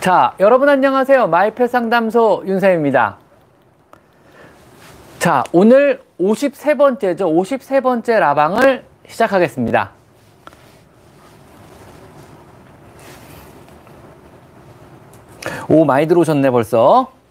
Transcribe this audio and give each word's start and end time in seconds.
자, 0.00 0.34
여러분 0.38 0.68
안녕하세요. 0.68 1.28
마이펫 1.28 1.70
상담소 1.70 2.44
윤쌤입니다. 2.46 3.18
자, 5.18 5.44
오늘 5.52 6.02
53번째죠. 6.20 7.20
53번째 7.20 8.18
라방을 8.18 8.84
시작하겠습니다. 9.08 9.92
오, 15.68 15.84
많이 15.86 16.06
들어오셨네, 16.06 16.50
벌써. 16.50 17.23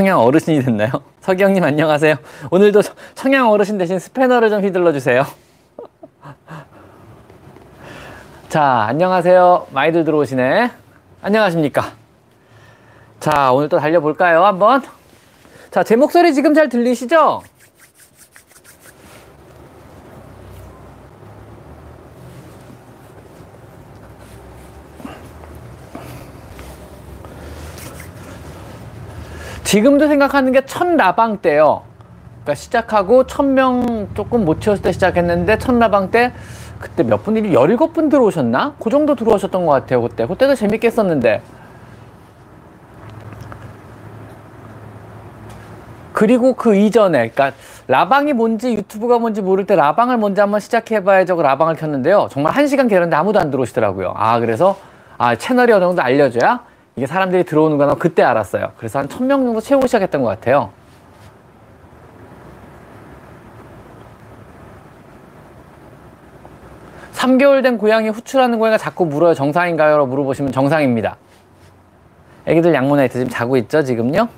청양 0.00 0.18
어르신이 0.18 0.64
됐나요? 0.64 0.90
서기영님 1.20 1.62
안녕하세요. 1.62 2.14
오늘도 2.50 2.80
청양 3.14 3.50
어르신 3.50 3.76
대신 3.76 3.98
스패너를 3.98 4.48
좀 4.48 4.64
휘둘러 4.64 4.94
주세요. 4.94 5.26
자, 8.48 8.86
안녕하세요. 8.88 9.66
많이들 9.70 10.04
들어오시네. 10.04 10.70
안녕하십니까. 11.20 11.92
자, 13.20 13.52
오늘 13.52 13.68
또 13.68 13.78
달려볼까요? 13.78 14.46
한번. 14.46 14.82
자, 15.70 15.82
제 15.82 15.96
목소리 15.96 16.32
지금 16.32 16.54
잘 16.54 16.70
들리시죠? 16.70 17.42
지금도 29.70 30.08
생각하는 30.08 30.50
게첫 30.50 30.96
라방 30.96 31.36
때요. 31.36 31.82
그러니까 32.42 32.56
시작하고 32.56 33.28
천 33.28 33.54
명 33.54 34.08
조금 34.14 34.44
못 34.44 34.60
채웠을 34.60 34.82
때 34.82 34.90
시작했는데 34.90 35.58
첫 35.58 35.78
라방 35.78 36.10
때 36.10 36.32
그때 36.80 37.04
몇 37.04 37.22
분이 37.22 37.52
17분 37.52 38.10
들어오셨나? 38.10 38.74
그 38.82 38.90
정도 38.90 39.14
들어오셨던 39.14 39.64
것 39.66 39.70
같아요. 39.70 40.02
그때. 40.02 40.26
그때도 40.26 40.56
재밌게 40.56 40.88
했었는데. 40.88 41.40
그리고 46.12 46.54
그 46.54 46.74
이전에, 46.74 47.28
그러니까 47.28 47.52
라방이 47.86 48.32
뭔지 48.32 48.74
유튜브가 48.74 49.20
뭔지 49.20 49.40
모를 49.40 49.66
때 49.66 49.76
라방을 49.76 50.18
먼저 50.18 50.42
한번 50.42 50.58
시작해봐야죠. 50.58 51.40
라방을 51.40 51.76
켰는데요. 51.76 52.26
정말 52.32 52.54
한 52.54 52.66
시간 52.66 52.88
기다렸는데 52.88 53.14
아무도 53.14 53.38
안 53.38 53.52
들어오시더라고요. 53.52 54.14
아, 54.16 54.40
그래서 54.40 54.76
아, 55.16 55.36
채널이 55.36 55.72
어느 55.72 55.84
정도 55.84 56.02
알려줘야 56.02 56.69
이게 56.96 57.06
사람들이 57.06 57.44
들어오는구나 57.44 57.94
그때 57.94 58.22
알았어요. 58.22 58.72
그래서 58.76 58.98
한 58.98 59.08
천 59.08 59.26
명 59.26 59.44
정도 59.44 59.60
채우고 59.60 59.86
시작했던 59.86 60.22
것 60.22 60.28
같아요. 60.28 60.70
3개월 67.14 67.62
된 67.62 67.76
고양이 67.76 68.08
후출하는 68.08 68.58
고양이가 68.58 68.78
자꾸 68.78 69.04
물어요. 69.04 69.34
정상인가요? 69.34 69.96
라고 69.98 70.06
물어보시면 70.06 70.52
정상입니다. 70.52 71.16
애기들 72.46 72.72
양모나이트 72.72 73.14
지금 73.18 73.28
자고 73.28 73.56
있죠? 73.58 73.82
지금요? 73.82 74.28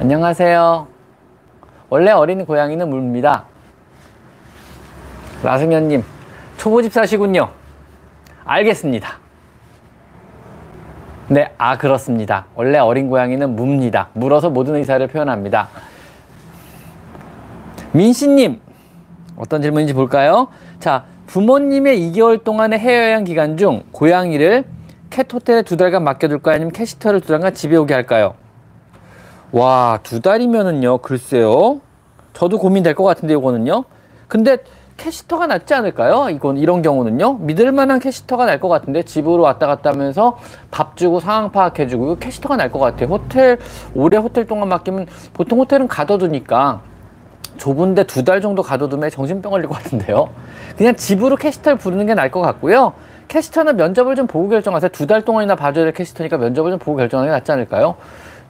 안녕하세요. 0.00 0.88
원래 1.88 2.10
어린 2.10 2.44
고양이는 2.44 2.88
물입니다. 2.88 3.44
라승현님, 5.44 6.02
초보집사시군요. 6.56 7.50
알겠습니다. 8.44 9.18
네, 11.32 11.50
아, 11.56 11.78
그렇습니다. 11.78 12.44
원래 12.54 12.76
어린 12.76 13.08
고양이는 13.08 13.56
묵니다. 13.56 14.10
물어서 14.12 14.50
모든 14.50 14.74
의사를 14.74 15.06
표현합니다. 15.06 15.70
민씨님, 17.92 18.60
어떤 19.36 19.62
질문인지 19.62 19.94
볼까요? 19.94 20.48
자, 20.78 21.04
부모님의 21.28 21.98
2개월 22.00 22.44
동안의 22.44 22.78
해외여행 22.78 23.24
기간 23.24 23.56
중 23.56 23.82
고양이를 23.92 24.64
캣 25.08 25.32
호텔에 25.32 25.62
두 25.62 25.78
달간 25.78 26.04
맡겨둘까요? 26.04 26.54
아니면 26.54 26.70
캣시터를 26.70 27.22
두 27.22 27.28
달간 27.28 27.54
집에 27.54 27.76
오게 27.76 27.94
할까요? 27.94 28.34
와, 29.52 30.00
두 30.02 30.20
달이면은요, 30.20 30.98
글쎄요. 30.98 31.80
저도 32.34 32.58
고민될 32.58 32.94
것 32.94 33.04
같은데, 33.04 33.32
이거는요. 33.32 33.84
근데 34.28 34.58
cat 35.06 35.17
sitter가 35.17 35.46
낫지 35.48 35.74
않을까요? 35.74 36.28
이건 36.30 36.56
이런 36.56 36.80
경우는요. 36.82 37.34
믿을 37.40 37.72
만한 37.72 37.98
cat 37.98 38.11
sitter가 38.11 38.46
나을 38.46 38.60
것 38.60 38.68
같은데 38.68 39.02
집으로 39.02 39.42
왔다 39.42 39.66
갔다 39.66 39.90
하면서 39.90 40.38
밥 40.70 40.96
주고 40.96 41.18
상황 41.18 41.50
파악해 41.50 41.88
주고 41.88 42.04
이거 42.04 42.14
cat 42.16 42.27
sitter가 42.27 42.56
나을 42.56 42.70
것 42.70 42.78
같아요. 42.78 43.08
호텔 43.08 43.58
오래 43.94 44.16
호텔 44.16 44.46
동안 44.46 44.68
맡기면 44.68 45.06
보통 45.32 45.58
호텔은 45.58 45.88
가둬두니까 45.88 46.80
좁은데 47.56 48.04
두 48.04 48.24
달 48.24 48.40
정도 48.40 48.62
가둬두면 48.62 49.10
정신병 49.10 49.50
걸릴 49.50 49.66
것 49.68 49.74
같은데요. 49.82 50.28
그냥 50.76 50.94
집으로 50.94 51.34
cat 51.36 51.46
sitter를 51.46 51.78
부르는 51.78 52.06
게 52.06 52.14
나을 52.14 52.30
것 52.30 52.40
같고요. 52.40 52.92
cat 53.28 53.39
sitter는 53.39 53.76
면접을 53.76 54.14
좀 54.14 54.26
보고 54.28 54.48
결정하세요. 54.48 54.90
두 54.90 55.06
달 55.06 55.22
동안이나 55.22 55.56
봐줘야 55.56 55.84
될 55.84 55.92
cat 55.94 56.03
sitter니까 56.03 56.36
면접을 56.38 56.70
좀 56.70 56.78
보고 56.78 56.96
결정하는 56.98 57.32
게 57.32 57.36
낫지 57.36 57.50
않을까요? 57.50 57.96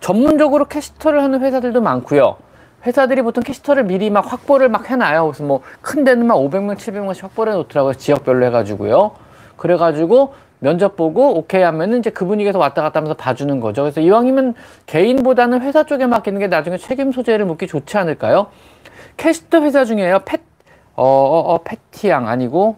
전문적으로 0.00 0.66
cat 0.66 0.79
sitter를 0.79 1.22
하는 1.22 1.40
회사들도 1.40 1.80
많고요. 1.80 2.36
회사들이 2.84 3.22
보통 3.22 3.42
cat 3.44 3.53
sitter를 3.53 3.84
미리 3.84 4.10
막 4.10 4.32
확보를 4.32 4.68
막 4.68 4.90
해놔요. 4.90 5.26
그래서 5.26 5.44
뭐 5.44 5.62
큰 5.80 6.04
데는 6.04 6.26
막 6.26 6.36
500명, 6.36 6.76
700명씩 6.76 7.22
확보를 7.22 7.52
해놓더라고요. 7.52 7.94
지역별로 7.94 8.46
해가지고요. 8.46 9.12
그래가지고 9.56 10.34
면접 10.60 10.96
보고 10.96 11.36
오케이 11.36 11.62
하면은 11.62 11.98
이제 11.98 12.10
그 12.10 12.24
분위기에서 12.24 12.58
왔다 12.58 12.82
갔다 12.82 13.00
하면서 13.00 13.14
봐주는 13.14 13.60
거죠. 13.60 13.82
그래서 13.82 14.00
이왕이면 14.00 14.54
개인보다는 14.86 15.60
회사 15.62 15.84
쪽에 15.84 16.06
맡기는 16.06 16.38
게 16.38 16.46
나중에 16.46 16.78
책임 16.78 17.10
소재를 17.12 17.44
묻기 17.46 17.66
좋지 17.66 17.98
않을까요? 17.98 18.46
cat 19.16 19.31
sitter 19.31 19.60
회사 19.62 19.84
중에요. 19.84 20.20
펫, 20.24 20.40
어, 20.94 21.04
어, 21.04 21.54
어 21.54 21.58
패티양 21.58 22.28
아니고 22.28 22.76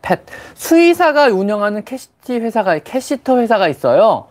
펫. 0.00 0.20
수의사가 0.54 1.26
운영하는 1.26 1.84
cat 1.84 2.02
sitter 2.02 2.38
회사가, 2.38 2.78
cat 2.78 2.98
sitter 2.98 3.38
회사가 3.38 3.68
있어요. 3.68 4.27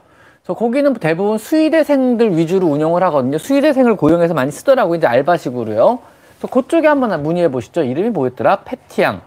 그래서 0.48 0.60
거기는 0.60 0.94
대부분 0.94 1.38
수의대생들 1.38 2.38
위주로 2.38 2.68
운영을 2.68 3.04
하거든요. 3.04 3.38
수의대생을 3.38 3.98
고용해서 3.98 4.34
많이 4.34 4.50
쓰더라고요. 4.50 4.96
이제 4.96 5.06
알바식으로요. 5.06 6.00
그래서 6.40 6.48
그쪽에 6.48 6.88
한번 6.88 7.22
문의해 7.22 7.52
보시죠. 7.52 7.84
이름이 7.84 8.12
뭐였더라? 8.12 8.62
패티양. 8.64 9.20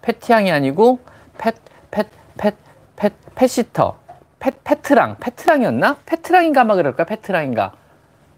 패티양이 0.00 0.50
아니고 0.50 1.00
펫, 1.36 1.54
펫, 1.90 2.06
펫, 2.38 2.54
펫, 2.96 3.12
펫시터. 3.34 3.98
펫, 4.38 4.54
페트랑. 4.64 5.16
페트랑이었나? 5.20 5.96
페트랑인가 6.06 6.62
아마 6.62 6.76
그럴까? 6.76 7.04
페트랑인가. 7.04 7.72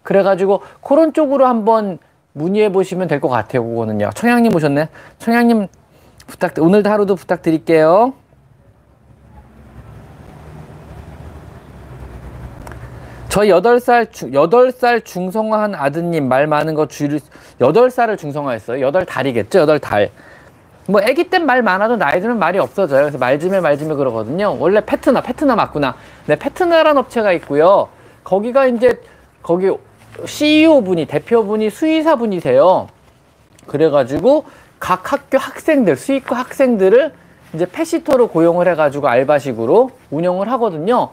그래가지고 0.03 0.63
그런 0.81 1.13
쪽으로 1.13 1.45
한번 1.45 1.97
문의해 2.33 2.73
보시면 2.73 3.07
될 3.07 3.21
것 3.21 3.29
같아요. 3.29 3.63
그거는요. 3.63 4.09
청양님 4.13 4.53
오셨네. 4.53 4.89
청양님 5.19 5.67
부탁, 6.27 6.55
오늘도 6.59 6.89
하루도 6.89 7.15
부탁드릴게요. 7.15 8.13
저 13.29 13.47
여덟 13.49 13.79
살 13.79 14.07
여덟 14.33 14.71
살 14.71 15.01
중성화한 15.01 15.75
아드님 15.75 16.27
말 16.27 16.47
많은 16.47 16.73
거 16.75 16.87
주를 16.87 17.19
여덟 17.61 17.91
살을 17.91 18.17
중성화했어요. 18.17 18.81
여덟 18.81 19.05
달이겠죠. 19.05 19.59
여덟 19.59 19.79
달. 19.79 20.09
뭐 20.87 21.01
아기 21.01 21.29
땐 21.29 21.45
말 21.45 21.61
많아도 21.61 21.97
나이 21.97 22.21
들면 22.21 22.39
말이 22.39 22.57
없어져요. 22.57 23.01
그래서 23.01 23.17
말즘에 23.17 23.59
말즘에 23.59 23.95
그러거든요. 23.95 24.55
원래 24.59 24.81
패트나 24.85 25.21
패트나 25.21 25.55
맞구나. 25.55 25.95
네, 26.25 26.37
패트나란 26.37 26.97
업체가 26.97 27.33
있고요. 27.33 27.89
거기가 28.23 28.67
이제 28.67 29.01
거기 29.43 29.69
CEO 30.25 30.81
분이 30.81 31.05
대표분이 31.05 31.69
수의사 31.69 32.15
분이세요. 32.15 32.87
그래가지고 33.67 34.45
각 34.79 35.11
학교 35.11 35.37
학생들 35.37 35.97
수의과 35.97 36.37
학생들을 36.37 37.13
이제 37.53 37.65
패시터로 37.65 38.27
고용을 38.29 38.67
해가지고 38.69 39.07
알바식으로 39.09 39.91
운영을 40.11 40.49
하거든요. 40.53 41.09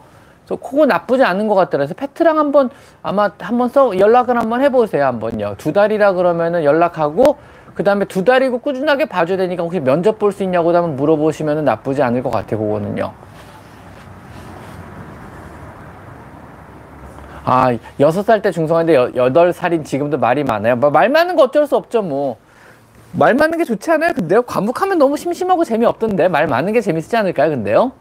그래서 0.47 0.61
그거 0.61 0.85
나쁘지 0.85 1.23
않은 1.23 1.47
것 1.47 1.55
같더라고요. 1.55 1.87
그래서 1.87 1.93
페트랑 1.95 2.37
한번 2.37 2.69
아마 3.01 3.31
한번 3.39 3.69
써 3.69 3.97
연락을 3.97 4.37
한번 4.37 4.61
해보세요. 4.61 5.05
한번요. 5.05 5.55
두 5.57 5.73
달이라 5.73 6.13
그러면은 6.13 6.63
연락하고 6.63 7.37
그 7.73 7.83
다음에 7.83 8.05
두 8.05 8.23
달이고 8.23 8.59
꾸준하게 8.59 9.05
봐줘야 9.05 9.37
되니까 9.37 9.63
혹시 9.63 9.79
면접 9.79 10.19
볼 10.19 10.31
수 10.31 10.43
있냐고 10.43 10.69
한번 10.73 10.95
물어보시면은 10.95 11.65
나쁘지 11.65 12.01
않을 12.03 12.23
것 12.23 12.29
같아요. 12.29 12.59
그거는요. 12.59 13.11
아, 17.47 17.77
여섯 17.99 18.23
살 18.23 18.41
때 18.41 18.51
중성화인데 18.51 19.11
여덟 19.15 19.53
살인 19.53 19.83
지금도 19.83 20.17
말이 20.17 20.43
많아요. 20.43 20.75
뭐말 20.77 21.09
많은 21.09 21.35
거 21.35 21.43
어쩔 21.43 21.67
수 21.67 21.75
없죠, 21.75 22.01
뭐. 22.01 22.37
말 23.11 23.33
많은 23.35 23.57
게 23.59 23.63
좋지 23.63 23.91
않아요? 23.91 24.13
근데요? 24.13 24.41
과묵하면 24.41 24.97
너무 24.97 25.15
심심하고 25.15 25.63
재미없던데. 25.63 26.27
말 26.27 26.47
많은 26.47 26.73
게 26.73 26.81
재밌지 26.81 27.15
않을까요? 27.15 27.51
근데요? 27.51 27.91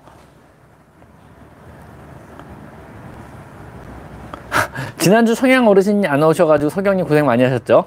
지난주 4.99 5.35
성향 5.35 5.69
어르신이 5.69 6.07
안 6.07 6.23
오셔가지고 6.23 6.71
석영님 6.71 7.07
고생 7.07 7.27
많이 7.27 7.43
하셨죠? 7.43 7.87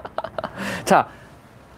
자, 0.84 1.06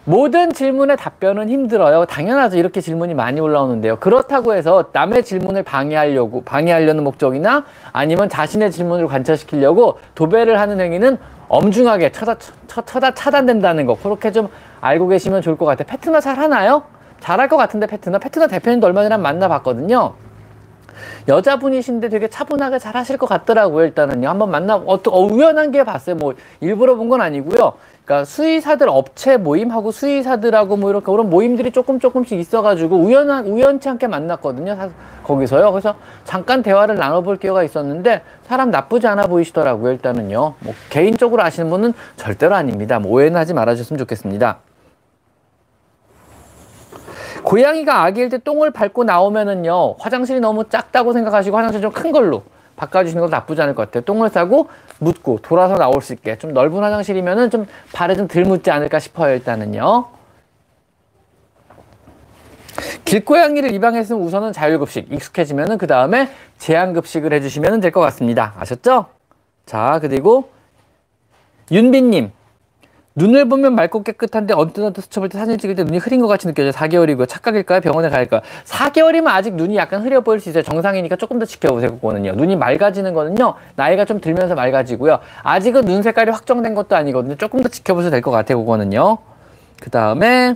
모든 0.05 0.51
질문의 0.51 0.97
답변은 0.97 1.49
힘들어요. 1.49 2.05
당연하죠. 2.05 2.57
이렇게 2.57 2.81
질문이 2.81 3.13
많이 3.13 3.39
올라오는데요. 3.39 3.97
그렇다고 3.97 4.55
해서 4.55 4.85
남의 4.91 5.23
질문을 5.23 5.63
방해하려고, 5.63 6.43
방해하려는 6.43 7.03
목적이나 7.03 7.65
아니면 7.91 8.27
자신의 8.29 8.71
질문을 8.71 9.07
관철시키려고 9.07 9.99
도배를 10.15 10.59
하는 10.59 10.79
행위는 10.79 11.17
엄중하게 11.47 12.11
쳐다, 12.11 12.37
쳐, 12.67 12.81
쳐다 12.81 13.11
차단된다는 13.13 13.85
거. 13.85 13.95
그렇게 13.95 14.31
좀 14.31 14.49
알고 14.81 15.07
계시면 15.09 15.41
좋을 15.41 15.57
것 15.57 15.65
같아요. 15.65 15.85
패트너 15.87 16.19
잘 16.21 16.39
하나요? 16.39 16.83
잘할 17.19 17.49
것 17.49 17.57
같은데 17.57 17.85
패트너. 17.85 18.17
패트너 18.19 18.47
대표님도 18.47 18.87
얼마 18.87 19.03
전에 19.03 19.17
만나봤거든요. 19.17 20.13
여자분이신데 21.27 22.09
되게 22.09 22.27
차분하게 22.27 22.79
잘 22.79 22.95
하실 22.95 23.17
것 23.17 23.27
같더라고요. 23.27 23.85
일단은요. 23.85 24.27
한번 24.29 24.51
만나, 24.51 24.75
어, 24.75 24.99
어, 25.07 25.19
우연한 25.21 25.71
게 25.71 25.83
봤어요. 25.83 26.15
뭐, 26.15 26.33
일부러 26.61 26.95
본 26.95 27.09
건 27.09 27.21
아니고요. 27.21 27.73
그러니까 28.05 28.25
수의사들 28.25 28.87
업체 28.89 29.37
모임하고 29.37 29.91
수의사들하고 29.91 30.77
뭐 30.77 30.89
이렇게 30.89 31.05
그런 31.11 31.29
모임들이 31.29 31.71
조금 31.71 31.99
조금씩 31.99 32.39
있어가지고 32.39 32.95
우연한 32.97 33.45
우연치 33.45 33.87
않게 33.89 34.07
만났거든요. 34.07 34.75
사, 34.75 34.89
거기서요. 35.23 35.71
그래서 35.71 35.95
잠깐 36.23 36.63
대화를 36.63 36.95
나눠볼 36.95 37.37
기회가 37.37 37.63
있었는데 37.63 38.23
사람 38.47 38.71
나쁘지 38.71 39.05
않아 39.07 39.27
보이시더라고요. 39.27 39.91
일단은요. 39.91 40.53
뭐 40.59 40.73
개인적으로 40.89 41.43
아시는 41.43 41.69
분은 41.69 41.93
절대로 42.15 42.55
아닙니다. 42.55 42.97
뭐 42.99 43.11
오해는 43.11 43.39
하지 43.39 43.53
말아주셨으면 43.53 43.99
좋겠습니다. 43.99 44.57
고양이가 47.43 48.03
아기일 48.03 48.29
때 48.29 48.37
똥을 48.37 48.71
밟고 48.71 49.03
나오면은요 49.03 49.95
화장실이 49.99 50.39
너무 50.39 50.67
작다고 50.69 51.13
생각하시고 51.13 51.57
화장실 51.57 51.81
좀 51.81 51.91
큰 51.91 52.11
걸로 52.11 52.43
바꿔주시는 52.75 53.19
것도 53.21 53.31
나쁘지 53.31 53.61
않을 53.61 53.75
것 53.75 53.87
같아요. 53.87 54.03
똥을 54.05 54.29
싸고 54.29 54.69
묻고 54.99 55.39
돌아서 55.41 55.75
나올 55.75 56.01
수 56.01 56.13
있게 56.13 56.37
좀 56.37 56.53
넓은 56.53 56.81
화장실이면은 56.81 57.49
좀 57.49 57.67
발에 57.91 58.15
좀 58.15 58.27
덜 58.29 58.43
묻지 58.45 58.71
않을까 58.71 58.99
싶어요. 58.99 59.33
일단은요. 59.33 60.05
길고양이를 63.03 63.73
입양했으면 63.73 64.21
우선은 64.21 64.53
자율급식 64.53 65.11
익숙해지면은 65.11 65.77
그 65.77 65.87
다음에 65.87 66.29
제한급식을 66.59 67.33
해주시면 67.33 67.81
될 67.81 67.91
것 67.91 67.99
같습니다. 68.01 68.53
아셨죠? 68.57 69.07
자 69.65 69.99
그리고 70.01 70.49
윤빈님 71.71 72.31
눈을 73.19 73.49
보면 73.49 73.75
맑고 73.75 74.03
깨끗한데 74.03 74.53
언뜻 74.53 74.81
언뜻 74.81 75.01
스쳐볼 75.01 75.29
때 75.29 75.37
사진 75.37 75.57
찍을 75.57 75.75
때 75.75 75.83
눈이 75.83 75.97
흐린 75.97 76.21
것 76.21 76.27
같이 76.27 76.47
느껴져요. 76.47 76.71
4개월이고 76.71 77.27
착각일까요? 77.27 77.81
병원에 77.81 78.09
갈까요? 78.09 78.41
4개월이면 78.65 79.27
아직 79.27 79.53
눈이 79.55 79.75
약간 79.75 80.01
흐려 80.03 80.21
보일 80.21 80.39
수 80.39 80.49
있어요. 80.49 80.63
정상이니까 80.63 81.17
조금 81.17 81.37
더 81.37 81.45
지켜보세요. 81.45 81.95
그거는요. 81.95 82.31
눈이 82.33 82.55
맑아지는 82.55 83.13
거는요. 83.13 83.55
나이가 83.75 84.05
좀 84.05 84.21
들면서 84.21 84.55
맑아지고요. 84.55 85.19
아직은 85.43 85.85
눈 85.85 86.01
색깔이 86.01 86.31
확정된 86.31 86.73
것도 86.75 86.95
아니거든요. 86.95 87.35
조금 87.35 87.61
더 87.61 87.69
지켜보셔도 87.69 88.11
될 88.11 88.21
것 88.21 88.31
같아요. 88.31 88.59
그거는요. 88.59 89.17
그 89.81 89.89
다음에 89.89 90.55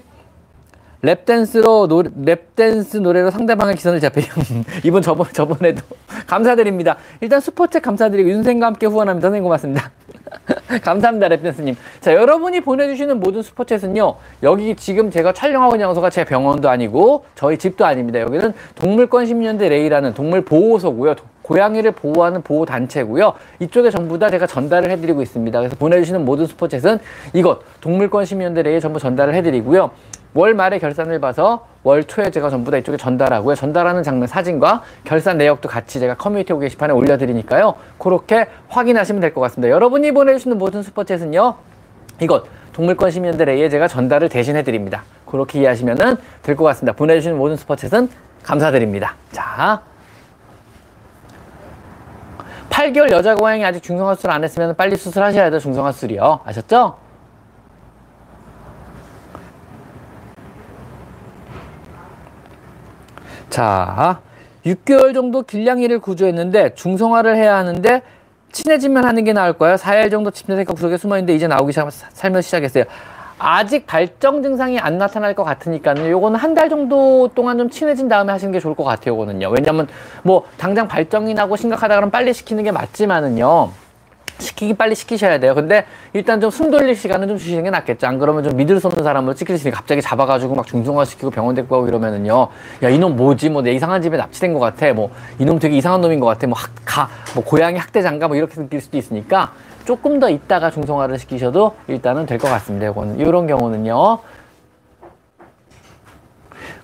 랩댄스로 1.03 1.87
노, 1.87 2.03
랩댄스 2.03 3.01
노래로 3.01 3.29
상대방의 3.31 3.75
기선을 3.75 3.99
잡혀요. 3.99 4.25
이번 4.85 5.01
저번 5.01 5.27
저번에도 5.33 5.81
감사드립니다. 6.27 6.95
일단 7.19 7.39
Super 7.41 7.63
Chat 7.63 7.81
감사드리고 7.81 8.29
윤생과 8.29 8.65
함께 8.67 8.85
후원합니다. 8.85 9.27
선생님 9.27 9.43
고맙습니다. 9.43 9.91
감사합니다, 10.83 11.29
랩댄스님. 11.29 11.75
자, 12.01 12.13
여러분이 12.13 12.61
보내주시는 12.61 13.19
모든 13.19 13.41
슈퍼챗은요, 13.41 14.15
여기 14.43 14.75
지금 14.75 15.09
제가 15.11 15.33
촬영하고 15.33 15.75
있는 15.75 15.87
장소가 15.87 16.09
제 16.09 16.25
병원도 16.25 16.69
아니고, 16.69 17.25
저희 17.35 17.57
집도 17.57 17.85
아닙니다. 17.85 18.19
여기는 18.19 18.53
동물권 18.75 19.25
시민연대 19.25 19.69
레이라는 19.69 20.13
동물 20.13 20.43
보호소고요. 20.43 21.15
고양이를 21.43 21.91
보호하는 21.91 22.41
보호단체고요. 22.41 23.33
이쪽에 23.59 23.89
전부 23.91 24.17
다 24.17 24.29
제가 24.29 24.47
전달을 24.47 24.89
해드리고 24.91 25.21
있습니다. 25.21 25.59
그래서 25.59 25.75
보내주시는 25.75 26.25
모든 26.25 26.45
슈퍼챗은 26.45 26.99
이것, 27.33 27.59
동물권 27.81 28.25
시민연대 28.25 28.63
레이에 28.63 28.79
전부 28.79 28.99
전달을 28.99 29.35
해드리고요. 29.35 29.91
월 30.33 30.53
말에 30.53 30.79
결산을 30.79 31.19
봐서 31.19 31.67
월 31.83 32.03
초에 32.03 32.31
제가 32.31 32.49
전부 32.49 32.71
다 32.71 32.77
이쪽에 32.77 32.97
전달하고요. 32.97 33.55
전달하는 33.55 34.03
장면 34.03 34.27
사진과 34.27 34.81
결산 35.03 35.37
내역도 35.37 35.69
같이 35.69 35.99
제가 35.99 36.15
커뮤니티 36.15 36.53
게시판에 36.57 36.93
올려드리니까요. 36.93 37.75
그렇게 37.97 38.47
확인하시면 38.69 39.21
될 39.21 39.33
것 39.33 39.41
같습니다. 39.41 39.69
여러분이 39.69 40.11
보내주시는 40.11 40.57
모든 40.57 40.81
슈퍼챗은요. 40.81 41.55
이것 42.21 42.45
동물권 42.73 43.11
시민들 43.11 43.49
A에 43.49 43.69
제가 43.69 43.87
전달을 43.87 44.29
대신 44.29 44.55
해드립니다. 44.55 45.03
그렇게 45.25 45.59
이해하시면 45.59 45.97
될 46.41 46.55
것 46.55 46.63
같습니다. 46.65 46.95
보내주시는 46.95 47.37
모든 47.37 47.55
슈퍼챗은 47.57 48.09
감사드립니다. 48.43 49.15
자. 49.31 49.81
8개월 52.69 53.11
여자 53.11 53.35
고양이 53.35 53.63
아직 53.63 53.83
중성화 53.83 54.15
수술 54.15 54.31
안 54.31 54.43
했으면 54.43 54.75
빨리 54.75 54.95
수술하셔야 54.95 55.49
돼요. 55.51 55.59
중성화 55.59 55.91
수술이요. 55.91 56.39
아셨죠? 56.43 56.97
자, 63.53 64.19
6개월 64.65 65.13
정도 65.13 65.43
길냥이를 65.43 65.99
구조했는데 65.99 66.73
중성화를 66.73 67.35
해야 67.35 67.55
하는데 67.57 68.01
친해지면 68.51 69.05
하는 69.05 69.23
게 69.23 69.31
나을까요? 69.31 69.75
4일 69.75 70.09
정도 70.09 70.31
침대색 70.31 70.67
구석에 70.69 70.97
숨어있는데 70.97 71.35
이제 71.35 71.45
나오기 71.47 71.71
시작, 71.71 71.91
살면 71.91 72.41
시작했어요. 72.41 72.85
아직 73.37 73.85
발정 73.85 74.41
증상이 74.41 74.79
안 74.79 74.97
나타날 74.97 75.35
것 75.35 75.43
같으니까는 75.43 76.09
요거는 76.09 76.39
한 76.39 76.55
달 76.55 76.67
정도 76.67 77.29
동안 77.35 77.59
좀 77.59 77.69
친해진 77.69 78.07
다음에 78.09 78.31
하시는 78.31 78.51
게 78.51 78.59
좋을 78.59 78.73
것 78.73 78.83
같아요. 78.85 79.13
요거는요. 79.13 79.49
왜냐면 79.49 79.87
뭐 80.23 80.45
당장 80.57 80.87
발정이 80.87 81.35
나고 81.35 81.55
심각하다 81.55 81.93
그러면 81.93 82.09
빨리 82.09 82.33
시키는 82.33 82.63
게 82.63 82.71
맞지만은요. 82.71 83.69
시키기 84.43 84.75
빨리 84.75 84.93
시키셔야 84.93 85.39
돼요. 85.39 85.55
근데 85.55 85.85
일단 86.13 86.39
좀 86.39 86.51
숨 86.51 86.69
돌릴 86.69 86.95
시간은 86.95 87.27
좀 87.27 87.37
주시는 87.39 87.63
게 87.63 87.69
낫겠죠. 87.71 88.05
안 88.05 88.19
그러면 88.19 88.43
좀 88.43 88.55
믿을 88.55 88.79
수 88.79 88.85
없는 88.87 89.03
사람을 89.03 89.35
시키시니 89.35 89.71
갑자기 89.73 90.01
잡아가지고 90.03 90.53
막 90.53 90.67
중성화 90.67 91.05
시키고 91.05 91.31
병원 91.31 91.55
데리고 91.55 91.75
가고 91.75 91.87
이러면은요. 91.87 92.47
야, 92.83 92.89
이놈 92.89 93.15
뭐지? 93.15 93.49
뭐 93.49 93.63
내 93.63 93.71
이상한 93.73 94.01
집에 94.01 94.17
납치된 94.17 94.53
것 94.53 94.59
같아. 94.59 94.93
뭐 94.93 95.09
이놈 95.39 95.57
되게 95.57 95.75
이상한 95.77 96.01
놈인 96.01 96.19
것 96.19 96.27
같아. 96.27 96.45
뭐 96.45 96.55
학, 96.57 96.69
가, 96.85 97.09
뭐 97.33 97.43
고양이 97.43 97.79
학대장가 97.79 98.27
뭐 98.27 98.37
이렇게 98.37 98.53
느낄 98.55 98.79
수도 98.81 98.97
있으니까 98.97 99.53
조금 99.85 100.19
더 100.19 100.29
있다가 100.29 100.69
중성화를 100.71 101.17
시키셔도 101.19 101.73
일단은 101.87 102.25
될 102.25 102.37
것 102.37 102.49
같습니다. 102.49 102.87
이거는. 102.89 103.19
이런 103.19 103.47
경우는요. 103.47 104.19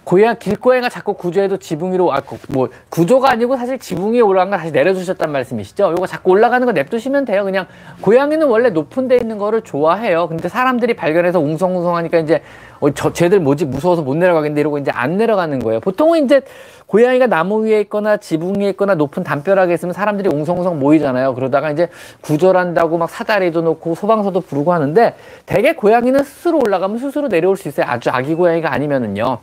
고양 0.10 0.40
길고양이가 0.40 0.90
자꾸 0.90 1.14
구조해도 1.14 1.58
지붕 1.58 1.94
위로 1.94 2.12
아, 2.12 2.24
뭐 2.50 2.68
구조가 2.90 3.30
아니고 3.30 3.58
사실 3.58 3.78
지붕 3.78 4.14
위에 4.14 4.22
올라간 4.22 4.50
거 4.50 4.58
다시 4.58 4.72
내려주셨단 4.72 5.32
말씀이시죠? 5.32 5.94
이거 5.96 6.08
자꾸 6.08 6.32
올라가는 6.32 6.66
거 6.66 6.72
냅두시면 6.72 7.26
돼요. 7.26 7.44
그냥 7.44 7.68
고양이는 8.02 8.48
원래 8.48 8.72
높은 8.72 9.08
데 9.08 9.18
있는 9.18 9.38
거를 9.38 9.62
좋아해요. 9.62 10.28
근데 10.28 10.50
사람들이 10.50 10.96
발견해서 10.96 11.40
웅성웅성하니까 11.40 12.18
이제 12.18 12.42
어, 12.80 12.90
저 12.90 13.14
쟤들 13.14 13.40
뭐지 13.40 13.66
무서워서 13.66 14.02
못 14.02 14.18
내려가겠는데 14.18 14.60
이러고 14.62 14.80
이제 14.80 14.90
안 14.90 15.16
내려가는 15.16 15.60
거예요. 15.60 15.80
보통은 15.80 16.26
이제 16.26 16.42
고양이가 16.88 17.28
나무 17.28 17.64
위에 17.64 17.80
있거나 17.82 18.18
지붕 18.18 18.62
위에 18.62 18.70
있거나 18.70 18.96
높은 18.96 19.24
담벼락에 19.24 19.76
있으면 19.76 19.94
사람들이 19.94 20.30
웅성웅성 20.34 20.80
모이잖아요. 20.80 21.36
그러다가 21.36 21.70
이제 21.70 21.88
구절한다고 22.22 22.98
막 22.98 23.12
사다리도 23.12 23.62
놓고 23.62 23.94
소방서도 23.94 24.42
부르고 24.42 24.74
하는데 24.74 25.14
대개 25.46 25.74
고양이는 25.74 26.24
스스로 26.24 26.58
올라가면 26.58 26.98
스스로 26.98 27.30
내려올 27.30 27.58
수 27.58 27.68
있어요. 27.68 27.86
아주 27.88 28.10
아기 28.10 28.34
고양이가 28.34 28.74
아니면은요. 28.74 29.38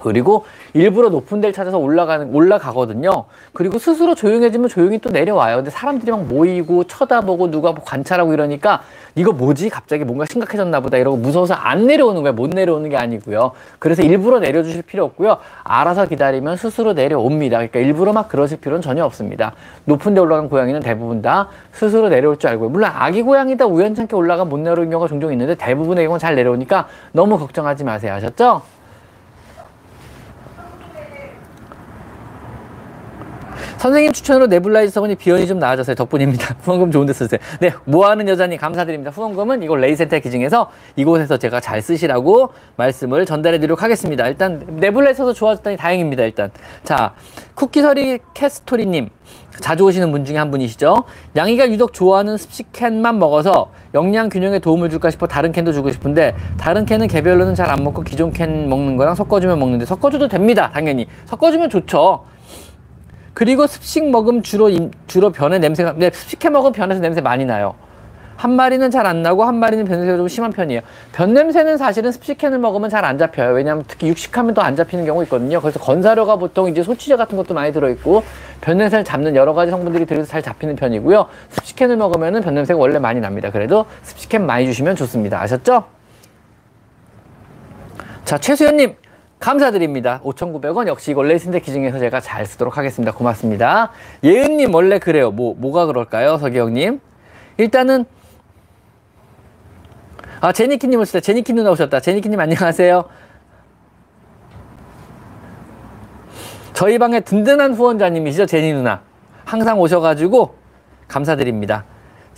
그리고 0.00 0.44
일부러 0.74 1.08
높은 1.08 1.40
데를 1.40 1.52
찾아서 1.52 1.78
올라가는 1.78 2.34
올라가거든요. 2.34 3.24
그리고 3.52 3.78
스스로 3.78 4.14
조용해지면 4.14 4.68
조용히 4.68 4.98
또 4.98 5.10
내려와요. 5.10 5.56
근데 5.56 5.70
사람들이 5.70 6.10
막 6.10 6.24
모이고 6.24 6.84
쳐다보고 6.84 7.50
누가 7.50 7.72
뭐 7.72 7.82
관찰하고 7.84 8.32
이러니까 8.32 8.82
이거 9.14 9.32
뭐지? 9.32 9.68
갑자기 9.68 10.04
뭔가 10.04 10.24
심각해졌나 10.26 10.80
보다 10.80 10.96
이러고 10.96 11.16
무서워서 11.16 11.54
안 11.54 11.86
내려오는 11.86 12.22
거예요. 12.22 12.34
못 12.34 12.50
내려오는 12.50 12.88
게 12.88 12.96
아니고요. 12.96 13.52
그래서 13.78 14.02
일부러 14.02 14.38
내려주실 14.38 14.82
필요 14.82 15.04
없고요. 15.04 15.38
알아서 15.64 16.06
기다리면 16.06 16.56
스스로 16.56 16.92
내려옵니다. 16.92 17.56
그러니까 17.56 17.80
일부러 17.80 18.12
막 18.12 18.28
그러실 18.28 18.60
필요는 18.60 18.82
전혀 18.82 19.04
없습니다. 19.04 19.54
높은 19.84 20.14
데 20.14 20.20
올라간 20.20 20.48
고양이는 20.48 20.80
대부분 20.80 21.22
다 21.22 21.48
스스로 21.72 22.08
내려올 22.08 22.38
줄 22.38 22.50
알고요. 22.50 22.68
물론 22.68 22.90
아기 22.94 23.22
고양이다 23.22 23.66
우연찮게 23.66 24.14
올라가 24.14 24.44
못 24.44 24.58
내려오는 24.58 24.90
경우가 24.90 25.08
종종 25.08 25.32
있는데 25.32 25.54
대부분의 25.56 26.04
경우는 26.04 26.18
잘 26.18 26.34
내려오니까 26.34 26.86
너무 27.12 27.38
걱정하지 27.38 27.84
마세요. 27.84 28.14
아셨죠? 28.14 28.77
선생님 33.78 34.12
추천으로 34.12 34.46
nebulizer 34.48 34.92
썼더니 34.92 35.14
비염이 35.16 35.46
좀 35.46 35.58
나아졌어요. 35.58 35.94
덕분입니다. 35.94 36.56
후원금 36.62 36.90
좋은 36.90 37.06
데 37.06 37.12
쓰세요. 37.12 37.38
네, 37.60 37.72
뭐하는 37.84 38.28
여자님 38.28 38.58
감사드립니다. 38.58 39.10
후원금은 39.12 39.62
이걸 39.62 39.80
레이센터 39.80 40.18
기증해서 40.18 40.70
이곳에서 40.96 41.36
제가 41.38 41.60
잘 41.60 41.80
쓰시라고 41.80 42.50
말씀을 42.76 43.24
전달해 43.24 43.58
드리도록 43.58 43.82
하겠습니다. 43.82 44.26
일단 44.26 44.64
네블라이즈에서 44.66 45.32
좋아졌다니 45.32 45.76
다행입니다. 45.76 46.24
일단 46.24 46.50
자 46.82 47.14
쿠키서리 47.54 48.18
캐스토리님 48.34 49.10
자주 49.60 49.84
오시는 49.84 50.10
분 50.12 50.24
중에 50.24 50.36
한 50.36 50.50
분이시죠. 50.50 51.04
양이가 51.36 51.70
유독 51.70 51.92
좋아하는 51.92 52.36
습식 52.36 52.72
캔만 52.72 53.18
먹어서 53.18 53.70
영양 53.94 54.28
균형에 54.28 54.58
도움을 54.58 54.90
줄까 54.90 55.10
싶어 55.10 55.26
다른 55.26 55.52
캔도 55.52 55.72
주고 55.72 55.90
싶은데 55.90 56.34
다른 56.58 56.84
캔은 56.84 57.06
개별로는 57.08 57.54
잘 57.54 57.68
안 57.68 57.84
먹고 57.84 58.02
기존 58.02 58.32
캔 58.32 58.68
먹는 58.68 58.96
거랑 58.96 59.14
섞어주면 59.14 59.58
먹는데 59.58 59.84
섞어줘도 59.84 60.26
됩니다. 60.28 60.70
당연히 60.72 61.06
섞어주면 61.26 61.68
좋죠. 61.70 62.24
그리고 63.38 63.68
습식 63.68 64.10
먹음 64.10 64.42
주로 64.42 64.68
주로 65.06 65.30
변의 65.30 65.60
냄새가 65.60 65.94
네, 65.96 66.10
습식해 66.12 66.50
먹은 66.50 66.72
변에서 66.72 67.00
냄새 67.00 67.20
많이 67.20 67.44
나요. 67.44 67.76
한 68.34 68.50
마리는 68.50 68.90
잘 68.90 69.06
안 69.06 69.22
나고 69.22 69.44
한 69.44 69.54
마리는 69.60 69.84
변냄새가 69.84 70.16
좀 70.16 70.26
심한 70.26 70.50
편이에요. 70.50 70.80
변냄새는 71.12 71.76
사실은 71.76 72.10
습식캔을 72.10 72.58
먹으면 72.58 72.90
잘 72.90 73.04
안 73.04 73.16
잡혀요. 73.16 73.52
왜냐하면 73.54 73.84
특히 73.86 74.08
육식하면 74.08 74.54
더 74.54 74.62
안 74.62 74.74
잡히는 74.74 75.06
경우 75.06 75.22
있거든요. 75.22 75.60
그래서 75.60 75.78
건사료가 75.78 76.34
보통 76.34 76.68
이제 76.68 76.82
소치제 76.82 77.14
같은 77.14 77.36
것도 77.36 77.54
많이 77.54 77.72
들어있고 77.72 78.24
변냄새를 78.60 79.04
잡는 79.04 79.36
여러 79.36 79.54
가지 79.54 79.70
성분들이 79.70 80.04
들어서 80.06 80.28
잘 80.28 80.42
잡히는 80.42 80.74
편이고요. 80.74 81.28
습식캔을 81.50 81.96
먹으면은 81.96 82.40
변냄새가 82.40 82.76
원래 82.76 82.98
많이 82.98 83.20
납니다. 83.20 83.52
그래도 83.52 83.86
습식캔 84.02 84.44
많이 84.44 84.66
주시면 84.66 84.96
좋습니다. 84.96 85.40
아셨죠? 85.40 85.84
자, 88.24 88.36
최수연님. 88.36 88.96
감사드립니다. 89.40 90.20
5,900원 90.24 90.88
역시 90.88 91.12
이거 91.12 91.22
레이슨데 91.22 91.60
기중에서 91.60 91.98
제가 91.98 92.20
잘 92.20 92.44
쓰도록 92.44 92.76
하겠습니다. 92.76 93.12
고맙습니다. 93.12 93.92
예은님 94.24 94.74
원래 94.74 94.98
그래요. 94.98 95.30
뭐 95.30 95.54
뭐가 95.56 95.86
그럴까요, 95.86 96.38
서기영님? 96.38 97.00
일단은 97.56 98.04
아 100.40 100.52
제니키님 100.52 101.00
오셨다. 101.00 101.20
제니키 101.20 101.52
누나 101.52 101.70
오셨다. 101.70 102.00
제니키님 102.00 102.38
안녕하세요. 102.38 103.08
저희 106.72 106.98
방에 106.98 107.20
든든한 107.20 107.74
후원자님이시죠, 107.74 108.46
제니 108.46 108.72
누나. 108.72 109.02
항상 109.44 109.80
오셔가지고 109.80 110.54
감사드립니다. 111.08 111.84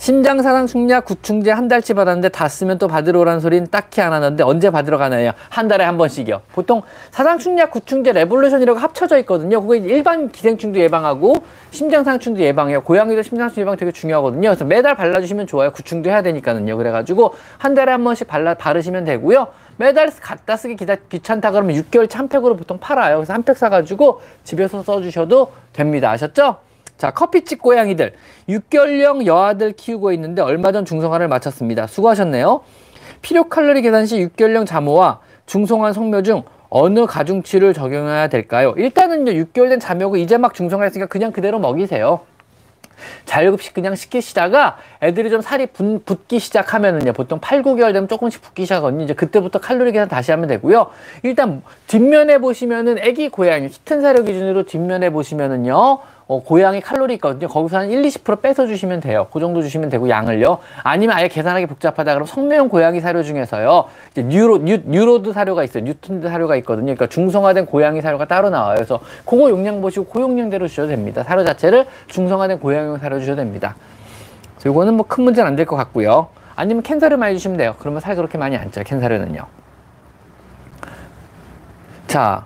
심장사상 0.01 0.65
충약 0.65 1.05
구충제 1.05 1.51
한 1.51 1.67
달치 1.67 1.93
받았는데 1.93 2.29
다 2.29 2.47
쓰면 2.47 2.79
또 2.79 2.87
받으러 2.87 3.19
오라는 3.19 3.39
소리는 3.39 3.67
딱히 3.69 4.01
안 4.01 4.11
하는데 4.11 4.43
언제 4.43 4.71
받으러 4.71 4.97
가나요? 4.97 5.33
한 5.47 5.67
달에 5.67 5.83
한 5.83 5.95
번씩이요. 5.99 6.41
보통 6.53 6.81
사상충약 7.11 7.69
구충제 7.69 8.11
레볼루션이라고 8.11 8.79
합쳐져 8.79 9.19
있거든요. 9.19 9.61
그거 9.61 9.75
일반 9.75 10.31
기생충도 10.31 10.79
예방하고 10.79 11.35
심장사상충도 11.69 12.41
예방해요. 12.41 12.81
고양이도 12.81 13.21
심장사상충 13.21 13.61
예방 13.61 13.77
되게 13.77 13.91
중요하거든요. 13.91 14.49
그래서 14.49 14.65
매달 14.65 14.95
발라주시면 14.95 15.45
좋아요. 15.45 15.71
구충도 15.71 16.09
해야 16.09 16.23
되니까는요. 16.23 16.77
그래가지고 16.77 17.35
한 17.59 17.75
달에 17.75 17.91
한 17.91 18.03
번씩 18.03 18.27
발라 18.27 18.55
바르시면 18.55 19.05
되고요. 19.05 19.49
매달 19.77 20.09
갖다 20.19 20.57
쓰기 20.57 20.77
귀찮다 21.09 21.51
그러면 21.51 21.75
6개월치 21.75 22.09
한 22.09 22.22
팩으로 22.22 22.55
보통 22.55 22.79
팔아요. 22.79 23.17
그래서 23.17 23.33
한 23.33 23.43
팩 23.43 23.55
사가지고 23.55 24.21
집에서 24.45 24.81
써주셔도 24.81 25.51
됩니다. 25.73 26.09
아셨죠? 26.09 26.57
자, 27.01 27.09
커피집 27.09 27.63
고양이들. 27.63 28.13
6개월령 28.47 29.25
여아들 29.25 29.71
키우고 29.71 30.11
있는데 30.11 30.43
얼마 30.43 30.71
전 30.71 30.85
중성화를 30.85 31.27
마쳤습니다. 31.29 31.87
수고하셨네요. 31.87 32.61
필요 33.23 33.45
칼로리 33.45 33.81
계산 33.81 34.05
시 34.05 34.17
6개월령 34.17 34.67
자모와 34.67 35.19
중성화 35.47 35.93
성묘 35.93 36.21
중 36.21 36.43
어느 36.69 37.07
가중치를 37.07 37.73
적용해야 37.73 38.27
될까요? 38.27 38.75
일단은 38.77 39.27
이제 39.27 39.33
6개월 39.33 39.69
된 39.69 39.79
자묘고 39.79 40.17
이제 40.17 40.37
막 40.37 40.53
중성화했으니까 40.53 41.07
그냥 41.07 41.31
그대로 41.31 41.57
먹이세요. 41.57 42.19
자율급식 43.25 43.73
그냥 43.73 43.95
시키시다가 43.95 44.77
애들이 45.01 45.31
좀 45.31 45.41
살이 45.41 45.65
분, 45.65 46.03
붙기 46.05 46.37
시작하면은요 46.37 47.13
보통 47.13 47.39
8, 47.39 47.63
9개월 47.63 47.93
되면 47.93 48.07
조금씩 48.07 48.43
붙기 48.43 48.65
시작하거든요 48.65 49.03
이제 49.03 49.15
그때부터 49.15 49.57
칼로리 49.59 49.91
계산 49.91 50.07
다시 50.07 50.29
하면 50.29 50.47
되고요 50.47 50.91
일단 51.23 51.63
뒷면에 51.87 52.37
보시면은 52.37 52.99
애기 52.99 53.29
고양이 53.29 53.69
히튼 53.69 54.01
사료 54.01 54.23
기준으로 54.23 54.63
뒷면에 54.67 55.09
보시면은요 55.09 55.99
어, 56.31 56.41
고양이 56.41 56.79
칼로리 56.79 57.15
있거든요. 57.15 57.49
거기서 57.49 57.77
한 57.79 57.89
1, 57.91 58.03
20% 58.03 58.41
빼서 58.41 58.65
주시면 58.65 59.01
돼요. 59.01 59.27
그 59.33 59.41
정도 59.41 59.61
주시면 59.61 59.89
되고 59.89 60.07
양을요. 60.07 60.59
아니면 60.81 61.17
아예 61.17 61.27
계산하기 61.27 61.65
복잡하다 61.65 62.13
그러면 62.13 62.25
성매형 62.25 62.69
고양이 62.69 63.01
사료 63.01 63.21
중에서요. 63.21 63.83
이제 64.11 64.23
neu, 64.23 64.59
neu, 64.59 64.77
neutered 64.85 65.33
사료가 65.33 65.65
있어요. 65.65 65.83
neutered 65.83 66.29
사료가 66.29 66.55
있거든요. 66.57 66.85
그러니까 66.85 67.07
중성화된 67.07 67.65
고양이 67.65 68.01
사료가 68.01 68.25
따로 68.29 68.49
나와요. 68.49 68.75
그래서 68.75 69.01
그거 69.25 69.49
용량 69.49 69.81
보시고 69.81 70.05
그 70.05 70.21
용량대로 70.21 70.69
주셔도 70.69 70.87
됩니다. 70.87 71.21
사료 71.23 71.43
자체를 71.43 71.85
중성화된 72.07 72.59
고양이용 72.61 72.97
사료 72.99 73.19
주셔도 73.19 73.35
됩니다. 73.41 73.75
요거는 74.65 74.93
뭐 74.93 75.05
큰 75.09 75.25
문제는 75.25 75.49
안 75.49 75.55
될 75.57 75.65
것 75.65 75.75
같고요. 75.75 76.29
아니면 76.55 76.81
캔 76.81 77.01
사료 77.01 77.17
많이 77.17 77.35
주시면 77.35 77.57
돼요. 77.57 77.75
그러면 77.79 77.99
살 77.99 78.15
그렇게 78.15 78.37
많이 78.37 78.55
안 78.55 78.71
쪄요. 78.71 78.85
캔 78.85 79.01
사료는요. 79.01 79.41
자, 82.07 82.45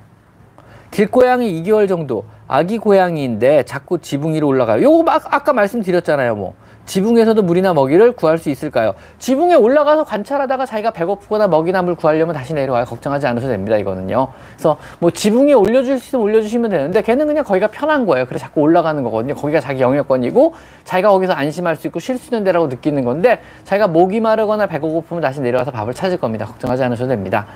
길고양이 0.95 1.61
2개월 1.61 1.89
정도. 1.89 2.23
아기 2.47 2.77
고양이인데 2.77 3.63
자꾸 3.63 3.99
지붕 3.99 4.33
위로 4.33 4.47
올라가요. 4.47 4.81
요거 4.81 5.03
막 5.03 5.33
아까 5.33 5.51
말씀드렸잖아요. 5.51 6.35
뭐 6.35 6.53
지붕에서도 6.85 7.41
물이나 7.41 7.73
먹이를 7.73 8.13
구할 8.13 8.37
수 8.37 8.49
있을까요? 8.49 8.93
지붕에 9.19 9.55
올라가서 9.55 10.05
관찰하다가 10.05 10.65
자기가 10.65 10.91
배고프거나 10.91 11.49
먹이나 11.49 11.81
물 11.81 11.95
구하려면 11.95 12.33
다시 12.33 12.53
내려와요. 12.53 12.85
걱정하지 12.85 13.27
않으셔도 13.27 13.51
됩니다. 13.51 13.75
이거는요. 13.75 14.29
그래서 14.53 14.77
뭐 14.99 15.11
지붕에 15.11 15.51
올려줄 15.51 15.99
수 15.99 16.07
있으면 16.07 16.23
올려주시면 16.23 16.69
되는데 16.69 17.01
걔는 17.01 17.27
그냥 17.27 17.43
거기가 17.43 17.67
편한 17.67 18.05
거예요. 18.05 18.25
그래서 18.25 18.45
자꾸 18.45 18.61
올라가는 18.61 19.03
거거든요. 19.03 19.35
거기가 19.35 19.59
자기 19.59 19.81
영역권이고 19.81 20.53
자기가 20.85 21.09
거기서 21.09 21.33
안심할 21.33 21.75
수 21.75 21.87
있고 21.87 21.99
쉴 21.99 22.17
수 22.17 22.27
있는 22.27 22.45
데라고 22.45 22.67
느끼는 22.67 23.03
건데 23.03 23.41
자기가 23.65 23.89
목이 23.89 24.21
마르거나 24.21 24.67
배가 24.67 24.87
고프면 24.87 25.21
다시 25.21 25.41
내려와서 25.41 25.71
밥을 25.71 25.93
찾을 25.93 26.19
겁니다. 26.19 26.45
걱정하지 26.45 26.83
않으셔도 26.85 27.09
됩니다. 27.09 27.47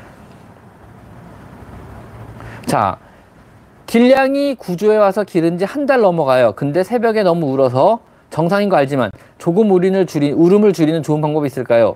자, 2.65 2.98
길냥이 3.89 4.55
구조에 4.55 4.98
와서 4.98 5.24
기른 5.24 5.58
지 5.58 5.65
한 5.65 5.86
달 5.88 6.01
넘어가요. 6.01 6.53
근데 6.55 6.84
새벽에 6.84 7.24
너무 7.24 7.48
울어서 7.51 8.00
정상인 8.29 8.69
거 8.69 8.75
알지만 8.77 9.10
조금 9.39 9.72
울음을 9.72 10.05
줄이, 10.05 10.31
울음을 10.31 10.74
줄이는 10.74 11.01
좋은 11.01 11.22
방법이 11.22 11.48
있을까요? 11.48 11.96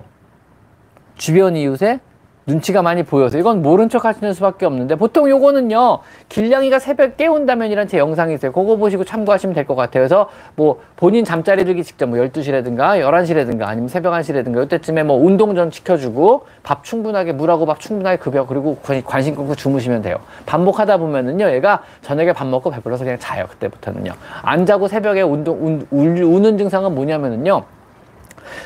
주변 1.16 1.54
이웃에 1.56 2.00
눈치가 2.46 2.82
많이 2.82 3.02
보여서. 3.02 3.38
이건 3.38 3.62
모른 3.62 3.88
척 3.88 4.04
하시는 4.04 4.32
수밖에 4.34 4.66
없는데 4.66 4.96
보통 4.96 5.28
요거는요 5.30 6.00
길냥이가 6.28 6.78
새벽 6.78 7.16
깨운다면이란 7.16 7.88
제 7.88 7.98
영상이 7.98 8.34
있어요. 8.34 8.52
그거 8.52 8.76
보시고 8.76 9.04
참고하시면 9.04 9.54
될 9.54 9.64
것 9.64 9.74
같아요. 9.76 10.02
그래서 10.02 10.28
뭐 10.56 10.80
본인 10.96 11.24
잠자리 11.24 11.64
들기 11.64 11.82
직전 11.84 12.10
뭐 12.10 12.18
12시라든가 12.18 13.00
11시라든가 13.00 13.62
아니면 13.62 13.88
새벽 13.88 14.12
1시라든가 14.12 14.64
이때쯤에 14.66 15.02
뭐 15.04 15.16
운동 15.16 15.54
좀 15.54 15.70
시켜주고 15.70 16.46
밥 16.62 16.84
충분하게 16.84 17.32
물하고 17.32 17.64
밥 17.64 17.80
충분하게 17.80 18.18
급여 18.18 18.46
그리고 18.46 18.76
관심 19.04 19.34
끊고 19.34 19.54
주무시면 19.54 20.02
돼요. 20.02 20.16
반복하다 20.44 20.98
보면은요 20.98 21.50
얘가 21.52 21.82
저녁에 22.02 22.34
밥 22.34 22.46
먹고 22.46 22.70
배불러서 22.70 23.04
그냥 23.04 23.18
자요 23.18 23.46
그때부터는요. 23.46 24.12
안 24.42 24.66
자고 24.66 24.86
새벽에 24.88 25.22
운동 25.22 25.64
운, 25.64 25.86
울, 25.90 26.22
우는 26.22 26.58
증상은 26.58 26.94
뭐냐면은요 26.94 27.64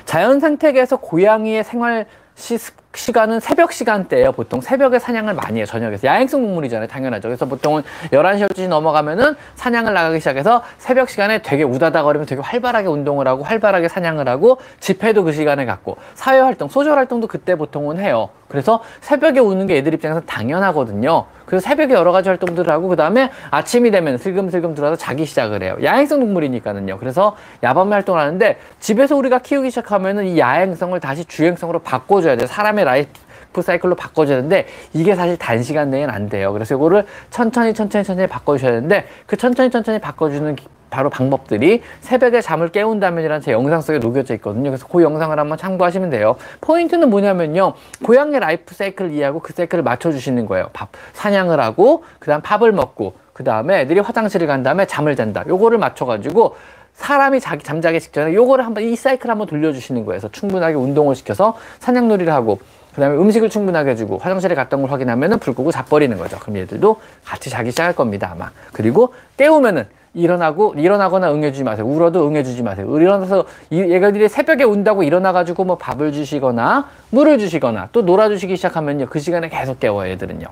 자연 0.05 0.41
상태에서 0.41 0.97
고양이의 0.97 1.63
생활 1.63 2.07
시, 2.35 2.57
시간은 2.99 3.41
새벽 3.41 3.73
시간대예요. 3.73 4.33
보통 4.33 4.61
새벽에 4.61 4.99
사냥을 4.99 5.35
많이 5.35 5.59
해요. 5.59 5.67
저녁에서. 5.67 6.07
야행성 6.07 6.43
동물이잖아요. 6.43 6.89
당연하죠. 6.89 7.29
그래서 7.29 7.47
보통은 7.47 7.83
11시, 8.13 8.49
12시 8.49 8.69
넘어가면은 8.69 9.35
사냥을 9.55 9.95
나가기 9.95 10.19
시작해서 10.19 10.63
새벽 10.79 11.09
시간에 11.09 11.41
되게 11.43 11.63
우다다거리면 11.63 12.27
되게 12.27 12.41
활발하게 12.41 12.89
운동을 12.89 13.27
하고 13.29 13.45
활발하게 13.45 13.89
사냥을 13.89 14.29
하고 14.29 14.59
집회도 14.81 15.25
그 15.25 15.33
시간에 15.33 15.65
갖고 15.65 15.97
사회 16.15 16.41
활동, 16.41 16.69
소셜 16.69 16.99
활동도 16.99 17.27
그때 17.27 17.55
보통은 17.55 17.99
해요. 17.99 18.31
그래서 18.49 18.83
새벽에 19.01 19.41
우는 19.41 19.67
게 19.67 19.77
애들 19.77 19.95
입장에서 19.95 20.21
당연하거든요. 20.21 21.27
그래서 21.45 21.67
새벽에 21.67 21.95
여러 21.95 22.13
가지 22.13 22.29
활동들을 22.29 22.71
하고 22.71 22.89
그 22.89 22.97
다음에 22.97 23.31
아침이 23.51 23.91
되면 23.91 24.19
슬금슬금 24.19 24.75
들어와서 24.75 24.97
자기 24.97 25.25
시작을 25.25 25.63
해요. 25.63 25.79
야행성 25.83 26.21
동물이니까는요. 26.21 26.99
그래서 26.99 27.37
야밤 27.63 27.91
활동을 27.91 28.21
하는데 28.21 28.59
집에서 28.81 29.17
우리가 29.17 29.39
키우기 29.39 29.71
시작하면은 29.71 30.27
이 30.27 30.39
야행성을 30.39 30.99
다시 31.01 31.25
주행성으로 31.25 31.79
바꿔줘야 31.79 32.37
돼요. 32.37 32.47
사람의 32.47 32.85
라이프 32.89 33.61
사이클로 33.61 33.95
바꿔주는데 33.95 34.67
이게 34.95 35.15
사실 35.15 35.37
단시간 35.37 35.91
내에는 35.91 36.13
안 36.13 36.29
돼요. 36.29 36.53
그래서 36.53 36.75
이거를 36.75 37.05
천천히 37.31 37.75
천천히 37.75 38.05
천천히 38.05 38.29
바꿔주셔야 38.29 38.73
되는데 38.73 39.07
그 39.27 39.37
천천히 39.37 39.71
천천히 39.71 39.99
바꿔주는 39.99 40.57
바로 40.91 41.11
방법들이 41.11 41.83
새벽에 42.01 42.41
잠을 42.41 42.71
깨운다면이라는 42.71 43.43
제 43.43 43.53
영상 43.53 43.83
속에 43.83 43.99
녹여져 43.99 44.35
있거든요. 44.37 44.71
그래서 44.71 44.87
그 44.87 45.03
영상을 45.03 45.39
한번 45.39 45.59
참고하시면 45.59 46.09
돼요. 46.09 46.37
포인트는 46.63 47.11
뭐냐면요. 47.11 47.75
고양이 48.03 48.39
라이프 48.39 48.75
사이클을 48.75 49.13
이해하고 49.13 49.41
그 49.41 49.53
사이클을 49.53 49.85
맞춰주시는 49.85 50.47
거예요. 50.47 50.71
밥, 50.73 50.89
사냥을 51.13 51.61
하고, 51.61 52.05
그 52.19 52.29
다음 52.29 52.41
밥을 52.41 52.73
먹고, 52.73 53.15
그 53.35 53.45
다음에 53.45 53.81
애들이 53.81 54.01
화장실을 54.01 54.47
간 54.47 54.63
다음에 54.63 54.87
잠을 54.87 55.15
잔다. 55.15 55.45
요거를 55.47 55.77
맞춰가지고 55.77 56.57
사람이 56.95 57.39
자기 57.39 57.63
잠자기 57.63 58.01
직전에 58.01 58.35
요거를 58.35 58.67
한번 58.67 58.83
이 58.83 58.97
사이클 58.97 59.31
한번 59.31 59.47
돌려주시는 59.47 60.05
거예요. 60.05 60.21
그래서 60.21 60.33
충분하게 60.33 60.75
운동을 60.75 61.15
시켜서 61.15 61.57
사냥놀이를 61.79 62.33
하고 62.33 62.59
그 62.99 63.01
다음에 63.01 63.17
음식을 63.17 63.49
충분하게 63.49 63.93
해주고 63.93 64.19
화장실에 64.19 64.57
갔던 64.57 64.83
걸 64.83 64.91
확인하면은 64.91 65.39
불 65.39 65.55
끄고 65.55 65.71
자버리는 65.71 66.19
거죠. 66.19 66.37
그럼 66.41 66.57
얘들도 66.57 67.01
같이 67.25 67.49
자기 67.49 67.71
시작할 67.71 67.95
겁니다 67.95 68.31
아마. 68.33 68.51
그리고 68.73 69.15
깨우면은 69.37 69.87
일어나고 70.15 70.75
일어나거나 70.77 71.33
응해주지 71.33 71.63
마세요. 71.63 71.87
울어도 71.87 72.27
응해주지 72.27 72.65
마세요. 72.65 72.93
일어나서 72.99 73.45
얘가들이 73.71 74.29
새벽에 74.29 74.65
운다고 74.65 75.05
일어나가지고 75.05 75.63
뭐 75.65 75.79
밥을 75.79 76.11
주시거나 76.11 76.89
물을 77.11 77.39
주시거나 77.39 77.91
또 77.93 78.03
놀아주시기 78.03 78.57
시작하면요 78.57 79.07
그 79.07 79.21
시간에 79.21 79.49
계속 79.49 79.79
깨워요 79.79 80.11
애들은요. 80.11 80.49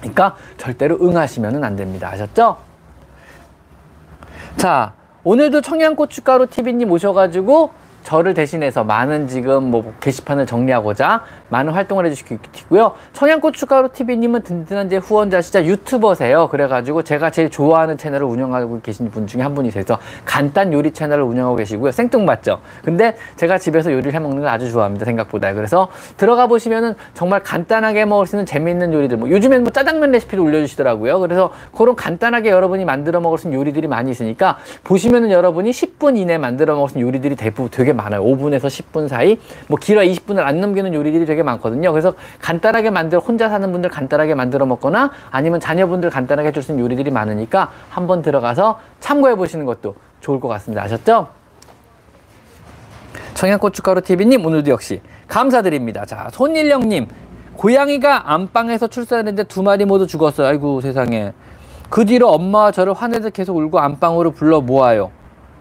그러니까 0.00 0.34
절대로 0.56 0.98
응하시면은 1.00 1.62
안 1.62 1.76
됩니다. 1.76 2.08
아셨죠? 2.08 2.56
자 4.56 4.94
오늘도 5.22 5.60
청양고춧가루 5.60 6.48
TV님 6.48 6.90
오셔가지고 6.90 7.70
저를 8.08 8.32
대신해서 8.32 8.84
많은 8.84 9.28
지금 9.28 9.70
뭐 9.70 9.92
게시판을 10.00 10.46
정리하고자 10.46 11.24
많은 11.48 11.72
활동을 11.72 12.06
해주시고요. 12.06 12.94
청양고춧가루 13.12 13.90
TV님은 13.92 14.42
든든한 14.42 14.90
제 14.90 14.96
후원자시자 14.96 15.64
유튜버세요. 15.64 16.48
그래가지고 16.48 17.02
제가 17.02 17.30
제일 17.30 17.50
좋아하는 17.50 17.96
채널을 17.96 18.26
운영하고 18.26 18.80
계신 18.80 19.10
분 19.10 19.26
중에 19.26 19.42
한 19.42 19.54
분이세요. 19.54 19.84
간단 20.24 20.72
요리 20.72 20.90
채널을 20.92 21.24
운영하고 21.24 21.56
계시고요. 21.56 21.92
생뚱맞죠? 21.92 22.60
근데 22.84 23.16
제가 23.36 23.58
집에서 23.58 23.92
요리를 23.92 24.12
해 24.12 24.18
먹는 24.18 24.40
걸 24.40 24.48
아주 24.48 24.70
좋아합니다. 24.70 25.04
생각보다. 25.04 25.52
그래서 25.54 25.88
들어가 26.16 26.46
보시면은 26.46 26.94
정말 27.14 27.42
간단하게 27.42 28.04
먹을 28.04 28.26
수 28.26 28.36
있는 28.36 28.46
재미있는 28.46 28.92
요리들. 28.92 29.16
뭐 29.16 29.30
요즘엔 29.30 29.62
뭐 29.62 29.72
짜장면 29.72 30.10
레시피도 30.10 30.42
올려주시더라고요. 30.42 31.20
그래서 31.20 31.50
그런 31.76 31.96
간단하게 31.96 32.50
여러분이 32.50 32.84
만들어 32.84 33.20
먹을 33.20 33.38
수 33.38 33.46
있는 33.46 33.58
요리들이 33.60 33.88
많이 33.88 34.10
있으니까 34.10 34.58
보시면은 34.84 35.30
여러분이 35.30 35.70
10분 35.70 36.16
이내 36.18 36.38
만들어 36.38 36.74
먹을 36.74 36.90
수 36.90 36.98
있는 36.98 37.08
요리들이 37.08 37.36
대부분 37.36 37.70
되게 37.70 37.92
많아요. 37.92 38.22
5분에서 38.22 38.66
10분 38.66 39.08
사이. 39.08 39.38
뭐 39.68 39.78
길어 39.80 40.02
20분을 40.02 40.38
안 40.40 40.60
넘기는 40.60 40.92
요리들이 40.92 41.26
되게 41.26 41.37
많거든요. 41.42 41.92
그래서 41.92 42.14
간단하게 42.40 42.90
만들어 42.90 43.20
혼자 43.20 43.48
사는 43.48 43.70
분들 43.72 43.90
간단하게 43.90 44.34
만들어 44.34 44.66
먹거나 44.66 45.10
아니면 45.30 45.60
자녀분들 45.60 46.10
간단하게 46.10 46.48
해줄 46.48 46.62
수 46.62 46.72
있는 46.72 46.84
요리들이 46.84 47.10
많으니까 47.10 47.70
한번 47.88 48.22
들어가서 48.22 48.80
참고해 49.00 49.34
보시는 49.36 49.64
것도 49.66 49.94
좋을 50.20 50.40
것 50.40 50.48
같습니다. 50.48 50.82
아셨죠? 50.82 51.28
청양고춧가루 53.34 54.02
TV님 54.02 54.44
오늘도 54.44 54.70
역시 54.70 55.00
감사드립니다. 55.28 56.04
자 56.04 56.28
손일령님 56.32 57.06
고양이가 57.56 58.32
안방에서 58.32 58.86
출산했는데 58.86 59.44
두 59.44 59.62
마리 59.62 59.84
모두 59.84 60.06
죽었어요. 60.06 60.46
아이고 60.46 60.80
세상에. 60.80 61.32
그 61.90 62.04
뒤로 62.04 62.28
엄마와 62.30 62.70
저를 62.70 62.92
화내서 62.92 63.30
계속 63.30 63.56
울고 63.56 63.78
안방으로 63.78 64.32
불러 64.32 64.60
모아요. 64.60 65.10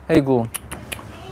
아이고 0.07 0.45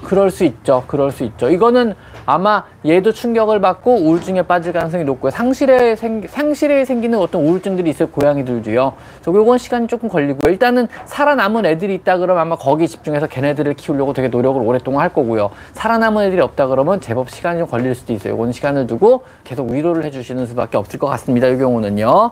그럴 0.04 0.32
수 0.32 0.44
있죠. 0.44 0.84
그럴 0.88 1.12
수 1.12 1.24
있죠. 1.24 1.50
이거는 1.50 1.96
아마 2.26 2.64
얘도 2.86 3.12
충격을 3.12 3.62
받고 3.62 3.96
우울증에 3.96 4.42
빠질 4.44 4.74
가능성이 4.74 5.04
높고요. 5.04 5.32
상실에, 5.32 5.96
생, 5.96 6.26
상실에 6.28 6.86
생기는 6.86 7.20
어떤 7.20 7.42
우울증들이 7.44 7.90
있어요. 7.90 8.10
고양이들도요. 8.10 8.94
그래서 9.22 9.38
요건 9.38 9.58
시간이 9.58 9.88
조금 9.88 10.10
걸리고요. 10.10 10.52
일단은 10.52 10.88
살아남은 11.06 11.66
애들이 11.66 11.94
있다 11.96 12.18
그러면 12.18 12.42
아마 12.42 12.56
거기 12.56 12.88
집중해서 12.88 13.28
걔네들을 13.28 13.74
키우려고 13.76 14.14
되게 14.14 14.28
노력을 14.28 14.62
오랫동안 14.62 15.02
할 15.02 15.14
거고요. 15.14 15.52
살아남은 15.74 16.26
애들이 16.26 16.42
없다 16.42 16.68
그러면 16.68 17.00
제법 17.00 17.30
시간이 17.30 17.60
좀 17.60 17.68
걸릴 17.68 17.94
수도 17.96 18.14
있어요. 18.14 18.34
요건 18.34 18.52
시간을 18.52 18.88
두고 18.88 19.24
계속 19.44 19.70
위로를 19.70 20.04
해주시는 20.06 20.48
수밖에 20.48 20.78
없을 20.78 21.00
것 21.00 21.08
같습니다. 21.08 21.48
이 21.48 21.58
경우는요. 21.58 22.32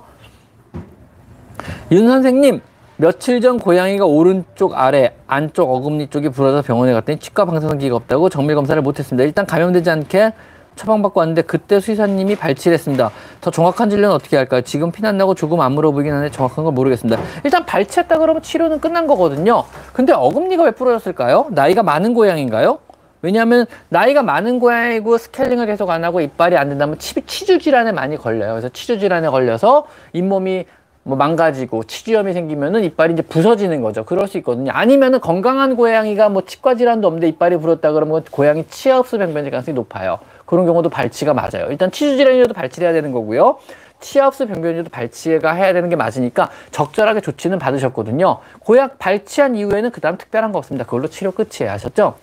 윤 1.91 2.07
선생님, 2.07 2.62
며칠 2.97 3.41
전 3.41 3.59
고양이가 3.59 4.05
오른쪽 4.05 4.77
아래 4.77 5.13
안쪽 5.27 5.73
어금니 5.73 6.07
쪽이 6.07 6.29
부러져 6.29 6.62
병원에 6.62 6.93
갔더니 6.93 7.17
치과 7.19 7.45
방사선기가 7.45 7.95
없다고 7.95 8.29
정밀 8.29 8.55
검사를 8.55 8.79
못했습니다. 8.81 9.23
일단 9.25 9.45
감염되지 9.45 9.89
않게 9.89 10.33
처방받고 10.75 11.19
왔는데 11.19 11.43
그때 11.43 11.79
수의사님이 11.79 12.35
발치를 12.35 12.73
했습니다. 12.75 13.12
더 13.41 13.51
정확한 13.51 13.89
진료는 13.89 14.15
어떻게 14.15 14.38
할까요? 14.38 14.62
지금 14.62 14.91
피난 14.91 15.17
나고 15.17 15.35
조금 15.35 15.62
안 15.62 15.73
물어보긴 15.73 16.12
하는데 16.12 16.31
정확한 16.31 16.63
건 16.65 16.73
모르겠습니다. 16.73 17.21
일단 17.43 17.65
발치했다 17.65 18.17
그러면 18.19 18.41
치료는 18.41 18.79
끝난 18.79 19.07
거거든요. 19.07 19.63
근데 19.91 20.13
어금니가 20.13 20.63
왜 20.63 20.71
부러졌을까요? 20.71 21.47
나이가 21.50 21.83
많은 21.83 22.13
고양인가요? 22.13 22.79
왜냐하면 23.21 23.65
나이가 23.89 24.21
많은 24.21 24.59
고양이고 24.59 25.17
스케일링을 25.17 25.65
계속 25.65 25.89
안 25.89 26.03
하고 26.03 26.21
이빨이 26.21 26.57
안 26.57 26.69
된다면 26.69 26.97
치주 27.00 27.57
질환에 27.59 27.91
많이 27.91 28.17
걸려요. 28.17 28.51
그래서 28.51 28.69
치주 28.69 29.00
질환에 29.00 29.29
걸려서 29.29 29.85
잇몸이 30.12 30.65
뭐 31.03 31.17
망가지고 31.17 31.83
치주염이 31.83 32.33
생기면은 32.33 32.83
이빨이 32.83 33.13
이제 33.13 33.22
부서지는 33.22 33.81
거죠. 33.81 34.05
그럴 34.05 34.27
수 34.27 34.38
있거든요. 34.38 34.72
아니면은 34.72 35.19
건강한 35.19 35.75
고양이가 35.75 36.29
뭐 36.29 36.43
치과 36.45 36.75
질환도 36.75 37.07
없는데 37.07 37.27
이빨이 37.27 37.57
부었다 37.57 37.91
그러면 37.91 38.24
고양이 38.31 38.65
치아 38.67 38.98
흡수 39.00 39.17
병변일 39.17 39.51
가능성이 39.51 39.75
높아요. 39.75 40.19
그런 40.45 40.65
경우도 40.65 40.89
발치가 40.89 41.33
맞아요. 41.33 41.67
일단 41.69 41.91
치주 41.91 42.15
질환이라도 42.17 42.53
발치를 42.53 42.88
해야 42.88 42.93
되는 42.93 43.12
거고요. 43.12 43.57
치아흡수 44.03 44.48
병변이라도 44.48 44.89
발치가 44.89 45.53
해야 45.53 45.74
되는 45.74 45.89
게 45.89 45.95
맞으니까 45.95 46.50
적절하게 46.72 47.22
조치는 47.22 47.57
받으셨거든요. 47.57 48.39
고양 48.60 48.91
발치한 49.00 49.55
이후에는 49.55 49.91
그 49.91 50.01
다음 50.01 50.17
특별한 50.17 50.51
거 50.51 50.60
없습니다. 50.60 50.86
그걸로 50.86 51.07
치료 51.07 51.31
끝이에요. 51.31 51.74
아셨죠? 51.74 52.15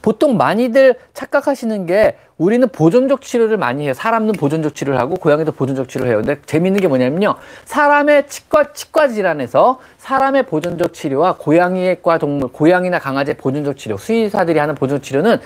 보통 0.00 0.36
많이들 0.36 0.94
착각하시는 1.12 1.86
게 1.86 2.16
우리는 2.40 2.66
보존적 2.68 3.20
치료를 3.20 3.58
많이 3.58 3.84
해요. 3.84 3.92
사람은 3.92 4.32
보존적 4.32 4.74
치료를 4.74 4.98
하고 4.98 5.14
고양이도 5.16 5.52
보존적 5.52 5.90
치료를 5.90 6.10
해요. 6.10 6.22
근데 6.24 6.40
재밌는 6.46 6.80
게 6.80 6.88
뭐냐면요. 6.88 7.34
사람의 7.66 8.28
치과 8.28 8.72
치과 8.72 9.08
질환에서 9.08 9.78
사람의 9.98 10.44
보존적 10.46 10.94
치료와 10.94 11.36
고양이과 11.36 12.16
동물, 12.16 12.48
고양이나 12.50 12.98
강아지의 12.98 13.36
보존적 13.36 13.76
치료, 13.76 13.98
수의사들이 13.98 14.58
하는 14.58 14.74
보존적 14.74 15.02
치료는 15.02 15.38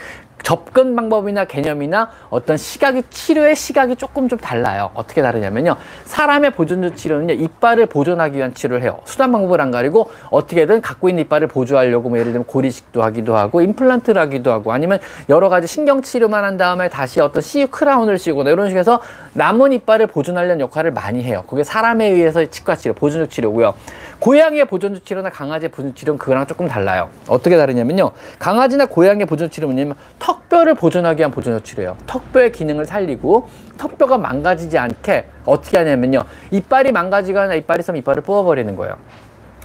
접근 0.44 0.94
방법이나 0.94 1.46
개념이나 1.46 2.11
어떤 2.28 2.57
시각이 2.59 3.04
치료의 3.09 3.57
시각이 3.57 3.96
조금 3.96 4.28
좀 4.28 4.38
달라요. 4.38 4.90
어떻게 4.94 5.22
다르냐면요. 5.22 5.76
사람의 6.04 6.50
보존적 6.50 6.96
치료는요. 6.96 7.33
이빨을 7.33 7.87
보존하기 7.87 8.37
위한 8.37 8.52
치료를 8.52 8.83
해요. 8.83 9.00
수단 9.04 9.33
방법을 9.33 9.61
안 9.62 9.70
가리고 9.70 10.11
어떻게든 10.30 10.83
갖고 10.83 11.09
있는 11.09 11.24
이빨을 11.24 11.48
보조하려고 11.48 12.11
뭐 12.11 12.18
예를 12.18 12.33
들면 12.33 12.46
고리식도 12.46 13.02
하기도 13.02 13.37
하고 13.37 13.62
임플란트를 13.62 14.20
하기도 14.20 14.52
하고 14.52 14.72
아니면 14.72 14.98
여러 15.30 15.48
가지 15.48 15.66
신경 15.66 16.02
치료만 16.02 16.44
한 16.44 16.59
다음에 16.59 16.84
다시 16.88 17.20
어떤 17.20 17.42
CU 17.42 17.66
크라운을 17.68 18.18
씌우거나 18.18 18.51
이런 18.51 18.68
식으로 18.68 18.79
해서 18.81 19.01
남은 19.33 19.73
이빨을 19.73 20.07
보존하려는 20.07 20.61
역할을 20.61 20.92
많이 20.92 21.23
해요. 21.23 21.44
그게 21.47 21.64
사람에 21.64 22.07
의해서 22.07 22.44
치과 22.47 22.77
치료, 22.77 22.94
보존적 22.94 23.31
치료고요. 23.31 23.75
고양이의 24.18 24.66
보존적 24.66 25.05
치료나 25.05 25.31
강아지의 25.31 25.70
보존적 25.70 25.97
치료는 25.97 26.18
그거랑 26.18 26.47
조금 26.47 26.68
달라요. 26.68 27.11
어떻게 27.29 27.57
다르냐면요. 27.57 28.12
강아지나 28.38 28.87
고양이의 28.87 29.27
보존적 29.27 29.53
치료는 29.53 29.75
뭐냐면 29.75 29.97
턱뼈를 30.18 30.75
보존하기 30.75 31.18
위한 31.18 31.31
보존적 31.31 31.64
치료예요. 31.64 31.97
턱뼈의 32.07 32.53
기능을 32.53 32.87
살리고 32.87 33.49
턱뼈가 33.77 34.18
망가지지 34.18 34.79
않게 34.79 35.27
어떻게 35.44 35.79
하냐면요. 35.79 36.25
이빨이 36.51 36.92
망가지거나 36.92 37.55
이빨이 37.55 37.81
있으면 37.81 37.99
이빨을 37.99 38.23
뽑아버리는 38.23 38.75
거예요. 38.77 38.97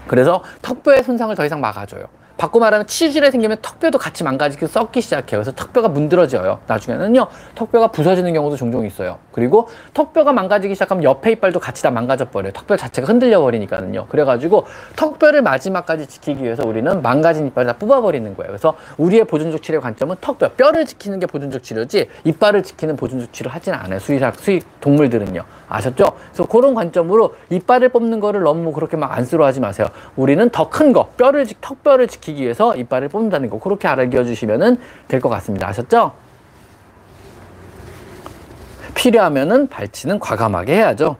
그래서 0.07 0.43
턱뼈의 0.61 1.03
손상을 1.03 1.35
더 1.35 1.45
이상 1.45 1.61
막아줘요. 1.61 2.05
바꿔 2.39 2.57
말하면 2.59 2.87
치질에 2.87 3.31
생기면 3.31 3.57
턱뼈도 3.61 3.97
같이 3.97 4.23
망가지고 4.23 4.67
썩기 4.67 5.01
시작해요. 5.01 5.41
그래서 5.41 5.51
턱뼈가 5.51 5.89
문드러져요. 5.89 6.59
나중에는요, 6.67 7.27
턱뼈가 7.53 7.87
부서지는 7.87 8.31
경우도 8.33 8.55
종종 8.55 8.85
있어요. 8.85 9.17
그리고 9.33 9.67
턱뼈가 9.93 10.31
망가지기 10.31 10.73
시작하면 10.73 11.03
옆에 11.03 11.33
이빨도 11.33 11.59
같이 11.59 11.83
다 11.83 11.91
망가져 11.91 12.29
버려요. 12.29 12.53
턱뼈 12.53 12.77
자체가 12.77 13.09
흔들려 13.09 13.41
버리니까는요. 13.41 14.05
그래가지고 14.07 14.67
턱뼈를 14.95 15.41
마지막까지 15.41 16.07
지키기 16.07 16.41
위해서 16.41 16.65
우리는 16.65 17.01
망가진 17.01 17.45
이빨을 17.47 17.67
다 17.67 17.73
뽑아버리는 17.77 18.33
거예요. 18.37 18.47
그래서 18.47 18.77
우리의 18.97 19.25
보존적 19.25 19.61
치료 19.61 19.81
관점은 19.81 20.15
턱뼈, 20.21 20.53
뼈를 20.53 20.85
지키는 20.85 21.19
게 21.19 21.25
보존적 21.25 21.61
치료지 21.61 22.07
이빨을 22.23 22.63
지키는 22.63 22.95
보존적 22.95 23.33
치료 23.33 23.51
하지는 23.51 23.77
않아요. 23.77 23.99
수의사, 23.99 24.31
수의 24.31 24.61
동물들은요. 24.79 25.43
아셨죠? 25.69 26.05
그래서 26.31 26.45
그런 26.45 26.73
관점으로 26.73 27.35
이빨을 27.49 27.89
뽑는 27.89 28.19
거를 28.19 28.41
너무 28.41 28.73
그렇게 28.73 28.97
막 28.97 29.15
안쓰러워하지 29.17 29.59
마세요. 29.61 29.87
우리는 30.15 30.49
더 30.49 30.69
큰 30.69 30.91
거, 30.93 31.07
뼈를, 31.17 31.47
턱뼈를 31.61 32.07
지키기 32.07 32.41
위해서 32.43 32.75
이빨을 32.75 33.07
뽑는다는 33.09 33.49
거. 33.49 33.59
그렇게 33.59 33.87
알아주시면 33.87 34.77
될것 35.07 35.31
같습니다. 35.31 35.67
아셨죠? 35.69 36.13
필요하면은 38.95 39.67
발치는 39.67 40.19
과감하게 40.19 40.73
해야죠. 40.75 41.15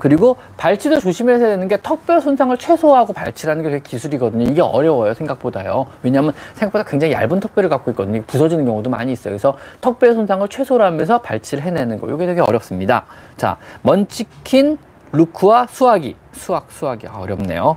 그리고 0.00 0.36
발치도 0.56 0.98
조심해야 0.98 1.38
되는 1.38 1.68
게 1.68 1.78
턱뼈 1.80 2.20
손상을 2.20 2.56
최소화하고 2.56 3.12
발치라는 3.12 3.62
게 3.62 3.70
되게 3.70 3.82
기술이거든요. 3.82 4.50
이게 4.50 4.60
어려워요, 4.62 5.14
생각보다요. 5.14 5.86
왜냐하면 6.02 6.32
생각보다 6.54 6.84
굉장히 6.84 7.12
얇은 7.12 7.38
턱뼈를 7.38 7.68
갖고 7.68 7.92
있거든요. 7.92 8.22
부서지는 8.26 8.64
경우도 8.64 8.90
많이 8.90 9.12
있어요. 9.12 9.32
그래서 9.32 9.56
턱뼈 9.80 10.14
손상을 10.14 10.48
최소로 10.48 10.82
하면서 10.82 11.20
발치를 11.20 11.62
해내는 11.62 12.00
거. 12.00 12.08
이게 12.08 12.26
되게 12.26 12.40
어렵습니다. 12.40 13.04
자, 13.36 13.58
먼치킨, 13.82 14.78
루크와 15.12 15.66
수화기. 15.68 16.16
수학, 16.32 16.66
수학이 16.70 17.06
아, 17.06 17.18
어렵네요. 17.18 17.76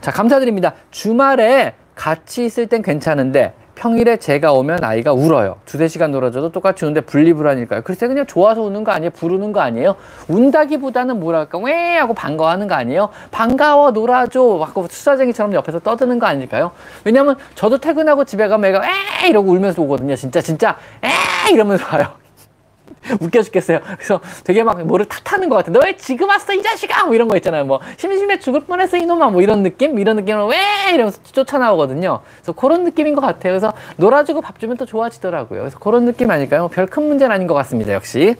자, 0.00 0.10
감사드립니다. 0.10 0.72
주말에 0.90 1.74
같이 1.94 2.44
있을 2.46 2.66
땐 2.66 2.82
괜찮은데 2.82 3.52
평일에 3.74 4.18
제가 4.18 4.52
오면 4.52 4.84
아이가 4.84 5.12
울어요. 5.12 5.56
두세 5.64 5.88
시간 5.88 6.12
놀아줘도 6.12 6.52
똑같이 6.52 6.84
우는데 6.84 7.00
분리불안일까요? 7.02 7.82
글쎄 7.82 8.06
그냥 8.06 8.26
좋아서 8.26 8.62
우는 8.62 8.84
거 8.84 8.92
아니에요? 8.92 9.10
부르는 9.10 9.52
거 9.52 9.60
아니에요? 9.60 9.96
운다기보다는 10.28 11.18
뭐랄까 11.18 11.58
왜 11.58 11.96
하고 11.96 12.14
반가워하는 12.14 12.68
거 12.68 12.74
아니에요? 12.74 13.08
반가워 13.30 13.90
놀아줘 13.90 14.60
하고 14.62 14.86
수사쟁이처럼 14.88 15.54
옆에서 15.54 15.80
떠드는 15.80 16.18
거 16.18 16.26
아닐까요? 16.26 16.72
왜냐면 17.04 17.36
저도 17.54 17.78
퇴근하고 17.78 18.24
집에 18.24 18.48
가면 18.48 18.70
애가 18.70 18.82
에 19.24 19.28
이러고 19.28 19.50
울면서 19.50 19.82
오거든요. 19.82 20.14
진짜 20.16 20.40
진짜 20.40 20.76
에 21.02 21.52
이러면서 21.52 21.84
와요. 21.96 22.21
웃겨 23.20 23.42
죽겠어요. 23.42 23.80
그래서 23.96 24.20
되게 24.44 24.62
막 24.62 24.82
뭐를 24.84 25.06
탓하는 25.06 25.48
것. 25.48 25.68
너왜 25.68 25.96
지금 25.96 26.28
왔어 26.28 26.52
이 26.52 26.62
자식아! 26.62 27.04
뭐 27.06 27.14
이런 27.14 27.28
거 27.28 27.36
있잖아요. 27.36 27.64
뭐 27.64 27.80
심심해 27.96 28.38
죽을 28.38 28.60
뻔했어 28.60 28.96
이놈아 28.96 29.30
뭐 29.30 29.42
이런 29.42 29.62
느낌? 29.62 29.98
이런 29.98 30.16
느낌으로 30.16 30.46
왜 30.46 30.56
이러면서 30.94 31.20
쫓아 31.24 31.58
나오거든요. 31.58 32.20
그래서 32.36 32.52
그런 32.52 32.84
느낌인 32.84 33.14
것 33.14 33.20
같아요. 33.20 33.52
그래서 33.52 33.72
놀아주고 33.96 34.40
밥 34.40 34.58
주면 34.58 34.76
또 34.76 34.86
좋아지더라고요. 34.86 35.60
그래서 35.60 35.78
그런 35.78 36.04
느낌 36.04 36.30
아닐까요? 36.30 36.68
별 36.68 36.86
큰 36.86 37.08
문제는 37.08 37.34
아닌 37.34 37.46
것 37.46 37.54
같습니다. 37.54 37.92
역시. 37.94 38.36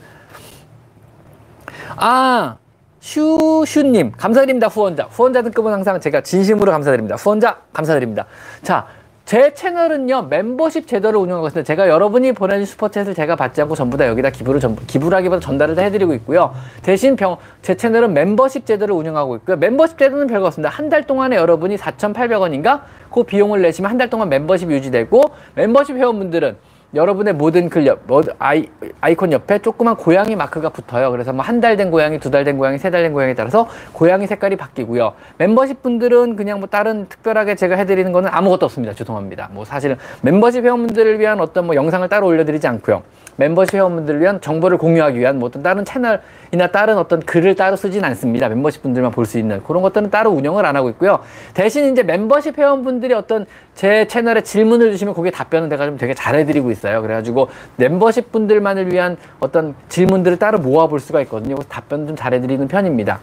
아 1.97 2.57
슈슈님 3.01 4.13
감사드립니다 4.13 4.67
후원자 4.67 5.03
후원자 5.11 5.41
등급은 5.41 5.73
항상 5.73 5.99
제가 5.99 6.21
진심으로 6.21 6.71
감사드립니다 6.71 7.15
후원자 7.17 7.57
감사드립니다 7.73 8.25
자 8.61 8.87
제 9.25 9.53
채널은요 9.53 10.23
멤버십 10.23 10.85
제도를 10.85 11.17
운영하고 11.17 11.47
있습니다. 11.47 11.65
제가 11.65 11.87
여러분이 11.87 12.33
보내준 12.33 12.65
슈퍼챗을 12.65 13.15
제가 13.15 13.37
받지 13.37 13.61
않고 13.61 13.73
전부 13.73 13.95
다 13.95 14.05
여기다 14.07 14.29
기부를 14.31 14.59
전 14.59 14.75
기부라기보다 14.75 15.39
전달을 15.39 15.75
다 15.75 15.81
해드리고 15.83 16.13
있고요. 16.15 16.53
대신 16.81 17.15
병, 17.15 17.37
제 17.61 17.75
채널은 17.75 18.13
멤버십 18.13 18.65
제도를 18.65 18.93
운영하고 18.93 19.37
있고요. 19.37 19.55
멤버십 19.57 19.97
제도는 19.97 20.27
별거 20.27 20.47
없습니다. 20.47 20.69
한 20.69 20.89
달 20.89 21.07
동안에 21.07 21.37
여러분이 21.37 21.77
4,800원인가 21.77 22.81
그 23.09 23.23
비용을 23.23 23.61
내시면 23.61 23.89
한 23.89 23.97
달 23.97 24.09
동안 24.09 24.27
멤버십 24.27 24.69
유지되고 24.69 25.21
멤버십 25.55 25.95
회원분들은 25.95 26.57
여러분의 26.95 27.33
모든 27.33 27.69
글 27.69 27.87
옆, 27.87 28.01
뭐, 28.05 28.21
아이, 28.37 28.67
아이콘 29.01 29.31
옆에 29.31 29.59
조그만 29.59 29.95
고양이 29.95 30.35
마크가 30.35 30.69
붙어요. 30.69 31.09
그래서 31.11 31.33
뭐 31.33 31.43
한 31.43 31.59
달 31.59 31.75
된 31.75 31.89
고양이, 31.89 32.19
두 32.19 32.29
달 32.29 32.43
된 32.43 32.57
고양이, 32.57 32.77
세 32.77 32.91
달 32.91 33.01
된 33.03 33.13
고양이에 33.13 33.33
따라서 33.33 33.67
고양이 33.93 34.27
색깔이 34.27 34.55
바뀌고요. 34.57 35.13
멤버십 35.37 35.81
분들은 35.81 36.35
그냥 36.35 36.59
뭐 36.59 36.69
다른 36.69 37.07
특별하게 37.09 37.55
제가 37.55 37.75
해드리는 37.77 38.11
거는 38.11 38.29
아무것도 38.31 38.65
없습니다. 38.67 38.93
죄송합니다. 38.93 39.49
뭐 39.51 39.65
사실은 39.65 39.97
멤버십 40.21 40.63
회원분들을 40.63 41.19
위한 41.19 41.39
어떤 41.41 41.65
뭐 41.65 41.75
영상을 41.75 42.07
따로 42.09 42.27
올려드리지 42.27 42.67
않고요. 42.67 43.01
멤버십 43.35 43.75
회원분들을 43.75 44.21
위한 44.21 44.39
정보를 44.41 44.77
공유하기 44.77 45.19
위한 45.19 45.39
뭐 45.39 45.47
어떤 45.47 45.63
다른 45.63 45.83
채널이나 45.85 46.67
다른 46.71 46.97
어떤 46.97 47.19
글을 47.19 47.55
따로 47.55 47.75
쓰진 47.75 48.03
않습니다. 48.03 48.49
멤버십 48.49 48.81
분들만 48.83 49.11
볼 49.11 49.25
수 49.25 49.39
있는 49.39 49.63
그런 49.63 49.81
것들은 49.81 50.09
따로 50.09 50.31
운영을 50.31 50.65
안 50.65 50.75
하고 50.75 50.89
있고요. 50.89 51.19
대신 51.53 51.91
이제 51.91 52.03
멤버십 52.03 52.57
회원분들이 52.57 53.13
어떤 53.13 53.45
제 53.73 54.07
채널에 54.07 54.41
질문을 54.41 54.91
주시면 54.91 55.13
거기에 55.13 55.31
답변은 55.31 55.69
제가 55.69 55.85
좀 55.85 55.97
되게 55.97 56.13
잘해드리고 56.13 56.71
있어요. 56.71 57.01
그래가지고 57.01 57.49
멤버십 57.77 58.31
분들만을 58.31 58.91
위한 58.91 59.17
어떤 59.39 59.75
질문들을 59.89 60.37
따로 60.37 60.59
모아볼 60.59 60.99
수가 60.99 61.21
있거든요. 61.21 61.55
그래서 61.55 61.69
답변 61.69 62.05
좀 62.07 62.15
잘해드리는 62.15 62.67
편입니다. 62.67 63.19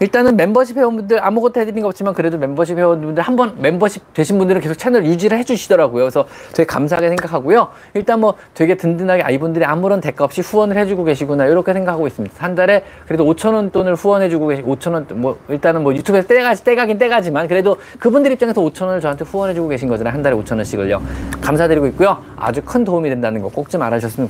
일단은 0.00 0.36
멤버십 0.36 0.76
회원분들 0.76 1.24
아무것도 1.24 1.60
해드린 1.60 1.82
거 1.82 1.88
없지만 1.88 2.14
그래도 2.14 2.38
멤버십 2.38 2.78
회원분들 2.78 3.22
한 3.22 3.36
번 3.36 3.54
멤버십 3.60 4.12
되신 4.12 4.36
분들은 4.38 4.60
계속 4.60 4.74
채널 4.76 5.06
유지를 5.06 5.38
해주시더라고요. 5.38 6.02
그래서 6.04 6.26
되게 6.52 6.66
감사하게 6.66 7.08
생각하고요. 7.08 7.68
일단 7.94 8.20
뭐 8.20 8.34
되게 8.54 8.76
든든하게 8.76 9.22
아 9.22 9.30
이분들이 9.30 9.64
아무런 9.64 10.00
대가 10.00 10.24
없이 10.24 10.40
후원을 10.42 10.76
해주고 10.76 11.04
계시구나 11.04 11.46
이렇게 11.46 11.72
생각하고 11.72 12.06
있습니다. 12.06 12.34
한 12.38 12.54
달에 12.54 12.84
그래도 13.06 13.24
5천 13.24 13.54
원 13.54 13.70
돈을 13.70 13.94
후원해주고 13.94 14.46
계시고 14.48 14.76
5천 14.76 14.92
원 14.92 15.06
뭐 15.14 15.38
일단은 15.48 15.82
뭐 15.82 15.94
유튜브에서 15.94 16.28
떼가지 16.28 16.64
떼가긴 16.64 16.98
떼가지만 16.98 17.48
그래도 17.48 17.76
그분들 17.98 18.32
입장에서 18.32 18.60
5천 18.60 18.86
원을 18.86 19.00
저한테 19.00 19.24
후원해주고 19.24 19.68
계신 19.68 19.88
거잖아요. 19.88 20.12
한 20.14 20.22
달에 20.22 20.36
5천 20.36 20.56
원씩을요. 20.56 21.02
감사드리고 21.40 21.86
있고요. 21.88 22.18
아주 22.36 22.62
큰 22.62 22.84
도움이 22.84 23.08
된다는 23.08 23.40
거 23.42 23.48
꼭 23.48 23.68
좀 23.70 23.80
알아주셨으면 23.82 24.28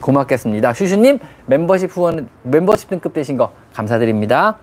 고맙겠습니다. 0.00 0.72
슈슈님 0.72 1.18
멤버십 1.46 1.94
후원 1.96 2.28
멤버십 2.42 2.88
등급 2.88 3.12
되신 3.12 3.36
거 3.36 3.50
감사드립니다. 3.74 4.56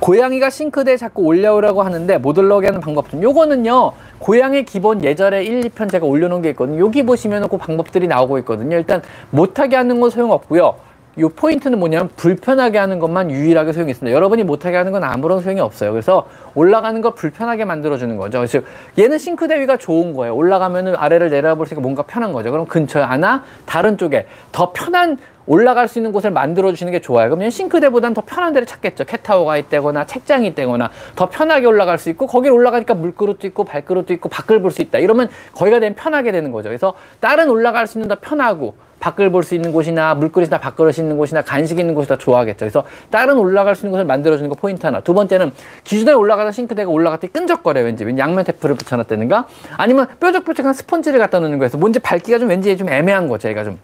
고양이가 0.00 0.50
싱크대에 0.50 0.96
자꾸 0.96 1.22
올려오라고 1.22 1.82
하는데 1.82 2.18
못 2.18 2.38
올라오게 2.38 2.68
하는 2.68 2.80
방법 2.80 3.10
좀 3.10 3.22
요거는요. 3.22 3.92
고양이 4.18 4.64
기본 4.64 5.02
예절에 5.02 5.44
1, 5.44 5.60
2편 5.62 5.90
제가 5.90 6.06
올려놓은 6.06 6.42
게 6.42 6.50
있거든요. 6.50 6.84
여기 6.84 7.02
보시면 7.02 7.48
그 7.48 7.56
방법들이 7.56 8.06
나오고 8.06 8.38
있거든요. 8.38 8.76
일단 8.76 9.02
못하게 9.30 9.76
하는 9.76 10.00
건 10.00 10.10
소용없고요 10.10 10.87
요 11.18 11.28
포인트는 11.30 11.78
뭐냐면 11.78 12.08
불편하게 12.16 12.78
하는 12.78 12.98
것만 12.98 13.30
유일하게 13.30 13.72
소용이 13.72 13.90
있습니다. 13.90 14.14
여러분이 14.14 14.44
못하게 14.44 14.76
하는 14.76 14.92
건 14.92 15.02
아무런 15.04 15.40
소용이 15.40 15.60
없어요. 15.60 15.90
그래서 15.90 16.28
올라가는 16.54 17.00
걸 17.00 17.14
불편하게 17.14 17.64
만들어주는 17.64 18.16
거죠. 18.16 18.46
즉 18.46 18.64
얘는 18.98 19.18
싱크대 19.18 19.60
위가 19.60 19.76
좋은 19.78 20.14
거예요. 20.14 20.34
올라가면은 20.36 20.94
아래를 20.96 21.30
내려볼 21.30 21.66
수 21.66 21.74
있으니까 21.74 21.82
뭔가 21.82 22.02
편한 22.02 22.32
거죠. 22.32 22.50
그럼 22.50 22.66
근처에 22.66 23.02
하나 23.02 23.44
다른 23.66 23.98
쪽에 23.98 24.26
더 24.52 24.72
편한 24.72 25.18
올라갈 25.46 25.88
수 25.88 25.98
있는 25.98 26.12
곳을 26.12 26.30
만들어 26.30 26.70
주시는 26.70 26.92
게 26.92 27.00
좋아요. 27.00 27.30
그러면 27.30 27.50
싱크대보다는 27.50 28.12
더 28.14 28.20
편한 28.20 28.52
데를 28.52 28.66
찾겠죠. 28.66 29.04
캣타워가 29.04 29.56
있다거나 29.56 30.04
책장이 30.04 30.46
있다거나 30.48 30.90
더 31.16 31.30
편하게 31.30 31.66
올라갈 31.66 31.98
수 31.98 32.10
있고 32.10 32.26
거기 32.26 32.50
올라가니까 32.50 32.92
물그릇도 32.94 33.46
있고 33.46 33.64
발그릇도 33.64 34.12
있고 34.12 34.28
밖을 34.28 34.60
볼 34.60 34.70
수 34.70 34.82
있다. 34.82 34.98
이러면 34.98 35.30
거기가 35.54 35.80
되면 35.80 35.94
편하게 35.94 36.32
되는 36.32 36.52
거죠. 36.52 36.68
그래서 36.68 36.92
다른 37.20 37.48
올라갈 37.48 37.86
수 37.86 37.96
있는 37.98 38.08
더 38.08 38.16
편하고 38.20 38.74
밖을 39.00 39.30
볼 39.30 39.42
수 39.42 39.54
있는 39.54 39.72
곳이나 39.72 40.14
물그릇이나 40.14 40.58
밥그릇 40.58 40.98
있는 40.98 41.16
곳이나 41.16 41.42
간식 41.42 41.78
있는 41.78 41.94
곳이 41.94 42.08
더 42.08 42.16
좋아하겠죠. 42.16 42.58
그래서 42.58 42.84
다른 43.10 43.38
올라갈 43.38 43.74
수 43.74 43.86
있는 43.86 43.92
곳을 43.92 44.04
만들어주는 44.04 44.48
거 44.50 44.56
포인트 44.56 44.84
하나. 44.84 45.00
두 45.00 45.14
번째는 45.14 45.52
기존에 45.84 46.12
올라가던 46.12 46.52
싱크대가 46.52 46.90
올라갈 46.90 47.20
때 47.20 47.28
끈적거려 47.28 47.82
왠지. 47.82 48.04
양면 48.18 48.44
테프를 48.44 48.74
붙여놨다든가 48.76 49.46
아니면 49.76 50.06
뾰족뾰족한 50.20 50.72
스펀지를 50.72 51.18
갖다 51.18 51.40
놓는 51.40 51.58
거에서 51.58 51.78
뭔지 51.78 51.98
밟기가 51.98 52.38
좀 52.38 52.48
왠지 52.48 52.76
좀 52.76 52.88
애매한 52.88 53.28
거죠. 53.28 53.48
얘가 53.48 53.64
좀. 53.64 53.78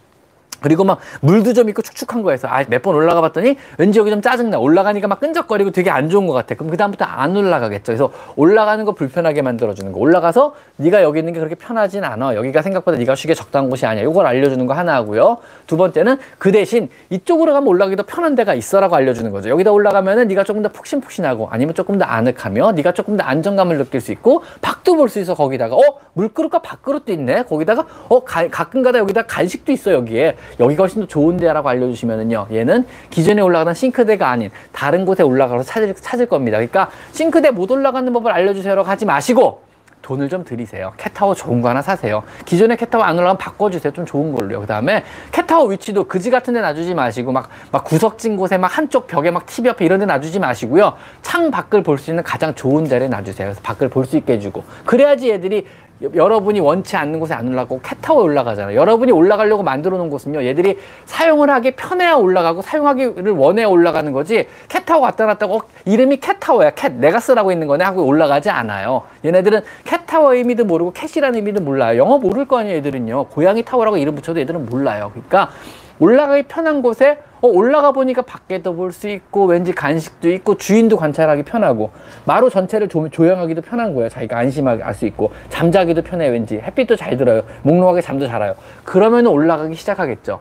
그리고 0.61 0.83
막 0.83 0.99
물도 1.21 1.53
좀 1.53 1.69
있고 1.69 1.81
축축한 1.81 2.21
거에서 2.23 2.47
아, 2.47 2.63
몇 2.67 2.81
번 2.85 2.93
올라가 2.95 3.19
봤더니 3.21 3.57
왠지 3.77 3.97
여기 3.99 4.11
좀 4.11 4.21
짜증나. 4.21 4.59
올라가니까 4.59 5.07
막 5.07 5.19
끈적거리고 5.19 5.71
되게 5.71 5.89
안 5.89 6.09
좋은 6.09 6.27
것 6.27 6.33
같아. 6.33 6.53
그럼 6.55 6.69
그다음부터 6.69 7.03
안 7.05 7.35
올라가겠죠. 7.35 7.83
그래서 7.85 8.11
올라가는 8.35 8.83
거 8.85 8.91
불편하게 8.91 9.41
만들어주는 9.41 9.91
거. 9.91 9.99
올라가서 9.99 10.53
네가 10.77 11.01
여기 11.01 11.19
있는 11.19 11.33
게 11.33 11.39
그렇게 11.39 11.55
편하진 11.55 12.03
않아. 12.03 12.35
여기가 12.35 12.61
생각보다 12.61 12.97
네가 12.97 13.15
쉬게 13.15 13.33
적당한 13.33 13.69
곳이 13.69 13.85
아니야. 13.85 14.03
이걸 14.03 14.25
알려주는 14.27 14.65
거 14.67 14.73
하나 14.73 14.93
하고요. 14.95 15.37
두 15.67 15.77
번째는 15.77 16.17
그 16.37 16.51
대신 16.51 16.89
이쪽으로 17.09 17.53
가면 17.53 17.67
올라가기 17.67 17.95
더 17.95 18.03
편한 18.03 18.35
데가 18.35 18.53
있어 18.53 18.79
라고 18.79 18.95
알려주는 18.95 19.31
거죠. 19.31 19.49
여기다 19.49 19.71
올라가면은 19.71 20.27
네가 20.27 20.43
조금 20.43 20.61
더 20.61 20.69
푹신푹신하고 20.69 21.47
아니면 21.51 21.73
조금 21.73 21.97
더 21.97 22.05
아늑하며 22.05 22.73
네가 22.73 22.91
조금 22.93 23.17
더 23.17 23.23
안정감을 23.23 23.77
느낄 23.77 24.01
수 24.01 24.11
있고 24.11 24.43
밖도 24.61 24.95
볼 24.95 25.09
수 25.09 25.19
있어 25.19 25.33
거기다가 25.35 25.75
어 25.75 25.81
물그릇과 26.13 26.59
밥그릇도 26.59 27.11
있네. 27.13 27.43
거기다가 27.43 27.85
어 28.09 28.23
가, 28.23 28.47
가끔가다 28.47 28.99
여기다 28.99 29.23
간식도 29.23 29.71
있어 29.71 29.91
여기에. 29.91 30.35
여기가 30.59 30.83
훨씬 30.83 31.01
더 31.01 31.07
좋은 31.07 31.37
데라고 31.37 31.69
알려주시면은요, 31.69 32.47
얘는 32.51 32.85
기존에 33.09 33.41
올라가던 33.41 33.73
싱크대가 33.73 34.29
아닌 34.29 34.49
다른 34.71 35.05
곳에 35.05 35.23
올라가서 35.23 35.63
찾을, 35.63 35.93
찾을 35.95 36.25
겁니다. 36.27 36.57
그러니까 36.57 36.89
싱크대 37.11 37.51
못 37.51 37.71
올라가는 37.71 38.11
법을 38.11 38.31
알려주세요라고 38.31 38.87
하지 38.87 39.05
마시고, 39.05 39.63
돈을 40.01 40.29
좀 40.29 40.43
들이세요. 40.43 40.93
캣타워 40.97 41.33
좋은 41.33 41.63
거 41.63 41.69
하나 41.69 41.81
사세요. 41.81 42.21
기존에 42.45 42.75
캣타워 42.75 43.03
안 43.03 43.15
올라가면 43.17 43.39
바꿔주세요. 43.39 43.91
좀 43.91 44.05
좋은 44.05 44.35
걸로요. 44.35 44.61
그 44.61 44.67
다음에 44.67 45.03
캣타워 45.31 45.65
위치도 45.69 46.03
그지 46.03 46.29
같은 46.29 46.53
데 46.53 46.61
놔주지 46.61 46.93
마시고 46.93 47.31
막, 47.31 47.49
막 47.71 47.83
구석진 47.83 48.37
곳에 48.37 48.59
막 48.59 48.77
한쪽 48.77 49.07
벽에 49.07 49.31
막 49.31 49.47
TV 49.47 49.69
옆에 49.69 49.83
이런 49.83 49.99
데 49.99 50.05
놔주지 50.05 50.39
마시고요. 50.39 50.93
창 51.23 51.49
밖을 51.49 51.81
볼 51.81 51.97
수 51.97 52.11
있는 52.11 52.21
가장 52.23 52.53
좋은 52.53 52.83
데를 52.83 53.09
놔주세요. 53.09 53.47
그래서 53.47 53.61
밖을 53.63 53.89
볼 53.89 54.05
수 54.05 54.15
있게 54.17 54.33
해주고. 54.33 54.63
그래야지 54.85 55.31
애들이 55.31 55.65
여러분이 56.01 56.59
원치 56.59 56.97
않는 56.97 57.19
곳에 57.19 57.33
안 57.33 57.47
올라가고 57.47 57.79
캣타워에 57.81 58.23
올라가잖아요. 58.23 58.75
여러분이 58.75 59.11
올라가려고 59.11 59.63
만들어 59.63 59.97
놓은 59.97 60.09
곳은요. 60.09 60.43
얘들이 60.43 60.77
사용을 61.05 61.49
하기 61.49 61.71
편해야 61.71 62.15
올라가고 62.15 62.61
사용하기를 62.61 63.31
원해야 63.31 63.67
올라가는 63.67 64.11
거지 64.11 64.47
캣타워 64.67 65.01
갖다 65.01 65.25
놨다고 65.25 65.55
어, 65.55 65.61
이름이 65.85 66.17
캣타워야. 66.17 66.71
Cat 66.71 66.93
내가 66.93 67.19
쓰라고 67.19 67.51
있는 67.51 67.67
거네 67.67 67.85
하고 67.85 68.03
올라가지 68.03 68.49
않아요. 68.49 69.03
얘네들은 69.23 69.61
캣타워의 69.85 70.39
의미도 70.39 70.65
모르고 70.65 70.91
cat이라는 70.91 71.35
의미도 71.35 71.61
몰라요. 71.61 71.97
영어 71.97 72.17
모를 72.17 72.45
거 72.45 72.59
아니에요. 72.59 72.77
애들은요. 72.77 73.27
고양이 73.27 73.63
타워라고 73.63 73.97
이름 73.97 74.15
붙여도 74.15 74.39
애들은 74.41 74.65
몰라요. 74.65 75.11
그러니까 75.13 75.51
올라가기 75.99 76.43
편한 76.43 76.81
곳에 76.81 77.19
어, 77.41 77.47
올라가 77.47 77.91
보니까 77.91 78.21
밖에도 78.23 78.73
볼 78.75 78.91
수 78.91 79.07
있고 79.09 79.45
왠지 79.45 79.73
간식도 79.73 80.29
있고 80.31 80.57
주인도 80.57 80.97
관찰하기 80.97 81.43
편하고 81.43 81.91
마루 82.25 82.49
전체를 82.49 82.87
조, 82.89 83.07
조용하기도 83.09 83.61
편한 83.61 83.93
거예요. 83.93 84.09
자기가 84.09 84.37
안심하게 84.37 84.83
알 84.83 84.93
수 84.93 85.05
있고 85.05 85.31
잠자기도 85.49 86.01
편해 86.01 86.27
왠지 86.29 86.57
햇빛도 86.57 86.95
잘 86.95 87.17
들어요. 87.17 87.43
몽롱하게 87.63 88.01
잠도 88.01 88.27
잘 88.27 88.41
와요. 88.41 88.55
그러면 88.83 89.27
올라가기 89.27 89.75
시작하겠죠. 89.75 90.39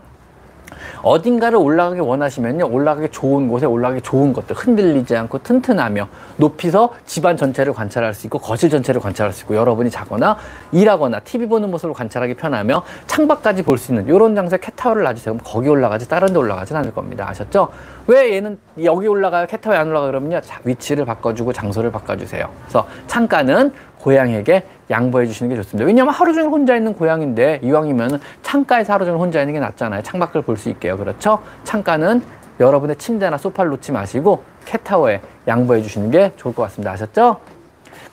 어딘가를 1.03 1.59
올라가기 1.59 2.01
원하시면요. 2.01 2.69
올라가기 2.69 3.09
좋은 3.11 3.49
곳에 3.49 3.67
올라가기 3.67 4.03
좋은 4.03 4.33
것들 4.33 4.57
흔들리지 4.57 5.17
않고 5.17 5.39
튼튼하며 5.39 6.09
높이서 6.37 6.95
집안 7.07 7.37
전체를 7.37 7.73
관찰할 7.73 8.15
수 8.15 8.27
있고 8.27 8.39
거실 8.39 8.71
전체를 8.71 9.01
관찰할 9.01 9.33
수 9.33 9.43
있고 9.43 9.57
여러분이 9.57 9.91
자거나 9.91 10.37
일하거나 10.73 11.21
TV 11.21 11.47
보는 11.47 11.71
모습을 11.71 11.95
관찰하기 11.95 12.35
편하며 12.35 12.83
창밖까지 13.07 13.63
볼 13.63 13.79
수 13.79 13.93
있는 13.93 14.07
이런 14.07 14.35
장소에 14.35 14.59
캣타워를 14.59 15.03
놔주세요. 15.03 15.35
그럼 15.35 15.41
거기 15.45 15.69
올라가지 15.69 16.09
다른 16.09 16.29
데 16.33 16.39
올라가진 16.39 16.77
않을 16.77 16.93
겁니다. 16.95 17.29
아셨죠? 17.29 17.69
왜 18.07 18.35
얘는 18.35 18.59
여기 18.85 19.07
올라가요? 19.09 19.47
캣타워에 19.47 19.79
안 19.79 19.89
올라가 19.89 20.07
그러면요. 20.07 20.41
자, 20.43 20.61
위치를 20.65 21.05
바꿔주고 21.05 21.53
장소를 21.53 21.91
바꿔주세요. 21.91 22.49
그래서 22.63 22.87
창가는 23.07 23.73
고양이에게 24.05 24.65
양보해 24.91 25.27
주시는 25.27 25.49
게 25.49 25.57
좋습니다. 25.57 25.87
왜냐하면 25.87 26.13
하루 26.13 26.35
종일 26.35 26.51
혼자 26.51 26.77
있는 26.77 26.93
고양인데 26.93 27.61
이왕이면 27.63 28.21
창가에서 28.43 28.93
하루 28.93 29.07
종일 29.07 29.19
혼자 29.19 29.41
있는 29.41 29.55
게 29.55 29.61
낫잖아요. 29.61 30.03
창밖을 30.03 30.43
볼 30.43 30.59
수 30.59 30.69
있게요. 30.69 30.97
그렇죠? 30.99 31.41
창가는 31.65 32.23
여러분의 32.61 32.97
침대나 32.97 33.39
소파를 33.39 33.71
놓지 33.71 33.93
마시고 33.93 34.45
캣타워에 34.67 35.21
양보해 35.49 35.81
주시는 35.83 36.11
게 36.11 36.33
좋을 36.37 36.55
것 36.55 36.63
같습니다. 36.65 36.93
아셨죠? 36.93 37.39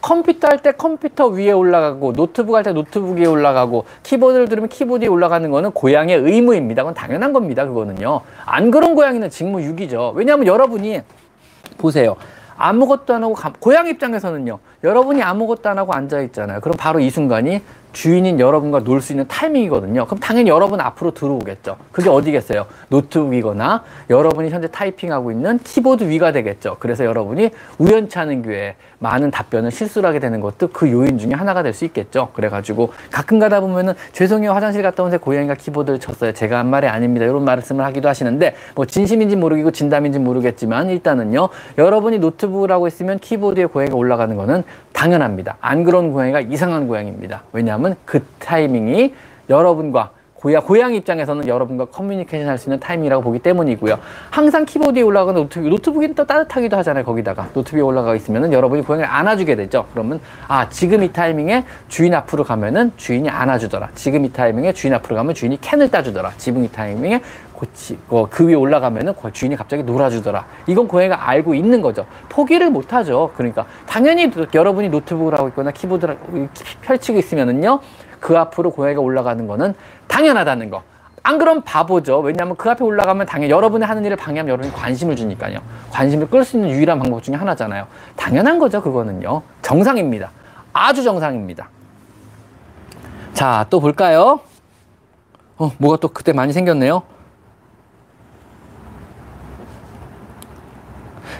컴퓨터 0.01 0.47
할 0.47 0.58
때 0.60 0.71
컴퓨터 0.71 1.27
위에 1.27 1.51
올라가고 1.51 2.13
노트북 2.13 2.56
할 2.56 2.63
때 2.63 2.71
노트북 2.71 3.17
위에 3.19 3.25
올라가고 3.27 3.86
키보드를 4.04 4.47
들으면 4.47 4.69
키보드 4.69 5.04
에 5.06 5.08
올라가는 5.08 5.47
거는 5.51 5.71
고양이의 5.71 6.21
의무입니다. 6.21 6.84
그건 6.84 6.93
당연한 6.95 7.34
겁니다. 7.34 7.65
그거는요. 7.67 8.21
안 8.45 8.71
그런 8.71 8.95
고양이는 8.95 9.30
직무유기죠. 9.30 10.13
왜냐하면 10.15 10.47
여러분이 10.47 11.01
보세요. 11.77 12.15
아무것도 12.62 13.13
안 13.13 13.24
하고 13.24 13.34
가, 13.34 13.52
고양이 13.60 13.89
입장에서는요. 13.91 14.60
여러분이 14.84 15.21
아무것도 15.21 15.69
안 15.69 15.78
하고 15.78 15.93
앉아 15.93 16.21
있잖아요. 16.21 16.60
그럼 16.62 16.76
바로 16.78 17.00
이 17.00 17.10
순간이 17.10 17.62
주인인 17.93 18.39
여러분과 18.39 18.84
놀 18.84 19.01
수 19.01 19.13
있는 19.13 19.27
타이밍이거든요. 19.27 20.06
그럼 20.06 20.19
당연히 20.19 20.49
여러분 20.49 20.80
앞으로 20.80 21.12
들어오겠죠. 21.12 21.75
그게 21.91 22.10
어디겠어요? 22.10 22.65
노트북이거나 22.89 23.84
여러분이 24.10 24.49
현재 24.49 24.67
타이핑하고 24.69 25.32
있는 25.32 25.58
키보드 25.60 26.04
위가 26.06 26.32
되겠죠. 26.32 26.77
그래서 26.80 27.04
여러분이 27.06 27.49
우연치 27.80 28.17
않은 28.19 28.43
기회에 28.43 28.75
많은 28.99 29.32
답변을 29.32 29.71
실수를 29.71 30.08
하게 30.08 30.19
되는 30.19 30.39
것도 30.41 30.67
그 30.67 30.91
요인 30.91 31.17
중에 31.17 31.34
하나가 31.34 31.63
될 31.63 31.73
수 31.73 31.86
있겠죠. 31.86 32.30
그래가지고 32.34 32.91
가끔 33.12 33.39
가다 33.39 33.62
보면은 33.62 33.93
죄송해요. 34.12 34.51
화장실 34.51 34.84
갔다 34.84 35.01
온 35.04 35.10
새 35.12 35.17
고양이가 35.17 35.56
키보드를 35.56 35.99
쳤어요. 35.99 36.34
제가 36.34 36.60
한 36.60 36.67
말이 36.69 36.86
아닙니다. 36.88 37.25
이런 37.25 37.43
말씀을 37.43 37.84
하기도 37.86 38.08
하시는데 38.10 38.56
뭐 38.75 38.86
진심인지 38.86 39.36
모르겠고 39.38 39.71
진담인지 39.71 40.19
모르겠지만 40.19 40.89
일단은요. 40.89 41.49
여러분이 41.77 42.19
노트북을 42.19 42.71
하고 42.71 42.88
있으면 42.88 43.17
키보드에 43.19 43.65
고양이가 43.65 43.95
올라가는 43.95 44.36
거는 44.36 44.63
당연합니다. 44.93 45.58
안 45.62 45.84
그런 45.84 46.12
고양이가 46.12 46.41
이상한 46.41 46.88
고양이입니다. 46.88 47.43
왜냐하면 47.51 47.95
그 48.06 48.25
타이밍이 48.39 49.13
여러분과 49.49 50.12
고양, 50.41 50.63
고양 50.63 50.93
입장에서는 50.95 51.47
여러분과 51.47 51.86
커뮤니케이션 51.86 52.49
할 52.49 52.58
수 52.58 52.67
있는 52.69 52.80
타이밍이라고 52.80 53.23
보기 53.23 53.39
때문이고요. 53.39 53.97
항상 54.32 54.65
키보드에 54.65 55.04
올라가는 55.04 55.39
노트북, 55.39 55.69
노트북이 55.69 56.15
또 56.15 56.25
따뜻하기도 56.25 56.77
하잖아요. 56.77 57.04
거기다가. 57.04 57.49
노트북에 57.54 57.82
올라가 57.82 58.15
있으면은 58.15 58.51
여러분이 58.51 58.82
고양이를 58.84 59.10
안아주게 59.10 59.56
되죠. 59.56 59.86
그러면, 59.93 60.19
아, 60.47 60.67
지금 60.69 61.04
이 61.04 61.13
타이밍에 61.13 61.63
주인 61.88 62.13
앞으로 62.15 62.43
가면은 62.43 62.91
주인이 62.97 63.30
안아주더라. 63.30 63.89
지금 63.93 64.25
이 64.25 64.34
타이밍에 64.34 64.73
주인 64.73 64.93
앞으로 64.95 65.15
가면 65.15 65.36
주인이 65.36 65.60
캔을 65.62 65.91
따주더라. 65.91 66.34
지금 66.38 66.63
이 66.63 66.71
타이밍에 66.71 67.21
고치, 67.54 67.99
어, 68.10 68.27
그 68.27 68.47
위에 68.47 68.56
올라가면은 68.56 69.13
주인이 69.34 69.56
갑자기 69.56 69.84
놀아주더라. 69.84 70.45
이건 70.65 70.88
고양이가 70.88 71.30
알고 71.30 71.54
있는 71.54 71.82
거죠. 71.84 72.08
포기를 72.30 72.71
못 72.71 72.93
하죠. 72.93 73.32
그러니까, 73.38 73.65
당연히 73.86 74.32
여러분이 74.54 74.89
노트북을 74.89 75.36
하고 75.36 75.49
있거나 75.49 75.69
키보드를 75.69 76.17
펼치고 76.82 77.19
있으면은요. 77.19 77.80
그 78.19 78.38
앞으로 78.38 78.69
고양이가 78.69 79.01
올라가는 79.01 79.47
거는 79.47 79.73
당연하다는 80.08 80.70
거. 80.70 80.84
안 81.24 81.38
그럼 81.38 81.62
바보죠. 81.62 82.20
왜냐하면 82.20 82.56
그 82.56 82.70
앞에 82.70 82.84
올라가면 82.84 83.28
당연히 83.28 83.52
여러분이 83.52 83.86
하는 83.86 84.04
일을 84.04 84.18
방해하면 84.18 84.50
여러분이 84.50 84.74
관심을 84.74 85.16
주니까요. 85.16 85.60
관심을 85.92 86.30
끌 86.30 86.44
수 86.44 86.58
있는 86.58 86.72
유일한 86.72 86.98
방법 86.98 87.22
중에 87.22 87.36
하나잖아요. 87.36 87.86
당연한 88.16 88.58
거죠. 88.58 88.82
그거는요. 88.82 89.44
정상입니다. 89.62 90.32
아주 90.74 91.04
정상입니다. 91.04 91.70
자, 93.34 93.66
또 93.70 93.80
볼까요? 93.80 94.40
어, 95.58 95.72
뭐가 95.78 95.98
또 95.98 96.08
그때 96.08 96.34
많이 96.34 96.54
생겼네요. 96.54 97.04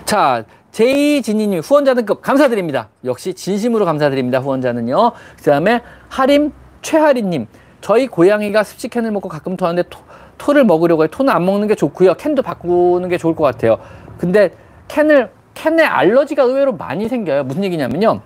자, 0.06 0.44
제이진이님 0.72 1.60
후원자 1.60 1.94
등급 1.94 2.22
감사드립니다. 2.22 2.90
역시 3.04 3.34
진심으로 3.34 3.86
감사드립니다. 3.86 4.40
후원자는요. 4.40 5.12
그 5.38 5.44
다음에 5.44 5.82
하림 6.10 6.54
최하리님 6.82 7.48
저희 7.82 8.08
고양이가 8.08 8.64
습식캔을 8.64 9.12
먹고 9.12 9.28
가끔 9.28 9.58
토하는데 9.58 9.90
토, 9.90 10.00
토를 10.38 10.64
먹으려고 10.64 11.04
해요. 11.04 11.10
토는 11.12 11.34
안 11.34 11.46
먹는 11.46 11.68
게 11.68 11.76
좋고요. 11.76 12.14
캔도 12.14 12.42
바꾸는 12.42 13.10
게 13.10 13.18
좋을 13.18 13.36
것 13.36 13.44
같아요. 13.44 13.78
근데 14.18 14.52
캔을 14.88 15.30
캔에 15.54 15.84
알러지가 15.84 16.44
의외로 16.44 16.74
많이 16.74 17.10
생겨요. 17.10 17.44
무슨 17.44 17.64
얘기냐면요. 17.64 18.22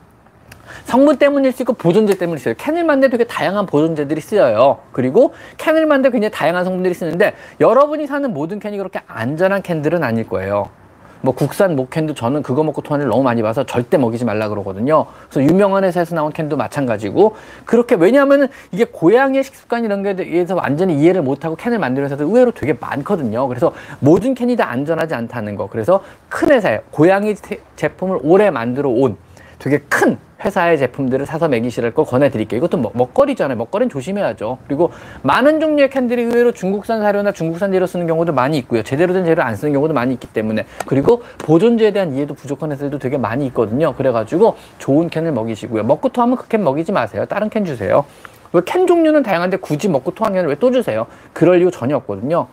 성분 0.85 1.17
때문일 1.17 1.51
수 1.51 1.63
있고 1.63 1.73
보존제 1.73 2.17
때문일 2.17 2.39
수 2.39 2.49
있어요. 2.49 2.55
캔을 2.57 2.83
만들 2.83 3.09
되게 3.09 3.23
다양한 3.23 3.65
보존제들이 3.65 4.19
쓰여요. 4.21 4.79
그리고 4.91 5.33
캔을 5.57 5.85
만들 5.85 6.11
굉장히 6.11 6.31
다양한 6.31 6.63
성분들이 6.63 6.93
쓰는데 6.93 7.33
여러분이 7.59 8.07
사는 8.07 8.33
모든 8.33 8.59
캔이 8.59 8.77
그렇게 8.77 9.01
안전한 9.07 9.61
캔들은 9.61 10.03
아닐 10.03 10.27
거예요. 10.27 10.69
뭐 11.25 11.33
국산 11.33 11.75
목캔도 11.75 12.13
저는 12.13 12.43
그거 12.43 12.63
먹고 12.63 12.81
토하는 12.81 13.05
걸 13.05 13.09
너무 13.09 13.23
많이 13.23 13.41
봐서 13.41 13.65
절대 13.65 13.97
먹이지 13.97 14.23
말라 14.23 14.47
그러거든요. 14.47 15.07
그래서 15.29 15.51
유명한 15.51 15.83
회사에서 15.83 16.15
나온 16.15 16.31
캔도 16.31 16.55
마찬가지고 16.55 17.35
그렇게 17.65 17.95
왜냐하면 17.95 18.47
이게 18.71 18.85
고양이의 18.85 19.43
식습관 19.43 19.83
이런 19.83 20.03
거에 20.03 20.15
대해서 20.15 20.55
완전히 20.55 20.97
이해를 21.01 21.23
못하고 21.23 21.55
캔을 21.55 21.79
만드는 21.79 22.05
회사도 22.05 22.25
의외로 22.25 22.51
되게 22.51 22.77
많거든요. 22.79 23.47
그래서 23.47 23.73
모든 23.99 24.35
캔이 24.35 24.55
다 24.55 24.69
안전하지 24.69 25.15
않다는 25.15 25.55
거. 25.55 25.67
그래서 25.67 26.01
큰 26.29 26.51
회사에 26.51 26.81
고양이 26.91 27.35
제품을 27.75 28.19
오래 28.21 28.51
만들어 28.51 28.89
온 28.89 29.17
되게 29.59 29.79
큰 29.89 30.17
회사의 30.43 30.77
제품들을 30.77 31.25
사서 31.25 31.47
먹이시랄 31.47 31.91
걸 31.93 32.05
권해드릴게요. 32.05 32.57
이것도 32.57 32.77
먹, 32.77 32.95
먹거리잖아요. 32.95 33.57
먹거리는 33.57 33.89
조심해야죠. 33.89 34.57
그리고 34.67 34.91
많은 35.23 35.59
종류의 35.59 35.89
캔들이 35.89 36.23
의외로 36.23 36.51
중국산 36.51 37.01
사료나 37.01 37.31
중국산 37.31 37.71
재료 37.71 37.87
쓰는 37.87 38.05
경우도 38.05 38.33
많이 38.33 38.57
있고요. 38.59 38.83
제대로 38.83 39.13
된 39.13 39.25
재료 39.25 39.41
안 39.43 39.55
쓰는 39.55 39.73
경우도 39.73 39.93
많이 39.93 40.13
있기 40.13 40.27
때문에 40.27 40.65
그리고 40.85 41.23
보존제에 41.39 41.91
대한 41.91 42.13
이해도 42.13 42.33
부족한 42.33 42.71
회사들도 42.71 42.99
되게 42.99 43.17
많이 43.17 43.45
있거든요. 43.47 43.95
그래가지고 43.95 44.57
좋은 44.77 45.09
캔을 45.09 45.31
먹이시고요. 45.31 45.83
먹고 45.83 46.09
토하면 46.09 46.37
그 46.37 46.47
캔 46.47 46.63
먹이지 46.63 46.91
마세요. 46.91 47.25
다른 47.25 47.49
캔 47.49 47.65
주세요. 47.65 48.05
캔 48.65 48.87
종류는 48.87 49.23
다양한데 49.23 49.57
굳이 49.57 49.89
먹고 49.89 50.11
토한 50.11 50.33
캔을 50.33 50.49
왜 50.49 50.55
또 50.55 50.71
주세요? 50.71 51.07
그럴 51.33 51.61
이유 51.61 51.71
전혀 51.71 51.95
없거든요. 51.97 52.47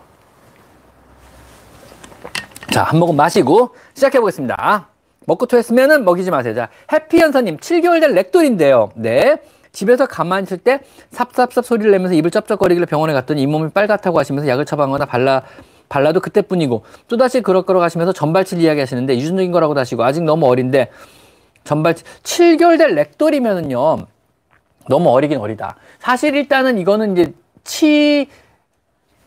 자, 2.70 2.84
한 2.84 2.98
모금 2.98 3.16
마시고 3.16 3.74
시작해 3.94 4.18
보겠습니다. 4.18 4.91
먹고 5.26 5.46
토했으면은 5.46 6.04
먹이지 6.04 6.30
마세요. 6.30 6.54
자, 6.54 6.68
해피 6.92 7.20
연사님, 7.20 7.58
7개월 7.58 8.00
된 8.00 8.14
렉돌인데요. 8.14 8.90
네. 8.96 9.36
집에서 9.72 10.06
가만히 10.06 10.44
있을 10.44 10.58
때 10.58 10.80
삽삽삽 11.10 11.64
소리를 11.64 11.90
내면서 11.90 12.14
입을 12.14 12.30
쩝쩝거리길래 12.30 12.86
병원에 12.86 13.12
갔더니 13.14 13.42
잇몸이 13.42 13.70
빨갛다고 13.70 14.18
하시면서 14.18 14.48
약을 14.48 14.66
처방하거나 14.66 15.06
발라 15.06 15.42
발라도 15.88 16.20
그때뿐이고 16.20 16.84
또다시 17.08 17.40
그럭그럭 17.42 17.82
하시면서 17.82 18.12
전발칠 18.12 18.60
이야기 18.60 18.80
하시는데 18.80 19.16
유전적인 19.16 19.52
거라고 19.52 19.78
하시고 19.78 20.04
아직 20.04 20.22
너무 20.24 20.46
어린데 20.46 20.90
전발칠 21.64 22.04
7개월 22.22 22.78
된 22.78 22.94
렉돌이면은요 22.94 23.98
너무 24.88 25.10
어리긴 25.10 25.38
어리다. 25.38 25.76
사실 25.98 26.34
일단은 26.34 26.78
이거는 26.78 27.12
이제 27.12 27.32
치 27.64 28.28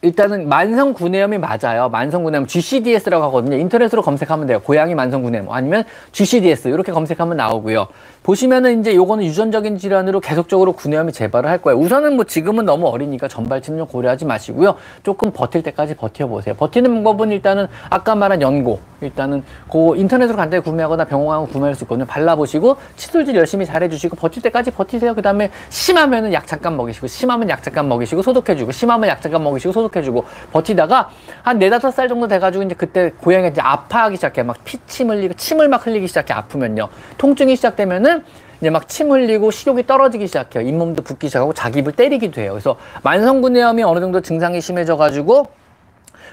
일단은 0.05 0.47
만성 0.47 0.93
구내염이 0.93 1.39
맞아요. 1.39 1.89
만성 1.89 2.23
구내염 2.23 2.45
GCDS라고 2.45 3.23
하거든요. 3.25 3.57
인터넷으로 3.57 4.03
검색하면 4.03 4.45
돼요. 4.45 4.59
고양이 4.59 4.93
만성 4.93 5.23
구내염 5.23 5.51
아니면 5.51 5.83
GCDS 6.11 6.67
이렇게 6.67 6.91
검색하면 6.91 7.35
나오고요. 7.35 7.87
보시면은 8.25 8.79
이제 8.79 8.95
요거는 8.95 9.23
유전적인 9.23 9.77
질환으로 9.77 10.19
계속적으로 10.19 10.73
구내염이 10.73 11.11
재발을 11.11 11.47
할 11.47 11.59
거예요. 11.59 11.79
우선은 11.79 12.15
뭐 12.15 12.25
지금은 12.25 12.65
너무 12.65 12.87
어리니까 12.87 13.27
좀 13.27 13.45
고려하지 13.85 14.25
마시고요. 14.25 14.77
조금 15.03 15.31
버틸 15.31 15.61
때까지 15.61 15.95
버텨보세요. 15.95 16.55
버티는 16.55 16.91
방법은 16.91 17.31
일단은 17.31 17.67
아까 17.91 18.15
말한 18.15 18.41
연고 18.41 18.79
일단은 19.01 19.43
그 19.71 19.95
인터넷으로 19.95 20.35
간단히 20.35 20.63
구매하거나 20.63 21.05
병원 21.05 21.27
가서 21.41 21.51
구매할 21.51 21.75
수 21.75 21.83
있거든요. 21.83 22.07
발라보시고 22.07 22.77
치솔질 22.95 23.35
열심히 23.35 23.65
잘해주시고 23.67 24.15
버틸 24.15 24.41
때까지 24.41 24.71
버티세요. 24.71 25.13
그 25.13 25.21
다음에 25.21 25.51
심하면은 25.69 26.33
약 26.33 26.47
잠깐 26.47 26.75
먹이시고 26.75 27.05
심하면 27.05 27.49
약 27.49 27.61
잠깐 27.61 27.87
먹이시고 27.87 28.23
소독해주고 28.23 28.71
심하면 28.71 29.09
약 29.09 29.21
잠깐 29.21 29.43
먹이시고 29.43 29.71
소독해주고 29.71 30.25
버티다가 30.51 31.11
한 31.43 31.59
네다섯 31.59 31.93
살 31.93 32.07
정도 32.07 32.27
돼가지고 32.27 32.63
이제 32.63 32.73
그때 32.73 33.11
고양이가 33.21 33.49
이제 33.49 33.61
아파하기 33.61 34.15
시작해 34.15 34.41
막 34.41 34.57
피침 34.63 35.11
흘리고 35.11 35.35
침을 35.35 35.69
막 35.69 35.85
흘리기 35.85 36.07
시작해 36.07 36.33
아프면요. 36.33 36.89
통증이 37.19 37.55
시작되면은 37.57 38.14
이제 38.61 38.69
막 38.69 38.87
침 38.87 39.11
흘리고 39.11 39.51
식욕이 39.51 39.85
떨어지기 39.85 40.27
시작해요. 40.27 40.67
잇몸도 40.67 41.03
붓기 41.03 41.27
시작하고 41.27 41.53
자기 41.53 41.79
입을 41.79 41.93
때리기도 41.93 42.41
해요. 42.41 42.51
그래서 42.51 42.77
만성구내염이 43.03 43.83
어느 43.83 43.99
정도 43.99 44.21
증상이 44.21 44.61
심해져가지고 44.61 45.47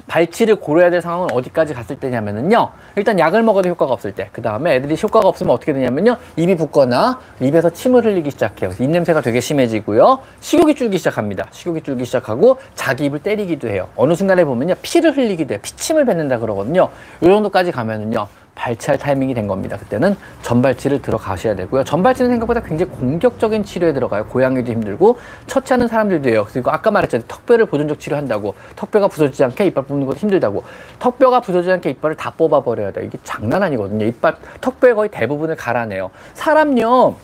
발치를 0.06 0.56
고려해야 0.56 0.90
될 0.90 1.02
상황은 1.02 1.28
어디까지 1.32 1.74
갔을 1.74 1.96
때냐면은요. 1.96 2.70
일단 2.96 3.18
약을 3.18 3.42
먹어도 3.42 3.68
효과가 3.68 3.92
없을 3.92 4.12
때. 4.12 4.30
그 4.32 4.40
다음에 4.42 4.76
애들이 4.76 4.96
효과가 5.00 5.28
없으면 5.28 5.54
어떻게 5.54 5.72
되냐면요. 5.72 6.16
입이 6.36 6.56
붓거나 6.56 7.20
입에서 7.40 7.70
침을 7.70 8.04
흘리기 8.04 8.30
시작해요. 8.30 8.70
입냄새가 8.78 9.20
되게 9.20 9.40
심해지고요. 9.40 10.20
식욕이 10.40 10.74
줄기 10.74 10.98
시작합니다. 10.98 11.46
식욕이 11.50 11.82
줄기 11.82 12.04
시작하고 12.04 12.58
자기 12.74 13.04
입을 13.04 13.20
때리기도 13.20 13.68
해요. 13.68 13.88
어느 13.94 14.14
순간에 14.14 14.44
보면요. 14.44 14.74
피를 14.82 15.16
흘리기도 15.16 15.54
해요. 15.54 15.60
피침을 15.62 16.04
뱉는다 16.04 16.38
그러거든요. 16.38 16.88
이 17.20 17.26
정도까지 17.26 17.70
가면은요. 17.70 18.26
발치할 18.54 18.98
타이밍이 18.98 19.34
된 19.34 19.46
겁니다. 19.46 19.76
그때는 19.76 20.16
전발치를 20.42 21.02
들어가셔야 21.02 21.54
되고요. 21.56 21.84
전발치는 21.84 22.30
생각보다 22.30 22.60
굉장히 22.60 22.92
공격적인 22.92 23.64
치료에 23.64 23.92
들어가요. 23.92 24.26
고양이도 24.26 24.70
힘들고 24.70 25.18
처치하는 25.46 25.88
사람들도 25.88 26.28
해요. 26.28 26.46
그리고 26.48 26.70
아까 26.70 26.90
말했잖아요. 26.90 27.26
턱뼈를 27.28 27.66
보존적 27.66 27.98
치료한다고 27.98 28.54
턱뼈가 28.76 29.08
부서지지 29.08 29.44
않게 29.44 29.66
이빨 29.66 29.84
뽑는 29.84 30.06
것도 30.06 30.18
힘들다고 30.18 30.64
턱뼈가 30.98 31.40
부서지지 31.40 31.72
않게 31.72 31.90
이빨을 31.90 32.16
다 32.16 32.32
뽑아버려야 32.36 32.92
돼. 32.92 33.06
이게 33.06 33.18
장난 33.24 33.62
아니거든요. 33.62 34.04
이빨 34.06 34.36
턱뼈의 34.60 34.94
거의 34.94 35.08
대부분을 35.10 35.56
갈아내요. 35.56 36.10
사람요 36.34 37.16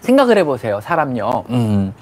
생각을 0.00 0.36
해보세요. 0.38 0.80
사람요. 0.80 1.44
음. 1.50 1.94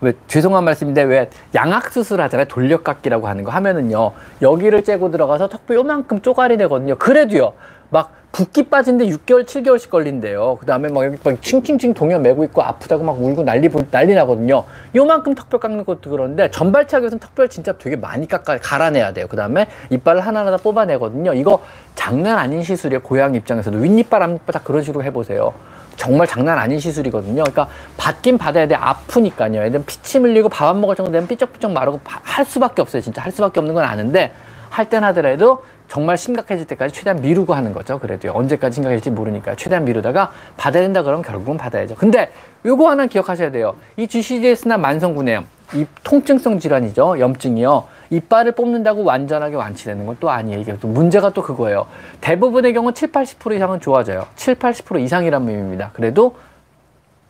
왜 0.00 0.12
죄송한 0.26 0.64
말씀인데 0.64 1.02
왜 1.02 1.30
양악 1.54 1.90
수술 1.92 2.20
하잖아요. 2.22 2.46
돌려깎기라고 2.46 3.28
하는 3.28 3.44
거 3.44 3.50
하면은요. 3.50 4.12
여기를 4.42 4.84
째고 4.84 5.10
들어가서 5.10 5.48
턱뼈 5.48 5.74
요만큼 5.74 6.22
쪼가리 6.22 6.56
되거든요. 6.56 6.96
그래도요. 6.96 7.52
막 7.90 8.12
붓기 8.32 8.68
빠진데 8.68 9.06
6개월 9.06 9.44
7개월씩 9.44 9.90
걸린대요. 9.90 10.58
그 10.60 10.66
다음에 10.66 10.88
막 10.88 11.04
여기 11.04 11.18
막 11.22 11.42
칭칭칭 11.42 11.94
동여 11.94 12.20
매고 12.20 12.44
있고 12.44 12.62
아프다고 12.62 13.02
막 13.02 13.20
울고 13.20 13.42
난리 13.42 13.68
난리 13.90 14.14
나거든요. 14.14 14.64
요만큼 14.94 15.34
턱뼈 15.34 15.58
깎는 15.58 15.84
것도 15.84 16.10
그런데 16.10 16.48
전발차기에서는 16.50 17.18
턱뼈를 17.18 17.48
진짜 17.48 17.72
되게 17.72 17.96
많이 17.96 18.28
깎아 18.28 18.58
갈아내야 18.58 19.12
돼요. 19.12 19.26
그 19.28 19.36
다음에 19.36 19.66
이빨을 19.90 20.20
하나하나 20.20 20.56
뽑아내거든요. 20.58 21.34
이거 21.34 21.60
장난 21.96 22.38
아닌 22.38 22.62
시술이에요 22.62 23.02
고양이 23.02 23.36
입장에서도. 23.38 23.76
윗니빨 23.78 24.22
앞니빨 24.22 24.52
다 24.52 24.60
그런 24.62 24.82
식으로 24.82 25.02
해보세요 25.02 25.52
정말 26.00 26.26
장난 26.26 26.58
아닌 26.58 26.80
시술이거든요. 26.80 27.42
그러니까 27.42 27.68
받긴 27.98 28.38
받아야 28.38 28.66
돼. 28.66 28.74
아프니까요. 28.74 29.62
애들 29.62 29.84
피침 29.84 30.24
흘리고 30.24 30.48
밥 30.48 30.70
안 30.70 30.80
먹을 30.80 30.94
정도 30.96 31.12
되면 31.12 31.28
삐쩍삐쩍 31.28 31.72
마르고 31.72 32.00
할 32.04 32.44
수밖에 32.46 32.80
없어요. 32.80 33.02
진짜 33.02 33.20
할 33.22 33.30
수밖에 33.32 33.60
없는 33.60 33.74
건 33.74 33.84
아는데 33.84 34.32
할 34.70 34.88
땐 34.88 35.04
하더라도 35.04 35.62
정말 35.88 36.16
심각해질 36.16 36.66
때까지 36.68 36.94
최대한 36.94 37.20
미루고 37.20 37.52
하는 37.52 37.72
거죠. 37.74 37.98
그래도 37.98 38.30
언제까지 38.32 38.76
심각해질지 38.76 39.10
모르니까 39.10 39.56
최대한 39.56 39.84
미루다가 39.84 40.30
받아야 40.56 40.84
된다 40.84 41.02
그러면 41.02 41.22
결국은 41.22 41.58
받아야죠. 41.58 41.96
근데 41.96 42.32
요거 42.64 42.88
하나 42.88 43.06
기억하셔야 43.06 43.50
돼요. 43.50 43.74
이 43.96 44.06
GCDS나 44.06 44.78
만성구내염, 44.78 45.46
이 45.74 45.84
통증성 46.04 46.60
질환이죠. 46.60 47.18
염증이요. 47.18 47.84
이빨을 48.10 48.52
뽑는다고 48.52 49.04
완전하게 49.04 49.56
완치되는 49.56 50.04
건 50.06 50.16
또 50.20 50.30
아니에요. 50.30 50.60
이게 50.60 50.76
또 50.80 50.88
문제가 50.88 51.30
또 51.30 51.42
그거예요. 51.42 51.86
대부분의 52.20 52.74
경우 52.74 52.92
7, 52.92 53.12
80% 53.12 53.54
이상은 53.56 53.80
좋아져요. 53.80 54.26
7, 54.36 54.56
80% 54.56 55.00
이상이란 55.00 55.48
의미입니다. 55.48 55.90
그래도 55.92 56.34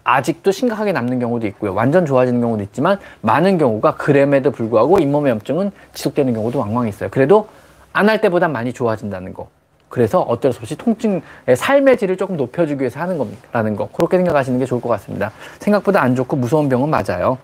아직도 0.03 0.51
심각하게 0.51 0.93
남는 0.93 1.21
경우도 1.21 1.47
있고요. 1.49 1.75
완전 1.75 2.07
좋아지는 2.07 2.41
경우도 2.41 2.63
있지만 2.65 2.99
많은 3.21 3.59
경우가 3.59 3.95
그램에도 3.97 4.51
불구하고 4.51 4.99
잇몸의 4.99 5.31
염증은 5.33 5.71
지속되는 5.93 6.33
경우도 6.35 6.59
왕왕 6.59 6.89
있어요. 6.89 7.11
그래도 7.11 7.49
안 7.93 8.09
할 8.09 8.21
때보다 8.21 8.49
많이 8.49 8.73
좋아진다는 8.73 9.35
거. 9.35 9.49
그래서 9.89 10.21
어쩔 10.21 10.53
수 10.53 10.61
없이 10.61 10.77
통증의 10.77 11.23
삶의 11.57 11.99
질을 11.99 12.17
조금 12.17 12.37
높여주기 12.37 12.81
위해서 12.81 13.01
하는 13.01 13.19
겁니다라는 13.19 13.77
거. 13.77 13.89
그렇게 13.93 14.17
생각하시는 14.17 14.59
게 14.59 14.65
좋을 14.65 14.81
것 14.81 14.89
같습니다. 14.89 15.33
생각보다 15.59 16.01
안 16.01 16.15
좋고 16.17 16.37
무서운 16.37 16.69
병은 16.69 16.89
맞아요. 16.89 17.39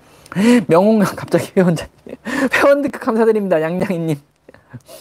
명홍 0.66 0.98
갑자기 1.16 1.52
회원자 1.56 1.86
회원 2.54 2.82
등급 2.82 3.00
감사드립니다. 3.00 3.60
양양이님. 3.62 4.16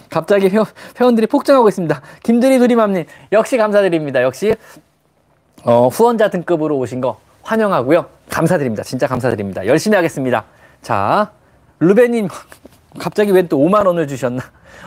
갑자기 0.09 0.47
회원, 0.47 0.65
회원들이 0.99 1.27
폭증하고 1.27 1.67
있습니다. 1.67 2.01
김두리 2.23 2.59
두리맘님 2.59 3.05
역시 3.33 3.57
감사드립니다. 3.57 4.21
역시 4.23 4.55
어, 5.63 5.87
후원자 5.89 6.29
등급으로 6.29 6.77
오신 6.77 7.01
거 7.01 7.19
환영하고요. 7.43 8.05
감사드립니다. 8.29 8.83
진짜 8.83 9.07
감사드립니다. 9.07 9.65
열심히 9.65 9.95
하겠습니다. 9.95 10.45
자, 10.81 11.31
루베님 11.79 12.29
갑자기 12.99 13.31
왜 13.31 13.41
또 13.43 13.57
5만 13.57 13.85
원을 13.85 14.07
주셨나? 14.07 14.41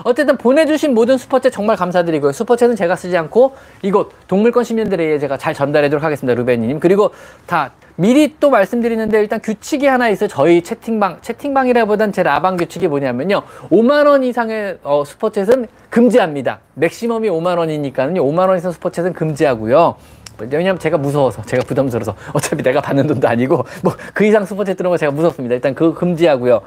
어쨌든 0.05 0.37
보내주신 0.37 0.95
모든 0.95 1.17
슈퍼챗 1.17 1.53
정말 1.53 1.77
감사드리고요. 1.77 2.33
슈퍼챗은 2.33 2.77
제가 2.77 2.97
쓰지 2.97 3.17
않고 3.17 3.55
이곳 3.83 4.13
동물권 4.29 4.65
시민연대에게 4.65 5.19
제가 5.19 5.37
잘 5.37 5.55
전달하도록 5.55 6.05
하겠습니다. 6.05 6.35
루베님 6.35 6.81
그리고 6.81 7.11
다 7.47 7.73
미리 7.97 8.37
또 8.39 8.51
말씀드리는데 8.51 9.19
일단 9.21 9.41
규칙이 9.41 9.87
하나 9.87 10.09
있어요. 10.09 10.29
저희 10.29 10.63
채팅방 10.63 11.19
채팅방이라보단 11.21 12.13
제 12.13 12.23
라방 12.23 12.57
규칙이 12.57 12.87
뭐냐면요. 12.87 13.43
5만 13.71 14.07
원 14.07 14.23
이상의 14.23 14.79
어, 14.85 15.03
슈퍼챗은 15.05 15.67
금지합니다. 15.91 16.61
맥시멈이 16.75 17.29
5만 17.29 17.59
원이니까는요. 17.59 18.23
5만 18.25 18.49
원 18.49 18.57
이상 18.57 18.71
슈퍼챗은 18.73 19.15
금지하고요. 19.15 19.97
왜냐면 20.41 20.79
제가 20.79 20.97
무서워서 20.99 21.43
제가 21.43 21.65
부담스러워서 21.65 22.15
어차피 22.33 22.63
내가 22.63 22.81
받는 22.81 23.09
돈도 23.09 23.27
아니고 23.27 23.65
뭐 23.83 23.97
그 24.15 24.25
이상 24.25 24.45
슈퍼챗 24.45 24.77
들어오면 24.77 24.97
제가 24.99 25.11
무섭습니다. 25.11 25.57
일단 25.57 25.75
그거 25.75 25.93
금지하고요. 25.99 26.61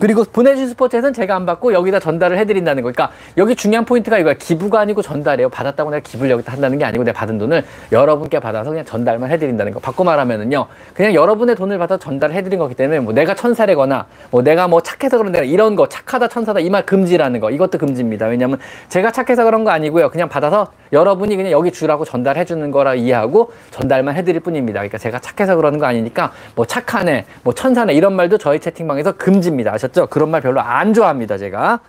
그리고 0.00 0.24
보내주신 0.24 0.74
슈퍼챗은 0.74 1.14
제가 1.14 1.36
안 1.36 1.46
받고 1.46 1.72
여기다 1.72 2.00
전달을 2.00 2.38
해드린다는 2.38 2.82
거. 2.82 2.90
그러니까 2.90 3.14
여기 3.36 3.54
중요한 3.54 3.84
포인트가 3.84 4.18
이거야. 4.18 4.34
기부가 4.34 4.80
아니고 4.80 5.02
전달이에요. 5.02 5.48
받았다고 5.50 5.90
내가 5.90 6.00
기부를 6.02 6.30
여기다 6.30 6.52
한다는 6.52 6.78
게 6.78 6.84
아니고 6.84 7.04
내가 7.04 7.18
받은 7.18 7.38
돈을 7.38 7.64
여러분께 7.92 8.40
받아서 8.40 8.70
그냥 8.70 8.84
전달만 8.84 9.30
해드린다는 9.30 9.72
거. 9.74 9.80
바꿔 9.80 10.02
말하면은요. 10.04 10.66
그냥 10.94 11.14
여러분의 11.14 11.56
돈을 11.56 11.78
받아 11.78 11.96
전달해드린 11.98 12.58
거기 12.58 12.74
때문에 12.74 13.00
뭐 13.00 13.12
내가 13.12 13.34
천사래거나 13.34 14.06
뭐 14.30 14.42
내가 14.42 14.66
뭐 14.68 14.80
착해서 14.80 15.18
그런 15.18 15.32
내가 15.32 15.44
이런 15.44 15.76
거 15.76 15.88
착하다 15.88 16.28
천사다 16.28 16.60
이 16.60 16.70
말 16.70 16.86
금지라는 16.86 17.40
거. 17.40 17.50
이것도 17.50 17.78
금지입니다. 17.78 18.26
왜냐면 18.26 18.58
제가 18.88 19.10
착해서 19.12 19.44
그런 19.44 19.64
거 19.64 19.70
아니고요. 19.70 20.08
그냥 20.10 20.28
받아서 20.28 20.68
여러분이 20.92 21.36
그냥 21.36 21.52
여기 21.52 21.70
주라고 21.70 22.04
전달해 22.04 22.44
주는 22.44 22.70
거라 22.70 22.94
이해하고 22.94 23.52
전달만 23.70 24.16
해드릴 24.16 24.40
뿐입니다. 24.40 24.80
그러니까 24.80 24.98
제가 24.98 25.20
착해서 25.20 25.56
그러는 25.56 25.78
거 25.78 25.86
아니니까 25.86 26.32
뭐 26.54 26.64
착하네, 26.66 27.26
뭐 27.42 27.54
천사네 27.54 27.94
이런 27.94 28.14
말도 28.14 28.38
저희 28.38 28.58
채팅방에서 28.60 29.12
금지입니다. 29.12 29.72
아셨죠? 29.72 30.06
그런 30.08 30.30
말 30.30 30.40
별로 30.40 30.60
안 30.60 30.92
좋아합니다. 30.94 31.38
제가. 31.38 31.80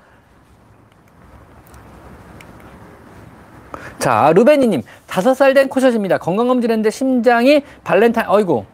자, 4.00 4.32
루베니님, 4.36 4.82
다섯 5.06 5.36
살 5.36 5.54
된 5.54 5.70
코숏입니다. 5.70 6.18
건강검진했는데 6.18 6.90
심장이 6.90 7.62
발렌타인, 7.84 8.28
어이구, 8.30 8.66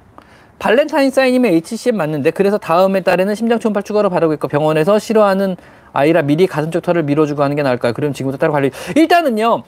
Valentine 0.60 1.12
sign이면 1.12 1.52
HCM 1.52 1.98
맞는데 1.98 2.32
그래서 2.32 2.58
다음 2.58 3.02
달에는 3.02 3.36
심장 3.36 3.60
초음파 3.60 3.82
추가로 3.82 4.10
바르고 4.10 4.34
있고 4.34 4.48
병원에서 4.48 5.00
싫어하는 5.00 5.58
아이라 5.94 6.22
미리 6.22 6.48
가슴 6.48 6.72
쪽 6.72 6.82
털을 6.82 7.04
밀어주고 7.04 7.44
하는 7.44 7.56
게 7.56 7.64
나을까요? 7.64 7.94
그럼 7.94 8.14
지금부터 8.14 8.40
따로 8.40 8.54
관리. 8.54 8.72
일단은요. 8.96 9.64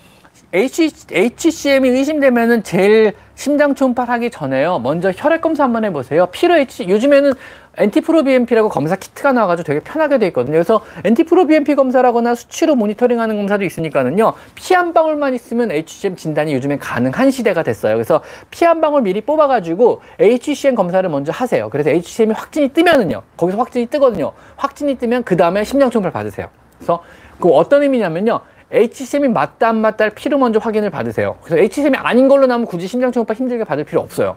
H, 0.51 0.89
HCM이 1.12 1.89
의심되면은 1.89 2.63
제일 2.63 3.13
심장 3.35 3.75
초음파를 3.75 4.12
하기 4.15 4.31
전에요. 4.31 4.79
먼저 4.79 5.12
혈액 5.15 5.41
검사 5.41 5.63
한번 5.63 5.85
해보세요. 5.85 6.25
피로 6.31 6.57
H, 6.57 6.89
요즘에는 6.89 7.33
NT-proBNP라고 7.77 8.67
검사 8.67 8.95
키트가 8.95 9.31
나와가지고 9.31 9.67
되게 9.67 9.79
편하게 9.79 10.17
돼 10.17 10.27
있거든요. 10.27 10.53
그래서 10.53 10.81
NT-proBNP 11.05 11.75
검사라거나 11.75 12.33
수치로 12.35 12.75
모니터링하는 12.75 13.38
검사도 13.38 13.63
있으니까는요. 13.63 14.33
피 14.55 14.73
한 14.73 14.91
방울만 14.93 15.35
있으면 15.35 15.71
HCM 15.71 16.15
진단이 16.15 16.53
요즘엔 16.55 16.79
가능한 16.79 17.29
시대가 17.31 17.62
됐어요. 17.63 17.93
그래서 17.93 18.21
피 18.49 18.65
한 18.65 18.81
방울 18.81 19.03
미리 19.03 19.21
뽑아가지고 19.21 20.01
HCM 20.19 20.73
검사를 20.75 21.07
먼저 21.09 21.31
하세요. 21.31 21.69
그래서 21.69 21.91
HCM이 21.91 22.33
확진이 22.33 22.69
뜨면은요. 22.69 23.21
거기서 23.38 23.57
확진이 23.57 23.85
뜨거든요. 23.85 24.31
확진이 24.57 24.97
뜨면 24.97 25.23
그 25.23 25.38
다음에 25.38 25.63
심장 25.63 25.89
초음파를 25.91 26.12
받으세요. 26.12 26.47
그래서 26.77 27.03
그 27.39 27.49
어떤 27.49 27.83
의미냐면요. 27.83 28.41
HCM이 28.71 29.29
맞다 29.29 29.69
안 29.69 29.82
맞다를 29.82 30.13
피로 30.13 30.38
먼저 30.38 30.60
확인을 30.60 30.89
받으세요. 30.89 31.38
그래서 31.41 31.62
HCM이 31.62 31.97
아닌 31.97 32.27
걸로 32.27 32.45
나오면 32.45 32.67
굳이 32.67 32.88
심장 32.88 33.12
초음파 33.12 33.34
힘들게 33.34 33.63
받을 33.63 33.84
필요 33.84 34.01
없어요. 34.01 34.36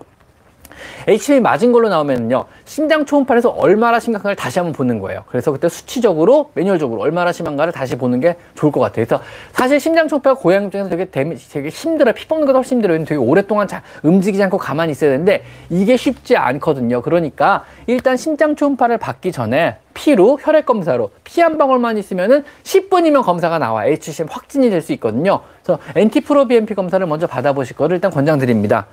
HCM이 1.09 1.40
맞은 1.40 1.73
걸로 1.73 1.88
나오면요. 1.88 2.45
심장 2.64 3.05
초음파에서 3.05 3.51
얼마나 3.51 4.01
심각한가를 4.01 4.37
다시 4.37 4.59
한번 4.59 4.73
보는 4.73 4.99
거예요. 5.01 5.25
그래서 5.29 5.53
그때 5.53 5.68
수치적으로, 5.68 6.51
매뉴얼적으로 6.55 7.01
얼마나 7.01 7.33
심한가를 7.33 7.73
다시 7.73 7.97
보는 7.97 8.21
게 8.21 8.37
좋을 8.55 8.73
것 8.73 8.81
같아요. 8.81 9.05
그래서 9.07 9.23
사실 9.53 9.81
심장 9.81 10.09
초음파가 10.09 10.40
고양 10.40 10.64
입장에서 10.64 10.88
되게, 10.88 11.07
되게 11.07 11.68
힘들어요. 11.68 12.14
피 12.14 12.27
뽑는 12.29 12.47
것도 12.47 12.59
훨씬 12.59 12.79
힘들어요. 12.79 13.05
되게 13.05 13.16
오랫동안 13.16 13.66
잘 13.68 13.83
움직이지 14.03 14.42
않고 14.42 14.59
가만히 14.59 14.92
있어야 14.92 15.11
되는데 15.11 15.45
이게 15.71 15.97
쉽지 15.97 16.37
않거든요. 16.37 17.03
그러니까 17.03 17.64
일단 17.87 18.16
심장 18.16 18.57
초음파를 18.57 18.99
받기 18.99 19.33
전에 19.33 19.77
피로 19.95 20.38
혈액 20.40 20.64
검사로 20.64 21.11
피 21.25 21.42
한 21.42 21.59
방울만 21.59 21.99
있으면은 21.99 22.45
10분이면 22.62 23.23
검사가 23.25 23.59
나와 23.59 23.85
HCM 23.87 24.29
확진이 24.31 24.71
될 24.71 24.81
수 24.83 24.92
있거든요. 24.95 25.40
그래서 25.62 25.81
엔티프로비엠피 25.95 26.75
검사를 26.75 27.05
먼저 27.07 27.27
받아보실 27.27 27.77
거를 27.77 27.97
일단 27.97 28.11
권장드립니다. 28.11 28.87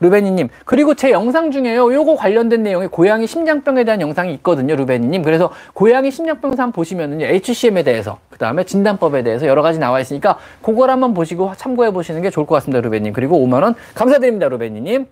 루베니님. 0.00 0.48
그리고 0.64 0.94
제 0.94 1.10
영상 1.10 1.50
중에요. 1.50 1.92
요거 1.92 2.16
관련된 2.16 2.62
내용이 2.62 2.86
고양이 2.86 3.26
심장병에 3.26 3.84
대한 3.84 4.00
영상이 4.00 4.32
있거든요 4.34 4.76
루베니님. 4.76 5.22
그래서 5.22 5.50
고양이 5.74 6.10
심장병 6.10 6.54
상 6.56 6.72
보시면은요 6.72 7.26
HCM에 7.26 7.82
대해서 7.82 8.18
그 8.30 8.38
다음에 8.38 8.64
진단법에 8.64 9.22
대해서 9.22 9.46
여러 9.46 9.62
가지 9.62 9.78
나와 9.78 10.00
있으니까 10.00 10.38
그걸 10.62 10.90
한번 10.90 11.14
보시고 11.14 11.52
참고해 11.56 11.90
보시는 11.92 12.22
게 12.22 12.30
좋을 12.30 12.46
것 12.46 12.54
같습니다 12.56 12.80
루베님. 12.80 13.12
그리고 13.12 13.38
5만원. 13.38 13.74
감사드립니다 13.94 14.48
루베니님. 14.48 15.06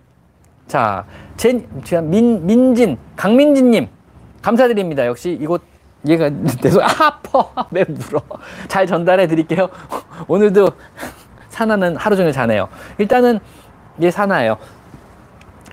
자 0.67 1.05
제, 1.35 1.61
민, 2.01 2.45
민진 2.45 2.97
강민진님. 3.15 3.87
감사드립니다. 4.41 5.05
역시 5.05 5.37
이곳 5.39 5.61
얘가 6.07 6.29
계속 6.61 6.81
아퍼 6.81 7.51
왜 7.71 7.83
물어? 7.83 8.21
잘 8.69 8.87
전달해 8.87 9.27
드릴게요. 9.27 9.67
오늘도 10.27 10.69
사나는 11.49 11.97
하루 11.97 12.15
종일 12.15 12.31
자네요. 12.31 12.69
일단은 12.97 13.39
얘 14.01 14.11
사나예요 14.11 14.57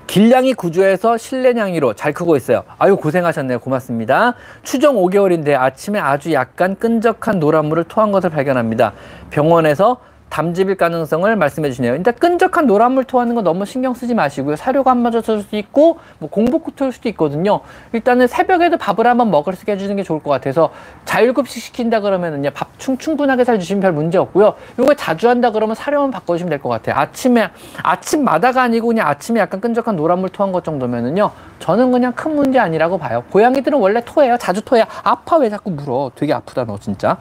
길냥이 0.07 0.53
구조에서 0.53 1.17
실내냥이로 1.17 1.93
잘 1.93 2.13
크고 2.13 2.35
있어요. 2.35 2.63
아유 2.77 2.95
고생하셨네요. 2.95 3.59
고맙습니다. 3.59 4.35
추정 4.63 4.95
5개월인데 4.95 5.55
아침에 5.55 5.99
아주 5.99 6.31
약간 6.33 6.75
끈적한 6.75 7.39
노란물을 7.39 7.85
토한 7.85 8.11
것을 8.11 8.29
발견합니다. 8.29 8.93
병원에서 9.31 9.97
담즙일 10.35 10.75
가능성을 10.75 11.33
말씀해 11.33 11.69
주시네요. 11.69 11.95
일단 11.95 12.13
끈적한 12.13 12.67
노란물 12.67 13.05
토하는 13.05 13.35
거 13.35 13.41
너무 13.41 13.65
신경 13.65 13.93
쓰지 13.93 14.13
마시고요. 14.13 14.57
사료가 14.57 14.91
안 14.91 15.01
맞았을 15.01 15.43
수도 15.43 15.55
있고 15.55 15.99
뭐 16.19 16.29
공복구토일 16.29 16.91
수도 16.91 17.07
있거든요. 17.09 17.61
일단은 17.93 18.27
새벽에도 18.27 18.75
밥을 18.77 19.07
한번 19.07 19.31
먹을 19.31 19.53
수 19.53 19.61
있게 19.61 19.71
해주는 19.71 19.95
게 19.95 20.03
좋을 20.03 20.21
것 20.21 20.31
같아서 20.31 20.71
자율급식 21.05 21.63
시킨다 21.63 22.01
그러면은요 22.01 22.49
밥 22.53 22.77
충, 22.77 22.97
충분하게 22.97 23.45
잘 23.45 23.59
주시면 23.59 23.79
별 23.79 23.93
문제 23.93 24.17
없고요. 24.17 24.55
이거 24.77 24.93
자주 24.93 25.29
한다 25.29 25.51
그러면 25.51 25.73
사료만 25.73 26.11
바꿔주시면 26.11 26.49
될 26.49 26.59
것 26.59 26.67
같아요. 26.67 26.97
아침에 26.97 27.49
아침마다가 27.81 28.63
아니고 28.63 28.87
그냥 28.87 29.07
아침에 29.07 29.39
약간 29.39 29.61
끈적한 29.61 29.95
노란물 29.95 30.27
토한 30.31 30.51
것 30.51 30.65
정도면은요 30.65 31.31
저는 31.59 31.93
그냥 31.93 32.11
큰 32.11 32.35
문제 32.35 32.59
아니라고 32.59 32.97
봐요. 32.97 33.23
고양이들은 33.31 33.79
원래 33.79 34.01
토해요. 34.03 34.37
자주 34.37 34.61
토해요. 34.65 34.83
아파 35.01 35.37
왜 35.37 35.49
자꾸 35.49 35.71
물어? 35.71 36.11
되게 36.13 36.33
아프다 36.33 36.65
너 36.65 36.77
진짜. 36.77 37.15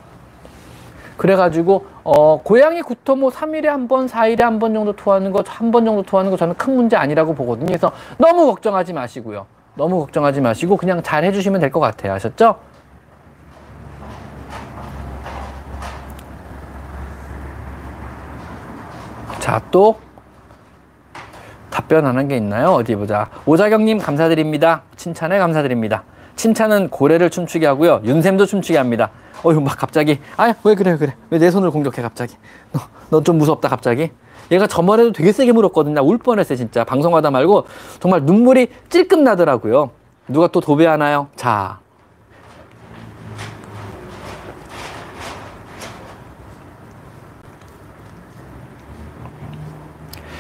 그래가지고 1.17 1.87
어 2.03 2.41
고양이 2.43 2.83
구토 2.83 3.17
뭐 3.17 3.31
3일에 3.31 3.67
한 3.67 3.87
번, 3.89 4.07
4일에 4.07 4.41
한 4.43 4.59
번 4.59 4.75
정도 4.75 4.93
토하는 4.93 5.31
거, 5.33 5.43
한 5.47 5.71
번 5.71 5.85
정도 5.85 6.03
토하는 6.03 6.31
거 6.31 6.37
저는 6.37 6.55
큰 6.57 6.75
문제 6.75 6.97
아니라고 6.97 7.35
보거든요. 7.35 7.67
그래서 7.67 7.93
너무 8.19 8.47
걱정하지 8.47 8.93
마시고요. 8.93 9.47
너무 9.77 10.01
걱정하지 10.01 10.41
마시고 10.41 10.77
그냥 10.77 11.03
잘 11.03 11.25
해주시면 11.25 11.61
될 11.61 11.71
것 11.71 11.81
같아요. 11.81 12.13
아셨죠? 12.15 12.57
자, 19.41 19.61
또 19.71 19.99
답변 21.71 22.07
안한게 22.07 22.37
있나요? 22.37 22.71
어디 22.71 22.95
보자. 22.95 23.29
오자경님 23.47 23.99
감사드립니다. 23.99 24.83
칭찬에 24.97 25.39
감사드립니다. 25.39 26.05
칭찬은 26.37 26.91
고래를 26.91 27.31
춤추게 27.31 27.67
하고요. 27.67 28.01
윤샘도 28.05 28.47
춤추게 28.47 28.77
합니다. 28.79 29.11
어휴 29.45 29.61
막 29.61 29.77
갑자기 29.79 30.19
아 30.37 30.55
왜 30.65 30.75
그래 30.75 30.97
그래 30.97 31.15
왜 31.31 31.39
내 31.39 31.51
손을 31.51 31.71
공격해 31.71 32.01
갑자기 32.03 32.35
너너좀 33.11 33.37
무섭다 33.39 33.69
갑자기 33.69 34.11
얘가 34.51 34.67
저번에도 34.67 35.13
되게 35.13 35.33
세게 35.33 35.53
물었거든요. 35.53 36.01
울 36.03 36.19
뻔했어요 36.19 36.57
진짜 36.57 36.85
방송하다 36.85 37.31
말고 37.31 37.67
정말 38.01 38.23
눈물이 38.23 38.69
찔끔 38.89 39.23
나더라고요. 39.25 39.91
누가 40.29 40.49
또 40.49 40.61
도배하나요? 40.61 41.29
자 41.37 41.79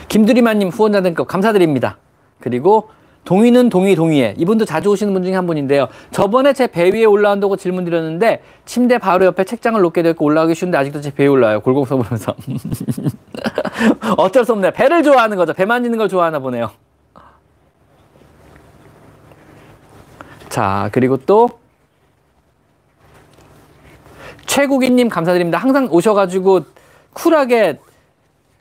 김두리만님 0.08 0.68
후원자 0.68 1.00
등급 1.00 1.26
감사드립니다. 1.26 1.98
그리고 2.40 2.90
동의는 3.24 3.70
동의 3.70 3.96
동의해. 3.96 4.34
이분도 4.36 4.64
자주 4.66 4.90
오시는 4.90 5.12
분 5.12 5.22
중에 5.22 5.34
한 5.34 5.46
분인데요. 5.46 5.88
저번에 6.10 6.52
제 6.52 6.66
배 6.66 6.90
위에 6.90 7.04
올라온다고 7.04 7.56
질문 7.56 7.84
드렸는데 7.84 8.42
침대 8.66 8.98
바로 8.98 9.24
옆에 9.26 9.44
책장을 9.44 9.80
놓게 9.80 10.02
됐고 10.02 10.24
올라가기 10.24 10.54
쉬운데 10.54 10.76
아직도 10.76 11.00
제 11.00 11.12
배에 11.14 11.26
올라와요. 11.26 11.60
골고서 11.60 11.96
보면서. 11.96 12.34
어쩔 14.18 14.44
수 14.44 14.52
없네요. 14.52 14.72
배를 14.72 15.02
좋아하는 15.02 15.36
거죠. 15.36 15.54
배 15.54 15.64
만지는 15.64 15.96
걸 15.98 16.08
좋아하나 16.08 16.38
보네요. 16.38 16.70
자, 20.48 20.88
그리고 20.92 21.16
또 21.16 21.48
최국인님 24.46 25.08
감사드립니다. 25.08 25.58
항상 25.58 25.88
오셔가지고 25.90 26.60
쿨하게 27.12 27.78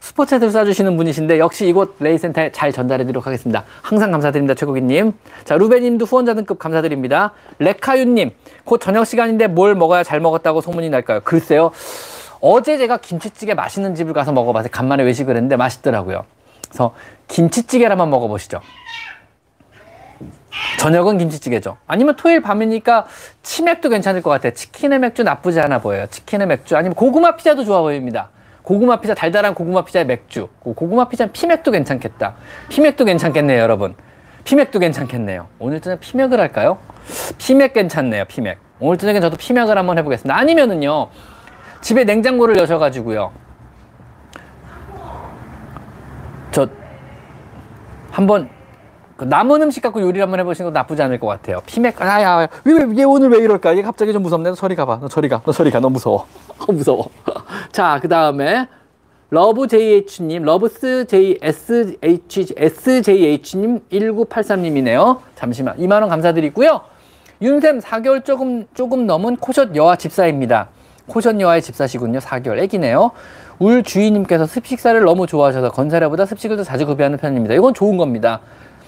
스포츠를 0.04 0.50
쏴주시는 0.50 0.98
분이신데 0.98 1.40
역시 1.40 1.66
이곳 1.66 1.96
레이센터에 2.02 2.52
잘 2.52 2.74
전달해드리도록 2.74 3.26
하겠습니다. 3.26 3.64
항상 3.82 4.12
감사드립니다. 4.12 4.54
최국이님. 4.54 5.14
자 5.46 5.56
루베님도 5.56 6.04
후원자 6.04 6.34
등급 6.34 6.60
감사드립니다. 6.60 7.32
레카윤님 7.60 8.32
곧 8.66 8.80
저녁 8.80 9.06
시간인데 9.06 9.48
뭘 9.48 9.76
먹어야 9.76 10.04
잘 10.04 10.20
먹었다고 10.20 10.60
소문이 10.60 10.90
날까요? 10.90 11.22
글쎄요. 11.22 11.72
어제 12.42 12.78
제가 12.78 12.98
김치찌개 12.98 13.54
맛있는 13.54 13.96
집을 13.96 14.12
가서 14.12 14.34
먹어봐서 14.34 14.68
간만에 14.68 15.04
외식을 15.04 15.38
했는데 15.38 15.56
맛있더라고요. 15.56 16.26
그래서 16.68 16.94
김치찌개를 17.30 17.92
한번 17.92 18.10
먹어보시죠. 18.10 18.60
저녁은 20.80 21.18
김치찌개죠. 21.18 21.78
아니면 21.88 22.18
토요일 22.18 22.42
밤이니까 22.42 23.06
치맥도 23.42 23.88
괜찮을 23.88 24.22
것 24.22 24.32
같아요. 24.32 24.54
치킨의 24.54 25.00
맥주 25.00 25.24
나쁘지 25.24 25.62
않아 25.62 25.80
보여요. 25.80 26.08
치킨의 26.08 26.48
맥주 26.48 26.76
아니면 26.76 26.94
고구마 26.94 27.38
피자도 27.38 27.64
좋아 27.64 27.80
보입니다. 27.80 28.32
고구마 28.64 29.00
피자 29.00 29.14
달달한 29.14 29.54
고구마 29.54 29.84
피자에 29.84 30.06
맥주 30.06 30.48
고구마 30.62 31.08
피자 31.10 31.28
피맥도 31.28 31.72
괜찮겠다 31.72 32.36
피맥도 32.70 33.06
괜찮겠네요 33.06 33.62
여러분 33.62 33.96
피맥도 34.46 34.80
괜찮겠네요 34.80 35.48
오늘 35.60 35.82
저녁 35.82 36.00
피맥을 36.00 36.40
할까요 36.40 36.80
피맥 37.38 37.74
괜찮네요 37.74 38.26
피맥 38.26 38.58
오늘 38.80 38.98
저녁에 38.98 39.20
저도 39.20 39.38
피맥을 39.38 39.78
한번 39.78 39.98
해보겠습니다 39.98 40.36
아니면은요 40.36 41.10
집에 41.82 42.06
냉장고를 42.06 42.58
여셔가지고요 42.58 43.32
저 46.52 46.68
한번 48.12 48.50
그 49.18 49.26
남은 49.26 49.62
음식 49.62 49.82
갖고 49.82 50.02
요리를 50.02 50.22
한번 50.22 50.40
해보시는 50.40 50.70
것도 50.70 50.74
나쁘지 50.74 51.02
않을 51.04 51.20
것 51.20 51.28
같아요. 51.28 51.62
피맥, 51.66 52.02
아야, 52.02 52.48
왜, 52.64 52.74
왜, 52.74 52.98
얘 52.98 53.04
오늘 53.04 53.30
왜 53.30 53.38
이럴까? 53.40 53.78
얘 53.78 53.82
갑자기 53.84 54.12
좀 54.12 54.24
무섭네. 54.24 54.50
너 54.50 54.56
저리 54.56 54.76
가봐. 54.76 55.00
너 55.02 55.08
저리 55.08 55.30
가. 55.30 55.42
너 55.46 55.52
저리 55.52 55.70
가. 55.70 55.80
너 55.80 55.90
무서워. 55.90 56.26
어, 56.68 56.72
무서워. 56.72 57.10
자, 57.74 57.98
그 58.00 58.08
다음에, 58.08 58.68
러브 59.32 59.68
JH님, 59.68 60.44
러브스 60.44 61.08
JSH, 61.08 62.54
SJH님, 62.56 63.80
1983님이네요. 63.92 65.18
잠시만. 65.34 65.76
2만원 65.78 66.08
감사드리고요. 66.08 66.82
윤샘 67.42 67.80
4개월 67.80 68.24
조금, 68.24 68.68
조금 68.76 69.08
넘은 69.08 69.38
코숏 69.38 69.76
여아 69.76 69.96
집사입니다. 69.96 70.70
코숏 71.08 71.42
여아의 71.42 71.64
집사시군요. 71.64 72.20
4개월 72.20 72.60
애기네요. 72.60 73.10
울 73.58 73.82
주인님께서 73.82 74.46
습식사를 74.46 75.02
너무 75.02 75.26
좋아하셔서 75.26 75.72
건사료보다 75.72 76.28
습식을 76.28 76.58
더 76.58 76.64
자주 76.64 76.86
급여하는 76.86 77.18
편입니다. 77.18 77.56
이건 77.56 77.74
좋은 77.74 77.98
겁니다. 77.98 78.40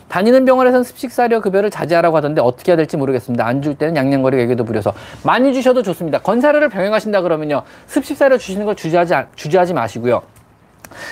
다니는 0.08 0.46
병원에서는 0.46 0.84
습식사료 0.84 1.42
급여를 1.42 1.70
자제하라고 1.70 2.16
하던데 2.18 2.42
어떻게 2.42 2.72
해야 2.72 2.78
될지 2.78 2.96
모르겠습니다. 2.98 3.46
안 3.46 3.62
줄 3.62 3.76
때는 3.76 3.96
양양거리 3.96 4.38
얘기도 4.38 4.64
부려서 4.64 4.94
많이 5.24 5.54
주셔도 5.54 5.82
좋습니다. 5.82 6.20
건사료를 6.20 6.70
병행하신다 6.70 7.22
그러면요. 7.22 7.64
습식사료 7.88 8.38
주시는 8.38 8.66
걸 8.66 8.76
주저하지, 8.76 9.14
주저하지 9.36 9.74
마시고요. 9.74 10.22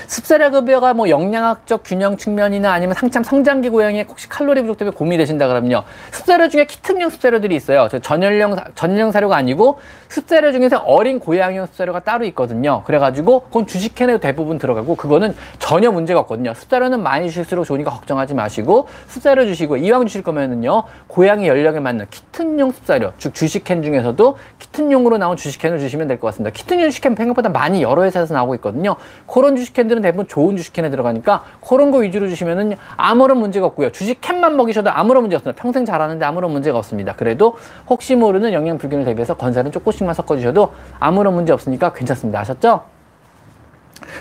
습사료급여가 0.07 0.93
뭐 0.93 1.09
영양학적 1.09 1.81
균형 1.86 2.17
측면이나 2.17 2.71
아니면 2.71 2.95
한참 2.97 3.23
성장기 3.23 3.69
고양이의 3.69 4.05
혹시 4.09 4.29
칼로리 4.29 4.61
부족 4.61 4.77
때문에 4.77 4.95
고민이 4.95 5.17
되신다 5.17 5.47
그러면요. 5.47 5.84
습사료 6.11 6.49
중에 6.49 6.65
키특형 6.65 7.09
습사료들이 7.09 7.55
있어요. 7.55 7.88
전연령, 8.01 8.55
전연령 8.75 9.11
사료가 9.11 9.36
아니고 9.36 9.79
습사료 10.09 10.51
중에서 10.51 10.77
어린 10.79 11.19
고양이용 11.19 11.65
습사료가 11.67 12.01
따로 12.01 12.25
있거든요. 12.25 12.84
그래가지고 12.86 13.41
그건 13.41 13.65
주식캔에 13.67 14.19
대부분 14.19 14.57
들어가고 14.59 14.95
그거는 14.95 15.36
전혀 15.59 15.91
문제가 15.91 16.19
없거든요. 16.21 16.53
습사료는 16.53 17.01
많이 17.01 17.29
주실수록 17.29 17.65
좋으니까 17.65 17.91
걱정하지 17.91 18.34
마시고 18.36 18.88
습사료 19.07 19.45
주시고 19.45 19.77
이왕 19.77 20.05
주실 20.05 20.23
거면은요. 20.23 20.84
고양이 21.07 21.47
연령에 21.47 21.79
맞는 21.79 22.07
키튼용 22.09 22.71
습사료, 22.71 23.13
즉 23.17 23.34
주식캔 23.34 23.81
중에서도 23.84 24.38
키튼용으로 24.59 25.17
나온 25.17 25.36
주식캔을 25.36 25.79
주시면 25.79 26.07
될 26.07 26.19
것 26.19 26.27
같습니다. 26.27 26.53
키튼용 26.55 26.89
주식캔 26.89 27.15
생각보다 27.15 27.49
많이 27.49 27.81
여러 27.81 28.03
회사에서 28.03 28.34
나오고 28.34 28.55
있거든요. 28.55 28.95
그런 29.25 29.55
주식 29.55 29.72
캔들은 29.74 30.01
대부분 30.01 30.28
좋은 30.28 30.55
주식캔에 30.55 30.89
들어가니까 30.89 31.43
그런 31.67 31.91
거 31.91 31.99
위주로 31.99 32.30
주시면은 32.30 32.76
아무런 32.95 33.39
문제가 33.39 33.65
없고요. 33.67 33.91
주식캔만 33.91 34.55
먹이셔도 34.55 34.89
아무런 34.91 35.24
문제 35.24 35.36
없습니다. 35.36 35.61
평생 35.61 35.86
잘하는데 35.86 36.24
아무런 36.26 36.51
문제가 36.51 36.78
없습니다. 36.78 37.15
그래도 37.15 37.57
혹시 37.89 38.15
모르는 38.15 38.53
영양 38.53 38.78
불균형을 38.78 39.05
대비해서 39.05 39.36
건사는 39.36 39.71
조금씩만 39.71 40.13
섞어주셔도 40.13 40.71
아무런 40.99 41.34
문제 41.34 41.51
없으니까 41.51 41.93
괜찮습니다. 41.93 42.39
아셨죠? 42.39 42.82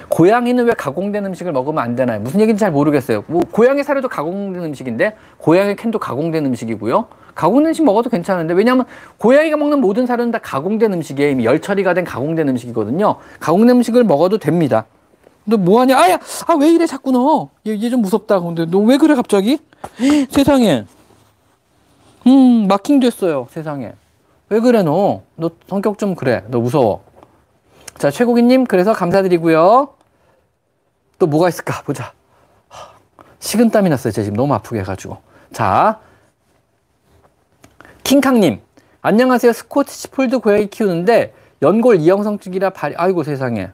고양이는 0.09 0.64
왜 0.64 0.72
가공된 0.74 1.26
음식을 1.26 1.53
먹으면 1.53 1.82
안 1.82 1.96
되나요? 1.96 2.20
무슨 2.20 2.40
얘기인지 2.40 2.61
잘 2.61 2.70
모르겠어요. 2.70 3.24
뭐 3.26 3.42
고양이 3.50 3.82
사료도 3.82 4.09
가공된 4.09 4.62
음식인데 4.62 5.16
고양이 5.38 5.74
캔도 5.74 5.98
가공된 5.98 6.46
음식이고요. 6.46 7.07
가공된 7.34 7.68
음식 7.68 7.84
먹어도 7.84 8.11
괜찮은데 8.11 8.55
왜냐하면 8.55 8.84
고양이가 9.18 9.57
먹는 9.57 9.80
모든 9.80 10.07
사료는 10.07 10.32
다 10.32 10.38
가공된 10.38 10.92
음식이에요. 10.92 11.30
이미 11.30 11.44
열 11.44 11.61
처리가 11.61 11.94
된 11.94 12.05
가공된 12.05 12.48
음식이거든요. 12.48 13.16
가공된 13.40 13.76
음식을 13.76 14.05
먹어도 14.05 14.38
됩니다. 14.38 14.84
너 15.45 15.57
뭐하냐? 15.57 15.99
아야, 15.99 16.18
아 16.47 16.55
왜 16.55 16.70
이래 16.72 16.86
자꾸 16.86 17.11
너? 17.12 17.51
얘 17.66 17.72
얘 17.76 17.90
좀 17.90 18.01
무섭다. 18.03 18.40
근데 18.40 18.64
너 18.66 18.78
왜 18.80 18.97
그래 18.99 19.14
갑자기? 19.14 19.59
세상에. 20.30 20.84
음 22.26 22.66
마킹 22.68 23.01
됐어요. 23.01 23.49
세상에. 23.51 23.93
왜 24.49 24.61
그래 24.61 24.82
너? 24.82 25.22
너 25.36 25.51
성격 25.68 25.99
좀 25.99 26.14
그래. 26.14 26.45
너 26.49 26.61
무서워. 26.61 27.03
자 27.99 28.11
최고기님 28.11 28.66
그래서 28.66 28.93
감사드리고요. 28.93 29.95
또 31.18 31.26
뭐가 31.26 31.49
있을까 31.49 31.82
보자. 31.82 32.12
식은땀이 33.40 33.88
났어요. 33.90 34.12
제 34.12 34.22
지금 34.22 34.36
너무 34.36 34.55
아프게 34.55 34.80
해가지고. 34.80 35.18
자 35.53 35.99
킹캉님 38.05 38.61
안녕하세요. 39.01 39.53
스코티시 39.53 40.09
폴드 40.11 40.38
고양이 40.38 40.68
키우는데 40.68 41.34
연골 41.62 41.97
이형성증이라 42.01 42.70
발 42.70 42.95
아이고 42.97 43.24
세상에. 43.24 43.70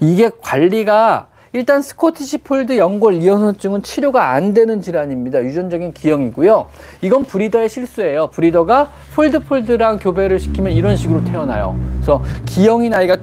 이게 0.00 0.30
관리가 0.40 1.28
일단 1.52 1.80
스코티시 1.80 2.38
폴드 2.38 2.76
연골 2.76 3.14
이형성증은 3.14 3.82
치료가 3.82 4.32
안 4.32 4.52
되는 4.52 4.82
질환입니다. 4.82 5.42
유전적인 5.42 5.92
기형이고요. 5.94 6.68
이건 7.00 7.24
breeder의 7.24 7.68
실수예요. 7.68 8.28
breeder가 8.28 8.90
폴드 9.14 9.40
폴드랑 9.40 9.98
교배를 9.98 10.38
시키면 10.38 10.72
이런 10.72 10.96
식으로 10.96 11.24
태어나요. 11.24 11.78
그래서 11.94 12.22
기형인 12.44 12.92
아이가 12.92 13.16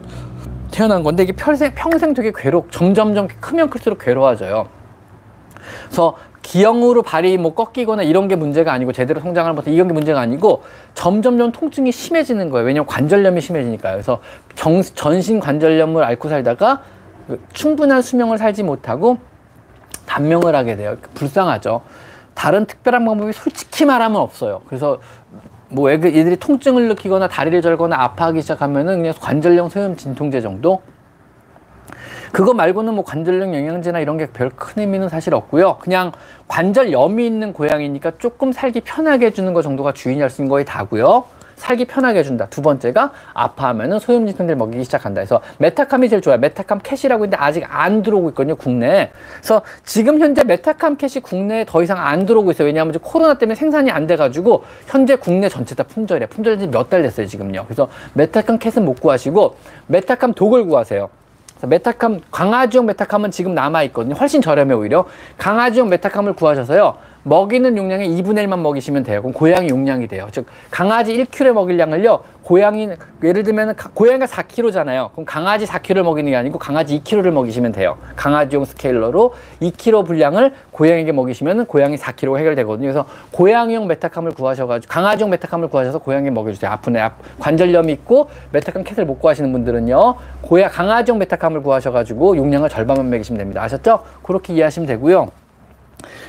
태어난 0.71 1.03
건데 1.03 1.23
이게 1.23 1.31
평생 1.33 1.71
평생 1.75 2.13
되게 2.13 2.31
괴롭 2.35 2.71
점점점 2.71 3.27
크면 3.39 3.69
클수록 3.69 3.99
괴로워져요. 3.99 4.67
그래서 5.85 6.15
기형으로 6.45 7.01
발이 7.01 7.37
뭐 7.39 7.55
꺾이거나 7.55 8.03
이런 8.03 8.27
게 8.27 8.35
문제가 8.35 8.71
아니고 8.71 8.93
제대로 8.93 9.19
성장하는 9.19 9.55
것도 9.55 9.71
이런 9.71 9.87
게 9.87 9.93
문제가 9.93 10.21
아니고 10.21 10.63
점점점 10.93 11.51
통증이 11.51 11.91
심해지는 11.91 12.51
거예요. 12.51 12.67
왜냐면 12.67 12.85
관절염이 12.85 13.41
심해지니까요. 13.41 13.93
그래서 13.93 14.19
정, 14.53 14.83
전신 14.83 15.39
관절염을 15.39 16.03
앓고 16.03 16.29
살다가 16.29 16.83
충분한 17.53 18.03
수명을 18.03 18.37
살지 18.37 18.61
못하고 18.61 19.17
단명을 20.05 20.55
하게 20.55 20.75
돼요. 20.75 20.97
불쌍하죠. 21.15 21.81
다른 22.35 22.67
특별한 22.67 23.03
방법이 23.05 23.33
솔직히 23.33 23.85
말하면 23.85 24.21
없어요. 24.21 24.61
그래서 24.67 24.99
뭐 25.69 25.89
애들이 25.89 26.35
통증을 26.35 26.89
느끼거나 26.89 27.27
다리를 27.27 27.59
절거나 27.63 27.95
아파하기 27.99 28.43
시작하면은 28.43 28.97
그냥 28.97 29.15
관절염 29.19 29.69
소염 29.69 29.97
진통제 29.97 30.41
정도 30.41 30.83
그거 32.31 32.53
말고는 32.53 32.93
뭐 32.93 33.03
관절염 33.03 33.53
영양제나 33.53 33.99
이런 33.99 34.17
게 34.17 34.27
별 34.27 34.49
큰 34.55 34.81
의미는 34.83 35.09
사실 35.09 35.33
없고요. 35.33 35.77
그냥 35.79 36.11
관절염이 36.47 37.25
있는 37.25 37.53
고양이니까 37.53 38.13
조금 38.17 38.51
살기 38.51 38.81
편하게 38.81 39.27
해주는 39.27 39.53
거 39.53 39.61
정도가 39.61 39.93
주인이 39.93 40.21
할 40.21 40.29
수 40.29 40.41
있는 40.41 40.49
거에 40.49 40.63
다고요. 40.63 41.25
살기 41.55 41.85
편하게 41.85 42.19
해준다. 42.19 42.47
두 42.47 42.61
번째가 42.61 43.11
아파하면은 43.33 43.99
소염진통제를 43.99 44.57
먹이기 44.57 44.83
시작한다. 44.83 45.21
그래서 45.21 45.39
메타캄이 45.59 46.09
제일 46.09 46.21
좋아요. 46.21 46.37
메타캄 46.37 46.81
캣이라고 46.83 47.23
있는데 47.25 47.37
아직 47.41 47.63
안 47.69 48.01
들어오고 48.01 48.29
있거든요. 48.29 48.55
국내에. 48.57 49.09
그래서 49.37 49.61
지금 49.85 50.19
현재 50.19 50.43
메타캄 50.43 50.97
캣이 50.97 51.21
국내에 51.23 51.63
더 51.65 51.81
이상 51.81 51.97
안 51.97 52.25
들어오고 52.25 52.51
있어요. 52.51 52.65
왜냐하면 52.67 52.91
이제 52.93 52.99
코로나 53.01 53.35
때문에 53.35 53.55
생산이 53.55 53.89
안 53.89 54.05
돼가지고 54.05 54.65
현재 54.87 55.15
국내 55.15 55.47
전체 55.47 55.75
다 55.75 55.83
품절이에요. 55.83 56.27
품절이 56.27 56.67
몇달 56.67 57.03
됐어요. 57.03 57.25
지금요. 57.25 57.63
그래서 57.65 57.87
메타캄 58.15 58.59
캣은 58.59 58.83
못 58.83 58.99
구하시고 58.99 59.55
메타캄 59.87 60.33
독을 60.33 60.65
구하세요. 60.65 61.07
메타캄 61.65 62.21
강아지용 62.31 62.85
메타캄은 62.85 63.31
지금 63.31 63.53
남아 63.53 63.83
있거든요. 63.83 64.15
훨씬 64.15 64.41
저렴해 64.41 64.73
오히려 64.73 65.05
강아지용 65.37 65.89
메타캄을 65.89 66.33
구하셔서요. 66.33 66.95
먹이는 67.25 67.75
용량의 67.75 68.09
2분의 68.09 68.45
1만 68.45 68.59
먹이시면 68.59 69.03
돼요. 69.03 69.21
그럼 69.21 69.33
고양이 69.33 69.67
용량이 69.67 70.07
돼요. 70.07 70.27
즉 70.31 70.45
강아지 70.69 71.17
1kg 71.17 71.53
먹일 71.53 71.79
양을요. 71.79 72.19
고양이 72.43 72.87
예를 73.23 73.41
들면 73.41 73.75
고양이가 73.95 74.27
4kg잖아요. 74.27 75.11
그럼 75.11 75.25
강아지 75.25 75.65
4kg를 75.65 76.03
먹이는 76.03 76.29
게 76.31 76.37
아니고 76.37 76.59
강아지 76.59 77.01
2kg를 77.01 77.31
먹이시면 77.31 77.71
돼요. 77.71 77.97
강아지용 78.15 78.65
스케일러로 78.65 79.33
2kg 79.59 80.05
분량을 80.05 80.53
고양이에게 80.69 81.11
먹이시면 81.11 81.65
고양이 81.65 81.95
4kg 81.95 82.37
해결되거든요. 82.37 82.85
그래서 82.85 83.07
고양이용 83.31 83.87
메타캄을 83.87 84.33
구하셔가지고 84.33 84.91
강아지용 84.91 85.31
메타캄을 85.31 85.69
구하셔서 85.69 85.97
고양이 85.97 86.29
먹여주세요. 86.29 86.69
아픈 86.69 86.95
애 86.95 87.09
관절염이 87.39 87.91
있고 87.93 88.29
메타캄 88.51 88.83
캣을 88.83 89.05
못 89.05 89.19
구하시는 89.19 89.51
분들은요. 89.51 90.15
고야 90.41 90.69
강아지용 90.69 91.17
메타캄을 91.17 91.63
구하셔가지고 91.63 92.37
용량을 92.37 92.69
절반만 92.69 93.09
먹이시면 93.09 93.39
됩니다. 93.39 93.63
아셨죠? 93.63 94.03
그렇게 94.21 94.53
이해하시면 94.53 94.85
되고요. 94.85 95.44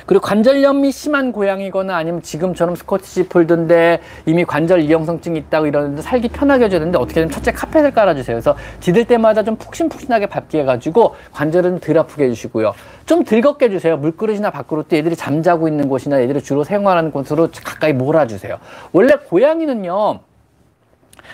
그리고 0.07 0.21
관절염이 0.21 0.91
심한 0.93 1.33
고양이거나 1.33 1.95
아니면 1.95 2.21
지금처럼 2.21 2.75
스코티시 2.75 3.27
폴드인데 3.27 3.99
이미 4.25 4.45
관절 4.45 4.79
이형성증이 4.81 5.37
있다고 5.37 5.67
이러는데 5.67 6.01
살기 6.01 6.29
편하게 6.29 6.65
해줘야 6.65 6.79
되는데 6.79 6.97
어떻게 6.97 7.19
든 7.19 7.29
첫째 7.29 7.51
카펫을 7.51 7.91
깔아주세요. 7.91 8.35
그래서 8.35 8.55
디딜 8.79 9.05
때마다 9.05 9.43
좀 9.43 9.57
푹신푹신하게 9.57 10.27
밟게 10.27 10.61
해가지고 10.61 11.15
관절은 11.33 11.81
덜 11.81 11.97
아프게 11.97 12.23
해주시고요. 12.23 12.73
좀 13.05 13.25
즐겁게 13.25 13.65
해주세요. 13.65 13.97
물그릇이나 13.97 14.49
밥그릇도 14.49 14.95
애들이 14.95 15.17
잠자고 15.17 15.67
있는 15.67 15.89
곳이나 15.89 16.21
애들이 16.21 16.41
주로 16.41 16.63
생활하는 16.63 17.11
곳으로 17.11 17.49
가까이 17.63 17.91
몰아주세요. 17.91 18.57
원래 18.93 19.15
고양이는요. 19.15 20.21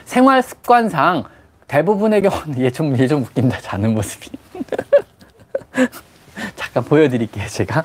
생활 0.05 0.41
습관상 0.41 1.25
대부분의 1.67 2.23
경우는 2.23 2.59
얘 2.59 2.71
좀, 2.71 2.97
얘 2.97 3.07
좀 3.07 3.21
웃긴다. 3.21 3.59
자는 3.61 3.93
모습이. 3.93 4.31
잠깐 6.55 6.83
보여드릴게요, 6.83 7.45
제가. 7.47 7.83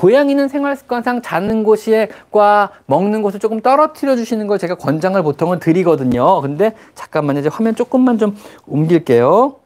고양이는 0.00 0.48
생활 0.48 0.76
습관상 0.76 1.20
자는 1.20 1.62
곳과 1.62 2.70
먹는 2.86 3.20
곳을 3.20 3.38
조금 3.38 3.60
떨어뜨려 3.60 4.16
주시는 4.16 4.46
걸 4.46 4.58
제가 4.58 4.76
권장을 4.76 5.22
보통은 5.22 5.58
드리거든요. 5.58 6.40
근데 6.40 6.72
잠깐만요. 6.94 7.40
이제 7.40 7.50
화면 7.52 7.74
조금만 7.74 8.16
좀 8.16 8.34
옮길게요. 8.66 9.56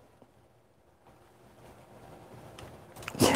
예. 3.23 3.35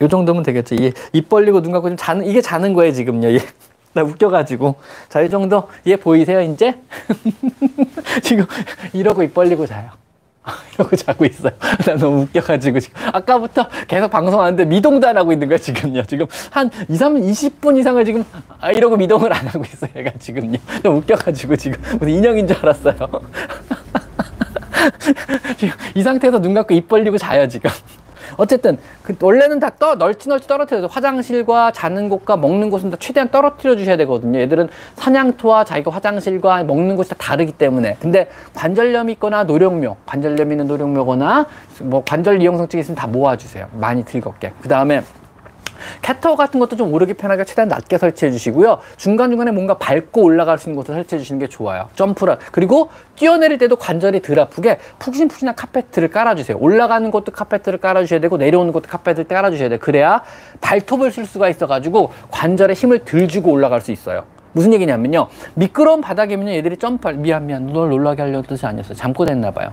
요 0.00 0.08
정도면 0.08 0.42
되겠죠. 0.42 0.76
예. 0.80 0.94
입 1.12 1.28
벌리고 1.28 1.60
눈 1.60 1.72
감고 1.72 1.90
좀 1.90 1.98
자는, 1.98 2.24
이게 2.24 2.40
자는 2.40 2.72
거예요, 2.72 2.90
지금요. 2.94 3.28
예. 3.32 3.40
나 3.92 4.02
웃겨가지고. 4.04 4.76
자, 5.10 5.20
이 5.20 5.28
정도, 5.28 5.68
예, 5.84 5.96
보이세요, 5.96 6.40
이제? 6.40 6.80
지금 8.24 8.46
이러고 8.94 9.22
입 9.22 9.34
벌리고 9.34 9.66
자요. 9.66 9.90
이러고 10.74 10.96
자고 10.96 11.24
있어요. 11.24 11.52
나 11.86 11.94
너무 11.94 12.22
웃겨가지고 12.22 12.80
지금 12.80 13.00
아까부터 13.12 13.68
계속 13.86 14.10
방송하는데 14.10 14.64
미동도 14.66 15.08
안 15.08 15.16
하고 15.16 15.32
있는 15.32 15.48
거야 15.48 15.58
지금요. 15.58 16.04
지금 16.04 16.26
한 16.50 16.70
2, 16.88 16.96
3, 16.96 17.14
20분 17.14 17.78
이상을 17.78 18.04
지금 18.04 18.24
아 18.60 18.70
이러고 18.70 18.96
미동을 18.96 19.32
안 19.32 19.46
하고 19.46 19.64
있어요. 19.64 19.90
얘가 19.96 20.10
지금요. 20.18 20.58
너무 20.82 20.98
웃겨가지고 20.98 21.56
지금 21.56 21.80
무슨 21.98 22.10
인형인 22.10 22.46
줄 22.46 22.56
알았어요. 22.58 22.94
이 25.94 26.02
상태에서 26.02 26.40
눈 26.40 26.54
감고 26.54 26.74
입 26.74 26.88
벌리고 26.88 27.16
자요 27.16 27.48
지금. 27.48 27.70
어쨌든 28.36 28.78
그 29.02 29.14
원래는 29.20 29.60
다 29.60 29.70
떠, 29.78 29.94
널찍 29.94 30.28
널찍 30.28 30.48
떨어뜨려서 30.48 30.86
화장실과 30.86 31.72
자는 31.72 32.08
곳과 32.08 32.36
먹는 32.36 32.70
곳은 32.70 32.90
다 32.90 32.96
최대한 33.00 33.30
떨어뜨려 33.30 33.76
주셔야 33.76 33.96
되거든요. 33.98 34.38
얘들은 34.40 34.68
사냥터와 34.96 35.64
자기가 35.64 35.90
화장실과 35.90 36.64
먹는 36.64 36.96
곳이 36.96 37.10
다 37.10 37.16
다르기 37.18 37.52
때문에. 37.52 37.96
근데 38.00 38.28
관절염이 38.54 39.12
있거나 39.14 39.44
노령묘, 39.44 39.96
관절염 40.06 40.50
있는 40.50 40.66
노령묘거나 40.66 41.46
뭐 41.82 42.02
관절 42.04 42.42
이용성증이 42.42 42.80
있으면 42.80 42.96
다 42.96 43.06
모아주세요. 43.06 43.68
많이 43.72 44.04
들겁게. 44.04 44.52
그 44.60 44.68
다음에 44.68 45.02
캣타워 46.02 46.36
같은 46.36 46.60
것도 46.60 46.76
좀 46.76 46.92
오르기 46.92 47.14
편하게 47.14 47.44
최대한 47.44 47.68
낮게 47.68 47.98
설치해 47.98 48.30
주시고요. 48.30 48.78
중간중간에 48.96 49.50
뭔가 49.50 49.78
밟고 49.78 50.22
올라갈 50.22 50.58
수 50.58 50.68
있는 50.68 50.76
곳을 50.76 50.94
설치해 50.94 51.18
주시는 51.18 51.38
게 51.38 51.48
좋아요. 51.48 51.88
점프를. 51.94 52.38
그리고 52.52 52.90
뛰어내릴 53.16 53.58
때도 53.58 53.76
관절이 53.76 54.22
덜 54.22 54.38
아프게 54.40 54.78
푹신푹신한 54.98 55.54
카페트를 55.54 56.08
깔아주세요. 56.08 56.58
올라가는 56.58 57.10
것도 57.10 57.32
카페트를 57.32 57.78
깔아주셔야 57.78 58.20
되고 58.20 58.36
내려오는 58.36 58.72
것도 58.72 58.88
카페트를 58.88 59.28
깔아주셔야 59.28 59.68
돼요. 59.68 59.78
그래야 59.80 60.22
발톱을 60.60 61.10
쓸 61.12 61.26
수가 61.26 61.48
있어가지고 61.48 62.12
관절에 62.30 62.74
힘을 62.74 63.00
덜 63.00 63.28
주고 63.28 63.50
올라갈 63.50 63.80
수 63.80 63.92
있어요. 63.92 64.24
무슨 64.52 64.72
얘기냐면요. 64.72 65.28
미끄러운 65.54 66.00
바닥이면 66.00 66.48
얘들이 66.48 66.76
점프, 66.76 67.08
미안, 67.08 67.46
미안, 67.46 67.66
널 67.66 67.90
놀라게 67.90 68.22
하려는 68.22 68.42
뜻이 68.44 68.64
아니었어요. 68.64 68.94
잠꼬 68.94 69.24
됐나 69.24 69.50
봐요. 69.50 69.72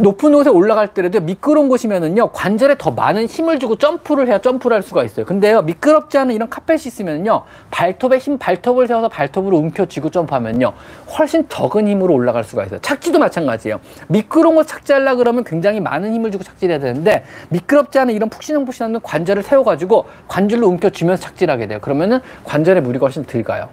높은 0.00 0.32
곳에 0.32 0.50
올라갈 0.50 0.88
때라도 0.88 1.20
미끄러운 1.20 1.68
곳이면은요 1.68 2.30
관절에 2.30 2.76
더 2.78 2.90
많은 2.90 3.26
힘을 3.26 3.58
주고 3.58 3.76
점프를 3.76 4.28
해야 4.28 4.38
점프를 4.38 4.74
할 4.74 4.82
수가 4.82 5.04
있어요. 5.04 5.26
근데요 5.26 5.62
미끄럽지 5.62 6.18
않은 6.18 6.34
이런 6.34 6.48
카펫이 6.48 6.82
있으면요 6.86 7.42
발톱에 7.70 8.18
힘 8.18 8.38
발톱을 8.38 8.86
세워서 8.86 9.08
발톱으로 9.08 9.56
움켜쥐고 9.56 10.10
점프하면요 10.10 10.72
훨씬 11.18 11.48
적은 11.48 11.88
힘으로 11.88 12.14
올라갈 12.14 12.44
수가 12.44 12.64
있어요. 12.64 12.80
착지도 12.80 13.18
마찬가지예요. 13.18 13.80
미끄러운 14.08 14.56
곳 14.56 14.66
착지하려 14.66 15.16
그러면 15.16 15.44
굉장히 15.44 15.80
많은 15.80 16.12
힘을 16.12 16.30
주고 16.30 16.44
착지를 16.44 16.74
해야 16.74 16.80
되는데 16.80 17.24
미끄럽지 17.48 17.98
않은 17.98 18.14
이런 18.14 18.28
푹신푹신한 18.28 19.00
관절을 19.00 19.42
세워가지고 19.42 20.06
관절로 20.28 20.68
움켜쥐면서 20.68 21.22
착지를 21.22 21.52
하게 21.52 21.66
돼요. 21.66 21.78
그러면은 21.80 22.20
관절에 22.44 22.80
무리가 22.80 23.06
훨씬 23.06 23.24
덜 23.24 23.42
가요. 23.42 23.68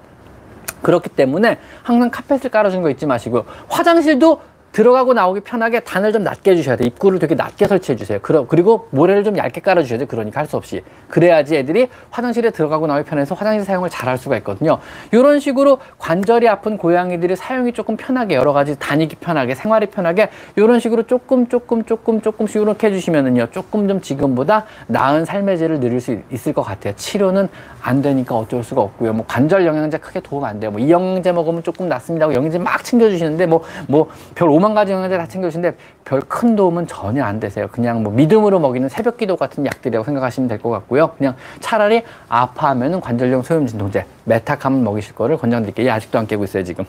그렇기 0.81 1.09
때문에 1.09 1.59
항상 1.83 2.09
카펫을 2.09 2.49
깔아주는 2.49 2.81
거 2.81 2.89
잊지 2.89 3.05
마시고요. 3.05 3.45
화장실도 3.69 4.41
들어가고 4.71 5.13
나오기 5.13 5.41
편하게 5.41 5.81
단을 5.81 6.13
좀 6.13 6.23
낮게 6.23 6.51
해주셔야 6.51 6.75
돼요. 6.77 6.87
입구를 6.87 7.19
되게 7.19 7.35
낮게 7.35 7.67
설치해 7.67 7.95
주세요. 7.97 8.19
그리고 8.21 8.87
모래를 8.91 9.23
좀 9.23 9.37
얇게 9.37 9.61
깔아주셔야 9.61 9.99
돼요. 9.99 10.07
그러니까 10.09 10.39
할 10.39 10.47
수 10.47 10.57
없이. 10.57 10.81
그래야지 11.09 11.55
애들이 11.57 11.87
화장실에 12.09 12.51
들어가고 12.51 12.87
나오기 12.87 13.05
편해서 13.09 13.35
화장실 13.35 13.63
사용을 13.65 13.89
잘 13.89 14.09
할 14.09 14.17
수가 14.17 14.35
있거든요. 14.37 14.79
이런 15.11 15.39
식으로 15.39 15.77
관절이 15.99 16.47
아픈 16.49 16.77
고양이들이 16.77 17.35
사용이 17.35 17.71
조금 17.73 17.95
편하게 17.97 18.35
여러 18.35 18.51
가지 18.53 18.77
다니기 18.79 19.15
편하게 19.17 19.55
생활이 19.55 19.85
편하게 19.87 20.29
이런 20.55 20.79
식으로 20.79 21.03
조금 21.03 21.47
조금 21.47 21.83
조금 21.85 22.21
조금씩 22.21 22.61
이렇게 22.61 22.87
해주시면은요. 22.87 23.47
조금 23.51 23.87
좀 23.87 24.01
지금보다 24.01 24.65
나은 24.87 25.23
삶의 25.25 25.57
질을 25.59 25.79
누릴 25.79 26.01
수 26.01 26.17
있을 26.31 26.53
것 26.53 26.63
같아요. 26.63 26.93
치료는 26.95 27.47
안 27.81 28.01
되니까 28.01 28.35
어쩔 28.35 28.63
수가 28.63 28.81
없고요. 28.81 29.13
뭐 29.13 29.25
관절 29.27 29.65
영양제 29.65 29.99
크게 29.99 30.19
도움 30.21 30.43
안 30.45 30.59
돼요. 30.59 30.71
뭐 30.71 30.81
이 30.81 30.89
영양제 30.91 31.31
먹으면 31.31 31.63
조금 31.63 31.87
낫습니다. 31.87 32.27
고 32.27 32.33
영양제 32.33 32.57
막 32.57 32.83
챙겨주시는데 32.83 33.45
뭐 33.45 33.63
뭐별 33.87 34.49
5만 34.61 34.73
가지 34.75 34.91
영양제 34.91 35.17
다 35.17 35.27
챙겨주시는데 35.27 35.75
별 36.05 36.21
큰 36.27 36.55
도움은 36.55 36.87
전혀 36.87 37.23
안 37.23 37.39
되세요. 37.39 37.67
그냥 37.71 38.03
뭐 38.03 38.13
믿음으로 38.13 38.59
먹이는 38.59 38.89
새벽 38.89 39.17
기도 39.17 39.35
같은 39.35 39.65
약들이라고 39.65 40.05
생각하시면 40.05 40.47
될 40.47 40.59
것 40.61 40.69
같고요. 40.69 41.11
그냥 41.17 41.35
차라리 41.59 42.03
아파하면은 42.29 43.01
관절용 43.01 43.41
소염 43.41 43.65
진통제 43.67 44.05
메타캄 44.25 44.83
먹이실 44.83 45.15
거를 45.15 45.37
권장드릴게요. 45.37 45.87
얘 45.87 45.91
아직도 45.91 46.19
안 46.19 46.27
깨고 46.27 46.43
있어요 46.45 46.63
지금. 46.63 46.85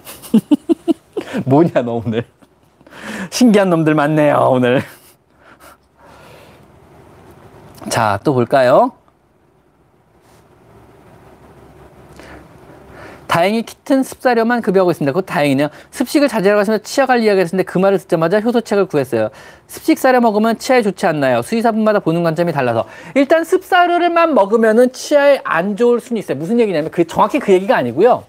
뭐냐 1.47 1.83
너 1.83 2.03
오늘. 2.05 2.25
신기한 3.31 3.71
놈들 3.71 3.95
많네요 3.95 4.37
오늘. 4.51 4.83
자 7.89 8.19
또 8.23 8.35
볼까요? 8.35 8.93
다행히 13.33 13.63
키튼 13.63 14.03
습사료만 14.03 14.61
급여하고 14.61 14.91
있습니다. 14.91 15.11
그것 15.11 15.25
다행이네요. 15.25 15.69
습식을 15.91 16.29
자제하라고 16.29 16.61
하시면 16.61 16.83
치아 16.83 17.07
관리 17.07 17.25
이야기했는데 17.25 17.63
그 17.63 17.79
말을 17.79 17.97
듣자마자 17.97 18.41
효소책을 18.41 18.85
구했어요. 18.85 19.31
습식 19.67 19.99
사료 19.99 20.21
먹으면 20.21 20.59
치아에 20.59 20.83
좋지 20.83 21.07
않나요? 21.07 21.41
수의사분마다 21.41 22.01
보는 22.01 22.23
관점이 22.25 22.53
달라서 22.53 22.85
일단 23.15 23.43
습사료를만 23.43 24.35
먹으면은 24.35 24.93
치아에 24.93 25.41
안 25.45 25.79
좋을 25.79 26.01
수는 26.01 26.21
있어요. 26.21 26.37
무슨 26.37 26.61
얘기냐면 26.61 26.91
그 26.91 27.07
정확히 27.07 27.39
그 27.39 27.53
얘기가 27.53 27.75
아니고요. 27.75 28.25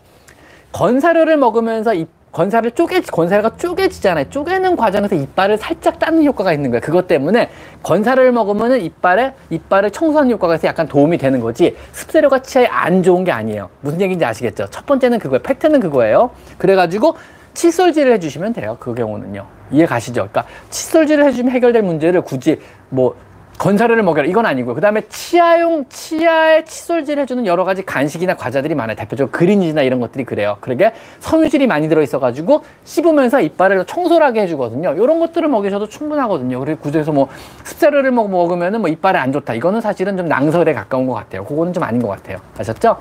건사료를 0.72 1.36
먹으면서 1.36 1.94
이 1.96 2.08
건사를 2.34 2.70
쪼개 2.72 3.00
건사료가 3.00 3.58
쪼개지잖아요. 3.58 4.30
쪼개는 4.30 4.76
과정에서 4.76 5.16
이빨을 5.16 5.60
살짝 5.60 6.00
닦는 6.00 6.26
효과가 6.26 6.52
있는 6.52 6.72
거예요. 6.72 6.82
그것 6.82 7.08
때문에 7.08 7.50
건사료를 7.84 8.32
먹으면은 8.32 8.82
이빨에 8.82 9.34
이빨을 9.52 9.92
청소하는 9.92 10.32
효과가 10.32 10.56
있어 10.56 10.68
약간 10.68 10.88
도움이 10.88 11.20
되는 11.20 11.40
거지. 11.40 11.78
습세료가 11.92 12.40
치아에 12.40 12.66
안 12.66 13.04
좋은 13.04 13.24
게 13.24 13.32
아니에요. 13.32 13.70
무슨 13.82 14.02
얘기인지 14.02 14.26
아시겠죠? 14.26 14.68
첫 14.72 14.86
번째는 14.88 15.20
그거예요. 15.20 15.44
팩트는 15.44 15.80
그거예요. 15.80 16.32
그래가지고 16.58 17.16
칫솔질을 17.54 18.14
해주시면 18.14 18.54
돼요. 18.54 18.78
그 18.80 18.96
경우는요. 18.96 19.46
이해 19.72 19.86
가시죠? 19.86 20.28
그러니까 20.32 20.46
칫솔질을 20.72 21.26
해주면 21.26 21.52
해결될 21.54 21.84
문제를 21.84 22.22
굳이 22.22 22.60
뭐 22.90 23.16
건사료를 23.60 24.04
먹여라 24.04 24.28
이건 24.28 24.46
아니고요. 24.46 24.76
그다음에 24.76 25.02
치아용 25.10 25.86
치아에 25.88 26.66
칫솔질 26.66 27.20
해주는 27.20 27.46
여러 27.46 27.64
가지 27.64 27.84
간식이나 27.84 28.36
과자들이 28.36 28.76
많아요. 28.76 28.96
대표적으로 28.96 29.32
그린이나 29.32 29.84
이런 29.84 30.00
것들이 30.00 30.24
그래요. 30.26 30.58
그러게 30.60 30.92
섬유질이 31.20 31.68
많이 31.68 31.88
들어 31.88 32.02
있어가지고 32.02 32.64
씹으면서 32.84 33.42
이빨을 33.42 33.86
청솔하게 33.86 34.42
해주거든요. 34.42 34.94
이런 34.94 35.20
것들을 35.20 35.48
먹이셔도 35.48 35.88
충분하거든요. 35.88 36.60
그리고 36.60 36.80
구조에서 36.82 37.12
뭐 37.12 37.30
습자료를 37.64 38.12
먹, 38.12 38.30
먹으면은 38.30 38.82
뭐 38.82 38.90
이빨에 38.90 39.18
안 39.18 39.32
좋다. 39.32 39.54
이거는 39.54 39.82
사실은 39.82 40.18
좀 40.18 40.28
낭설에 40.28 40.74
가까운 40.74 41.08
것 41.08 41.14
같아요. 41.14 41.46
그거는 41.46 41.74
좀 41.74 41.84
아닌 41.84 42.02
것 42.02 42.10
같아요. 42.10 42.40
아셨죠? 42.58 42.98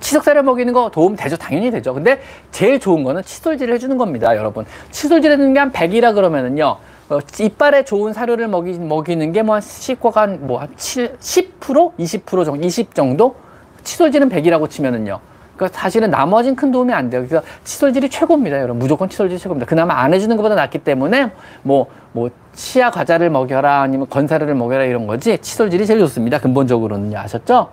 치석사료 0.00 0.42
먹이는 0.42 0.72
거 0.72 0.90
도움 0.90 1.16
되죠? 1.16 1.36
당연히 1.36 1.70
되죠. 1.70 1.92
근데 1.92 2.20
제일 2.50 2.80
좋은 2.80 3.02
거는 3.04 3.22
칫솔질을 3.22 3.74
해주는 3.74 3.98
겁니다, 3.98 4.34
여러분. 4.36 4.64
칫솔질 4.90 5.32
해주는 5.32 5.52
게 5.52 5.60
한 5.60 5.72
100이라 5.72 6.14
그러면은요. 6.14 6.76
어, 7.08 7.18
이빨에 7.40 7.84
좋은 7.84 8.12
사료를 8.12 8.48
먹이, 8.48 8.72
먹이는 8.72 9.32
게 9.32 9.42
뭐한 9.42 9.62
10과 9.62 10.14
한뭐한 10.14 10.70
7, 10.76 11.16
10% 11.18 11.96
20% 11.96 12.44
정도, 12.44 12.66
20 12.66 12.94
정도? 12.94 13.36
칫솔질은 13.84 14.28
100이라고 14.28 14.68
치면은요. 14.68 15.20
그러니까 15.56 15.78
사실은 15.78 16.10
나머진 16.10 16.56
큰 16.56 16.70
도움이 16.70 16.92
안 16.92 17.08
돼요. 17.08 17.24
그래서 17.26 17.44
칫솔질이 17.64 18.10
최고입니다, 18.10 18.58
여러분. 18.58 18.78
무조건 18.78 19.08
칫솔질이 19.08 19.38
최고입니다. 19.38 19.66
그나마 19.68 20.00
안 20.00 20.12
해주는 20.12 20.36
것보다 20.36 20.54
낫기 20.54 20.78
때문에 20.78 21.30
뭐, 21.62 21.86
뭐, 22.12 22.30
치아 22.52 22.90
과자를 22.90 23.30
먹여라 23.30 23.82
아니면 23.82 24.08
건사료를 24.08 24.54
먹여라 24.54 24.84
이런 24.84 25.06
거지 25.06 25.38
칫솔질이 25.38 25.86
제일 25.86 26.00
좋습니다. 26.00 26.38
근본적으로는요. 26.40 27.18
아셨죠? 27.18 27.68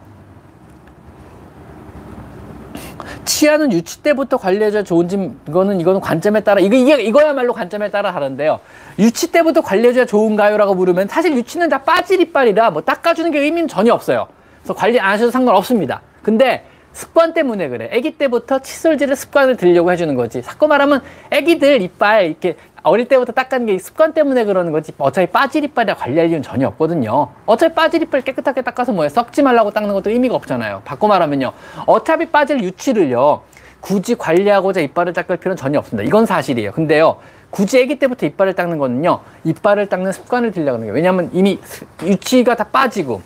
치아는 3.26 3.71
유치 3.71 4.01
때부터 4.01 4.38
관리해줘야 4.38 4.84
좋은지 4.84 5.32
이거는 5.47 5.80
이거는 5.80 5.99
관점에 6.01 6.41
따라 6.41 6.61
이거 6.61 6.76
이게 6.76 7.01
이거야말로 7.01 7.53
관점에 7.53 7.89
따라 7.89 8.11
다른데요. 8.11 8.59
유치 8.99 9.32
때부터 9.32 9.61
관리해줘야 9.61 10.05
좋은가요라고 10.05 10.76
물으면 10.76 11.07
사실 11.07 11.34
유치는 11.34 11.69
다 11.69 11.80
빠질 11.80 12.21
이빨이라 12.21 12.71
뭐 12.71 12.82
닦아주는 12.82 13.32
게 13.32 13.39
의미는 13.39 13.67
전혀 13.67 13.93
없어요. 13.93 14.28
그래서 14.61 14.74
관리 14.74 14.99
안 14.99 15.11
하셔도 15.11 15.32
상관없습니다. 15.32 16.01
근데 16.21 16.65
습관 16.94 17.34
때문에 17.34 17.70
그래. 17.70 17.89
아기 17.94 18.12
때부터 18.18 18.60
칫솔질을 18.60 19.16
습관을 19.16 19.58
들려고 19.58 19.91
해주는 19.91 20.14
거지. 20.16 20.41
사건 20.41 20.70
말하면 20.70 21.02
아기들 21.32 21.82
이빨 21.82 22.28
이렇게 22.28 22.56
어릴 22.84 23.08
때부터 23.08 23.32
닦는 23.32 23.66
게 23.66 23.80
습관 23.80 24.14
때문에 24.14 24.46
그러는 24.46 24.72
거지. 24.72 24.94
어차피 24.98 25.28
빠질 25.28 25.64
이빨이라 25.64 25.96
관리할 25.96 26.28
이유는 26.28 26.44
전혀 26.44 26.68
없거든요. 26.68 27.30
어차피 27.46 27.74
빠질 27.74 28.04
이빨 28.04 28.22
깨끗하게 28.22 28.62
닦아서 28.62 28.91
뭐해? 28.91 29.10
썩지 29.10 29.41
말라고 29.41 29.72
닦는 29.72 29.94
것도 29.94 30.12
의미가 30.12 30.36
없잖아요. 30.36 30.82
바꿔 30.86 31.08
말하면요. 31.08 31.52
어차피 31.86 32.28
빠질 32.28 32.62
유치를요 32.64 33.41
굳이 33.80 34.16
관리하고자 34.16 34.82
이빨을 34.82 35.14
닦을 35.14 35.38
필요는 35.38 35.58
전혀 35.58 35.80
없습니다. 35.80 36.08
이건 36.08 36.26
사실이에요. 36.26 36.72
근데요 36.72 37.18
굳이 37.50 37.82
아기 37.82 38.00
때부터 38.00 38.26
이빨을 38.26 38.54
닦는 38.54 38.78
거는요 38.78 39.20
이빨을 39.44 39.88
닦는 39.88 40.12
습관을 40.12 40.52
들려고 40.52 40.76
하는 40.76 40.88
거예요. 40.88 40.94
왜냐하면 40.94 41.30
이미 41.34 41.60
유치가 42.02 42.56
다 42.56 42.66
빠지고 42.66 43.22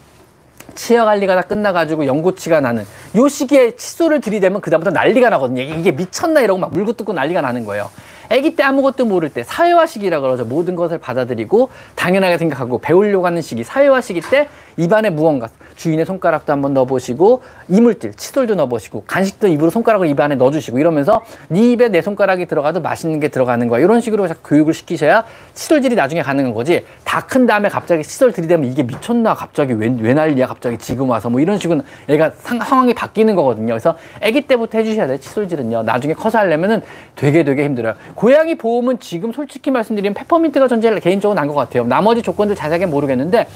치아 0.78 1.04
관리가 1.06 1.36
다 1.36 1.42
끝나가지고 1.42 2.06
연고치가 2.06 2.62
나는. 2.62 2.86
요 3.16 3.28
시기에 3.28 3.76
칫솔을 3.76 4.22
들이대면 4.22 4.62
그다음부터 4.62 4.92
난리가 4.92 5.30
나거든요. 5.30 5.64
이게 5.64 5.92
미쳤나 5.92 6.42
이러고 6.42 6.60
막 6.60 6.72
물고 6.72 6.94
뜯고 6.94 7.14
난리가 7.14 7.42
나는 7.42 7.66
거예요. 7.66 7.90
아기 8.30 8.56
때 8.56 8.64
아무것도 8.64 9.06
모를 9.06 9.30
때 9.30 9.44
사회화 9.44 9.86
시기라 9.86 10.20
그러죠. 10.20 10.46
모든 10.46 10.76
것을 10.76 10.98
받아들이고 11.00 11.70
당연하게 11.96 12.38
생각하고 12.38 12.78
배우려고 12.78 13.26
하는 13.26 13.42
시기 13.42 13.64
사회화 13.64 14.02
시기 14.02 14.22
때 14.22 14.50
입안에 14.78 15.10
무언가 15.10 15.50
주인의 15.76 16.06
손가락도 16.06 16.52
한번 16.52 16.74
넣어보시고 16.74 17.44
이물질 17.68 18.14
칫솔도 18.14 18.56
넣어보시고 18.56 19.04
간식도 19.06 19.48
입으로 19.48 19.70
손가락을 19.70 20.08
입안에 20.08 20.36
넣어주시고 20.36 20.80
이러면서 20.80 21.22
네 21.50 21.72
입에 21.72 21.90
내 21.90 22.02
손가락이 22.02 22.46
들어가도 22.48 22.82
맛있는 22.82 23.20
게 23.20 23.28
들어가는 23.28 23.68
거야. 23.68 23.80
이런 23.82 24.02
식으로 24.02 24.28
교육을 24.44 24.74
시키셔야 24.74 25.24
칫솔질이 25.54 25.96
나중에 25.96 26.22
가능한 26.22 26.54
거지. 26.54 26.86
다 27.04 27.28
큰 27.28 27.46
다음에 27.46 27.68
갑자기 27.68 28.04
칫솔 28.04 28.32
들이대면 28.32 28.72
이게 28.72 28.84
미쳤나? 28.84 29.34
갑자기 29.36 29.74
왜, 29.74 29.94
왜 30.00 30.14
난리야? 30.14 30.48
갑자기 30.48 30.78
지금 30.78 31.10
와서? 31.10 31.30
뭐 31.30 31.42
이런 31.42 31.60
식으로 31.60 31.82
얘가 32.08 32.32
상, 32.38 32.60
상황이 32.60 32.94
바뀌는 32.94 33.36
거거든요. 33.36 33.74
그래서 33.74 33.98
아기 34.24 34.42
때부터 34.42 34.78
해주셔야 34.78 35.08
돼요 35.08 35.18
칫솔질은요. 35.18 35.84
나중에 35.84 36.14
커서 36.14 36.38
하려면은 36.38 36.82
되게 37.16 37.44
되게 37.44 37.66
힘들어요. 37.66 37.96
고양이 38.16 38.56
보험은 38.56 39.00
지금 39.00 39.34
솔직히 39.34 39.72
말씀드리면 39.72 40.14
페퍼민트가 40.14 40.68
전 40.70 40.80
제일 40.82 41.00
개인적으로 41.00 41.36
난 41.36 41.48
것 41.48 41.54
같아요. 41.56 41.84
나머지 41.86 42.22
조건들 42.22 42.56
자세하게 42.56 42.86
모르겠는데 42.88 43.48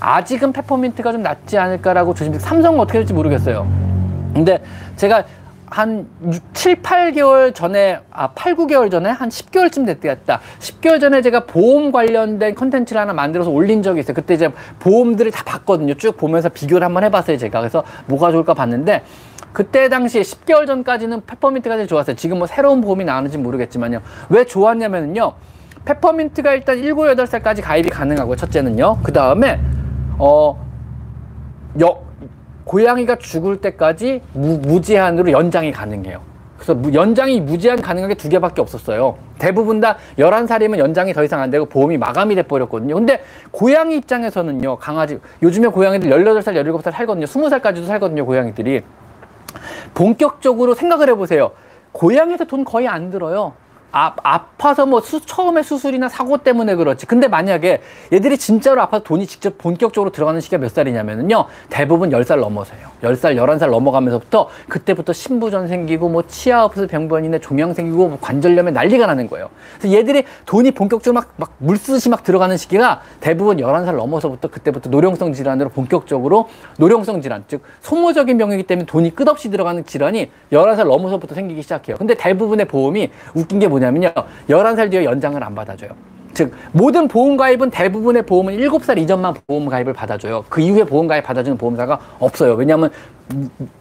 아직은 0.00 0.52
페퍼민트가 0.52 1.12
좀 1.12 1.22
낫지 1.22 1.58
않을까라고 1.58 2.14
조심. 2.14 2.38
삼성은 2.38 2.80
어떻게 2.80 2.98
될지 2.98 3.12
모르겠어요. 3.12 3.66
근데 4.34 4.62
제가 4.96 5.24
한 5.70 6.08
6, 6.24 6.54
7, 6.54 6.82
8개월 6.82 7.54
전에, 7.54 8.00
아, 8.10 8.28
8, 8.28 8.56
9개월 8.56 8.90
전에 8.90 9.10
한 9.10 9.28
10개월쯤 9.28 9.84
됐겠다. 9.86 10.40
10개월 10.60 11.00
전에 11.00 11.20
제가 11.20 11.44
보험 11.44 11.92
관련된 11.92 12.54
컨텐츠를 12.54 13.00
하나 13.00 13.12
만들어서 13.12 13.50
올린 13.50 13.82
적이 13.82 14.00
있어요. 14.00 14.14
그때 14.14 14.34
이제 14.34 14.50
보험들을 14.78 15.30
다 15.30 15.42
봤거든요. 15.44 15.94
쭉 15.94 16.16
보면서 16.16 16.48
비교를 16.48 16.84
한번 16.84 17.04
해봤어요. 17.04 17.36
제가. 17.36 17.60
그래서 17.60 17.84
뭐가 18.06 18.32
좋을까 18.32 18.54
봤는데, 18.54 19.04
그때 19.52 19.88
당시에 19.88 20.22
10개월 20.22 20.66
전까지는 20.66 21.26
페퍼민트가 21.26 21.76
제일 21.76 21.88
좋았어요. 21.88 22.16
지금 22.16 22.38
뭐 22.38 22.46
새로운 22.46 22.80
보험이 22.80 23.04
나오는지 23.04 23.36
모르겠지만요. 23.38 24.00
왜 24.30 24.44
좋았냐면요. 24.44 25.32
페퍼민트가 25.84 26.54
일단 26.54 26.76
7, 26.76 26.94
8살까지 26.94 27.62
가입이 27.62 27.90
가능하고요. 27.90 28.36
첫째는요. 28.36 28.98
그 29.02 29.12
다음에 29.12 29.60
어, 30.18 30.66
여, 31.80 32.00
고양이가 32.64 33.16
죽을 33.16 33.60
때까지 33.60 34.22
무, 34.32 34.58
무제한으로 34.58 35.32
연장이 35.32 35.72
가능해요. 35.72 36.20
그래서 36.58 36.76
연장이 36.92 37.40
무제한 37.40 37.80
가능한 37.80 38.08
게 38.10 38.14
두 38.16 38.28
개밖에 38.28 38.60
없었어요. 38.60 39.16
대부분 39.38 39.80
다 39.80 39.96
11살이면 40.18 40.78
연장이 40.78 41.12
더 41.14 41.22
이상 41.22 41.40
안 41.40 41.50
되고 41.50 41.64
보험이 41.66 41.96
마감이 41.96 42.34
돼버렸거든요. 42.34 42.94
근데 42.94 43.22
고양이 43.52 43.96
입장에서는요, 43.96 44.76
강아지, 44.76 45.20
요즘에 45.42 45.68
고양이들 45.68 46.10
18살, 46.10 46.54
17살 46.54 46.92
살거든요. 46.92 47.26
20살까지도 47.26 47.86
살거든요, 47.86 48.26
고양이들이. 48.26 48.82
본격적으로 49.94 50.74
생각을 50.74 51.08
해보세요. 51.10 51.52
고양이한테 51.92 52.44
돈 52.44 52.64
거의 52.64 52.88
안 52.88 53.10
들어요. 53.10 53.54
아, 53.90 54.14
아파서 54.22 54.84
뭐 54.84 55.00
수, 55.00 55.24
처음에 55.24 55.62
수술이나 55.62 56.10
사고 56.10 56.36
때문에 56.36 56.74
그렇지. 56.74 57.06
근데 57.06 57.26
만약에 57.26 57.80
얘들이 58.12 58.36
진짜로 58.36 58.82
아파서 58.82 59.02
돈이 59.02 59.26
직접 59.26 59.56
본격적으로 59.56 60.10
들어가는 60.10 60.40
시기가 60.42 60.60
몇 60.60 60.70
살이냐면은요. 60.70 61.46
대부분 61.70 62.10
10살 62.10 62.38
넘어서요. 62.38 62.80
10살, 63.02 63.36
11살 63.36 63.70
넘어가면서부터 63.70 64.50
그때부터 64.68 65.14
신부전 65.14 65.68
생기고 65.68 66.10
뭐 66.10 66.24
치아 66.26 66.64
없어서 66.64 66.86
병변이네 66.86 67.38
종양 67.38 67.72
생기고 67.72 68.08
뭐 68.08 68.18
관절염에 68.20 68.72
난리가 68.72 69.06
나는 69.06 69.28
거예요. 69.28 69.48
그래서 69.78 69.96
얘들이 69.96 70.24
돈이 70.44 70.72
본격적으로 70.72 71.14
막, 71.14 71.32
막 71.36 71.54
물쓰듯이 71.58 72.10
막 72.10 72.24
들어가는 72.24 72.56
시기가 72.58 73.00
대부분 73.20 73.56
11살 73.56 73.96
넘어서부터 73.96 74.48
그때부터 74.48 74.90
노령성 74.90 75.32
질환으로 75.32 75.70
본격적으로 75.70 76.48
노령성 76.78 77.22
질환, 77.22 77.44
즉 77.48 77.62
소모적인 77.80 78.36
병이기 78.36 78.64
때문에 78.64 78.84
돈이 78.84 79.14
끝없이 79.14 79.50
들어가는 79.50 79.86
질환이 79.86 80.30
11살 80.52 80.88
넘어서부터 80.88 81.34
생기기 81.34 81.62
시작해요. 81.62 81.96
근데 81.96 82.14
대부분의 82.14 82.66
보험이 82.66 83.10
웃긴 83.34 83.60
게 83.60 83.66
뭐냐면 83.66 83.77
요. 83.82 84.12
11살 84.48 84.90
뒤에 84.90 85.04
연장을 85.04 85.42
안 85.42 85.54
받아줘요. 85.54 85.90
즉 86.34 86.52
모든 86.72 87.08
보험 87.08 87.36
가입은 87.36 87.70
대부분의 87.70 88.22
보험은 88.22 88.56
7살 88.58 88.98
이전만 88.98 89.34
보험 89.46 89.66
가입을 89.66 89.92
받아줘요. 89.92 90.44
그 90.48 90.60
이후에 90.60 90.84
보험 90.84 91.08
가입 91.08 91.24
받아주는 91.24 91.58
보험사가 91.58 91.98
없어요. 92.20 92.54
왜냐하면 92.54 92.90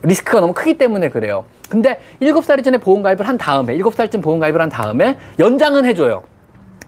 리스크가 0.01 0.39
너무 0.39 0.53
크기 0.53 0.77
때문에 0.77 1.09
그래요. 1.09 1.45
근데 1.69 1.99
7살 2.21 2.59
이전에 2.59 2.77
보험 2.77 3.03
가입을 3.03 3.27
한 3.27 3.37
다음에 3.37 3.77
7살쯤 3.77 4.23
보험 4.23 4.39
가입을 4.39 4.61
한 4.61 4.69
다음에 4.69 5.17
연장은 5.37 5.85
해줘요. 5.85 6.23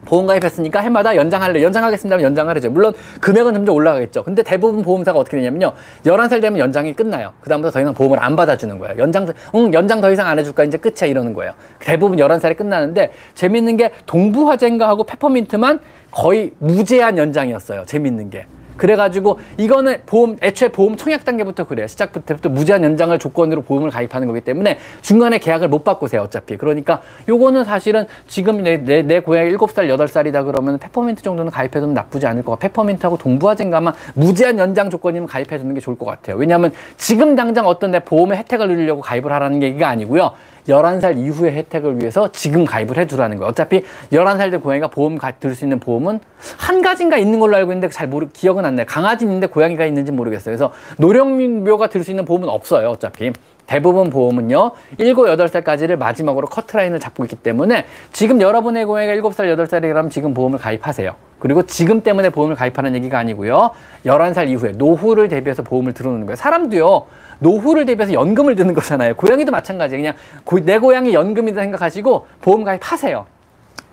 보험 0.06 0.28
가입했으니까 0.28 0.80
해마다 0.80 1.16
연장할래 1.16 1.62
연장하겠습니다 1.62 2.16
하면 2.16 2.26
연장을 2.26 2.56
해죠 2.56 2.70
물론 2.72 2.94
금액은 3.22 3.54
점점 3.54 3.76
올라가겠죠. 3.76 4.24
근데 4.24 4.44
대부분 4.44 4.82
보험사가 4.82 5.20
어떻게 5.20 5.38
되냐면요. 5.38 5.74
11살 6.06 6.42
되면 6.42 6.60
연장이 6.60 6.94
끝나요. 6.94 7.34
그 7.42 7.50
다음부터 7.50 7.72
더 7.72 7.82
이상 7.82 7.94
보험을 7.94 8.22
안 8.24 8.36
받아주는 8.36 8.78
거예요. 8.80 8.96
연장 8.98 9.28
응 9.56 9.74
연장 9.74 10.02
더 10.02 10.12
이상 10.12 10.28
안 10.28 10.40
해줄까? 10.40 10.64
이제 10.64 10.78
끝이야 10.78 11.10
이러는 11.10 11.34
거예요. 11.34 11.54
대부분 11.80 12.18
11살에 12.18 12.58
끝나는데 12.58 13.12
재밌는 13.36 13.78
게 13.78 13.92
동부화재인가 14.06 14.88
하고 14.88 15.04
페퍼민트만 15.04 15.80
거의 16.12 16.52
무제한 16.60 17.18
연장이었어요. 17.18 17.86
재밌는 17.86 18.30
게 18.30 18.46
그래가지고 18.80 19.40
이거는 19.58 19.98
보험 20.06 20.38
애초에 20.42 20.70
보험 20.70 20.96
청약 20.96 21.26
단계부터 21.26 21.66
그래요. 21.66 21.86
시작부터 21.86 22.50
무제한 22.50 22.84
연장을 22.84 23.18
조건으로 23.20 23.62
보험을 23.62 23.92
가입하는 23.92 24.28
거기 24.28 24.42
때문에 24.42 24.80
중간에 25.02 25.38
계약을 25.38 25.68
못 25.68 25.84
바꾸세요. 25.84 26.22
어차피 26.22 26.58
그러니까 26.58 27.02
요거는 27.28 27.66
사실은 27.66 28.08
지금 28.28 28.64
내, 28.64 28.78
내, 28.78 29.02
내 29.02 29.20
고양이 29.20 29.52
7살 29.52 29.94
8살이다 29.94 30.46
그러면 30.46 30.80
페퍼민트 30.80 31.22
정도는 31.22 31.52
가입해두면 31.52 31.94
나쁘지 31.94 32.26
않을 32.26 32.44
것 32.44 32.54
같아요. 32.54 32.70
페퍼민트하고 32.70 33.18
동부화쟁가만 33.18 33.94
무제한 34.16 34.58
연장 34.58 34.90
조건이면 34.90 35.28
가입해두는 35.28 35.76
게 35.76 35.82
좋을 35.82 35.98
것 35.98 36.06
같아요. 36.06 36.38
왜냐하면 36.38 36.72
지금 36.98 37.36
당장 37.36 37.68
어떤 37.68 37.92
내 37.92 38.00
보험의 38.00 38.38
혜택을 38.40 38.70
누리려고 38.70 39.02
가입을 39.02 39.32
하라는 39.32 39.62
얘기가 39.62 39.90
아니고요. 39.90 40.32
11살 40.70 41.18
이후의 41.18 41.54
혜택을 41.54 42.00
위해서 42.00 42.32
지금 42.32 42.66
가입을 42.66 42.98
해두라는 42.98 43.38
거예요. 43.38 43.50
어차피 43.50 43.84
11살 44.12 44.52
된 44.52 44.62
고양이가 44.62 44.88
보험 44.88 45.18
들 45.40 45.56
수 45.56 45.66
있는 45.66 45.80
보험은 45.80 46.20
한 46.58 46.82
가지인가 46.82 47.18
있는 47.18 47.40
걸로 47.40 47.56
알고 47.58 47.72
있는데 47.72 47.90
잘 47.90 48.08
모르, 48.08 48.30
기억은 48.32 48.66
안 48.66 48.76
나요. 48.76 48.86
강아지 48.88 49.26
있는데 49.26 49.48
고양이가 49.48 49.86
있는지 49.86 50.12
모르겠어요. 50.12 50.56
그래서 50.56 50.72
노령묘가 50.98 51.88
들 51.88 52.04
수 52.04 52.12
있는 52.12 52.24
보험은 52.26 52.48
없어요. 52.48 52.90
어차피. 52.90 53.34
대부분 53.68 54.10
보험은요, 54.10 54.72
7, 54.98 55.14
8살까지를 55.14 55.96
마지막으로 55.96 56.48
커트라인을 56.48 57.00
잡고 57.00 57.24
있기 57.26 57.36
때문에 57.36 57.86
지금 58.12 58.42
여러분의 58.42 58.86
고양이가 58.86 59.30
7살, 59.30 59.56
8살이라면 59.56 60.10
지금 60.10 60.34
보험을 60.34 60.58
가입하세요. 60.58 61.14
그리고 61.38 61.62
지금 61.68 62.02
때문에 62.02 62.32
보험을 62.32 62.56
가입하는 62.56 62.96
얘기가 62.96 63.20
아니고요. 63.20 63.70
11살 64.08 64.50
이후에 64.50 64.72
노후를 64.72 65.28
대비해서 65.28 65.62
보험을 65.62 65.94
들어놓는 65.94 66.26
거예요. 66.26 66.36
사람도요, 66.36 67.06
노후를 67.40 67.86
대비해서 67.86 68.14
연금을 68.14 68.56
드는 68.56 68.74
거잖아요. 68.74 69.16
고양이도 69.16 69.52
마찬가지예요. 69.52 70.02
그냥 70.02 70.16
고, 70.44 70.60
내 70.60 70.78
고양이 70.78 71.14
연금이다 71.14 71.62
생각하시고 71.62 72.28
보험 72.42 72.64
가입하세요. 72.64 73.26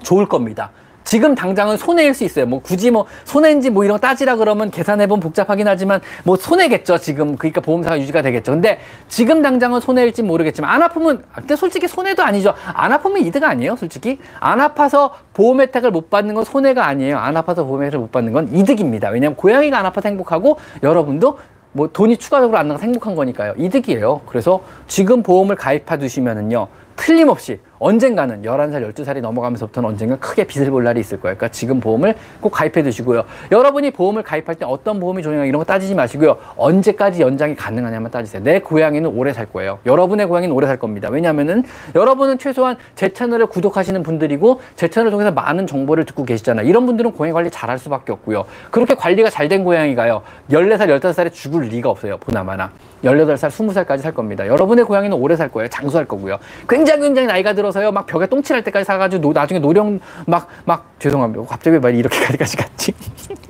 좋을 0.03 0.29
겁니다. 0.29 0.71
지금 1.07 1.37
당장은 1.37 1.77
손해일 1.77 2.15
수 2.15 2.25
있어요. 2.25 2.47
뭐 2.47 2.61
굳이 2.61 2.91
뭐 2.91 3.07
손해인지 3.25 3.71
뭐 3.71 3.85
이런 3.85 3.95
거 3.95 4.01
따지라 4.01 4.35
그러면 4.35 4.73
계산해보면 4.73 5.21
복잡하긴 5.21 5.69
하지만 5.69 6.01
뭐 6.25 6.37
손해겠죠. 6.37 6.99
지금 6.99 7.37
그러니까 7.37 7.61
보험사가 7.61 8.01
유지가 8.01 8.23
되겠죠. 8.23 8.51
근데 8.51 8.81
지금 9.07 9.41
당장은 9.41 9.81
손해일지 9.81 10.25
모르겠지만 10.25 10.69
안 10.69 10.83
아프면 10.83 11.23
근데 11.33 11.55
솔직히 11.55 11.87
손해도 11.87 12.25
아니죠. 12.25 12.55
안 12.75 12.93
아프면 12.93 13.19
이득 13.19 13.45
아니에요. 13.45 13.77
솔직히 13.77 14.19
안 14.41 14.61
아파서 14.61 15.15
보험 15.33 15.61
혜택을 15.61 15.93
못 15.93 16.11
받는 16.11 16.35
건 16.35 16.45
손해가 16.45 16.87
아니에요. 16.87 17.19
안 17.19 17.37
아파서 17.37 17.65
보험 17.65 17.85
혜택을 17.85 18.01
못 18.01 18.11
받는 18.11 18.33
건 18.33 18.49
이득입니다. 18.53 19.11
왜냐하면 19.11 19.37
고양이가 19.37 19.79
안 19.79 19.87
아파서 19.87 20.09
행복하고 20.09 20.59
여러분도 20.83 21.39
뭐 21.77 21.89
돈이 21.93 22.17
추가적으로 22.17 22.57
안 22.57 22.69
나가서 22.69 22.85
행복한 22.85 23.15
거니까요. 23.15 23.53
이득이에요. 23.59 24.23
그래서 24.27 24.63
지금 24.89 25.23
보험을 25.23 25.57
가입해 25.57 25.99
두시면은요. 25.99 26.69
틀림없이 26.97 27.61
언젠가는 27.79 28.43
11살, 28.43 28.93
12살이 28.93 29.21
넘어가면서부터는 29.21 29.89
언젠가 29.89 30.17
크게 30.17 30.45
빚을 30.45 30.71
볼 30.71 30.85
날이 30.85 31.01
있을 31.01 31.19
거예요. 31.21 31.37
그러니까 31.37 31.49
지금 31.49 31.81
보험을 31.81 32.15
꼭 32.41 32.51
가입해 32.51 32.83
두시고요. 32.83 33.25
여러분이 33.51 33.93
보험을 33.93 34.23
가입할 34.23 34.57
때 34.57 34.67
어떤 34.67 35.01
보험이 35.01 35.23
좋냐 35.23 35.45
이런 35.47 35.59
거 35.59 35.65
따지지 35.65 35.95
마시고요. 35.95 36.37
언제까지 36.57 37.23
연장이 37.23 37.55
가능하냐만 37.57 38.11
따지세요. 38.11 38.43
내 38.43 38.61
고양이는 38.61 39.09
오래 39.11 39.33
살 39.33 39.47
거예요. 39.47 39.79
여러분의 39.87 40.27
고양이는 40.27 40.55
오래 40.55 40.67
살 40.67 40.77
겁니다. 40.79 41.09
왜냐하면은 41.11 41.65
여러분은 41.95 42.39
최소한 42.39 42.77
제 42.95 43.09
채널을 43.09 43.47
구독하시는 43.47 44.03
분들이고 44.03 44.61
제 44.75 44.89
채널을 44.89 45.11
통해서 45.13 45.31
많은 45.31 45.67
정보를 45.67 46.05
듣고 46.05 46.25
계시잖아요. 46.25 46.67
이런 46.69 46.85
분들은 46.85 47.13
고양이 47.13 47.33
관리 47.33 47.51
잘할 47.51 47.79
수밖에 47.79 48.13
없고요. 48.13 48.45
그렇게 48.71 48.95
관리가 48.95 49.31
잘 49.31 49.47
된 49.47 49.63
고양이가요. 49.63 50.23
14살, 50.51 51.01
15살에 51.01 51.33
죽을 51.33 51.63
리가 51.69 51.89
없어요. 51.89 52.17
보나마나. 52.19 52.73
18살, 53.07 53.49
20살까지 53.49 54.01
살 54.01 54.13
겁니다. 54.13 54.47
여러분의 54.47 54.85
고양이는 54.85 55.17
오래 55.17 55.37
살 55.37 55.49
거예요. 55.51 55.69
장수할 55.69 56.07
거고요. 56.07 56.39
굉장히 56.69 57.03
굉장히 57.03 57.29
나이가 57.29 57.53
들어서요. 57.53 57.93
막 57.93 58.07
벽에 58.07 58.27
똥칠할 58.27 58.65
때까지 58.65 58.85
사가지고 58.85 59.23
노, 59.23 59.33
나중에 59.33 59.61
노령 59.61 60.01
막, 60.27 60.49
막, 60.65 60.91
죄송합니다. 60.99 61.45
갑자기 61.47 61.79
말이 61.79 61.99
이렇게까지 61.99 62.57
갔지. 62.57 62.93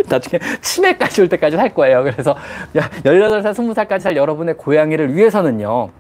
나중에 0.09 0.41
치매까지 0.61 1.23
올 1.23 1.29
때까지 1.29 1.57
살 1.57 1.75
거예요. 1.75 2.03
그래서 2.05 2.37
18살, 2.75 3.55
20살까지 3.55 4.01
살 4.01 4.17
여러분의 4.17 4.57
고양이를 4.57 5.15
위해서는요. 5.15 5.91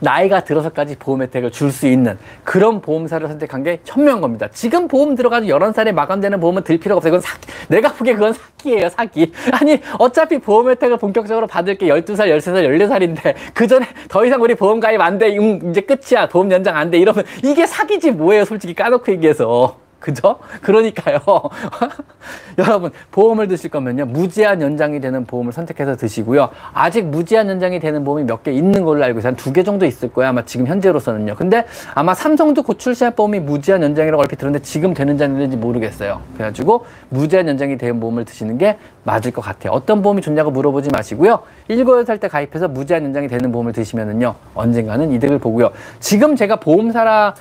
나이가 0.00 0.40
들어서까지 0.44 0.96
보험 0.98 1.22
혜택을 1.22 1.50
줄 1.52 1.66
수 1.76 1.86
있는 1.86 2.16
그런 2.44 2.80
보험사를 2.80 3.26
선택한 3.26 3.62
게 3.62 3.80
현명한 3.84 4.20
겁니다. 4.20 4.48
지금 4.52 4.88
보험 4.88 5.14
들어가지고 5.14 5.58
11살에 5.58 5.92
마감되는 5.92 6.40
보험은 6.40 6.62
들 6.64 6.78
필요가 6.78 6.98
없어요. 6.98 7.12
그건 7.12 7.20
사기. 7.20 7.46
내가 7.68 7.92
보기에 7.92 8.14
그건 8.14 8.32
사기예요, 8.32 8.88
사기. 8.88 9.32
아니, 9.52 9.80
어차피 9.98 10.38
보험 10.38 10.70
혜택을 10.70 10.96
본격적으로 10.96 11.46
받을 11.46 11.76
게 11.76 11.88
12살, 11.88 12.28
13살, 12.38 12.66
14살인데 12.66 13.34
그 13.52 13.66
전에 13.66 13.86
더 14.08 14.24
이상 14.24 14.40
우리 14.40 14.54
보험 14.54 14.80
가입 14.80 15.00
안 15.00 15.18
돼. 15.18 15.36
음, 15.36 15.70
이제 15.70 15.80
끝이야. 15.80 16.28
보험 16.28 16.50
연장 16.52 16.76
안 16.76 16.90
돼. 16.90 16.98
이러면 16.98 17.24
이게 17.44 17.66
사기지 17.66 18.12
뭐예요, 18.12 18.44
솔직히 18.44 18.74
까놓고 18.74 19.12
얘기해서. 19.12 19.85
그죠? 20.06 20.38
그러니까요. 20.62 21.18
여러분, 22.58 22.92
보험을 23.10 23.48
드실 23.48 23.70
거면요. 23.70 24.06
무제한 24.06 24.62
연장이 24.62 25.00
되는 25.00 25.24
보험을 25.26 25.52
선택해서 25.52 25.96
드시고요. 25.96 26.48
아직 26.72 27.04
무제한 27.06 27.48
연장이 27.48 27.80
되는 27.80 28.04
보험이 28.04 28.22
몇 28.24 28.44
개 28.44 28.52
있는 28.52 28.84
걸로 28.84 29.02
알고 29.02 29.18
있어요. 29.18 29.30
한 29.30 29.36
두 29.36 29.52
개 29.52 29.64
정도 29.64 29.84
있을 29.84 30.12
거예요. 30.12 30.28
아마 30.30 30.44
지금 30.44 30.66
현재로서는요. 30.68 31.34
근데 31.34 31.64
아마 31.94 32.14
삼성도 32.14 32.62
곧 32.62 32.78
출시할 32.78 33.14
보험이 33.16 33.40
무제한 33.40 33.82
연장이라고 33.82 34.20
얼핏 34.22 34.36
들었는데 34.36 34.62
지금 34.64 34.94
되는지 34.94 35.24
안 35.24 35.34
되는지 35.34 35.56
모르겠어요. 35.56 36.20
그래가지고 36.34 36.86
무제한 37.08 37.48
연장이 37.48 37.76
된 37.76 37.98
보험을 37.98 38.24
드시는 38.24 38.58
게 38.58 38.78
맞을 39.02 39.32
것 39.32 39.42
같아요. 39.42 39.72
어떤 39.72 40.02
보험이 40.02 40.22
좋냐고 40.22 40.50
물어보지 40.52 40.90
마시고요. 40.92 41.40
7, 41.68 41.84
8살 41.84 42.20
때 42.20 42.28
가입해서 42.28 42.68
무제한 42.68 43.04
연장이 43.04 43.26
되는 43.28 43.50
보험을 43.50 43.72
드시면은요. 43.72 44.34
언젠가는 44.54 45.10
이득을 45.12 45.38
보고요. 45.40 45.70
지금 45.98 46.36
제가 46.36 46.56
보험사라 46.56 47.34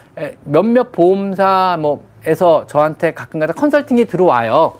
몇몇 0.45 0.91
보험사 0.91 1.77
뭐 1.79 2.03
에서 2.25 2.65
저한테 2.67 3.13
가끔가다 3.13 3.53
컨설팅이 3.53 4.05
들어와요. 4.05 4.73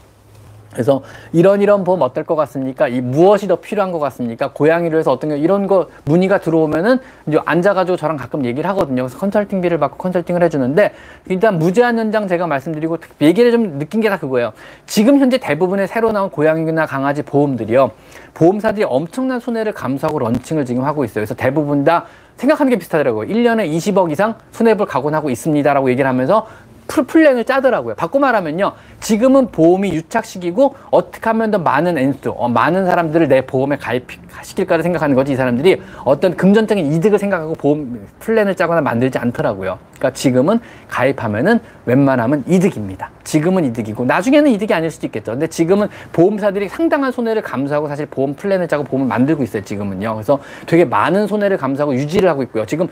그래서 0.74 1.04
이런 1.32 1.62
이런 1.62 1.86
보험 1.86 2.02
어떨 2.02 2.26
것 2.26 2.36
같습니까? 2.36 2.90
이 2.90 3.00
무엇이 3.00 3.48
더 3.48 3.56
필요한 3.56 3.94
것 3.94 4.00
같습니까? 4.00 4.52
고양이를 4.52 5.00
해서 5.00 5.10
어떤 5.10 5.30
게 5.30 5.38
이런 5.38 5.68
거 5.68 5.88
문의가 6.04 6.40
들어오면은 6.40 7.00
이제 7.28 7.40
앉아가지고 7.46 7.96
저랑 7.96 8.18
가끔 8.18 8.44
얘기를 8.44 8.70
하거든요. 8.72 9.04
그래서 9.04 9.18
컨설팅비를 9.18 9.78
받고 9.78 9.96
컨설팅을 9.96 10.44
해주는데 10.44 10.92
일단 11.28 11.60
무제한 11.60 11.98
연장 11.98 12.28
제가 12.28 12.46
말씀드리고 12.48 12.98
얘기를 13.22 13.52
좀 13.52 13.80
느낀 13.80 14.02
게 14.02 14.10
다 14.10 14.18
그거예요. 14.20 14.52
지금 14.86 15.20
현재 15.20 15.38
대부분의 15.38 15.88
새로 15.88 16.12
나온 16.12 16.30
고양이나 16.30 16.86
강아지 16.86 17.22
보험들이요. 17.24 17.92
보험사들이 18.34 18.86
엄청난 18.90 19.40
손해를 19.40 19.72
감수하고 19.72 20.20
런칭을 20.20 20.66
지금 20.66 20.84
하고 20.84 21.06
있어요. 21.06 21.22
그래서 21.22 21.36
대부분 21.36 21.86
다 21.86 22.06
생각하는 22.36 22.70
게 22.70 22.78
비슷하더라고요. 22.78 23.30
1년에 23.30 23.72
20억 23.78 24.12
이상 24.12 24.36
손해볼 24.52 24.88
각오하고 24.88 25.30
있습니다라고 25.30 25.90
얘기를 25.90 26.10
하면서 26.10 26.46
플랜을 26.88 27.44
짜더라고요. 27.46 27.96
바꿔 27.96 28.20
말하면요. 28.20 28.74
지금은 29.00 29.48
보험이 29.52 29.94
유착식이고 29.94 30.76
어떻게 30.92 31.30
하면 31.30 31.52
더 31.52 31.58
많은 31.58 31.98
N수, 31.98 32.34
어, 32.38 32.48
많은 32.48 32.86
사람들을 32.86 33.28
내 33.28 33.46
보험에 33.46 33.78
가입시킬까를 33.78 34.84
생각하는 34.84 35.16
거지 35.16 35.34
이 35.34 35.36
사람들이 35.36 35.82
어떤 36.04 36.36
금전적인 36.36 36.94
이득을 36.94 37.20
생각하고 37.20 37.54
보험 37.56 38.08
플랜을 38.20 38.56
짜거나 38.56 38.82
만들지 38.82 39.18
않더라고요. 39.18 39.78
그러니까 39.96 40.12
지금은 40.12 40.60
가입하면은 40.88 41.60
웬만하면 41.86 42.44
이득입니다. 42.48 43.10
지금은 43.24 43.66
이득이고 43.66 44.06
나중에는 44.06 44.52
이득이 44.52 44.74
아닐 44.74 44.92
수도 44.92 45.08
있겠죠. 45.08 45.32
근데 45.32 45.48
지금은 45.48 45.88
보험사들이 46.12 46.70
상당한 46.70 47.12
손해를 47.12 47.42
감수하고 47.42 47.88
사실 47.88 48.06
보험 48.06 48.36
플랜을 48.36 48.68
짜고 48.68 48.84
보험을 48.84 49.08
만들고 49.08 49.44
있어요. 49.44 49.64
지금은요. 49.64 50.14
그래서 50.14 50.40
되게 50.66 50.86
많은 50.86 51.28
손해를 51.28 51.58
감수하고 51.58 51.94
유지를 51.96 52.30
하고 52.30 52.44
있고요. 52.44 52.66
지금 52.66 52.88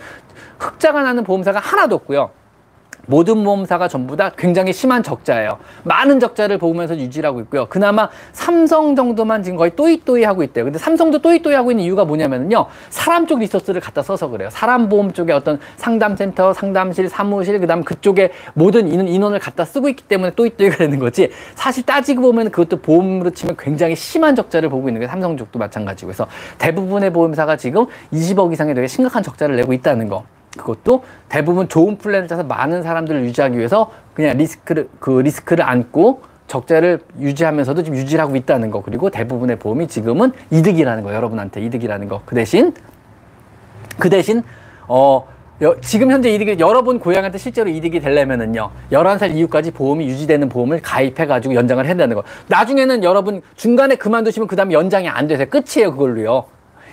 흑자가 0.60 1.04
나는 1.04 1.24
보험사가 1.24 1.60
하나도 1.60 1.96
없고요. 1.96 2.30
모든 3.08 3.44
보험사가 3.44 3.88
전부 3.88 4.16
다 4.16 4.32
굉장히 4.38 4.72
심한 4.72 5.04
적자예요. 5.04 5.58
많은 5.84 6.20
적자를 6.20 6.58
보면서 6.58 6.98
유지를 6.98 7.28
하고 7.28 7.42
있고요. 7.42 7.66
그나마 7.68 8.10
삼성 8.32 8.96
정도만 8.96 9.44
지금 9.44 9.58
거의 9.58 9.72
또이또이 9.76 10.24
하고 10.24 10.44
있대요. 10.44 10.66
근데 10.66 10.80
삼성도 10.80 11.20
또이또이 11.20 11.54
하고 11.54 11.72
있는 11.72 11.84
이유가 11.84 12.06
뭐냐면요. 12.06 12.66
사람 12.90 13.28
쪽 13.28 13.40
resource를 13.40 13.82
갖다 13.82 14.02
써서 14.02 14.30
그래요. 14.30 14.50
사람 14.52 14.90
보험 14.90 15.12
쪽에 15.12 15.34
어떤 15.34 15.60
상담센터, 15.78 16.54
상담실, 16.54 17.10
사무실, 17.10 17.60
그 17.60 17.68
다음 17.68 17.84
그쪽에 17.84 18.32
모든 18.54 18.88
인원, 18.88 19.34
을 19.34 19.40
갖다 19.40 19.66
쓰고 19.66 19.90
있기 19.90 20.04
때문에 20.04 20.32
또이또이가 20.36 20.78
되는 20.78 21.00
거지. 21.00 21.30
사실 21.56 21.86
따지고 21.86 22.22
보면 22.24 22.52
그것도 22.52 22.82
보험으로 22.82 23.30
치면 23.32 23.56
굉장히 23.58 23.96
심한 23.96 24.36
적자를 24.36 24.70
보고 24.70 24.90
있는 24.90 25.02
게 25.02 25.08
삼성 25.08 25.38
쪽도 25.38 25.60
마찬가지고. 25.60 26.08
그래서 26.08 26.28
대부분의 26.58 27.12
보험사가 27.12 27.58
지금 27.58 27.86
20억 28.12 28.52
이상의 28.52 28.76
되게 28.76 28.88
심각한 28.88 29.24
적자를 29.24 29.56
내고 29.56 29.74
있다는 29.74 30.10
거. 30.10 30.26
그것도 30.58 31.04
대부분 31.30 31.68
좋은 31.68 31.98
플랜을 31.98 32.28
짜서 32.28 32.44
많은 32.44 32.84
사람들을 32.84 33.24
유지하기 33.26 33.58
위해서 33.58 33.92
그냥 34.14 34.38
리스크를 34.38 34.90
그 35.00 35.12
리스크를 35.12 35.64
안고 35.64 36.22
적자를 36.48 37.00
유지하면서도 37.20 37.84
지금 37.84 37.98
유지를 37.98 38.24
하고 38.24 38.36
있다는 38.36 38.70
거. 38.70 38.82
그리고 38.82 39.10
대부분의 39.10 39.58
보험이 39.58 39.88
지금은 39.88 40.34
이득이라는 40.52 41.04
거 41.04 41.14
여러분한테. 41.14 41.62
이득이라는 41.62 42.08
거. 42.08 42.22
그 42.26 42.36
대신 42.36 42.74
그 43.98 44.10
대신 44.10 44.44
어 44.88 45.28
여, 45.62 45.76
지금 45.82 46.12
현재 46.12 46.30
이득이 46.30 46.58
여러분 46.60 47.00
고양이한테 47.00 47.38
실제로 47.38 47.70
이득이 47.70 48.00
되려면은요 48.00 48.70
11살 48.92 49.36
이후까지 49.36 49.72
보험이 49.72 50.08
유지되는 50.08 50.50
보험을 50.50 50.82
가입해 50.82 51.26
가지고 51.26 51.56
연장을 51.56 51.84
해야 51.86 51.96
되는 51.96 52.16
거. 52.16 52.24
나중에는 52.48 53.04
여러분 53.04 53.42
중간에 53.56 53.96
그만두시면 53.96 54.48
그 54.48 54.56
다음에 54.56 54.74
연장이 54.74 55.08
안 55.10 55.28
돼서 55.28 55.46
끝이에요 55.46 55.92
그걸로요. 55.92 56.46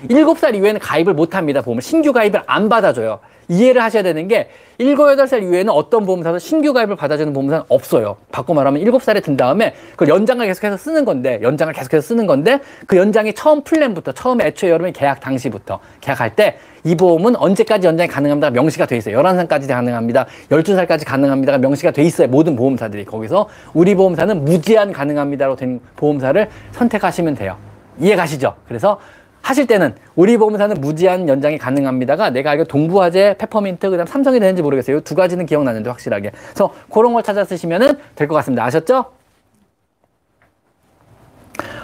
7살 0.09 0.55
이후에는 0.55 0.81
가입을 0.81 1.13
못 1.13 1.35
합니다 1.35 1.61
보험을. 1.61 1.83
신규 1.83 2.13
가입을 2.15 2.43
안 2.47 2.71
받아줘요 2.71 3.19
이해를 3.51 3.83
하셔야 3.83 4.03
되는 4.03 4.29
게 4.29 4.49
일곱 4.79 5.11
여덟 5.11 5.29
살 5.29 5.43
이후에는 5.43 5.71
어떤 5.71 6.07
보험사도 6.07 6.39
신규 6.39 6.73
가입을 6.73 6.97
받아주는 6.97 7.33
보험사는 7.33 7.65
없어요. 7.69 8.17
바꿔 8.33 8.55
말하면 8.55 8.81
일곱 8.81 9.03
살에 9.03 9.21
든 9.21 9.37
다음에 9.37 9.75
그 9.97 10.09
연장을 10.09 10.47
계속해서 10.47 10.79
쓰는 10.79 11.05
건데 11.05 11.39
연장을 11.43 11.73
계속해서 11.75 12.07
쓰는 12.07 12.27
건데 12.27 12.61
그 12.87 12.97
연장이 12.97 13.35
처음 13.35 13.63
플랜부터 13.63 14.13
처음에 14.13 14.47
애초에 14.47 14.71
여러분이 14.71 14.93
계약 14.93 15.21
당시부터 15.21 15.81
계약할 16.01 16.35
때 16.37 16.57
이 16.85 16.95
보험은 16.95 17.37
언제까지 17.37 17.87
연장이 17.87 18.09
가능합니다. 18.09 18.51
명시가 18.51 18.87
돼 18.87 18.97
있어요. 18.97 19.17
열한 19.17 19.37
살까지 19.37 19.69
가능합니다. 19.69 20.27
열두 20.51 20.75
살까지 20.75 21.05
가능합니다가 21.05 21.59
명시가 21.59 21.91
돼 21.91 22.03
있어요. 22.03 22.29
모든 22.29 22.57
보험사들이 22.57 23.05
거기서 23.05 23.49
우리 23.75 23.95
보험사는 23.95 24.45
무제한 24.45 24.93
가능합니다로 24.93 25.57
된 25.57 25.81
보험사를 25.97 26.49
선택하시면 26.73 27.35
돼요. 27.35 27.57
이해 27.99 28.17
가시죠? 28.17 28.55
그래서 28.67 28.99
하실 29.43 29.67
때는 29.67 29.95
우리 30.17 30.37
보험사는 30.37 30.81
무제한 30.81 31.29
연장이 31.29 31.59
가능합니다가 31.59 32.31
내가 32.31 32.51
알기로 32.51 32.67
동부화재, 32.69 33.37
페퍼민트, 33.39 33.91
그다음 33.91 34.07
삼성이 34.07 34.39
되는지 34.41 34.63
모르겠어요. 34.63 34.99
이 34.99 35.01
두 35.03 35.15
가지는 35.15 35.47
기억나는데 35.47 35.89
확실하게. 35.91 36.31
그래서 36.53 36.73
그런 36.93 37.13
걸 37.15 37.23
찾아 37.23 37.45
쓰시면은 37.45 37.95
될 38.15 38.29
것 38.29 38.35
같습니다. 38.37 38.65
아셨죠? 38.65 39.07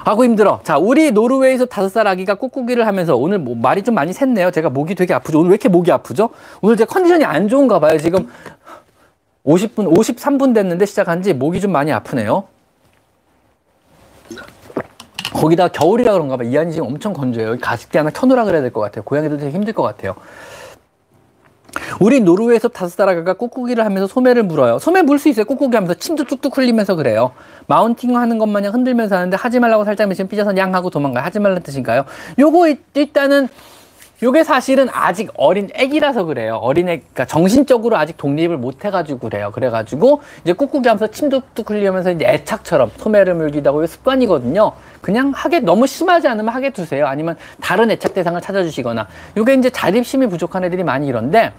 아고 0.04 0.24
힘들어. 0.24 0.60
자, 0.62 0.78
우리 0.78 1.10
노르웨이에서 1.10 1.66
다섯 1.66 1.88
살 1.88 2.06
아기가 2.06 2.34
꾹꾹이를 2.36 2.86
하면서 2.86 3.16
오늘 3.16 3.38
뭐 3.38 3.56
말이 3.56 3.82
좀 3.82 3.94
많이 3.96 4.12
샜네요. 4.12 4.52
제가 4.52 4.70
목이 4.70 4.94
되게 4.94 5.12
아프죠. 5.14 5.38
오늘 5.40 5.50
왜 5.50 5.54
이렇게 5.54 5.68
목이 5.68 5.90
아프죠? 5.90 6.30
오늘 6.60 6.76
제 6.76 6.84
컨디션이 6.84 7.24
안 7.24 7.48
좋은가 7.48 7.80
봐요. 7.80 7.98
지금 7.98 8.28
50분, 9.44 9.92
53분 9.96 10.54
됐는데 10.54 10.86
시작한 10.86 11.22
지 11.22 11.32
목이 11.34 11.60
좀 11.60 11.72
많이 11.72 11.90
아프네요. 11.92 12.44
거기다 15.36 15.68
겨울이라 15.68 16.12
그런가 16.14 16.36
봐. 16.36 16.44
이 16.44 16.56
안이 16.56 16.72
지금 16.72 16.88
엄청 16.88 17.12
건조해요. 17.12 17.58
가습기 17.60 17.98
하나 17.98 18.10
켜놓으라 18.10 18.44
그래야 18.44 18.62
될 18.62 18.72
것 18.72 18.80
같아요. 18.80 19.04
고양이도 19.04 19.36
되게 19.36 19.50
힘들 19.50 19.72
것 19.74 19.82
같아요. 19.82 20.14
우리 22.00 22.20
노르웨이에서 22.20 22.68
다섯 22.68 22.88
살 22.96 23.08
아가가 23.08 23.34
꾹꾹이를 23.34 23.84
하면서 23.84 24.06
소매를 24.06 24.42
물어요. 24.44 24.78
소매 24.78 25.02
물 25.02 25.18
수 25.18 25.28
있어요. 25.28 25.44
꾹꾹이 25.44 25.74
하면서 25.74 25.92
침도 25.94 26.24
뚝뚝 26.24 26.56
흘리면서 26.56 26.94
그래요. 26.94 27.32
마운팅 27.66 28.16
하는 28.16 28.38
것 28.38 28.46
마냥 28.46 28.72
흔들면서 28.72 29.16
하는데 29.16 29.36
하지 29.36 29.60
말라고 29.60 29.84
살짝 29.84 30.08
미시면 30.08 30.28
삐져서 30.28 30.56
양하고 30.56 30.88
도망가요. 30.88 31.22
하지 31.22 31.38
말라는 31.38 31.62
뜻인가요? 31.62 32.04
요거 32.38 32.68
일단은 32.94 33.48
요게 34.22 34.44
사실은 34.44 34.88
아직 34.92 35.30
어린 35.36 35.68
애기라서 35.74 36.24
그래요. 36.24 36.56
어린 36.56 36.88
애, 36.88 36.98
그러니까 36.98 37.26
정신적으로 37.26 37.96
아직 37.98 38.16
독립을 38.16 38.56
못 38.56 38.84
해가지고 38.84 39.18
그래요. 39.18 39.50
그래가지고 39.52 40.22
이제 40.42 40.54
꾹꾹이 40.54 40.88
하면서 40.88 41.06
침도 41.06 41.42
뚝 41.54 41.68
흘리면서 41.68 42.12
이제 42.12 42.24
애착처럼 42.26 42.92
소매를 42.96 43.34
물기도 43.34 43.70
하고 43.70 43.86
습관이거든요. 43.86 44.72
그냥 45.02 45.32
하게 45.34 45.60
너무 45.60 45.86
심하지 45.86 46.28
않으면 46.28 46.54
하게 46.54 46.70
두세요. 46.70 47.06
아니면 47.06 47.36
다른 47.60 47.90
애착 47.90 48.14
대상을 48.14 48.40
찾아주시거나. 48.40 49.06
요게 49.36 49.54
이제 49.54 49.68
자립심이 49.68 50.28
부족한 50.28 50.64
애들이 50.64 50.82
많이 50.82 51.06
이런데 51.06 51.52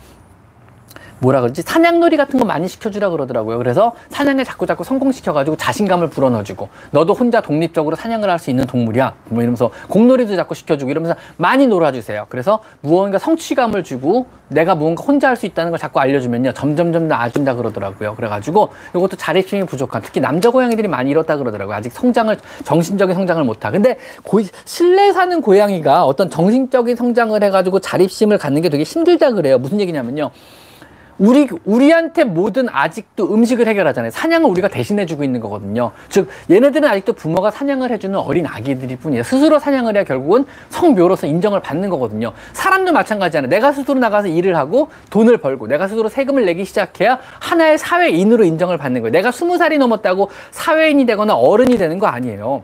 뭐라 1.20 1.42
그러지 1.42 1.62
사냥놀이 1.64 2.18
같은 2.18 2.40
거 2.40 2.46
많이 2.46 2.68
시켜주라 2.68 3.10
그러더라고요. 3.10 3.58
그래서 3.58 3.94
사냥에 4.10 4.44
자꾸 4.44 4.66
자꾸 4.66 4.84
성공시켜가지고 4.84 5.58
자신감을 5.58 6.10
불어넣어주고 6.10 6.70
너도 6.92 7.14
혼자 7.14 7.42
독립적으로 7.42 7.96
사냥을 7.96 8.30
할 8.30 8.38
수 8.38 8.52
있는 8.52 8.66
동물이야. 8.68 9.16
뭐 9.30 9.42
이러면서 9.42 9.72
공놀이도 9.90 10.36
자꾸 10.36 10.54
시켜주고 10.54 10.92
이러면서 10.92 11.16
많이 11.38 11.66
놀아주세요. 11.66 12.28
그래서 12.30 12.60
무언가 12.82 13.18
성취감을 13.18 13.84
주고 13.84 14.28
내가 14.50 14.76
무언가 14.76 15.04
혼자 15.04 15.30
할 15.30 15.38
수 15.38 15.46
있다는 15.46 15.72
걸 15.72 15.80
자꾸 15.80 16.00
알려주면요 16.00 16.54
점점점 16.54 17.08
나아진다 17.08 17.56
그러더라고요. 17.56 18.16
그래가지고 18.16 18.70
이것도 18.96 19.18
자립심이 19.18 19.66
부족한 19.66 20.02
특히 20.04 20.22
남자 20.22 20.52
고양이들이 20.52 20.88
많이 20.88 21.10
이렇다 21.12 21.38
그러더라고요. 21.38 21.76
아직 21.76 21.92
성장을 21.92 22.38
정신적인 22.64 23.16
성장을 23.16 23.44
못하. 23.44 23.72
근데 23.72 23.98
고, 24.24 24.42
실내 24.66 25.12
사는 25.14 25.42
고양이가 25.42 26.06
어떤 26.06 26.30
정신적인 26.30 26.96
성장을 26.96 27.42
해가지고 27.44 27.80
자립심을 27.80 28.38
갖는 28.38 28.62
게 28.62 28.70
되게 28.70 28.84
힘들다 28.84 29.32
그래요. 29.32 29.58
무슨 29.58 29.80
얘기냐면요. 29.80 30.32
우리 31.20 31.50
우리한테 31.66 32.24
모든 32.24 32.68
아직도 32.70 33.34
음식을 33.34 33.68
해결하잖아요. 33.68 34.12
사냥을 34.12 34.50
우리가 34.52 34.68
대신해주고 34.68 35.24
있는 35.24 35.40
거거든요. 35.40 35.92
즉 36.10 36.30
얘네들은 36.50 36.88
아직도 36.88 37.14
부모가 37.14 37.50
사냥을 37.52 37.92
해주는 37.92 38.18
어린 38.18 38.46
아기들일 38.46 38.98
뿐이에요. 38.98 39.24
스스로 39.24 39.60
사냥을 39.60 39.96
해야 39.96 40.04
결국은 40.04 40.46
성묘로서 40.70 41.28
인정을 41.28 41.62
받는 41.62 41.90
거거든요. 41.90 42.34
사람도 42.54 42.92
마찬가지잖아요. 42.92 43.50
내가 43.50 43.72
스스로 43.72 44.00
나가서 44.00 44.28
일을 44.28 44.56
하고 44.56 44.90
돈을 45.10 45.38
벌고 45.38 45.68
내가 45.68 45.88
스스로 45.88 46.08
세금을 46.10 46.46
내기 46.46 46.66
시작해야 46.66 47.20
하나의 47.40 47.78
사회인으로 47.78 48.44
인정을 48.44 48.78
받는 48.78 49.02
거예요. 49.02 49.12
내가 49.12 49.32
스무 49.32 49.58
살이 49.58 49.78
넘었다고 49.78 50.30
사회인이 50.52 51.06
되거나 51.06 51.36
어른이 51.36 51.78
되는 51.78 51.98
거 51.98 52.08
아니에요. 52.08 52.64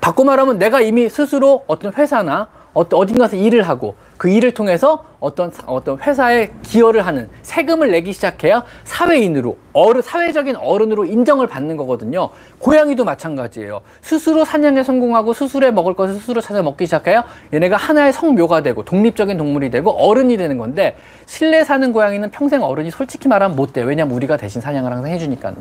바꿔 0.00 0.24
말하면 0.24 0.58
내가 0.58 0.80
이미 0.80 1.08
스스로 1.08 1.64
어떤 1.66 1.92
회사나 1.92 2.48
어딘가서 2.74 3.36
일을 3.36 3.62
하고 3.62 3.94
그 4.24 4.30
일을 4.30 4.54
통해서 4.54 5.04
어떤 5.20 5.52
어떤 5.66 5.98
회사에 5.98 6.48
기여를 6.62 7.04
하는 7.04 7.28
세금을 7.42 7.90
내기 7.90 8.14
시작해야 8.14 8.64
사회인으로 8.84 9.58
어른 9.74 10.00
사회적인 10.00 10.56
어른으로 10.56 11.04
인정을 11.04 11.46
받는 11.46 11.76
거거든요. 11.76 12.30
고양이도 12.58 13.04
마찬가지예요. 13.04 13.82
스스로 14.00 14.46
사냥에 14.46 14.82
성공하고 14.82 15.34
스스로 15.34 15.70
먹을 15.72 15.92
것을 15.92 16.14
스스로 16.14 16.40
찾아 16.40 16.62
먹기 16.62 16.86
시작해야 16.86 17.26
얘네가 17.52 17.76
하나의 17.76 18.14
성묘가 18.14 18.62
되고 18.62 18.82
독립적인 18.82 19.36
동물이 19.36 19.68
되고 19.68 19.90
어른이 19.90 20.38
되는 20.38 20.56
건데 20.56 20.96
실내 21.26 21.62
사는 21.62 21.92
고양이는 21.92 22.30
평생 22.30 22.62
어른이 22.62 22.92
솔직히 22.92 23.28
말하면 23.28 23.54
못 23.54 23.74
돼요. 23.74 23.84
왜냐면 23.84 24.14
우리가 24.16 24.38
대신 24.38 24.62
사냥을 24.62 24.90
항상 24.90 25.12
해주니까요. 25.12 25.54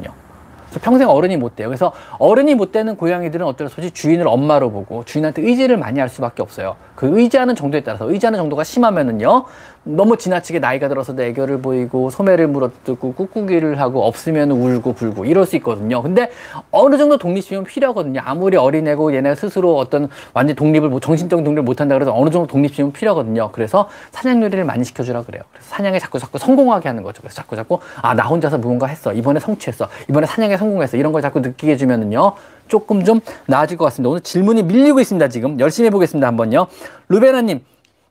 평생 0.81 1.09
어른이 1.09 1.37
못 1.37 1.55
돼요. 1.55 1.67
그래서 1.67 1.91
어른이 2.17 2.55
못 2.55 2.71
되는 2.71 2.95
고양이들은 2.95 3.45
어쩔 3.45 3.69
수 3.69 3.75
없이 3.79 3.91
주인을 3.91 4.27
엄마로 4.27 4.71
보고 4.71 5.03
주인한테 5.03 5.41
의지를 5.41 5.77
많이 5.77 5.99
할 5.99 6.07
수밖에 6.09 6.41
없어요. 6.41 6.77
그 6.95 7.19
의지하는 7.19 7.55
정도에 7.55 7.81
따라서 7.81 8.09
의지하는 8.09 8.37
정도가 8.39 8.63
심하면은요. 8.63 9.45
너무 9.85 10.15
지나치게 10.15 10.59
나이가 10.59 10.87
들어서 10.87 11.13
애교를 11.21 11.61
보이고 11.61 12.09
소매를 12.09 12.47
물어뜯고 12.47 13.15
꾹꾹이를 13.15 13.81
하고 13.81 14.05
없으면 14.05 14.51
울고 14.51 14.93
불고 14.93 15.25
이럴 15.25 15.45
수 15.45 15.57
있거든요. 15.57 16.01
근데 16.01 16.29
어느 16.71 16.97
정도 16.97 17.17
독립심은 17.17 17.65
필요하거든요. 17.65 18.21
아무리 18.23 18.55
어린애고 18.55 19.13
얘네가 19.13 19.35
스스로 19.35 19.77
어떤 19.77 20.07
완전 20.33 20.55
독립을 20.55 20.87
뭐 20.87 21.01
정신적인 21.01 21.43
독립을 21.43 21.63
못한다 21.63 21.95
그래서 21.95 22.15
어느 22.15 22.29
정도 22.29 22.47
독립심은 22.47 22.93
필요하거든요. 22.93 23.49
그래서 23.51 23.89
사냥놀이를 24.11 24.63
많이 24.63 24.85
시켜주라 24.85 25.23
그래요. 25.23 25.43
그래서 25.51 25.67
사냥에 25.69 25.99
자꾸 25.99 26.17
자꾸 26.17 26.37
성공하게 26.37 26.87
하는 26.87 27.03
거죠. 27.03 27.21
그래서 27.21 27.35
자꾸 27.35 27.57
자꾸 27.57 27.79
아 28.01 28.13
나 28.13 28.23
혼자서 28.27 28.59
무언가 28.59 28.85
했어. 28.87 29.11
이번에 29.11 29.39
성취했어. 29.41 29.89
이번에 30.07 30.27
사냥에 30.27 30.55
성공했어. 30.55 30.95
이런 30.97 31.11
걸 31.11 31.21
자꾸 31.21 31.39
느끼게 31.41 31.73
해주면은요. 31.73 32.33
조금 32.67 33.03
좀 33.03 33.19
나아질 33.47 33.77
것 33.77 33.85
같습니다. 33.85 34.09
오늘 34.09 34.21
질문이 34.21 34.63
밀리고 34.63 34.99
있습니다. 34.99 35.27
지금 35.29 35.59
열심히 35.59 35.87
해보겠습니다. 35.87 36.27
한번요. 36.27 36.67
루베나님 37.09 37.61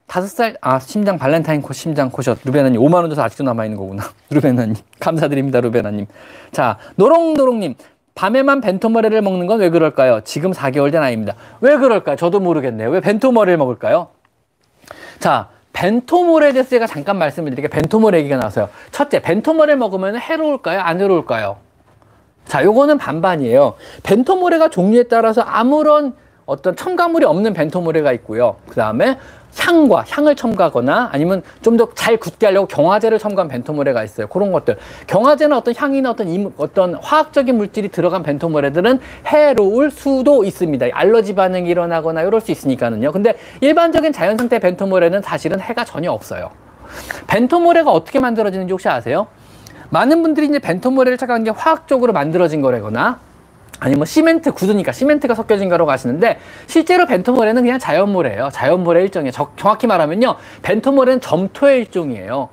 다섯 0.07 0.27
살, 0.27 0.57
아, 0.61 0.79
심장 0.79 1.17
발렌타인 1.17 1.63
코, 1.63 1.73
심장 1.73 2.11
코셔. 2.11 2.37
루베나님, 2.45 2.79
5만원 2.81 3.09
줘서 3.09 3.23
아직도 3.23 3.45
남아있는 3.45 3.79
거구나. 3.79 4.03
루베나님. 4.31 4.75
감사드립니다, 5.01 5.61
루베나님. 5.61 6.07
자, 6.51 6.77
노롱노롱님. 6.97 7.77
밤에만 8.15 8.61
벤토머리를 8.61 9.23
먹는 9.23 9.47
건 9.47 9.61
왜 9.61 9.71
그럴까요? 9.71 10.21
지금 10.25 10.51
4개월 10.53 10.93
된 10.93 11.03
아이입니다. 11.03 11.35
왜 11.63 11.79
그럴까요? 11.79 12.17
저도 12.17 12.41
모르겠네요. 12.41 12.91
왜 12.91 13.01
벤토머리를 13.01 13.57
먹을까요? 13.57 14.09
자, 15.19 15.49
벤토모레에 15.73 16.53
대해서 16.53 16.69
제가 16.69 16.87
잠깐 16.87 17.17
말씀을 17.17 17.51
드릴게요. 17.53 17.71
벤토모레 17.71 18.19
얘기가 18.19 18.37
나왔어요. 18.37 18.69
첫째, 18.91 19.23
벤토모레를 19.23 19.79
먹으면 19.79 20.19
해로울까요? 20.19 20.81
안 20.81 21.01
해로울까요? 21.01 21.57
자, 22.47 22.63
요거는 22.65 22.99
반반이에요. 22.99 23.75
벤토모레가 24.03 24.69
종류에 24.69 25.05
따라서 25.05 25.41
아무런 25.43 26.15
어떤 26.45 26.77
첨가물이 26.77 27.25
없는 27.25 27.55
벤토모레가 27.55 28.13
있고요. 28.15 28.57
그 28.69 28.75
다음에 28.75 29.17
향과 29.59 30.05
향을 30.09 30.35
첨가하거나 30.35 31.11
아니면 31.13 31.43
좀 31.63 31.77
더 31.77 31.89
잘 31.95 32.17
굳게 32.17 32.47
하려고 32.47 32.67
경화제를 32.67 33.19
첨가한 33.19 33.49
벤토모레가 33.49 34.03
있어요. 34.03 34.27
그런 34.27 34.51
것들. 34.51 34.77
경화제는 35.07 35.57
어떤 35.57 35.75
향이나 35.77 36.11
어떤 36.11 36.29
임, 36.29 36.51
어떤 36.57 36.95
화학적인 36.95 37.57
물질이 37.57 37.89
들어간 37.91 38.23
벤토모레들은 38.23 39.01
해로울 39.27 39.91
수도 39.91 40.45
있습니다. 40.45 40.87
알러지 40.93 41.35
반응이 41.35 41.69
일어나거나 41.71 42.23
이럴 42.23 42.41
수 42.41 42.51
있으니까는요. 42.51 43.13
근데 43.13 43.37
일반적인 43.61 44.13
자연 44.13 44.37
상태 44.39 44.59
벤토모레는 44.59 45.23
사실은 45.23 45.61
해가 45.61 45.85
전혀 45.85 46.11
없어요. 46.11 46.51
벤토모레가 47.27 47.91
어떻게 47.91 48.21
만들어지는지 48.21 48.73
혹시 48.73 48.89
아세요? 48.89 49.27
많은 49.93 50.23
분들이 50.23 50.47
이제 50.47 50.59
벤토모래를 50.59 51.19
착각한 51.19 51.45
게 51.45 51.51
화학적으로 51.51 52.15
만들어진 52.15 52.63
거라거나 52.63 53.21
아니 53.79 53.95
뭐 53.95 54.07
시멘트 54.07 54.53
굳으니까 54.53 54.91
시멘트가 54.91 55.35
섞여진 55.35 55.69
거라고 55.69 55.91
하시는데 55.91 56.39
실제로 56.67 57.05
벤토모래는 57.05 57.63
그냥 57.63 57.79
자연모래예요. 57.79 58.49
자연모래 58.53 59.03
일종이에요. 59.03 59.33
저, 59.33 59.51
정확히 59.57 59.87
말하면요. 59.87 60.37
벤토모래는 60.63 61.21
점토의 61.21 61.81
일종이에요. 61.81 62.49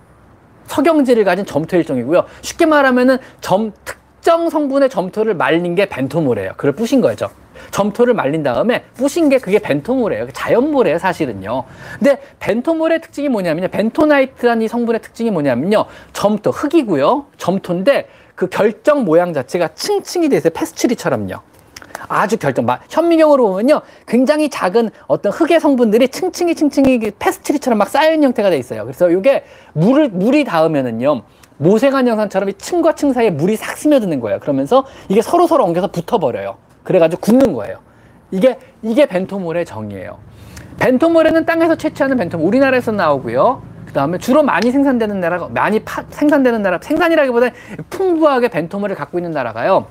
석영지를 0.68 1.24
가진 1.24 1.46
점토의 1.46 1.82
일종이고요. 1.82 2.26
쉽게 2.42 2.66
말하면은 2.66 3.20
점 3.40 3.72
특정 3.86 4.50
성분의 4.50 4.90
점토를 4.90 5.34
말린 5.34 5.76
게 5.76 5.88
벤토모래예요. 5.88 6.54
그걸 6.58 6.74
부신 6.74 7.00
거죠. 7.00 7.30
점토를 7.72 8.14
말린 8.14 8.44
다음에 8.44 8.84
부신 8.96 9.30
게 9.30 9.38
그게 9.38 9.60
벤토모래예요. 9.60 10.32
자연모래예요, 10.32 11.00
사실은요. 11.00 11.64
근데 11.98 12.22
벤토모래 12.40 13.00
특징이 13.00 13.30
뭐냐면요. 13.30 13.68
벤토나이트라는 13.70 14.64
이 14.64 14.68
성분의 14.68 15.02
특징이 15.02 15.32
뭐냐면요. 15.32 15.86
점토, 16.14 16.52
흙이고요. 16.52 17.26
점토인데 17.38 18.08
그 18.36 18.48
결정 18.48 19.04
모양 19.04 19.34
자체가 19.34 19.70
층층이 19.76 20.30
돼 20.30 20.38
있어요. 20.38 20.52
페스츄리처럼요. 20.54 21.36
아주 22.08 22.38
결정, 22.38 22.66
막 22.66 22.82
현미경으로 22.90 23.46
보면요. 23.50 23.82
굉장히 24.08 24.50
작은 24.50 24.90
어떤 25.08 25.32
흙의 25.32 25.60
성분들이 25.60 26.08
층층이 26.08 26.56
층층이 26.56 27.12
페스츄리처럼 27.20 27.78
막 27.78 27.90
쌓여있는 27.90 28.28
형태가 28.28 28.50
돼 28.50 28.58
있어요. 28.58 28.84
그래서 28.86 29.10
이게 29.10 29.44
물을, 29.74 30.08
물이 30.10 30.46
닿으면은요. 30.46 31.24
모세관 31.58 32.08
영상처럼 32.08 32.50
이 32.50 32.54
층과 32.54 32.96
층 32.96 33.12
사이에 33.12 33.30
물이 33.30 33.58
싹 33.58 33.78
스며드는 33.78 34.22
거예요. 34.22 34.40
그러면서 34.40 34.86
이게 35.10 35.22
서로 35.22 35.46
서로 35.46 35.66
엉겨서 35.66 35.88
붙어버려요. 35.88 36.56
그래가지고 36.90 37.22
굳는 37.22 37.54
거예요. 37.54 37.78
이게, 38.32 38.58
이게 38.82 39.06
벤토몰의 39.06 39.64
정의예요. 39.64 40.18
벤토몰에는 40.80 41.46
땅에서 41.46 41.76
채취하는 41.76 42.18
벤토몰, 42.18 42.48
우리나라에서 42.48 42.92
나오고요. 42.92 43.62
그 43.86 43.94
다음에 43.94 44.18
주로 44.18 44.42
많이 44.42 44.72
생산되는 44.72 45.20
나라가 45.20 45.48
많이 45.50 45.80
파, 45.82 46.04
생산되는 46.10 46.64
나라 46.64 46.80
생산이라기보다 46.82 47.50
풍부하게 47.92 48.48
벤토물을 48.50 48.96
갖고 48.96 49.18
있는 49.18 49.32
나라가요 49.32 49.88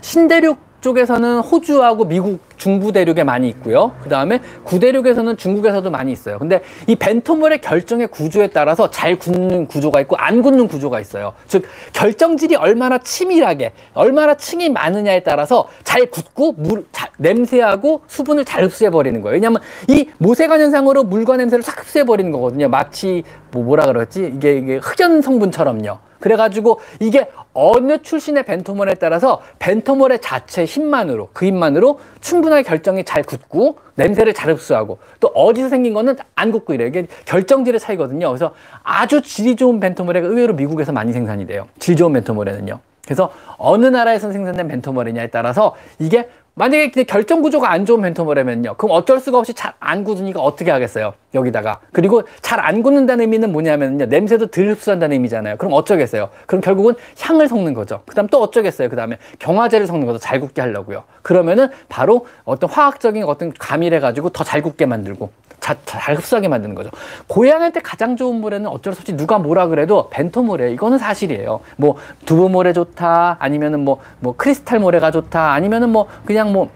신대륙 0.00 0.58
북쪽에서는 0.84 1.38
호주하고 1.40 2.04
미국 2.04 2.40
중부 2.58 2.92
대륙에 2.92 3.24
많이 3.24 3.48
있고요. 3.48 3.92
그 4.02 4.08
다음에 4.08 4.40
구대륙에서는 4.64 5.36
중국에서도 5.36 5.90
많이 5.90 6.12
있어요. 6.12 6.38
근데 6.38 6.60
이 6.86 6.94
벤토몰의 6.94 7.60
결정의 7.62 8.06
구조에 8.08 8.48
따라서 8.48 8.90
잘 8.90 9.18
굳는 9.18 9.66
구조가 9.66 10.00
있고 10.02 10.16
안 10.16 10.42
굳는 10.42 10.68
구조가 10.68 11.00
있어요. 11.00 11.32
즉 11.48 11.64
결정질이 11.94 12.56
얼마나 12.56 12.98
치밀하게 12.98 13.72
얼마나 13.94 14.34
층이 14.34 14.68
많으냐에 14.70 15.20
따라서 15.20 15.68
잘 15.84 16.06
굳고 16.06 16.52
물 16.52 16.84
자, 16.92 17.08
냄새하고 17.16 18.02
수분을 18.06 18.44
잘 18.44 18.64
흡수해 18.64 18.90
버리는 18.90 19.20
거예요. 19.22 19.34
왜냐하면 19.34 19.62
이 19.88 20.08
모세관 20.18 20.60
현상으로 20.60 21.04
물과 21.04 21.36
냄새를 21.38 21.62
싹 21.62 21.80
흡수해 21.80 22.04
버리는 22.04 22.30
거거든요. 22.30 22.68
마치 22.68 23.22
뭐 23.50 23.64
뭐라 23.64 23.86
그러지 23.86 24.32
이게 24.36 24.58
이게 24.58 24.76
흑연 24.76 25.22
성분처럼요. 25.22 25.98
그래가지고 26.24 26.80
이게 27.00 27.28
어느 27.52 28.00
출신의 28.00 28.44
벤토몰에 28.44 28.94
따라서 28.94 29.42
벤토몰의 29.58 30.22
자체 30.22 30.64
힘만으로 30.64 31.28
그 31.34 31.44
힘만으로 31.44 32.00
충분하게 32.22 32.62
결정이 32.62 33.04
잘 33.04 33.22
굳고 33.22 33.76
냄새를 33.96 34.32
잘 34.32 34.50
흡수하고 34.50 34.96
또 35.20 35.28
어디서 35.28 35.68
생긴 35.68 35.92
거는 35.92 36.16
안 36.34 36.50
굳고 36.50 36.72
이래요. 36.72 36.88
이게 36.88 37.06
결정질의 37.26 37.78
차이거든요. 37.78 38.28
그래서 38.28 38.54
아주 38.82 39.20
질이 39.20 39.54
좋은 39.56 39.80
벤토몰가 39.80 40.20
의외로 40.20 40.54
미국에서 40.54 40.92
많이 40.92 41.12
생산이 41.12 41.46
돼요. 41.46 41.68
질 41.78 41.94
좋은 41.94 42.14
벤토몰에는요. 42.14 42.80
그래서 43.04 43.30
어느 43.58 43.84
나라에서 43.84 44.32
생산된 44.32 44.66
벤토몰이냐에 44.66 45.26
따라서 45.26 45.74
이게 45.98 46.30
만약에 46.54 47.04
결정 47.04 47.42
구조가 47.42 47.70
안 47.70 47.84
좋은 47.84 48.00
벤토몰이면요. 48.00 48.76
그럼 48.78 48.96
어쩔 48.96 49.20
수가 49.20 49.38
없이 49.38 49.52
잘 49.52 49.74
안 49.78 50.04
굳으니까 50.04 50.40
어떻게 50.40 50.70
하겠어요? 50.70 51.12
여기다가. 51.34 51.80
그리고 51.92 52.22
잘 52.40 52.64
안 52.64 52.82
굳는다는 52.82 53.22
의미는 53.22 53.52
뭐냐면요. 53.52 54.06
냄새도 54.06 54.46
덜 54.46 54.70
흡수한다는 54.70 55.14
의미잖아요. 55.14 55.56
그럼 55.58 55.74
어쩌겠어요? 55.74 56.30
그럼 56.46 56.62
결국은 56.62 56.94
향을 57.20 57.48
섞는 57.48 57.74
거죠. 57.74 58.00
그 58.06 58.14
다음 58.14 58.26
또 58.28 58.40
어쩌겠어요? 58.40 58.88
그 58.88 58.96
다음에 58.96 59.18
경화제를 59.38 59.86
섞는 59.86 60.06
거죠. 60.06 60.18
잘 60.18 60.40
굳게 60.40 60.62
하려고요. 60.62 61.04
그러면은 61.22 61.68
바로 61.88 62.26
어떤 62.44 62.70
화학적인 62.70 63.24
어떤 63.24 63.52
가미를 63.52 63.96
해가지고 63.98 64.30
더 64.30 64.44
잘 64.44 64.62
굳게 64.62 64.86
만들고 64.86 65.30
자, 65.58 65.74
잘 65.86 66.14
흡수하게 66.16 66.48
만드는 66.48 66.74
거죠. 66.74 66.90
고양이한테 67.26 67.80
가장 67.80 68.16
좋은 68.16 68.40
모래는 68.40 68.68
어쩔 68.68 68.92
수 68.92 69.00
없이 69.00 69.16
누가 69.16 69.38
뭐라 69.38 69.68
그래도 69.68 70.10
벤토 70.10 70.42
모래 70.42 70.70
이거는 70.70 70.98
사실이에요. 70.98 71.60
뭐 71.76 71.96
두부 72.26 72.50
모래 72.50 72.74
좋다 72.74 73.36
아니면은 73.40 73.80
뭐뭐 73.80 74.00
뭐 74.20 74.34
크리스탈 74.36 74.78
모래가 74.78 75.10
좋다 75.10 75.52
아니면은 75.52 75.88
뭐 75.88 76.06
그냥 76.26 76.52
뭐 76.52 76.68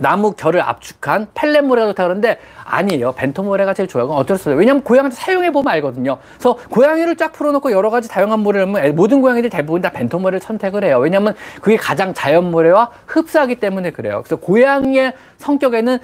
나무 0.00 0.32
결을 0.32 0.62
압축한 0.62 1.28
펠렛 1.34 1.62
모래가 1.64 1.88
좋다 1.88 2.04
그러는데 2.04 2.38
아니에요. 2.64 3.12
벤토 3.12 3.42
모래가 3.42 3.74
제일 3.74 3.86
좋아요. 3.86 4.06
어쩔 4.06 4.38
수 4.38 4.48
없어요. 4.48 4.56
왜냐면 4.56 4.82
고양이한테 4.82 5.14
사용해 5.14 5.52
보면 5.52 5.70
알거든요. 5.74 6.16
그래서 6.32 6.56
고양이를 6.70 7.16
쫙 7.16 7.32
풀어놓고 7.32 7.70
여러 7.70 7.90
가지 7.90 8.08
다양한 8.08 8.40
모래를 8.40 8.66
하면 8.66 8.96
모든 8.96 9.20
고양이들 9.20 9.50
대부분 9.50 9.82
다 9.82 9.90
벤토 9.90 10.18
모래를 10.18 10.40
선택을 10.40 10.84
해요. 10.84 10.98
왜냐면 10.98 11.34
그게 11.60 11.76
가장 11.76 12.14
자연 12.14 12.50
모래와 12.50 12.90
흡사하기 13.06 13.56
때문에 13.56 13.90
그래요. 13.90 14.22
그래서 14.24 14.36
고양이의 14.36 15.12
성격에는 15.36 15.98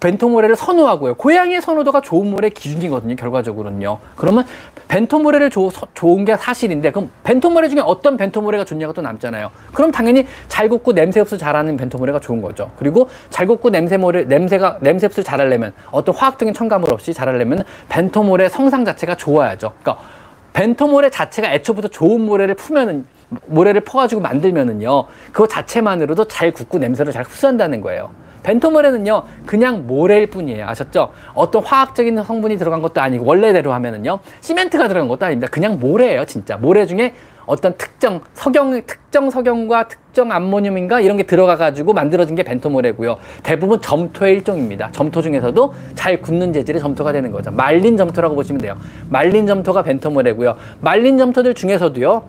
벤토 0.00 0.28
모래를 0.28 0.56
선호하고요. 0.56 1.14
고양이의 1.14 1.62
선호도가 1.62 2.02
좋은 2.02 2.30
모래 2.30 2.50
기준이거든요. 2.50 3.16
결과적으로는요. 3.16 3.98
그러면 4.14 4.44
벤토 4.88 5.18
모래를 5.18 5.48
조, 5.48 5.70
서, 5.70 5.86
좋은 5.94 6.24
게 6.24 6.36
사실인데 6.36 6.92
그럼 6.92 7.10
벤토 7.24 7.50
모래 7.50 7.68
중에 7.68 7.80
어떤 7.84 8.16
벤토 8.16 8.42
모래가 8.42 8.64
좋냐가 8.64 8.92
또 8.92 9.00
남잖아요. 9.00 9.50
그럼 9.72 9.90
당연히 9.90 10.26
잘 10.48 10.68
굽고 10.68 10.92
냄새 10.92 11.20
흡수 11.20 11.38
잘하는 11.38 11.76
벤토 11.76 11.96
모래가 11.98 12.20
좋은 12.20 12.42
거죠. 12.42 12.70
그리고 12.78 13.08
잘 13.30 13.46
굽고 13.46 13.70
냄새 13.70 13.96
모래 13.96 14.24
냄새가 14.24 14.78
냄새 14.82 15.06
흡수 15.06 15.24
잘하려면 15.24 15.72
어떤 15.90 16.14
화학적인 16.14 16.52
첨가물 16.52 16.92
없이 16.92 17.14
잘하려면 17.14 17.64
벤토 17.88 18.22
모래 18.22 18.48
성상 18.48 18.84
자체가 18.84 19.16
좋아야죠. 19.16 19.72
그러니까 19.80 20.04
벤토 20.52 20.88
모래 20.88 21.08
자체가 21.10 21.52
애초부터 21.52 21.88
좋은 21.88 22.20
모래를 22.20 22.54
풀면은 22.54 23.06
모래를 23.46 23.80
퍼가지고 23.80 24.20
만들면은요. 24.20 25.06
그거 25.32 25.48
자체만으로도 25.48 26.26
잘 26.26 26.52
굽고 26.52 26.78
냄새를 26.78 27.12
잘 27.12 27.24
흡수한다는 27.24 27.80
거예요. 27.80 28.10
벤토모레는요 28.46 29.24
그냥 29.44 29.86
모래일 29.86 30.28
뿐이에요. 30.28 30.66
아셨죠? 30.68 31.10
어떤 31.34 31.64
화학적인 31.64 32.22
성분이 32.22 32.56
들어간 32.58 32.80
것도 32.80 33.00
아니고 33.00 33.24
원래대로 33.26 33.72
하면은요 33.72 34.20
시멘트가 34.40 34.86
들어간 34.86 35.08
것도 35.08 35.26
아닙니다. 35.26 35.48
그냥 35.50 35.78
모래예요 35.80 36.24
진짜. 36.24 36.56
모래 36.56 36.86
중에 36.86 37.12
어떤 37.44 37.76
특정 37.76 38.20
석영 38.34 38.82
특정 38.86 39.30
석영과 39.30 39.88
특정 39.88 40.32
암모늄인가 40.32 41.00
이런 41.00 41.16
게 41.16 41.24
들어가 41.24 41.56
가지고 41.56 41.92
만들어진 41.92 42.36
게 42.36 42.44
벤토모레고요. 42.44 43.18
대부분 43.42 43.80
점토의 43.80 44.34
일종입니다. 44.34 44.90
점토 44.92 45.22
중에서도 45.22 45.74
잘 45.94 46.20
굳는 46.20 46.52
재질의 46.52 46.80
점토가 46.80 47.12
되는 47.12 47.32
거죠. 47.32 47.50
말린 47.50 47.96
점토라고 47.96 48.34
보시면 48.36 48.60
돼요. 48.60 48.76
말린 49.08 49.46
점토가 49.46 49.82
벤토모래고요. 49.82 50.56
말린 50.80 51.18
점토들 51.18 51.54
중에서도요 51.54 52.22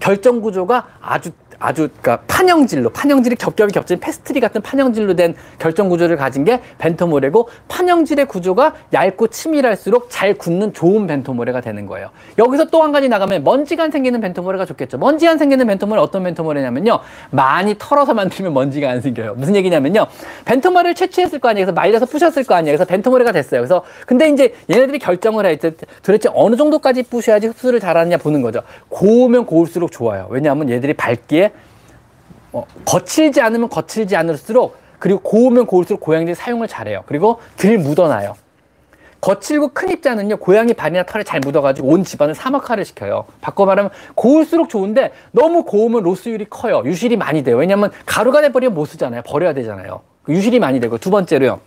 결정 0.00 0.40
구조가 0.40 0.86
아주 1.02 1.32
아주 1.58 1.88
그러니까 2.00 2.24
판형질로 2.26 2.90
판형질이 2.90 3.36
겹겹이 3.36 3.72
겹친 3.72 4.00
페스트리 4.00 4.40
같은 4.40 4.60
판형질로 4.62 5.14
된 5.14 5.34
결정 5.58 5.88
구조를 5.88 6.16
가진 6.16 6.44
게 6.44 6.60
벤토모래고 6.78 7.48
판형질의 7.68 8.26
구조가 8.26 8.74
얇고 8.92 9.28
치밀할수록 9.28 10.06
잘 10.10 10.34
굳는 10.34 10.72
좋은 10.72 11.06
벤토모래가 11.06 11.60
되는 11.60 11.86
거예요. 11.86 12.10
여기서 12.38 12.66
또 12.66 12.78
한 12.78 12.92
가지 12.92 13.08
나가면 13.08 13.42
먼지가 13.42 13.82
안 13.84 13.90
생기는 13.90 14.20
벤토모래가 14.20 14.64
좋겠죠. 14.64 14.98
먼지 14.98 15.26
안 15.26 15.36
생기는 15.36 15.66
벤토모래 15.66 16.00
어떤 16.00 16.22
벤토모래냐면요. 16.22 17.00
많이 17.30 17.74
털어서 17.76 18.14
만들면 18.14 18.54
먼지가 18.54 18.88
안 18.88 19.00
생겨요. 19.00 19.34
무슨 19.34 19.56
얘기냐면요. 19.56 20.06
벤토모래를 20.44 20.94
채취했을 20.94 21.40
거 21.40 21.48
아니에요. 21.48 21.66
그래서 21.66 21.74
말려서 21.74 22.06
부셨을 22.06 22.44
거 22.44 22.54
아니에요. 22.54 22.76
그래서 22.76 22.88
벤토모래가 22.88 23.32
됐어요. 23.32 23.60
그래서 23.60 23.84
근데 24.06 24.28
이제 24.28 24.54
얘네들이 24.70 25.00
결정을 25.00 25.44
해. 25.46 25.58
도대체 26.02 26.28
어느 26.32 26.56
정도까지 26.56 27.02
부셔야지 27.02 27.48
흡수를 27.48 27.80
잘하느냐 27.80 28.18
보는 28.18 28.42
거죠. 28.42 28.60
고우면 28.88 29.46
고울수록 29.46 29.90
좋아요. 29.90 30.28
왜냐하면 30.30 30.70
얘들이 30.70 30.94
밝기에 30.94 31.47
어, 32.52 32.64
거칠지 32.84 33.40
않으면 33.40 33.68
거칠지 33.68 34.16
않을수록 34.16 34.76
그리고 34.98 35.20
고우면 35.20 35.66
고울수록 35.66 36.00
고양이들이 36.00 36.34
사용을 36.34 36.66
잘해요. 36.68 37.04
그리고 37.06 37.40
덜 37.56 37.78
묻어나요. 37.78 38.34
거칠고 39.20 39.68
큰 39.68 39.90
입자는요 39.90 40.36
고양이 40.36 40.74
발이나 40.74 41.02
털에 41.02 41.24
잘 41.24 41.40
묻어가지고 41.40 41.88
온 41.88 42.04
집안을 42.04 42.34
사막화를 42.34 42.84
시켜요. 42.84 43.24
바꿔 43.40 43.66
말하면 43.66 43.90
고울수록 44.14 44.68
좋은데 44.68 45.12
너무 45.32 45.64
고우면 45.64 46.04
로스율이 46.04 46.46
커요. 46.48 46.82
유실이 46.84 47.16
많이 47.16 47.42
돼요. 47.42 47.56
왜냐하면 47.56 47.90
가루가 48.06 48.40
돼버리면 48.40 48.74
못 48.74 48.84
쓰잖아요. 48.86 49.22
버려야 49.22 49.54
되잖아요. 49.54 50.02
유실이 50.28 50.60
많이 50.60 50.78
되고 50.78 50.98
두 50.98 51.10
번째로요. 51.10 51.60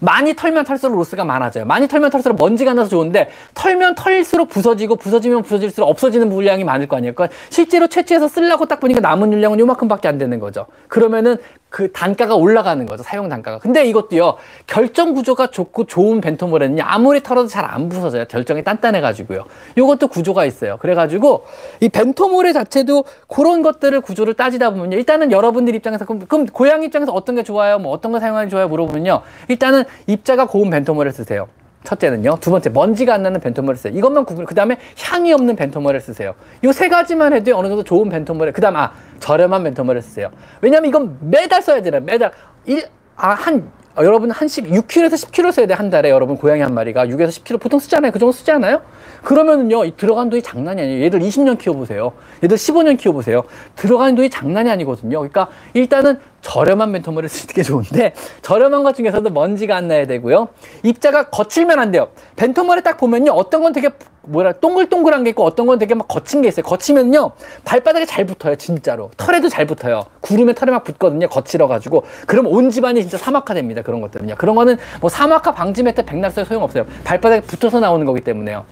많이 0.00 0.34
털면 0.34 0.64
털수록 0.64 0.96
로스가 0.96 1.24
많아져요. 1.24 1.64
많이 1.64 1.88
털면 1.88 2.10
털수록 2.10 2.38
먼지가 2.38 2.74
나서 2.74 2.88
좋은데 2.88 3.30
털면 3.54 3.94
털수록 3.94 4.48
부서지고 4.48 4.96
부서지면 4.96 5.42
부서질수록 5.42 5.88
없어지는 5.88 6.28
물량이 6.28 6.64
많을 6.64 6.86
거 6.86 6.96
아니에요. 6.96 7.14
그러니까 7.14 7.36
실제로 7.48 7.86
채취해서 7.86 8.28
쓰려고 8.28 8.66
딱 8.66 8.80
보니까 8.80 9.00
남은 9.00 9.30
물량은 9.30 9.58
요만큼밖에 9.58 10.08
안 10.08 10.18
되는 10.18 10.38
거죠. 10.38 10.66
그러면은 10.88 11.38
그 11.68 11.90
단가가 11.92 12.36
올라가는 12.36 12.86
거죠. 12.86 13.02
사용 13.02 13.28
단가가. 13.28 13.58
근데 13.58 13.84
이것도요. 13.84 14.36
결정 14.66 15.12
구조가 15.14 15.48
좋고 15.48 15.84
좋은 15.86 16.20
벤토모레는요. 16.20 16.82
아무리 16.86 17.22
털어도 17.22 17.48
잘 17.48 17.66
안 17.66 17.88
부서져요. 17.88 18.26
결정이 18.26 18.62
단단해 18.62 19.00
가지고요. 19.00 19.44
요것도 19.76 20.08
구조가 20.08 20.44
있어요. 20.44 20.76
그래 20.78 20.94
가지고 20.94 21.44
이 21.80 21.88
벤토모레 21.88 22.52
자체도 22.52 23.04
그런 23.26 23.62
것들을 23.62 24.00
구조를 24.00 24.34
따지다 24.34 24.70
보면요. 24.70 24.96
일단은 24.96 25.32
여러분들 25.32 25.74
입장에서 25.74 26.04
그럼, 26.04 26.20
그럼 26.28 26.46
고양이 26.46 26.86
입장에서 26.86 27.12
어떤 27.12 27.34
게 27.34 27.42
좋아요? 27.42 27.78
뭐 27.78 27.90
어떤 27.92 28.12
거 28.12 28.20
사용하는 28.20 28.48
게 28.48 28.50
좋아요? 28.50 28.68
물어보면요. 28.68 29.22
일단은 29.48 29.82
입자가 30.06 30.46
고운 30.46 30.70
벤토모레를 30.70 31.12
쓰세요. 31.12 31.48
첫째는요. 31.96 32.38
두 32.40 32.50
번째, 32.50 32.68
먼지가 32.70 33.14
안 33.14 33.22
나는 33.22 33.40
벤토모를 33.40 33.76
쓰세요. 33.76 33.96
이것만 33.96 34.24
구분, 34.24 34.44
그 34.44 34.54
다음에 34.54 34.76
향이 34.98 35.32
없는 35.32 35.56
벤토모를 35.56 36.00
쓰세요. 36.00 36.34
이 36.62 36.72
세 36.72 36.88
가지만 36.88 37.32
해도 37.32 37.56
어느 37.56 37.68
정도 37.68 37.82
좋은 37.84 38.10
벤토모를, 38.10 38.52
그 38.52 38.60
다음, 38.60 38.76
아, 38.76 38.92
저렴한 39.20 39.62
벤토모를 39.64 40.02
쓰세요. 40.02 40.30
왜냐면 40.60 40.88
이건 40.90 41.16
매달 41.20 41.62
써야 41.62 41.80
되나 41.80 42.00
매달. 42.00 42.32
일, 42.66 42.84
아, 43.16 43.30
한, 43.30 43.70
어, 43.96 44.04
여러분 44.04 44.30
한 44.30 44.46
10, 44.46 44.66
6kg에서 44.70 45.30
10kg 45.30 45.52
써야 45.52 45.66
돼, 45.66 45.72
한 45.72 45.88
달에. 45.88 46.10
여러분 46.10 46.36
고양이 46.36 46.60
한 46.60 46.74
마리가 46.74 47.06
6에서 47.06 47.28
10kg 47.28 47.60
보통 47.60 47.78
쓰잖아요. 47.80 48.12
그 48.12 48.18
정도 48.18 48.32
쓰지 48.32 48.50
않아요? 48.50 48.82
그러면은요, 49.22 49.84
이 49.86 49.96
들어간 49.96 50.28
돈이 50.28 50.42
장난이 50.42 50.82
아니에요. 50.82 51.02
얘들 51.04 51.20
20년 51.20 51.56
키워보세요. 51.56 52.12
얘들 52.44 52.56
15년 52.58 52.98
키워보세요. 52.98 53.44
들어가는 53.76 54.14
돈이 54.16 54.28
장난이 54.28 54.70
아니거든요. 54.70 55.18
그러니까 55.20 55.48
일단은 55.72 56.18
저렴한 56.46 56.92
멘토모를 56.92 57.28
쓰는 57.28 57.52
게 57.52 57.64
좋은데 57.64 58.14
저렴한 58.42 58.84
것 58.84 58.94
중에서도 58.94 59.28
먼지가 59.30 59.74
안 59.74 59.88
나야 59.88 60.06
되고요. 60.06 60.48
입자가 60.84 61.28
거칠면 61.28 61.80
안 61.80 61.90
돼요. 61.90 62.08
벤토모를 62.36 62.84
딱 62.84 62.98
보면요. 62.98 63.32
어떤 63.32 63.64
건 63.64 63.72
되게 63.72 63.90
뭐라 64.22 64.52
동글동글한 64.52 65.24
게 65.24 65.30
있고 65.30 65.44
어떤 65.44 65.66
건 65.66 65.80
되게 65.80 65.94
막 65.94 66.06
거친 66.06 66.42
게 66.42 66.48
있어요. 66.48 66.64
거치면요. 66.64 67.32
발바닥에 67.64 68.06
잘 68.06 68.24
붙어요. 68.26 68.54
진짜로. 68.54 69.10
털에도 69.16 69.48
잘 69.48 69.66
붙어요. 69.66 70.06
구름에 70.20 70.54
털에 70.54 70.70
막 70.70 70.84
붙거든요. 70.84 71.28
거칠어 71.28 71.66
가지고. 71.66 72.04
그럼 72.28 72.46
온 72.46 72.70
집안이 72.70 73.02
진짜 73.02 73.18
사막화 73.18 73.52
됩니다. 73.54 73.82
그런 73.82 74.00
것들은요. 74.00 74.36
그런 74.38 74.54
거는 74.54 74.76
뭐 75.00 75.10
사막화 75.10 75.52
방지 75.52 75.82
매트 75.82 76.04
백날 76.04 76.30
써도 76.30 76.46
소용없어요. 76.46 76.86
발바닥에 77.02 77.40
붙어서 77.40 77.80
나오는 77.80 78.06
거기 78.06 78.20
때문에요. 78.20 78.64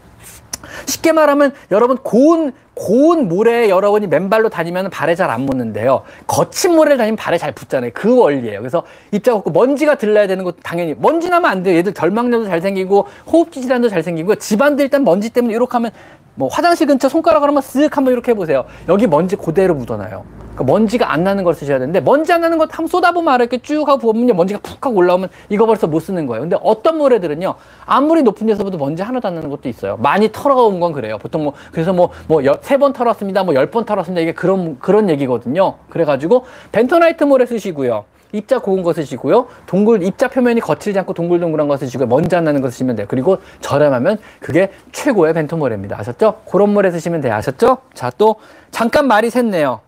쉽게 0.86 1.12
말하면 1.12 1.52
여러분 1.70 1.96
고운 1.98 2.52
고운 2.74 3.28
모래에 3.28 3.68
여러분이 3.68 4.06
맨발로 4.08 4.48
다니면 4.48 4.90
발에 4.90 5.14
잘 5.14 5.24
안 5.30 5.42
묻는데요. 5.42 6.02
거친 6.26 6.74
모래를 6.76 6.96
다니면 6.98 7.16
발에 7.16 7.38
잘 7.38 7.52
붙잖아요. 7.52 7.90
그 7.94 8.16
원리예요. 8.16 8.60
그래서 8.60 8.82
입자가 9.10 9.38
없고 9.38 9.50
먼지가 9.50 9.94
들러야 9.96 10.26
되는 10.26 10.44
것도 10.44 10.56
당연히 10.62 10.94
먼지 10.98 11.30
나면 11.30 11.50
안 11.50 11.62
돼요. 11.62 11.76
얘들 11.76 11.94
결막염도 11.94 12.44
잘 12.44 12.60
생기고 12.60 13.06
호흡기 13.26 13.62
질환도 13.62 13.88
잘 13.88 14.02
생기고 14.02 14.34
집안도 14.36 14.82
일단 14.82 15.02
먼지 15.04 15.30
때문에 15.30 15.54
이렇게 15.54 15.72
하면 15.72 15.90
뭐 16.34 16.48
화장실 16.48 16.86
근처 16.86 17.08
손가락으로 17.08 17.48
한번 17.48 17.62
쓱 17.62 17.92
한번 17.94 18.12
이렇게 18.12 18.32
해보세요. 18.32 18.64
여기 18.88 19.06
먼지 19.06 19.36
그대로 19.36 19.74
묻어나요. 19.74 20.24
그러니까 20.54 20.72
먼지가 20.72 21.12
안 21.12 21.24
나는 21.24 21.42
걸 21.42 21.54
쓰셔야 21.54 21.78
되는데 21.80 22.00
먼지 22.00 22.32
안 22.32 22.40
나는 22.40 22.58
거 22.58 22.66
한번 22.70 22.86
쏟아보면. 22.86 23.34
이렇게 23.40 23.58
쭉 23.58 23.88
하고 23.88 24.12
부으면 24.12 24.36
먼지가 24.36 24.60
푹 24.62 24.84
하고 24.86 24.96
올라오면 24.96 25.28
이거 25.48 25.66
벌써 25.66 25.86
못 25.88 25.98
쓰는 26.00 26.26
거예요. 26.26 26.42
근데 26.42 26.56
어떤 26.62 26.98
모래들은요 26.98 27.54
아무리 27.86 28.22
높은 28.22 28.46
데서부터 28.46 28.78
먼지 28.78 29.02
하나도 29.02 29.26
안 29.28 29.34
나는 29.34 29.50
것도 29.50 29.68
있어요. 29.68 29.96
많이 29.96 30.30
털어온 30.30 30.78
건 30.80 30.92
그래요. 30.92 31.18
보통 31.18 31.42
뭐 31.44 31.54
그래서 31.72 31.92
뭐 31.92 32.10
뭐 32.28 32.40
세 32.62 32.76
번 32.78 32.92
털었습니다. 32.92 33.42
뭐 33.44 33.54
열 33.54 33.70
번 33.70 33.84
털었습니다. 33.84 34.20
이게 34.20 34.32
그런 34.32 34.78
그런 34.78 35.08
얘기거든요. 35.10 35.74
그래가지고 35.88 36.44
벤토나이트 36.70 37.24
모래 37.24 37.46
쓰시고요. 37.46 38.04
입자 38.34 38.58
고운 38.58 38.82
거 38.82 38.92
쓰시고요. 38.92 39.46
동글 39.66 40.02
입자 40.02 40.28
표면이 40.28 40.60
거칠지 40.60 40.98
않고 40.98 41.14
동글동글한 41.14 41.68
거 41.68 41.76
쓰시고요. 41.76 42.08
먼지 42.08 42.34
안 42.34 42.44
나는 42.44 42.60
거 42.60 42.68
쓰시면 42.68 42.96
돼요. 42.96 43.06
그리고 43.08 43.38
저렴하면 43.60 44.18
그게 44.40 44.72
최고의 44.92 45.34
벤토모래입니다. 45.34 45.98
아셨죠? 45.98 46.40
그런 46.50 46.74
모래 46.74 46.90
쓰시면 46.90 47.20
돼요. 47.20 47.34
아셨죠? 47.34 47.78
자, 47.94 48.10
또 48.18 48.36
잠깐 48.70 49.06
말이 49.06 49.28
샜네요. 49.28 49.78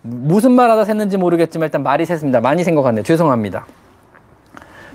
무슨 0.00 0.52
말 0.52 0.70
하다 0.70 0.84
샜는지 0.84 1.18
모르겠지만 1.18 1.66
일단 1.66 1.82
말이 1.82 2.04
샜습니다. 2.04 2.40
많이 2.40 2.64
생것 2.64 2.82
같네요. 2.82 3.04
죄송합니다. 3.04 3.66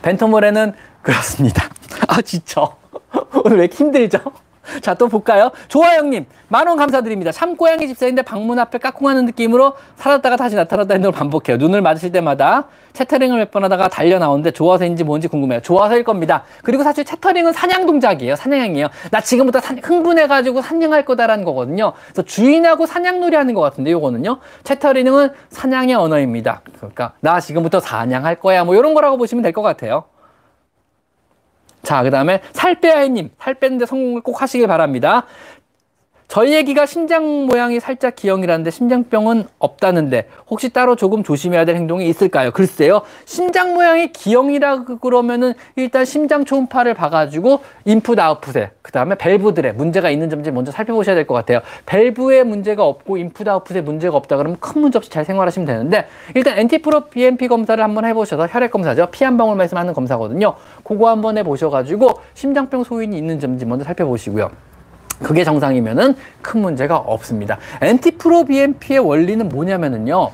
벤토모래는 0.01 0.73
그렇습니다. 1.03 1.69
아, 2.09 2.21
진짜. 2.21 2.67
오늘 3.45 3.57
왜 3.57 3.63
이렇게 3.65 3.75
힘들죠? 3.75 4.19
자, 4.81 4.93
또 4.93 5.07
볼까요? 5.07 5.51
조아영님, 5.67 6.25
만원 6.49 6.77
감사드립니다. 6.77 7.31
참고양이 7.31 7.87
집사인데 7.87 8.21
방문 8.21 8.59
앞에 8.59 8.77
까꿍하는 8.77 9.25
느낌으로 9.25 9.73
사라졌다가 9.95 10.35
다시 10.35 10.55
나타났다 10.55 10.97
걸 10.97 11.11
반복해요. 11.11 11.57
눈을 11.57 11.81
맞으실 11.81 12.11
때마다 12.11 12.65
채터링을 12.93 13.37
몇 13.39 13.51
번 13.51 13.63
하다가 13.63 13.87
달려 13.89 14.17
나오는데 14.19 14.51
좋아서인지 14.51 15.03
뭔지 15.03 15.27
궁금해요. 15.27 15.61
좋아서일 15.61 16.03
겁니다. 16.03 16.43
그리고 16.63 16.83
사실 16.83 17.05
채터링은 17.05 17.53
사냥 17.53 17.85
동작이에요. 17.85 18.35
사냥이에요. 18.35 18.87
나 19.11 19.21
지금부터 19.21 19.59
사, 19.61 19.73
흥분해가지고 19.81 20.61
사냥할 20.61 21.05
거다라는 21.05 21.43
거거든요. 21.45 21.93
그래서 22.07 22.23
주인하고 22.23 22.85
사냥놀이 22.85 23.35
하는 23.35 23.53
것 23.53 23.61
같은데 23.61 23.91
요거는요. 23.91 24.39
채터링은 24.63 25.29
사냥의 25.49 25.95
언어입니다. 25.95 26.61
그러니까 26.77 27.13
나 27.21 27.39
지금부터 27.39 27.79
사냥할 27.79 28.35
거야. 28.39 28.63
뭐 28.63 28.75
이런 28.75 28.93
거라고 28.93 29.17
보시면 29.17 29.43
될 29.43 29.53
것 29.53 29.61
같아요. 29.61 30.03
자, 31.87 32.03
그 32.03 32.11
다음에 32.11 32.41
살 32.51 32.75
빼야님, 32.81 33.29
살 33.39 33.53
빼는데 33.53 33.85
성공을 33.85 34.19
꼭 34.19 34.41
하시길 34.41 34.67
바랍니다. 34.67 35.23
저희 36.27 36.53
얘기가 36.53 36.85
심장 36.85 37.45
모양이 37.45 37.79
살짝 37.79 38.15
기형이라는데 38.17 38.69
심장병은 38.69 39.45
없다는데 39.59 40.27
혹시 40.49 40.69
따로 40.69 40.97
조금 40.97 41.23
조심해야 41.23 41.63
될 41.63 41.77
행동이 41.77 42.07
있을까요? 42.09 42.51
글쎄요. 42.51 43.03
심장 43.23 43.73
모양이 43.73 44.11
기형이라 44.11 44.83
그러면은 45.01 45.53
일단 45.77 46.03
심장 46.03 46.43
초음파를 46.43 46.95
봐가지고 46.95 47.61
인풋 47.85 48.19
아웃풋에 48.19 48.71
그 48.81 48.91
다음에 48.91 49.15
밸브들에 49.15 49.71
문제가 49.71 50.09
있는 50.09 50.29
점인지 50.29 50.51
먼저 50.51 50.69
살펴보셔야 50.71 51.15
될 51.15 51.25
것 51.25 51.33
같아요. 51.33 51.61
밸브에 51.85 52.43
문제가 52.43 52.83
없고 52.83 53.15
인풋 53.17 53.47
아웃풋에 53.47 53.79
문제가 53.81 54.17
없다 54.17 54.35
그러면 54.35 54.57
큰 54.59 54.81
문제 54.81 54.97
없이 54.97 55.09
잘 55.09 55.23
생활하시면 55.23 55.65
되는데 55.65 56.07
일단 56.35 56.57
엔티프로 56.59 57.05
BMP 57.05 57.47
검사를 57.47 57.81
한번 57.81 58.03
해보셔서 58.03 58.47
혈액 58.47 58.71
검사죠. 58.71 59.07
피 59.11 59.23
한 59.23 59.37
방울 59.37 59.55
말씀하는 59.55 59.93
검사거든요. 59.93 60.55
그거 60.83 61.09
한번 61.09 61.37
해보셔가지고 61.37 62.19
심장병 62.33 62.83
소인이 62.83 63.17
있는 63.17 63.39
점인지 63.39 63.65
먼저 63.65 63.85
살펴보시고요. 63.85 64.51
그게 65.21 65.43
정상이면은 65.43 66.15
큰 66.41 66.61
문제가 66.61 66.97
없습니다. 66.97 67.57
엔티프로 67.81 68.45
BMP의 68.45 68.99
원리는 68.99 69.47
뭐냐면은요. 69.49 70.31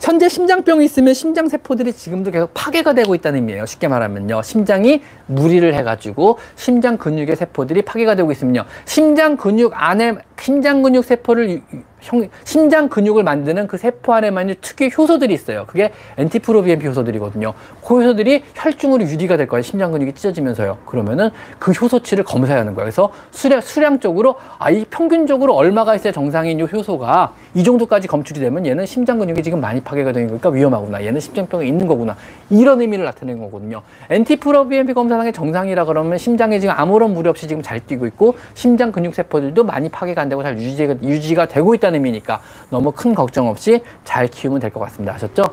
현재 0.00 0.28
심장병이 0.28 0.84
있으면 0.84 1.14
심장 1.14 1.48
세포들이 1.48 1.92
지금도 1.92 2.30
계속 2.30 2.52
파괴가 2.54 2.92
되고 2.92 3.14
있다는 3.14 3.40
의미예요. 3.40 3.66
쉽게 3.66 3.88
말하면요. 3.88 4.42
심장이 4.42 5.02
무리를 5.26 5.74
해가지고 5.74 6.38
심장 6.54 6.98
근육의 6.98 7.34
세포들이 7.36 7.82
파괴가 7.82 8.14
되고 8.14 8.30
있으면요. 8.30 8.64
심장 8.84 9.36
근육 9.36 9.72
안에 9.74 10.16
심장 10.40 10.82
근육 10.82 11.04
세포를 11.04 11.62
형, 12.00 12.28
심장 12.44 12.88
근육을 12.88 13.24
만드는 13.24 13.66
그 13.66 13.78
세포 13.78 14.14
안에만 14.14 14.54
특유의 14.60 14.92
효소들이 14.96 15.34
있어요. 15.34 15.64
그게 15.66 15.90
엔티프로비엠피 16.18 16.86
효소들이거든요. 16.86 17.52
그 17.84 18.00
효소들이 18.00 18.44
혈중으로 18.54 19.02
유리가 19.04 19.36
될 19.36 19.48
거예요. 19.48 19.62
심장 19.62 19.90
근육이 19.90 20.12
찢어지면서요. 20.12 20.78
그러면은 20.86 21.30
그 21.58 21.72
효소치를 21.72 22.22
검사해야 22.22 22.60
하는 22.60 22.74
거예요. 22.74 22.84
그래서 22.84 23.12
수량, 23.32 23.60
수량적으로 23.60 24.36
아, 24.58 24.70
이 24.70 24.84
평균적으로 24.88 25.54
얼마가 25.54 25.96
있어야 25.96 26.12
정상인 26.12 26.60
이 26.60 26.62
효소가 26.62 27.32
이 27.54 27.64
정도까지 27.64 28.06
검출이 28.06 28.38
되면 28.38 28.64
얘는 28.66 28.86
심장 28.86 29.18
근육이 29.18 29.42
지금 29.42 29.60
많이 29.60 29.80
파괴가 29.80 30.12
되는 30.12 30.28
거니까 30.28 30.50
위험하구나. 30.50 31.04
얘는 31.04 31.18
심장병이 31.18 31.66
있는 31.66 31.88
거구나. 31.88 32.16
이런 32.50 32.80
의미를 32.80 33.04
나타내는 33.06 33.40
거거든요. 33.42 33.82
엔티프로비엠피 34.10 34.92
검사상의 34.92 35.32
정상이라 35.32 35.86
그러면 35.86 36.18
심장에 36.18 36.60
지금 36.60 36.74
아무런 36.76 37.14
무리 37.14 37.28
없이 37.28 37.48
지금 37.48 37.62
잘 37.62 37.80
뛰고 37.80 38.06
있고 38.06 38.36
심장 38.54 38.92
근육 38.92 39.14
세포들도 39.14 39.64
많이 39.64 39.88
파괴가 39.88 40.25
안 40.26 40.28
되고 40.28 40.42
잘 40.42 40.58
유지가, 40.58 40.96
유지가 41.02 41.46
되고 41.46 41.74
있다는 41.74 41.94
의미니까 41.94 42.40
너무 42.68 42.90
큰 42.92 43.14
걱정 43.14 43.48
없이 43.48 43.82
잘 44.04 44.26
키우면 44.26 44.60
될 44.60 44.70
것 44.70 44.80
같습니다. 44.80 45.14
아셨죠? 45.14 45.44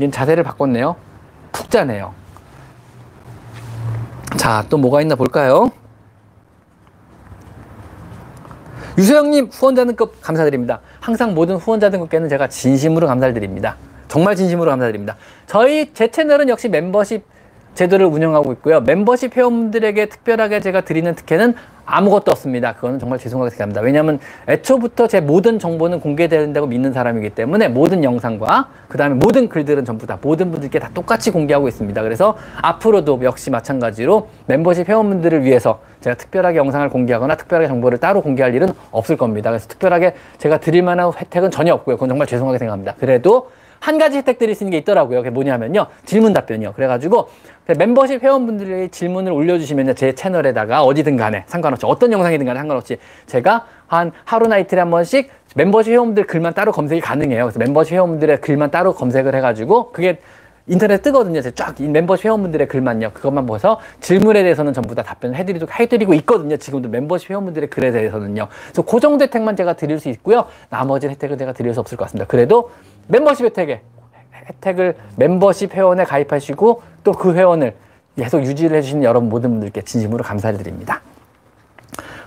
얘는 0.00 0.12
자세를 0.12 0.44
바꿨네요. 0.44 0.96
푹 1.52 1.68
자네요. 1.68 2.14
자, 4.36 4.64
또 4.70 4.78
뭐가 4.78 5.02
있나 5.02 5.16
볼까요? 5.16 5.70
유소영님 8.96 9.50
후원자 9.52 9.84
등급 9.84 10.20
감사드립니다. 10.20 10.80
항상 11.00 11.34
모든 11.34 11.56
후원자 11.56 11.90
등급께는 11.90 12.28
제가 12.28 12.48
진심으로 12.48 13.06
감사드립니다. 13.08 13.76
정말 14.08 14.36
진심으로 14.36 14.70
감사드립니다. 14.70 15.16
저희 15.46 15.92
제 15.92 16.08
채널은 16.08 16.48
역시 16.48 16.68
멤버십 16.68 17.24
제도를 17.74 18.06
운영하고 18.06 18.52
있고요. 18.52 18.80
멤버십 18.80 19.36
회원들에게 19.36 20.06
특별하게 20.06 20.60
제가 20.60 20.82
드리는 20.82 21.14
특혜는 21.14 21.54
아무것도 21.86 22.30
없습니다. 22.30 22.74
그거는 22.74 23.00
정말 23.00 23.18
죄송하게 23.18 23.50
생각합니다. 23.50 23.80
왜냐하면 23.80 24.20
애초부터 24.46 25.08
제 25.08 25.20
모든 25.20 25.58
정보는 25.58 25.98
공개된다고 26.00 26.68
믿는 26.68 26.92
사람이기 26.92 27.30
때문에 27.30 27.66
모든 27.68 28.04
영상과 28.04 28.68
그 28.88 28.96
다음에 28.96 29.16
모든 29.16 29.48
글들은 29.48 29.84
전부 29.84 30.06
다 30.06 30.16
모든 30.20 30.52
분들께 30.52 30.78
다 30.78 30.90
똑같이 30.94 31.32
공개하고 31.32 31.66
있습니다. 31.66 32.00
그래서 32.02 32.36
앞으로도 32.62 33.20
역시 33.22 33.50
마찬가지로 33.50 34.28
멤버십 34.46 34.88
회원분들을 34.88 35.42
위해서 35.42 35.80
제가 36.00 36.16
특별하게 36.16 36.58
영상을 36.58 36.88
공개하거나 36.90 37.36
특별하게 37.36 37.66
정보를 37.66 37.98
따로 37.98 38.22
공개할 38.22 38.54
일은 38.54 38.68
없을 38.92 39.16
겁니다. 39.16 39.50
그래서 39.50 39.66
특별하게 39.66 40.14
제가 40.38 40.58
드릴 40.58 40.82
만한 40.82 41.10
혜택은 41.16 41.50
전혀 41.50 41.74
없고요. 41.74 41.96
그건 41.96 42.10
정말 42.10 42.28
죄송하게 42.28 42.58
생각합니다. 42.58 42.94
그래도 43.00 43.50
한 43.80 43.96
가지 43.96 44.18
혜택들이 44.18 44.52
있는 44.52 44.70
게 44.70 44.76
있더라고요. 44.78 45.20
그게 45.20 45.30
뭐냐면요. 45.30 45.86
질문 46.04 46.34
답변이요. 46.34 46.74
그래가지고 46.74 47.30
멤버십 47.74 48.22
회원분들의 48.22 48.90
질문을 48.90 49.32
올려주시면요. 49.32 49.94
제 49.94 50.14
채널에다가 50.14 50.82
어디든 50.82 51.16
간에 51.16 51.44
상관없이 51.46 51.86
어떤 51.86 52.12
영상이든 52.12 52.46
간에 52.46 52.58
상관없이 52.58 52.98
제가 53.26 53.66
한 53.86 54.12
하루나 54.24 54.58
이틀에 54.58 54.80
한 54.80 54.90
번씩 54.90 55.30
멤버십 55.56 55.92
회원분들 55.92 56.26
글만 56.26 56.54
따로 56.54 56.72
검색이 56.72 57.00
가능해요. 57.00 57.44
그래서 57.44 57.58
멤버십 57.58 57.94
회원분들의 57.94 58.40
글만 58.40 58.70
따로 58.70 58.94
검색을 58.94 59.34
해가지고 59.34 59.92
그게 59.92 60.20
인터넷 60.66 61.02
뜨거든요. 61.02 61.40
쫙 61.40 61.74
멤버십 61.80 62.26
회원분들의 62.26 62.68
글만요. 62.68 63.10
그것만 63.12 63.46
보서 63.46 63.80
질문에 64.00 64.42
대해서는 64.44 64.72
전부 64.72 64.94
다 64.94 65.02
답변을 65.02 65.34
해드리도록 65.36 65.80
해드리고 65.80 66.14
있거든요. 66.14 66.56
지금도 66.56 66.88
멤버십 66.88 67.30
회원분들의 67.30 67.70
글에 67.70 67.90
대해서는요. 67.90 68.46
그래서 68.66 68.82
그 68.82 69.00
정도 69.00 69.24
혜택만 69.24 69.56
제가 69.56 69.72
드릴 69.72 69.98
수 69.98 70.08
있고요. 70.10 70.46
나머지 70.68 71.08
혜택은 71.08 71.38
제가 71.38 71.52
드릴 71.54 71.74
수 71.74 71.80
없을 71.80 71.96
것 71.96 72.04
같습니다. 72.04 72.28
그래도 72.28 72.70
멤버십 73.08 73.44
혜택에 73.46 73.80
혜택을 74.48 74.94
멤버십 75.16 75.74
회원에 75.74 76.04
가입하시고 76.04 76.82
또 77.04 77.12
그 77.12 77.34
회원을 77.34 77.74
계속 78.16 78.42
유지를 78.42 78.76
해주시는 78.78 79.04
여러분 79.04 79.28
모든 79.28 79.50
분들께 79.50 79.82
진심으로 79.82 80.22
감사를 80.24 80.58
드립니다. 80.58 81.00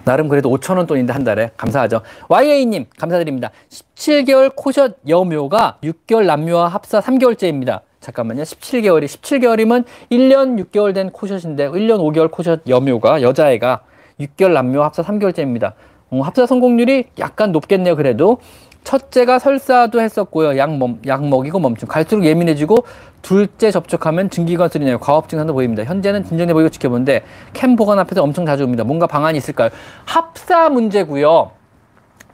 나름 0.05 0.27
그래도 0.27 0.49
5천원 0.49 0.87
돈인데 0.87 1.13
한 1.13 1.23
달에 1.23 1.51
감사하죠. 1.55 2.01
YA님 2.29 2.85
감사드립니다. 2.97 3.51
17개월 3.69 4.53
코숏 4.55 4.97
여묘가 5.07 5.77
6개월 5.83 6.25
남묘와 6.25 6.67
합사 6.67 6.99
3개월째입니다. 6.99 7.81
잠깐만요. 8.01 8.43
17개월이 8.43 9.05
17개월이면 9.05 9.85
1년 10.11 10.61
6개월 10.65 10.93
된 10.93 11.09
코숏인데 11.09 11.69
1년 11.69 11.99
5개월 11.99 12.29
코숏 12.31 12.67
여묘가 12.67 13.21
여자애가 13.21 13.81
6개월 14.19 14.51
남묘 14.51 14.83
합사 14.83 15.03
3개월째입니다. 15.03 15.73
어, 16.09 16.21
합사 16.21 16.45
성공률이 16.45 17.05
약간 17.19 17.51
높겠네요. 17.53 17.95
그래도 17.95 18.39
첫째가 18.83 19.39
설사도 19.39 20.01
했었고요. 20.01 20.57
약, 20.57 20.77
멈, 20.77 20.99
약 21.07 21.25
먹이고 21.27 21.59
멈춤. 21.59 21.87
갈수록 21.87 22.25
예민해지고 22.25 22.85
둘째 23.21 23.71
접촉하면 23.71 24.29
증기관 24.29 24.69
소리네요. 24.69 24.99
과업 24.99 25.29
증상도 25.29 25.53
보입니다. 25.53 25.83
현재는 25.83 26.25
진정해 26.25 26.53
보이고 26.53 26.69
지켜보는데 26.69 27.23
캠 27.53 27.75
보관 27.75 27.99
앞에서 27.99 28.21
엄청 28.21 28.45
자주 28.45 28.63
옵니다. 28.63 28.83
뭔가 28.83 29.07
방안이 29.07 29.37
있을까요? 29.37 29.69
합사 30.05 30.69
문제고요. 30.69 31.51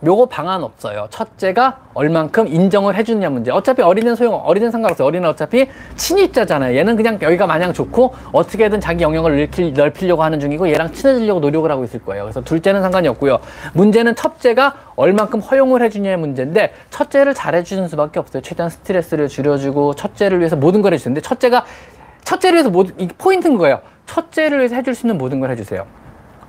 요거 0.05 0.27
방안 0.27 0.63
없어요. 0.63 1.07
첫째가 1.09 1.79
얼만큼 1.93 2.47
인정을 2.47 2.95
해주느냐 2.95 3.29
문제. 3.29 3.51
어차피 3.51 3.81
어린이는 3.81 4.15
소용, 4.15 4.35
어린이는 4.35 4.71
상관없어요. 4.71 5.05
어린이는 5.05 5.29
어차피 5.29 5.67
친입자잖아요. 5.95 6.77
얘는 6.77 6.95
그냥 6.95 7.19
여기가 7.21 7.47
마냥 7.47 7.73
좋고 7.73 8.13
어떻게든 8.31 8.79
자기 8.79 9.03
영역을 9.03 9.35
넓히, 9.35 9.71
넓히려고 9.71 10.23
하는 10.23 10.39
중이고 10.39 10.69
얘랑 10.69 10.93
친해지려고 10.93 11.41
노력을 11.41 11.69
하고 11.69 11.83
있을 11.83 11.99
거예요. 12.05 12.23
그래서 12.23 12.41
둘째는 12.41 12.81
상관이 12.81 13.09
없고요. 13.09 13.39
문제는 13.73 14.15
첫째가 14.15 14.75
얼만큼 14.95 15.41
허용을 15.41 15.81
해주냐의 15.83 16.15
문제인데 16.17 16.73
첫째를 16.91 17.33
잘해주는 17.33 17.89
수밖에 17.89 18.19
없어요. 18.19 18.41
최대한 18.41 18.69
스트레스를 18.69 19.27
줄여주고 19.27 19.95
첫째를 19.95 20.39
위해서 20.39 20.55
모든 20.55 20.81
걸 20.81 20.93
해주는데 20.93 21.21
첫째가 21.21 21.65
첫째를 22.23 22.55
위해서 22.55 22.69
모든, 22.69 22.93
이 22.99 23.07
포인트인 23.07 23.57
거예요. 23.57 23.81
첫째를 24.05 24.59
위해서 24.59 24.75
해줄 24.75 24.95
수 24.95 25.05
있는 25.05 25.17
모든 25.17 25.41
걸 25.41 25.51
해주세요. 25.51 25.85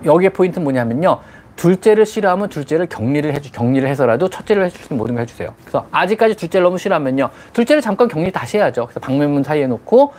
여기에 0.05 0.31
포인트는 0.31 0.63
뭐냐면요. 0.65 1.21
둘째를 1.61 2.07
싫어하면 2.07 2.49
둘째를 2.49 2.87
격리를 2.87 3.35
해주 3.35 3.53
격리를 3.53 3.87
해서라도 3.87 4.31
첫째를 4.31 4.65
해줄 4.65 4.81
수 4.81 4.87
있는 4.87 4.97
모든 4.97 5.15
걸 5.15 5.23
해주세요. 5.23 5.53
그래서 5.61 5.87
아직까지 5.91 6.35
둘째를 6.35 6.65
너무 6.65 6.79
싫어하면요, 6.79 7.29
둘째를 7.53 7.83
잠깐 7.83 8.09
격리 8.09 8.33
다시 8.33 8.57
해야죠. 8.57 8.87
그래서 8.87 8.99
방면문 8.99 9.43
사이에 9.43 9.67
놓고 9.67 10.15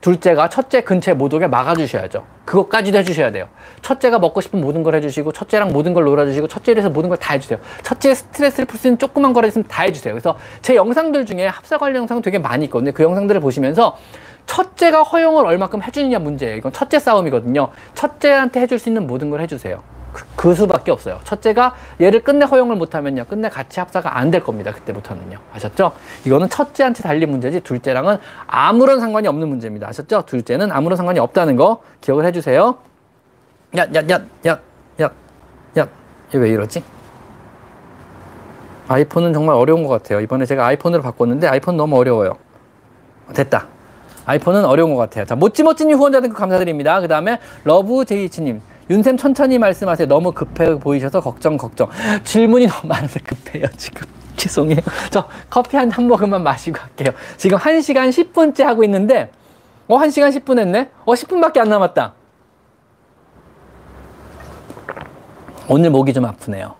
둘째가 0.00 0.48
첫째 0.48 0.80
근처에 0.80 1.14
못 1.14 1.32
오게 1.32 1.46
막아주셔야죠. 1.46 2.24
그것까지도 2.44 2.98
해주셔야 2.98 3.30
돼요. 3.30 3.46
첫째가 3.82 4.18
먹고 4.18 4.40
싶은 4.40 4.60
모든 4.60 4.82
걸 4.82 4.96
해주시고, 4.96 5.30
첫째랑 5.30 5.72
모든 5.72 5.94
걸 5.94 6.02
놀아주시고, 6.02 6.48
첫째에서 6.48 6.90
모든 6.90 7.08
걸 7.08 7.18
다 7.18 7.34
해주세요. 7.34 7.60
첫째 7.84 8.12
스트레스를 8.12 8.64
풀 8.66 8.80
수 8.80 8.88
있는 8.88 8.98
조그만 8.98 9.32
거라 9.32 9.46
있으면 9.46 9.64
다 9.68 9.84
해주세요. 9.84 10.12
그래서 10.12 10.36
제 10.60 10.74
영상들 10.74 11.24
중에 11.24 11.46
합사 11.46 11.78
관련 11.78 11.98
영상 11.98 12.20
되게 12.20 12.40
많이 12.40 12.64
있거든요. 12.64 12.90
그 12.90 13.04
영상들을 13.04 13.40
보시면서 13.40 13.96
첫째가 14.46 15.04
허용을 15.04 15.46
얼마큼 15.46 15.84
해주느냐 15.84 16.18
문제예요. 16.18 16.56
이건 16.56 16.72
첫째 16.72 16.98
싸움이거든요. 16.98 17.68
첫째한테 17.94 18.60
해줄 18.60 18.80
수 18.80 18.88
있는 18.88 19.06
모든 19.06 19.30
걸 19.30 19.40
해주세요. 19.40 19.84
그, 20.12 20.24
그 20.36 20.54
수밖에 20.54 20.90
없어요. 20.90 21.20
첫째가 21.24 21.74
얘를 22.00 22.22
끝내 22.22 22.44
허용을 22.44 22.76
못하면요. 22.76 23.24
끝내 23.24 23.48
같이 23.48 23.80
합사가 23.80 24.18
안 24.18 24.30
될 24.30 24.42
겁니다. 24.42 24.72
그때부터는요. 24.72 25.38
아셨죠? 25.54 25.92
이거는 26.24 26.48
첫째한테 26.48 27.02
달린 27.02 27.30
문제지 27.30 27.60
둘째랑은 27.60 28.18
아무런 28.46 29.00
상관이 29.00 29.28
없는 29.28 29.48
문제입니다. 29.48 29.88
아셨죠? 29.88 30.22
둘째는 30.26 30.70
아무런 30.72 30.96
상관이 30.96 31.18
없다는 31.18 31.56
거 31.56 31.82
기억을 32.00 32.24
해주세요. 32.26 32.76
야, 33.78 33.82
야, 33.94 34.02
야, 34.10 34.20
야, 34.46 34.60
야, 35.00 35.10
야. 35.78 35.88
얘 36.34 36.38
왜 36.38 36.50
이러지? 36.50 36.82
아이폰은 38.88 39.32
정말 39.32 39.54
어려운 39.56 39.84
것 39.86 39.88
같아요. 39.88 40.20
이번에 40.20 40.44
제가 40.46 40.66
아이폰으로 40.66 41.02
바꿨는데 41.02 41.46
아이폰 41.46 41.76
너무 41.76 41.96
어려워요. 41.98 42.36
됐다. 43.34 43.66
아이폰은 44.26 44.64
어려운 44.64 44.94
것 44.94 45.00
같아요. 45.00 45.24
자, 45.24 45.34
모찌모찌님 45.34 45.96
후원자 45.96 46.20
등급 46.20 46.38
감사드립니다. 46.38 47.00
그 47.00 47.08
다음에 47.08 47.38
러브제이치님. 47.64 48.60
윤쌤 48.90 49.16
천천히 49.16 49.58
말씀하세요. 49.58 50.08
너무 50.08 50.32
급해 50.32 50.78
보이셔서 50.78 51.20
걱정 51.20 51.56
걱정. 51.56 51.88
질문이 52.24 52.66
너무 52.66 52.88
많아서 52.88 53.20
급해요 53.24 53.66
지금. 53.76 54.06
죄송해요. 54.36 54.80
저 55.10 55.28
커피 55.48 55.76
한, 55.76 55.90
한 55.90 56.06
모금만 56.08 56.42
마시고 56.42 56.80
할게요. 56.80 57.12
지금 57.36 57.58
1시간 57.58 58.10
10분째 58.10 58.64
하고 58.64 58.82
있는데 58.84 59.30
어 59.86 59.98
1시간 59.98 60.30
10분 60.30 60.58
했네? 60.58 60.90
어 61.04 61.12
10분밖에 61.14 61.58
안 61.58 61.68
남았다. 61.68 62.14
오늘 65.68 65.90
목이 65.90 66.12
좀 66.12 66.24
아프네요. 66.24 66.74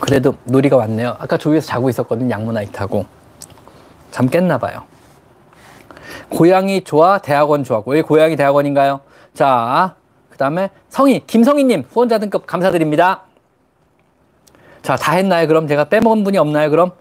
그래도 0.00 0.34
놀이가 0.44 0.76
왔네요. 0.76 1.16
아까 1.18 1.36
조위에서 1.36 1.66
자고 1.66 1.88
있었거든요. 1.90 2.30
양모나이트하고. 2.30 3.04
잠 4.10 4.26
깼나 4.26 4.58
봐요. 4.58 4.82
고양이 6.30 6.82
좋아, 6.82 7.18
대학원 7.18 7.64
좋아하고. 7.64 7.92
왜 7.92 8.02
고양이 8.02 8.36
대학원인가요? 8.36 9.00
자, 9.34 9.94
그 10.30 10.38
다음에 10.38 10.70
성희, 10.88 11.24
김성희님, 11.26 11.84
후원자 11.90 12.18
등급 12.18 12.46
감사드립니다. 12.46 13.22
자, 14.82 14.96
다 14.96 15.12
했나요? 15.12 15.46
그럼 15.46 15.66
제가 15.66 15.84
빼먹은 15.84 16.24
분이 16.24 16.38
없나요? 16.38 16.70
그럼? 16.70 16.92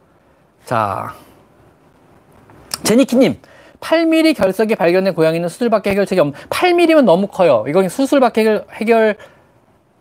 자, 0.65 1.14
제니키님, 2.84 3.39
8mm 3.80 4.35
결석이 4.35 4.76
발견된 4.76 5.14
고양이는 5.14 5.47
수술밖에 5.47 5.91
해결책이 5.91 6.19
없, 6.19 6.34
8mm면 6.49 7.03
너무 7.03 7.27
커요. 7.27 7.64
이건 7.68 7.88
수술밖에 7.88 8.41
해결, 8.41 8.65
해결, 8.73 9.15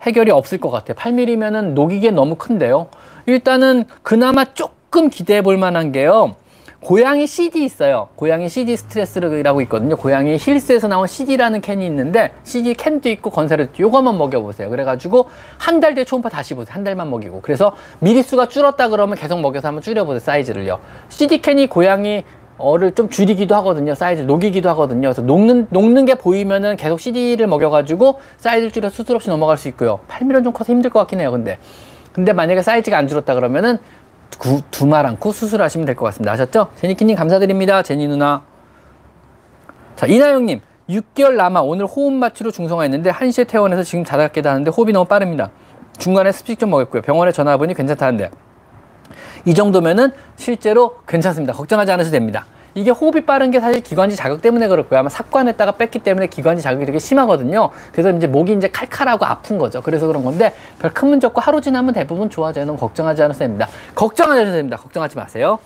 해결이 0.02 0.30
없을 0.30 0.58
것 0.58 0.70
같아요. 0.70 0.96
8mm면은 0.96 1.74
녹이기엔 1.74 2.14
너무 2.14 2.34
큰데요. 2.34 2.88
일단은 3.26 3.84
그나마 4.02 4.44
조금 4.54 5.10
기대해 5.10 5.42
볼 5.42 5.58
만한 5.58 5.92
게요. 5.92 6.36
고양이 6.80 7.26
CD 7.26 7.64
있어요. 7.64 8.08
고양이 8.14 8.48
CD 8.48 8.76
스트레스라고 8.76 9.60
있거든요. 9.62 9.96
고양이 9.96 10.36
힐스에서 10.38 10.86
나온 10.86 11.08
CD라는 11.08 11.60
캔이 11.60 11.84
있는데 11.86 12.32
CD 12.44 12.74
캔도 12.74 13.08
있고 13.08 13.30
있고 13.30 13.80
요거만 13.80 14.16
먹여보세요. 14.16 14.70
그래가지고 14.70 15.28
한 15.58 15.80
달 15.80 15.94
뒤에 15.94 16.04
초음파 16.04 16.28
다시 16.28 16.54
보세요. 16.54 16.72
한 16.74 16.84
달만 16.84 17.10
먹이고. 17.10 17.40
그래서 17.42 17.72
미리수가 18.00 18.48
줄었다 18.48 18.88
그러면 18.88 19.16
계속 19.16 19.40
먹여서 19.40 19.68
한번 19.68 19.82
줄여보세요. 19.82 20.20
사이즈를요. 20.20 20.78
CD 21.08 21.40
캔이 21.40 21.66
고양이 21.68 22.24
어를 22.58 22.92
좀 22.92 23.08
줄이기도 23.08 23.54
하거든요. 23.56 23.94
사이즈 23.94 24.22
녹이기도 24.22 24.68
하거든요. 24.70 25.02
그래서 25.08 25.22
녹는 25.22 25.66
녹는 25.70 26.04
게 26.04 26.14
보이면은 26.16 26.76
계속 26.76 27.00
CD를 27.00 27.46
먹여가지고 27.48 28.20
사이즈를 28.38 28.70
줄여 28.72 28.90
수술 28.90 29.16
없이 29.16 29.28
넘어갈 29.30 29.56
수 29.56 29.68
있고요. 29.68 30.00
8mm 30.08 30.42
좀 30.44 30.52
커서 30.52 30.72
힘들 30.72 30.90
것 30.90 31.00
같긴 31.00 31.20
해요. 31.20 31.30
근데 31.32 31.58
근데 32.12 32.32
만약에 32.32 32.62
사이즈가 32.62 32.98
안 32.98 33.06
줄었다 33.06 33.34
그러면은 33.34 33.78
구, 33.78 33.97
두말 34.70 35.06
않고 35.06 35.32
수술하시면 35.32 35.86
될 35.86 35.94
것 35.96 36.04
같습니다. 36.06 36.32
아셨죠? 36.32 36.68
제니키님 36.76 37.16
감사드립니다. 37.16 37.82
제니 37.82 38.06
누나. 38.06 38.42
자 39.96 40.06
이나영님 40.06 40.60
6개월 40.88 41.34
남아 41.34 41.60
오늘 41.62 41.86
호흡 41.86 42.12
마취로 42.12 42.50
중성화했는데 42.50 43.10
1시에 43.10 43.46
퇴원해서 43.48 43.82
지금 43.82 44.04
자다 44.04 44.28
깨다 44.28 44.50
하는데 44.50 44.70
호흡이 44.70 44.92
너무 44.92 45.04
빠릅니다. 45.06 45.50
중간에 45.98 46.30
습식 46.32 46.58
좀 46.58 46.70
먹었고요. 46.70 47.02
병원에 47.02 47.32
전화 47.32 47.50
해보니 47.52 47.74
괜찮다는데 47.74 48.30
이 49.44 49.54
정도면은 49.54 50.12
실제로 50.36 50.98
괜찮습니다. 51.06 51.52
걱정하지 51.52 51.90
않으셔도 51.92 52.12
됩니다. 52.12 52.46
이게 52.78 52.92
호흡이 52.92 53.22
빠른 53.26 53.50
게 53.50 53.58
사실 53.58 53.80
기관지 53.82 54.14
자극 54.14 54.40
때문에 54.40 54.68
거예요. 54.88 55.00
아마 55.00 55.08
삭관했다가 55.08 55.72
뺐기 55.72 55.98
때문에 55.98 56.28
기관지 56.28 56.62
자극이 56.62 56.86
되게 56.86 57.00
심하거든요. 57.00 57.70
그래서 57.90 58.10
이제 58.10 58.28
목이 58.28 58.52
이제 58.52 58.68
칼칼하고 58.68 59.24
아픈 59.26 59.58
거죠. 59.58 59.82
그래서 59.82 60.06
그런 60.06 60.22
건데 60.24 60.54
별 60.78 60.88
큰 60.98 61.08
문제 61.10 61.26
없고 61.26 61.40
하루 61.40 61.60
지나면 61.60 61.92
대부분 61.94 62.30
좋아져요. 62.30 62.64
너무 62.64 62.78
걱정하지 62.78 63.22
않으셔도 63.22 63.44
됩니다. 63.44 63.68
걱정하지 63.94 64.40
않으셔도 64.40 64.56
됩니다. 64.56 64.76
걱정하지 64.76 65.16
마세요. 65.16 65.58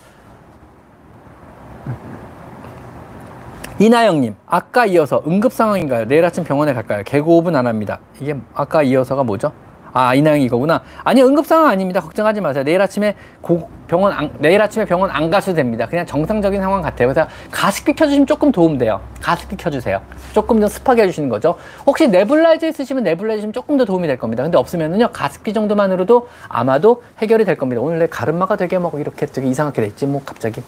이나영님, 3.78 4.34
아까 4.47 4.86
이어서 4.86 5.22
응급 5.26 5.52
상황인가요? 5.52 6.06
내일 6.06 6.24
아침 6.24 6.44
병원에 6.44 6.72
갈까요? 6.72 7.02
개고흡은 7.05 7.56
안 7.56 7.66
합니다. 7.66 7.98
이게 8.20 8.36
아까 8.55 8.82
이어서가 8.82 9.24
뭐죠? 9.24 9.52
아, 9.93 10.14
이나영이 10.14 10.44
이거구나. 10.44 10.82
아니, 11.05 11.23
응급상황 11.23 11.66
아닙니다. 11.69 12.01
걱정하지 12.01 12.40
마세요. 12.40 12.64
내일 12.64 12.81
아침에 12.81 13.14
고, 13.40 13.69
병원, 13.86 14.12
안, 14.12 14.31
내일 14.39 14.60
아침에 14.62 14.85
병원 14.86 15.10
안 15.10 15.31
가셔도 15.31 15.56
됩니다. 15.56 15.86
그냥 15.86 16.06
정상적인 16.06 16.60
상황 16.60 16.81
같아요. 16.81 17.09
그래서 17.09 17.28
가습기 17.51 17.93
켜주시면 17.94 18.27
조금 18.27 18.52
도움돼요. 18.52 19.01
가습기 19.20 19.56
켜주세요. 19.56 20.01
조금 20.32 20.60
더 20.60 20.69
습하게 20.69 21.02
해주시는 21.02 21.28
거죠. 21.28 21.56
혹시 21.86 22.09
네블라이저 22.09 22.69
있으시면 22.69 23.05
네블라이저 23.05 23.43
좀 23.43 23.52
조금 23.52 23.77
더 23.77 23.85
도움이 23.85 24.06
될 24.06 24.19
겁니다. 24.19 24.43
근데 24.43 24.56
없으면은요, 24.56 25.10
가습기 25.12 25.52
정도만으로도 25.52 26.28
아마도 26.48 27.02
해결이 27.19 27.44
될 27.44 27.56
겁니다. 27.56 27.82
오늘 27.82 27.98
내 27.98 28.06
가르마가 28.06 28.56
되게 28.56 28.78
뭐 28.78 28.90
이렇게 28.98 29.27
되게 29.27 29.47
이상하게 29.48 29.82
됐지, 29.82 30.06
뭐 30.06 30.23
갑자기. 30.24 30.62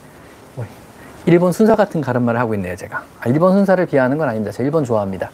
일본 1.26 1.52
순사 1.52 1.74
같은 1.74 2.02
가르마를 2.02 2.38
하고 2.38 2.54
있네요, 2.54 2.76
제가. 2.76 3.02
아, 3.20 3.28
일본 3.30 3.52
순사를 3.52 3.86
비하하는 3.86 4.18
건 4.18 4.28
아닙니다. 4.28 4.52
제가 4.52 4.64
일본 4.66 4.84
좋아합니다. 4.84 5.30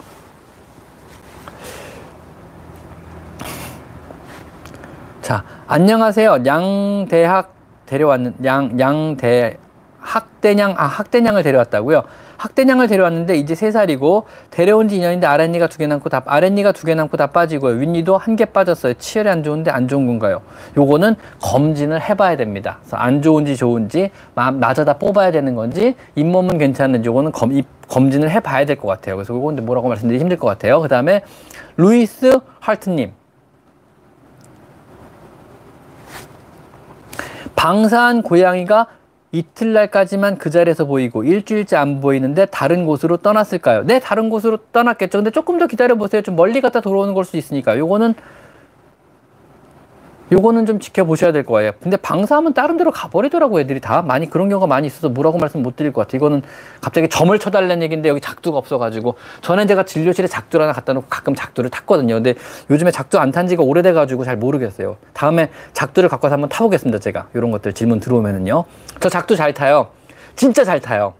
자, 5.31 5.44
안녕하세요. 5.69 6.39
양대학 6.44 7.55
데려왔는 7.86 8.35
양 8.44 8.81
양대 8.81 9.59
학대냥 10.01 10.74
아 10.77 10.86
학대냥을 10.86 11.44
데려왔다고요. 11.44 12.02
학대냥을 12.36 12.89
데려왔는데 12.89 13.36
이제 13.36 13.55
세 13.55 13.70
살이고 13.70 14.24
데려온 14.51 14.89
지 14.89 14.98
2년인데 14.98 15.27
아랫니가 15.27 15.69
두 15.69 15.78
개 15.78 15.86
남고 15.86 16.09
다 16.09 16.24
아랫니가 16.27 16.73
두 16.73 16.85
개 16.85 16.97
남고 16.97 17.16
다 17.16 17.28
빠지고요. 17.28 17.77
윗니도 17.77 18.19
한 18.19 18.35
개 18.35 18.44
빠졌어요. 18.44 18.94
치열이 18.94 19.28
안 19.28 19.44
좋은데 19.44 19.70
안 19.70 19.86
좋은 19.86 20.09
건가요? 20.09 20.43
요거는 20.77 21.15
검진을 21.40 22.02
해봐야 22.02 22.36
됩니다. 22.36 22.78
그래서 22.81 22.97
안 22.97 23.23
좋은지 23.23 23.55
좋은지 23.55 24.11
낮아다 24.35 24.94
뽑아야 24.94 25.31
되는 25.31 25.55
건지 25.55 25.94
잇몸은 26.16 26.59
괜찮은지 26.59 27.07
요거는 27.09 27.31
검, 27.31 27.52
이, 27.52 27.62
검진을 27.86 28.28
해봐야 28.32 28.65
될 28.66 28.74
것 28.74 28.89
같아요. 28.89 29.15
그래서 29.15 29.32
요거는 29.32 29.65
뭐라고 29.65 29.86
말씀드리기 29.90 30.20
힘들 30.23 30.39
것 30.39 30.48
같아요. 30.48 30.81
그 30.81 30.89
다음에 30.89 31.23
루이스 31.77 32.40
할트님 32.59 33.12
방사한 37.61 38.23
고양이가 38.23 38.87
이틀날까지만 39.32 40.39
그 40.39 40.49
자리에서 40.49 40.87
보이고 40.87 41.24
일주일째 41.24 41.77
안 41.77 42.01
보이는데 42.01 42.47
다른 42.47 42.87
곳으로 42.87 43.19
떠났을까요? 43.19 43.82
네, 43.85 44.01
다른 44.01 44.31
곳으로 44.31 44.57
떠났겠죠. 44.73 45.19
근데 45.19 45.31
조금 45.31 45.59
더 45.59 45.66
기다려 45.66 45.95
보세요. 45.97 46.23
좀 46.23 46.37
멀리 46.37 46.62
갔다 46.62 46.81
돌아오는 46.81 47.12
걸 47.12 47.27
수 47.27 47.37
있으니까. 47.37 47.77
요거는 47.77 48.15
요거는 50.32 50.66
좀 50.66 50.78
지켜보셔야 50.78 51.32
될 51.32 51.44
거예요. 51.44 51.73
근데 51.81 51.97
방사하면 51.97 52.55
다른 52.55 52.77
데로 52.77 52.90
가버리더라고 52.93 53.61
애들이 53.61 53.81
다 53.81 54.02
많이 54.02 54.31
그런 54.31 54.48
경우가 54.48 54.66
많이 54.66 54.86
있어서 54.86 55.09
뭐라고 55.09 55.39
말씀 55.39 55.62
못 55.62 55.74
드릴 55.77 55.93
것 55.93 56.02
같아요. 56.02 56.19
이거는 56.19 56.43
갑자기 56.81 57.09
점을 57.09 57.36
쳐달라는 57.36 57.82
얘기인데 57.82 58.09
여기 58.09 58.20
작두가 58.20 58.59
없어가지고 58.59 59.16
전에 59.40 59.66
제가 59.66 59.85
진료실에 59.85 60.28
작두를 60.28 60.65
하나 60.65 60.73
갖다 60.73 60.93
놓고 60.93 61.07
가끔 61.09 61.35
작두를 61.35 61.70
탔거든요. 61.70 62.15
근데 62.15 62.35
요즘에 62.70 62.90
작두 62.90 63.19
안 63.19 63.31
탄 63.31 63.47
지가 63.47 63.62
오래돼가지고 63.62 64.24
잘 64.24 64.36
모르겠어요. 64.36 64.97
다음에 65.12 65.51
작두를 65.73 66.09
갖고 66.09 66.27
와서 66.27 66.35
한번 66.35 66.48
타보겠습니다. 66.48 66.98
제가 66.98 67.28
이런 67.35 67.52
것들 67.52 67.73
질문 67.73 68.01
들어오면은요. 68.01 68.65
저 68.98 69.09
작두 69.09 69.36
잘 69.36 69.55
타요. 69.55 69.89
진짜 70.35 70.65
잘 70.65 70.81
타요. 70.81 71.15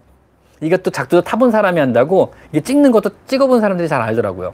이것도 0.59 0.91
작두도 0.91 1.21
타본 1.21 1.51
사람이 1.51 1.79
한다고 1.79 2.33
이게 2.51 2.59
찍는 2.61 2.91
것도 2.91 3.11
찍어본 3.27 3.61
사람들이 3.61 3.87
잘 3.87 4.01
알더라고요. 4.01 4.53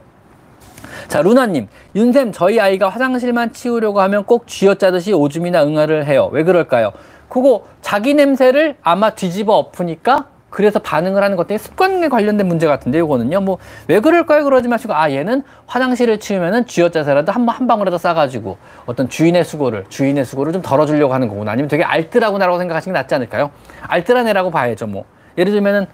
자, 1.08 1.22
루나님. 1.22 1.68
윤쌤, 1.94 2.32
저희 2.32 2.60
아이가 2.60 2.88
화장실만 2.88 3.52
치우려고 3.52 4.00
하면 4.02 4.24
꼭 4.24 4.46
쥐어짜듯이 4.46 5.12
오줌이나 5.12 5.64
응아를 5.64 6.06
해요. 6.06 6.28
왜 6.32 6.44
그럴까요? 6.44 6.92
그거 7.28 7.66
자기 7.82 8.14
냄새를 8.14 8.76
아마 8.82 9.10
뒤집어 9.10 9.54
엎으니까 9.54 10.26
그래서 10.50 10.78
반응을 10.78 11.22
하는 11.22 11.36
것들이 11.36 11.58
습관에 11.58 12.08
관련된 12.08 12.48
문제 12.48 12.66
같은데 12.66 12.98
이거는요 12.98 13.40
뭐 13.42 13.58
왜 13.86 14.00
그럴까요 14.00 14.44
그러지 14.44 14.66
마시고 14.66 14.94
아 14.94 15.10
얘는 15.10 15.42
화장실을 15.66 16.20
치우면은 16.20 16.66
쥐어짜서라도 16.66 17.32
한, 17.32 17.46
한 17.46 17.66
방울이라도 17.66 17.98
싸가지고 17.98 18.56
어떤 18.86 19.10
주인의 19.10 19.44
수고를 19.44 19.84
주인의 19.90 20.24
수고를 20.24 20.54
좀 20.54 20.62
덜어주려고 20.62 21.12
하는 21.12 21.28
거구나 21.28 21.52
아니면 21.52 21.68
되게 21.68 21.84
알뜰하구나라고 21.84 22.58
생각하시는 22.58 22.94
게 22.94 22.98
낫지 22.98 23.14
않을까요 23.14 23.50
알뜰한 23.82 24.26
애라고 24.28 24.50
봐야죠 24.50 24.86
뭐 24.86 25.04
예를 25.36 25.52
들면은 25.52 25.86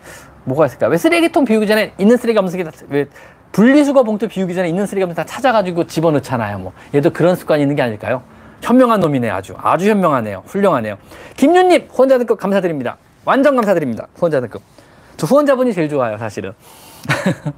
뭐가 0.44 0.66
있을까 0.66 0.86
왜 0.86 0.98
쓰레기통 0.98 1.44
비우기 1.44 1.66
전에 1.66 1.92
있는 1.98 2.16
쓰레기 2.16 2.38
없는 2.38 2.52
쓰레기 2.52 2.70
왜 2.90 3.06
분리수거 3.54 4.02
봉투 4.02 4.26
비우기 4.26 4.52
전에 4.52 4.68
있는 4.68 4.84
쓰레기 4.84 5.04
없는 5.04 5.14
다 5.14 5.24
찾아가지고 5.24 5.86
집어넣잖아요 5.86 6.58
뭐. 6.58 6.72
얘도 6.92 7.10
그런 7.10 7.36
습관이 7.36 7.62
있는 7.62 7.76
게 7.76 7.82
아닐까요? 7.82 8.22
현명한 8.62 8.98
놈이네 8.98 9.30
아주. 9.30 9.54
아주 9.56 9.88
현명하네요. 9.88 10.42
훌륭하네요. 10.46 10.98
김윤님 11.36 11.88
후원자 11.90 12.18
등급 12.18 12.38
감사드립니다. 12.38 12.96
완전 13.24 13.54
감사드립니다. 13.54 14.08
후원자 14.16 14.40
등급. 14.40 14.60
저 15.16 15.26
후원자분이 15.28 15.72
제일 15.72 15.88
좋아요 15.88 16.18
사실은. 16.18 16.52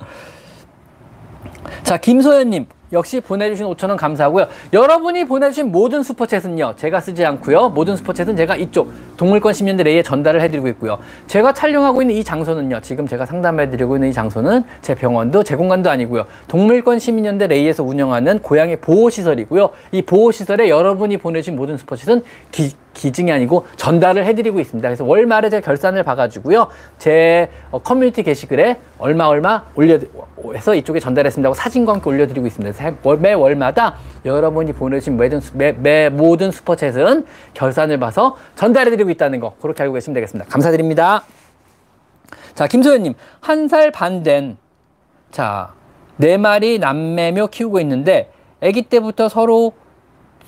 자 1.82 1.97
김소연님 1.97 2.66
역시 2.92 3.20
보내주신 3.20 3.66
5천원 3.66 3.96
감사하고요. 3.96 4.46
여러분이 4.72 5.24
보내주신 5.24 5.72
모든 5.72 6.02
슈퍼챗은요, 6.02 6.76
제가 6.76 7.00
쓰지 7.00 7.24
않고요. 7.24 7.70
모든 7.70 7.94
슈퍼챗은 7.94 8.36
제가 8.36 8.56
이쪽 8.56 8.92
동물권 9.16 9.52
시민들 9.52 9.84
레이에 9.84 10.02
전달을 10.02 10.40
해드리고 10.42 10.68
있고요. 10.68 10.98
제가 11.26 11.52
촬영하고 11.52 12.02
있는 12.02 12.14
이 12.14 12.24
장소는요, 12.24 12.80
지금 12.80 13.06
제가 13.06 13.26
상담해드리고 13.26 13.96
있는 13.96 14.08
이 14.08 14.12
장소는 14.12 14.64
제 14.82 14.94
병원도 14.94 15.42
제 15.42 15.56
공간도 15.56 15.90
아니고요. 15.90 16.26
동물권 16.48 16.98
시민연대 16.98 17.48
레이에서 17.48 17.82
운영하는 17.82 18.40
고양이 18.40 18.76
보호시설이고요. 18.76 19.70
이 19.92 20.02
보호시설에 20.02 20.68
여러분이 20.68 21.16
보내주신 21.16 21.56
모든 21.56 21.76
슈퍼챗은 21.76 22.22
기, 22.52 22.72
기증이 22.97 23.31
아니고 23.31 23.66
전달을 23.77 24.24
해드리고 24.24 24.59
있습니다. 24.59 24.89
그래서 24.89 25.05
월말에 25.05 25.51
제가 25.51 25.64
결산을 25.64 26.02
봐가지고요. 26.02 26.68
제 26.98 27.51
어, 27.70 27.78
커뮤니티 27.78 28.23
게시글에 28.23 28.78
얼마 28.98 29.27
얼마 29.27 29.64
올려 29.74 29.98
해서 30.55 30.74
이쪽에 30.74 30.98
전달했습니다. 30.98 31.48
고 31.51 31.55
사진과 31.55 31.93
함께 31.93 32.09
올려드리고 32.09 32.47
있습니다. 32.47 32.94
매 33.20 33.35
월마다 33.35 33.97
여러분이 34.24 34.73
보내주신 34.73 35.16
모든, 35.16 35.40
매, 35.52 35.73
매 35.73 36.09
모든 36.09 36.51
슈퍼챗은 36.51 37.27
결산을 37.55 37.98
봐서 37.98 38.36
전달해드리고 38.55 39.10
있다는 39.10 39.40
거 39.40 39.55
그렇게 39.60 39.82
알고 39.82 39.94
계시면 39.94 40.14
되겠습니다. 40.14 40.51
감사드립니다. 40.51 41.23
자 42.55 42.66
김소연님 42.66 43.14
한 43.40 43.68
살 43.68 43.90
반 43.90 44.23
된 44.23 44.56
자네 45.31 46.39
마리 46.39 46.78
남매며 46.78 47.48
키우고 47.48 47.78
있는데 47.81 48.31
아기 48.62 48.82
때부터 48.82 49.28
서로 49.28 49.73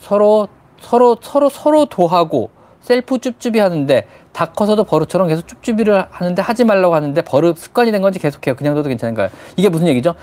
서로 0.01 0.49
서로 0.81 1.17
서로 1.21 1.49
서로 1.49 1.87
도하고 1.87 2.51
셀프 2.81 3.19
쭈쭈비 3.19 3.59
하는데 3.59 4.07
다 4.33 4.47
커서도 4.47 4.85
버릇처럼 4.85 5.29
계속 5.29 5.47
쭈쭈비를 5.49 6.07
하는데 6.11 6.41
하지 6.41 6.65
말라고 6.65 6.95
하는데 6.95 7.21
버릇 7.23 7.59
습관이 7.59 7.91
된 7.91 8.03
건지 8.03 8.19
계속해요. 8.19 8.55
그냥 8.55 8.75
둬도 8.75 8.89
괜찮은가요? 8.89 9.31
이게 9.57 9.69
무슨 9.69 9.89
얘기죠? 9.89 10.15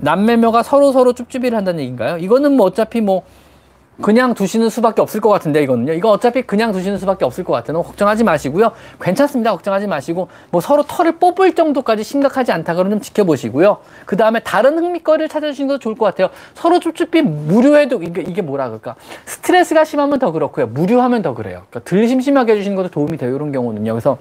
남매묘가 0.00 0.62
서로 0.62 0.92
서로 0.92 1.12
쭈쭈비를 1.12 1.56
한다는 1.56 1.80
얘기인가요? 1.80 2.18
이거는 2.18 2.56
뭐 2.56 2.66
어차피 2.66 3.00
뭐 3.00 3.24
그냥 4.02 4.34
두시는 4.34 4.70
수밖에 4.70 5.00
없을 5.00 5.20
것 5.20 5.28
같은데 5.28 5.62
이거는요. 5.62 5.92
이거 5.92 6.10
어차피 6.10 6.42
그냥 6.42 6.72
두시는 6.72 6.98
수밖에 6.98 7.24
없을 7.24 7.44
것 7.44 7.52
같아요. 7.52 7.82
걱정하지 7.82 8.24
마시고요. 8.24 8.72
괜찮습니다. 9.00 9.52
걱정하지 9.52 9.86
마시고 9.86 10.28
뭐 10.50 10.60
서로 10.60 10.82
털을 10.82 11.12
뽑을 11.18 11.54
정도까지 11.54 12.02
심각하지 12.02 12.52
않다 12.52 12.74
그러면 12.74 12.98
좀 12.98 13.00
지켜보시고요. 13.00 13.78
그 14.04 14.16
다음에 14.16 14.40
다른 14.40 14.78
흥미거리를 14.78 15.28
찾아주시는 15.28 15.68
것도 15.68 15.78
좋을 15.78 15.94
것 15.94 16.06
같아요. 16.06 16.28
서로 16.54 16.80
쭈쭈삐 16.80 17.22
무료해도 17.22 18.02
이게 18.02 18.22
이게 18.22 18.42
뭐라 18.42 18.66
그럴까? 18.66 18.96
스트레스가 19.26 19.84
심하면 19.84 20.18
더 20.18 20.32
그렇고요. 20.32 20.66
무료하면 20.66 21.22
더 21.22 21.34
그래요. 21.34 21.62
그러니까 21.70 21.88
덜 21.88 22.08
심심하게 22.08 22.52
해주시는 22.52 22.76
것도 22.76 22.88
도움이 22.90 23.16
돼요. 23.16 23.34
이런 23.34 23.52
경우는요. 23.52 23.92
그래서 23.92 24.18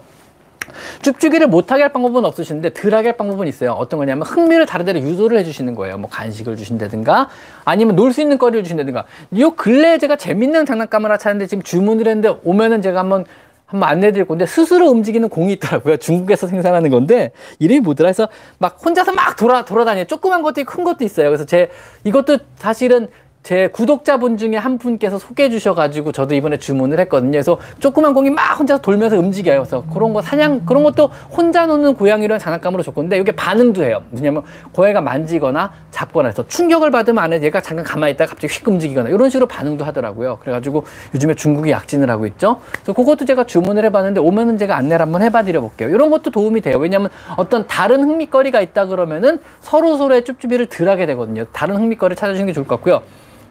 쭈쭈기를 1.02 1.48
못하게 1.48 1.84
할 1.84 1.94
방법은 1.94 2.26
없으신데 2.26 2.74
덜하게 2.74 3.10
할 3.10 3.18
방법은 3.18 3.48
있어요. 3.48 3.72
어떤 3.72 4.00
거냐면 4.00 4.26
흥미를 4.26 4.66
다른 4.66 4.86
데로 4.86 5.00
유도를 5.00 5.38
해주시는 5.40 5.76
거예요. 5.76 5.98
뭐 5.98 6.10
간식을 6.10 6.56
주신다든가 6.58 7.30
아니면 7.66 7.96
놀 7.96 8.14
수 8.14 8.22
있는 8.22 8.38
거리를 8.38 8.64
주신다든가. 8.64 9.06
요 9.40 9.52
근래에 9.56 9.98
제가 9.98 10.16
재밌는 10.16 10.66
장난감을 10.66 11.10
하나 11.10 11.18
찾는데 11.18 11.48
지금 11.48 11.64
주문을 11.64 12.08
했는데 12.08 12.38
오면은 12.44 12.82
제가 12.82 13.00
한번 13.00 13.26
한번 13.66 13.90
안내드릴 13.90 14.26
건데 14.26 14.46
스스로 14.46 14.88
움직이는 14.90 15.30
공이 15.30 15.54
있더라고요. 15.54 15.98
중국에서 15.98 16.46
생산하는 16.46 16.92
건데 16.92 17.32
이름이 17.58 17.80
뭐더라 17.80 18.08
해서 18.08 18.28
막 18.60 18.78
혼자서 18.86 19.14
막 19.14 19.36
돌아 19.36 19.66
돌아다녀. 19.66 20.04
조그만 20.04 20.44
것도 20.44 20.62
있고 20.62 20.74
큰 20.74 20.84
것도 20.84 21.04
있어요. 21.04 21.30
그래서 21.30 21.46
제 21.46 21.72
이것도 22.04 22.38
사실은 22.56 23.08
제 23.44 23.68
구독자분 23.68 24.38
중에 24.38 24.56
한 24.56 24.78
분께서 24.78 25.20
소개해 25.20 25.50
주셔가지고 25.50 26.14
저도 26.14 26.34
이번에 26.34 26.58
주문을 26.58 26.98
했거든요. 27.02 27.32
그래서 27.32 27.60
조그만 27.80 28.14
공이 28.14 28.30
막 28.30 28.58
혼자 28.58 28.78
돌면서 28.78 29.20
움직여요. 29.20 29.60
그래서 29.60 29.84
그런 29.94 30.14
거 30.14 30.22
사냥, 30.22 30.66
그런 30.66 30.84
것도 30.84 31.10
혼자 31.30 31.66
노는 31.66 31.96
고양이를 31.96 32.40
장난감으로 32.40 32.84
줬건데 32.84 33.18
이게 33.18 33.34
반응도 33.34 33.84
해요. 33.84 34.02
뭐냐면 34.12 34.44
고양이가 34.72 35.02
만지거나 35.02 35.74
잡거나 35.92 36.30
해서 36.30 36.48
충격을 36.48 36.90
받으면 36.90 37.22
안에 37.22 37.44
얘가 37.44 37.60
잠깐 37.60 37.84
가만히 37.84 38.14
있다가 38.14 38.30
갑자기 38.30 38.54
휙 38.54 38.66
움직이거나 38.66 39.10
이런 39.10 39.30
식으로 39.30 39.46
반응도 39.46 39.84
하더라고요. 39.84 40.38
그래가지고 40.40 40.86
요즘에 41.14 41.36
중국이 41.36 41.70
약진을 41.70 42.10
하고 42.10 42.26
있죠. 42.28 42.62
그래서 42.72 42.94
그것도 42.94 43.26
제가 43.26 43.44
주문을 43.44 43.84
해봤는데 43.86 44.22
오면은 44.22 44.58
제가 44.58 44.78
안내를 44.78 45.02
한번 45.02 45.22
해봐 45.22 45.44
드려 45.44 45.60
볼게요. 45.60 45.90
이런 45.90 46.10
것도 46.12 46.32
도움이 46.32 46.62
돼요. 46.62 46.78
왜냐면 46.78 47.10
어떤 47.36 47.68
다른 47.68 48.04
흥미거리가 48.04 48.62
있다 48.62 48.86
그러면은 48.86 49.40
서로 49.60 49.98
서로의 49.98 50.24
쭈쭈비를 50.24 50.68
덜 50.68 50.88
하게 50.88 51.06
되거든요. 51.08 51.44
다른 51.52 51.76
흥미거리를 51.76 52.16
찾아주는 52.16 52.48
게 52.48 52.54
좋을 52.54 52.66
것 52.66 52.78
같고요. 52.78 53.02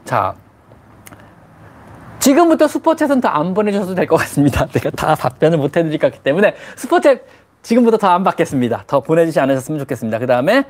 자, 0.04 0.34
지금부터 2.18 2.66
슈퍼챗은 2.66 3.20
더 3.20 3.28
안 3.28 3.54
보내주셔도 3.54 3.94
될 3.94 4.06
것 4.06 4.16
같습니다. 4.16 4.66
제가 4.70 4.90
다 4.90 5.14
답변을 5.14 5.58
못 5.58 5.76
해드릴 5.76 5.98
것 5.98 6.10
같기 6.12 6.22
때문에 6.22 6.54
슈퍼챗 6.76 7.20
지금부터 7.62 7.96
더 7.98 8.08
안 8.08 8.24
받겠습니다. 8.24 8.84
더 8.86 9.00
보내주지 9.00 9.40
않으셨으면 9.40 9.78
좋겠습니다. 9.80 10.18
그 10.18 10.26
다음에 10.26 10.64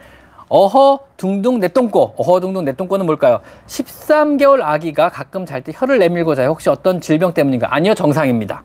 어허 0.49 1.01
둥둥 1.17 1.61
내똥꼬 1.61 2.15
어허 2.17 2.41
둥둥 2.41 2.65
내똥꼬는 2.67 3.07
뭘까요? 3.07 3.41
13개월 3.67 4.61
아기가 4.63 5.09
가끔 5.09 5.47
잘 5.47 5.63
때 5.63 5.73
혀를 5.75 5.99
내밀고 5.99 6.35
자요. 6.35 6.49
혹시 6.49 6.69
어떤 6.69 7.01
질병 7.01 7.33
때문인가? 7.33 7.75
아니요 7.75 7.95
정상입니다. 7.95 8.63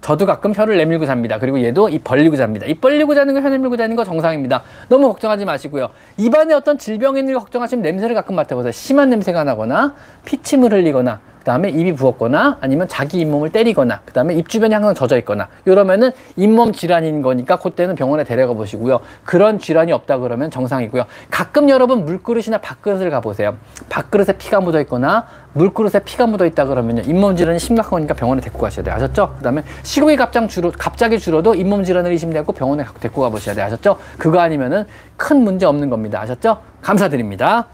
저도 0.00 0.26
가끔 0.26 0.54
혀를 0.54 0.76
내밀고 0.78 1.06
잡니다. 1.06 1.38
그리고 1.38 1.60
얘도 1.62 1.88
입 1.90 2.04
벌리고 2.04 2.36
잡니다. 2.36 2.66
입 2.66 2.80
벌리고 2.80 3.14
자는 3.14 3.34
거, 3.34 3.40
혀 3.40 3.48
내밀고 3.48 3.76
자는 3.76 3.96
거 3.96 4.04
정상입니다. 4.04 4.62
너무 4.88 5.08
걱정하지 5.08 5.44
마시고요. 5.44 5.90
입안에 6.16 6.54
어떤 6.54 6.78
질병이 6.78 7.20
있는 7.20 7.34
걸 7.34 7.40
걱정하시면 7.40 7.82
냄새를 7.82 8.14
가끔 8.14 8.36
맡아보세요. 8.36 8.72
심한 8.72 9.10
냄새가 9.10 9.44
나거나 9.44 9.94
피침을 10.24 10.72
흘리거나 10.72 11.20
그 11.40 11.44
다음에 11.44 11.70
입이 11.70 11.94
부었거나 11.94 12.58
아니면 12.60 12.86
자기 12.86 13.18
잇몸을 13.20 13.50
때리거나 13.50 14.02
그 14.04 14.12
다음에 14.12 14.34
입 14.34 14.50
주변이 14.50 14.74
항상 14.74 14.94
젖어 14.94 15.16
있거나 15.18 15.48
이러면은 15.64 16.12
잇몸 16.36 16.72
질환인 16.72 17.22
거니까 17.22 17.56
그때는 17.56 17.94
병원에 17.94 18.24
데려가 18.24 18.52
보시고요 18.52 19.00
그런 19.24 19.58
질환이 19.58 19.90
없다 19.90 20.18
그러면 20.18 20.50
정상이고요 20.50 21.06
가끔 21.30 21.70
여러분 21.70 22.04
물그릇이나 22.04 22.58
밥그릇을 22.58 23.08
가보세요 23.08 23.56
밥그릇에 23.88 24.36
피가 24.36 24.60
묻어 24.60 24.80
있거나 24.82 25.26
물그릇에 25.52 26.00
피가 26.04 26.26
묻어 26.26 26.46
있다 26.46 26.64
그러면요 26.66 27.02
잇몸 27.06 27.36
질환이 27.36 27.58
심각한 27.58 27.90
거니까 27.90 28.14
병원에 28.14 28.40
데리고 28.40 28.58
가셔야 28.60 28.84
돼요 28.84 28.94
아셨죠? 28.94 29.34
그 29.38 29.42
다음에 29.42 29.62
시국이 29.82 30.16
갑자기 30.16 30.48
줄어 30.48 30.70
갑자기 30.76 31.18
줄어도 31.18 31.54
잇몸 31.54 31.84
질환을 31.84 32.10
의심되고 32.12 32.52
병원에 32.52 32.84
데리고 33.00 33.22
가보셔야 33.22 33.54
돼요 33.54 33.66
아셨죠? 33.66 33.98
그거 34.18 34.40
아니면은 34.40 34.86
큰 35.16 35.42
문제 35.42 35.66
없는 35.66 35.90
겁니다 35.90 36.20
아셨죠? 36.20 36.58
감사드립니다 36.82 37.66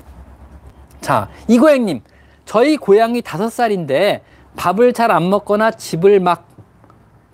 자 1.00 1.28
이고행님 1.48 2.00
저희 2.44 2.76
고양이 2.76 3.20
다섯 3.20 3.50
살인데 3.50 4.22
밥을 4.56 4.92
잘 4.94 5.10
안 5.10 5.28
먹거나 5.28 5.70
집을 5.72 6.20
막 6.20 6.46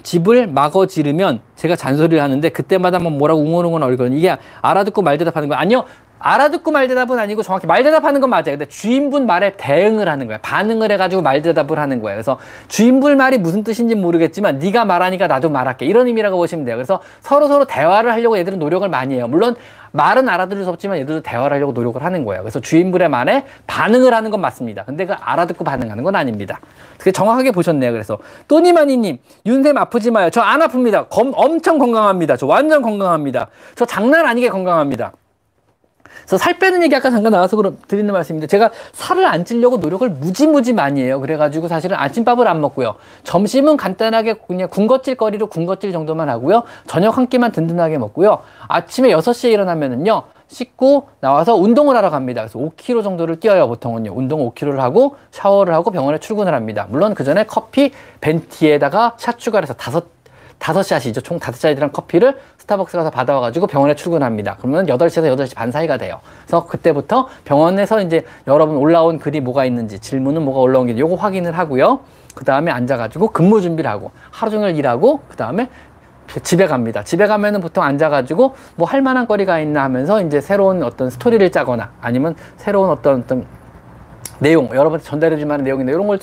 집을 0.02 0.48
막어 0.48 0.86
지르면 0.86 1.40
제가 1.54 1.76
잔소리를 1.76 2.20
하는데 2.20 2.48
그때마다 2.48 2.98
막 2.98 3.12
뭐라고 3.12 3.40
웅얼웅얼 3.40 3.82
얼거든요. 3.84 4.16
이게 4.16 4.36
알아듣고 4.60 5.00
말 5.02 5.16
대답하는 5.16 5.48
거 5.48 5.54
아니요. 5.54 5.84
알아듣고 6.22 6.70
말 6.70 6.86
대답은 6.88 7.18
아니고 7.18 7.42
정확히 7.42 7.66
말 7.66 7.82
대답하는 7.82 8.20
건 8.20 8.30
맞아요. 8.30 8.44
근데 8.44 8.66
주인분 8.66 9.26
말에 9.26 9.54
대응을 9.56 10.08
하는 10.08 10.26
거예요. 10.28 10.38
반응을 10.42 10.92
해가지고 10.92 11.22
말 11.22 11.42
대답을 11.42 11.78
하는 11.78 12.00
거예요. 12.00 12.16
그래서 12.16 12.38
주인분 12.68 13.16
말이 13.16 13.38
무슨 13.38 13.64
뜻인지 13.64 13.94
모르겠지만 13.96 14.58
네가 14.60 14.84
말하니까 14.84 15.26
나도 15.26 15.50
말할게 15.50 15.84
이런 15.86 16.06
의미라고 16.06 16.36
보시면 16.36 16.64
돼요. 16.64 16.76
그래서 16.76 17.00
서로 17.20 17.48
서로 17.48 17.64
대화를 17.64 18.12
하려고 18.12 18.38
얘들은 18.38 18.58
노력을 18.58 18.88
많이 18.88 19.16
해요. 19.16 19.26
물론 19.26 19.56
말은 19.94 20.28
알아들을 20.28 20.64
수 20.64 20.70
없지만 20.70 20.98
얘들도 20.98 21.22
대화를 21.22 21.56
하려고 21.56 21.72
노력을 21.72 22.02
하는 22.02 22.24
거예요. 22.24 22.42
그래서 22.42 22.60
주인분의 22.60 23.08
말에 23.10 23.44
반응을 23.66 24.14
하는 24.14 24.30
건 24.30 24.40
맞습니다. 24.40 24.84
근데 24.84 25.04
그 25.04 25.12
알아듣고 25.12 25.64
반응하는 25.64 26.02
건 26.04 26.16
아닙니다. 26.16 26.60
그게 26.96 27.10
정확하게 27.12 27.50
보셨네요. 27.50 27.92
그래서 27.92 28.16
또니마니님 28.48 29.18
윤쌤 29.44 29.76
아프지 29.76 30.10
마요. 30.12 30.30
저 30.30 30.40
안 30.40 30.60
아픕니다. 30.60 31.08
검, 31.08 31.32
엄청 31.34 31.78
건강합니다. 31.78 32.36
저 32.36 32.46
완전 32.46 32.82
건강합니다. 32.82 33.48
저 33.74 33.84
장난 33.84 34.26
아니게 34.26 34.48
건강합니다. 34.50 35.12
그래서 36.22 36.38
살 36.38 36.58
빼는 36.58 36.82
얘기 36.82 36.94
아까 36.94 37.10
잠깐 37.10 37.32
나와서 37.32 37.56
그럼 37.56 37.78
드리는 37.88 38.12
말씀인데 38.12 38.46
제가 38.46 38.70
살을 38.92 39.26
안 39.26 39.44
찌려고 39.44 39.76
노력을 39.76 40.08
무지무지 40.08 40.72
많이 40.72 41.02
해요. 41.02 41.20
그래가지고 41.20 41.68
사실은 41.68 41.96
아침밥을 41.96 42.46
안 42.48 42.60
먹고요. 42.60 42.96
점심은 43.24 43.76
간단하게 43.76 44.34
그냥 44.46 44.68
군것질 44.68 45.16
거리로 45.16 45.48
군것질 45.48 45.92
정도만 45.92 46.28
하고요. 46.28 46.64
저녁 46.86 47.16
한 47.18 47.26
끼만 47.26 47.52
든든하게 47.52 47.98
먹고요. 47.98 48.38
아침에 48.68 49.10
6시에 49.10 49.52
일어나면은요. 49.52 50.22
씻고 50.48 51.08
나와서 51.20 51.56
운동을 51.56 51.96
하러 51.96 52.10
갑니다. 52.10 52.42
그래서 52.42 52.58
5km 52.58 53.02
정도를 53.02 53.40
뛰어요, 53.40 53.66
보통은요. 53.68 54.12
운동 54.14 54.48
5km를 54.50 54.76
하고 54.76 55.16
샤워를 55.30 55.74
하고 55.74 55.90
병원에 55.90 56.18
출근을 56.18 56.54
합니다. 56.54 56.86
물론 56.90 57.14
그 57.14 57.24
전에 57.24 57.44
커피 57.44 57.90
벤티에다가 58.20 59.14
샷 59.16 59.38
추가를 59.38 59.64
해서 59.66 59.74
다섯 59.74 60.06
다섯 60.58 60.84
샷이죠. 60.84 61.22
총 61.22 61.40
다섯 61.40 61.58
샷이랑 61.58 61.90
커피를 61.90 62.38
스타벅스 62.62 62.96
가서 62.96 63.10
받아와가지고 63.10 63.66
병원에 63.66 63.94
출근합니다. 63.96 64.56
그러면 64.58 64.88
여덟 64.88 65.10
시에서 65.10 65.28
여덟 65.28 65.48
시반 65.48 65.72
사이가 65.72 65.96
돼요. 65.96 66.20
그래서 66.46 66.64
그때부터 66.64 67.28
병원에서 67.44 68.00
이제 68.00 68.24
여러분 68.46 68.76
올라온 68.76 69.18
글이 69.18 69.40
뭐가 69.40 69.64
있는지 69.64 69.98
질문은 69.98 70.42
뭐가 70.42 70.60
올라온 70.60 70.86
게 70.86 70.96
요거 70.96 71.16
확인을 71.16 71.58
하고요. 71.58 72.00
그 72.36 72.44
다음에 72.44 72.70
앉아가지고 72.70 73.28
근무 73.28 73.60
준비를 73.60 73.90
하고 73.90 74.12
하루 74.30 74.52
종일 74.52 74.76
일하고 74.76 75.20
그 75.28 75.36
다음에 75.36 75.68
집에 76.44 76.66
갑니다. 76.66 77.02
집에 77.02 77.26
가면은 77.26 77.60
보통 77.60 77.82
앉아가지고 77.82 78.54
뭐 78.76 78.86
할 78.86 79.02
만한 79.02 79.26
거리가 79.26 79.58
있나 79.58 79.82
하면서 79.82 80.22
이제 80.22 80.40
새로운 80.40 80.84
어떤 80.84 81.10
스토리를 81.10 81.50
짜거나 81.50 81.90
아니면 82.00 82.36
새로운 82.58 82.90
어떤 82.90 83.22
어떤 83.22 83.44
내용 84.38 84.68
여러분한테 84.68 85.04
전달해 85.04 85.36
줄 85.36 85.46
만한 85.46 85.64
내용인데 85.64 85.92
이런 85.92 86.06
걸 86.06 86.20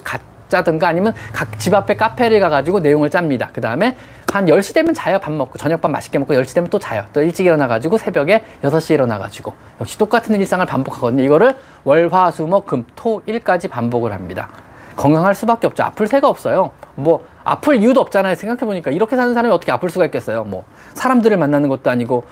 짜든가 0.50 0.88
아니면 0.88 1.14
각 1.34 1.48
집 1.60 1.74
앞에 1.74 1.96
카페를 1.96 2.40
가가지고 2.40 2.80
내용을 2.80 3.10
짭니다. 3.10 3.50
그 3.54 3.60
다음에 3.62 3.96
한 4.32 4.46
10시 4.46 4.74
되면 4.74 4.94
자요. 4.94 5.20
밥 5.20 5.32
먹고. 5.32 5.58
저녁밥 5.58 5.92
맛있게 5.92 6.20
먹고 6.20 6.34
10시 6.34 6.56
되면 6.56 6.70
또 6.70 6.80
자요. 6.80 7.04
또 7.14 7.22
일찍 7.22 7.46
일어나가지고 7.46 7.98
새벽에 7.98 8.44
6시에 8.64 8.92
일어나가지고. 8.96 9.54
역시 9.82 9.98
똑같은 9.98 10.36
일상을 10.36 10.66
반복하거든요. 10.66 11.24
이거를 11.24 11.56
월, 11.84 12.10
화, 12.12 12.32
수, 12.32 12.44
목, 12.44 12.66
금, 12.66 12.86
토, 12.96 13.22
일까지 13.26 13.68
반복을 13.68 14.14
합니다. 14.14 14.50
건강할 14.96 15.36
수밖에 15.36 15.68
없죠. 15.68 15.84
아플 15.84 16.08
새가 16.08 16.28
없어요. 16.28 16.72
뭐, 16.96 17.26
아플 17.44 17.78
이유도 17.78 18.02
없잖아요. 18.02 18.36
생각해보니까. 18.36 18.92
이렇게 18.92 19.16
사는 19.16 19.34
사람이 19.34 19.54
어떻게 19.54 19.72
아플 19.72 19.90
수가 19.90 20.06
있겠어요. 20.06 20.44
뭐, 20.46 20.64
사람들을 20.94 21.36
만나는 21.38 21.68
것도 21.70 21.90
아니고, 21.90 22.24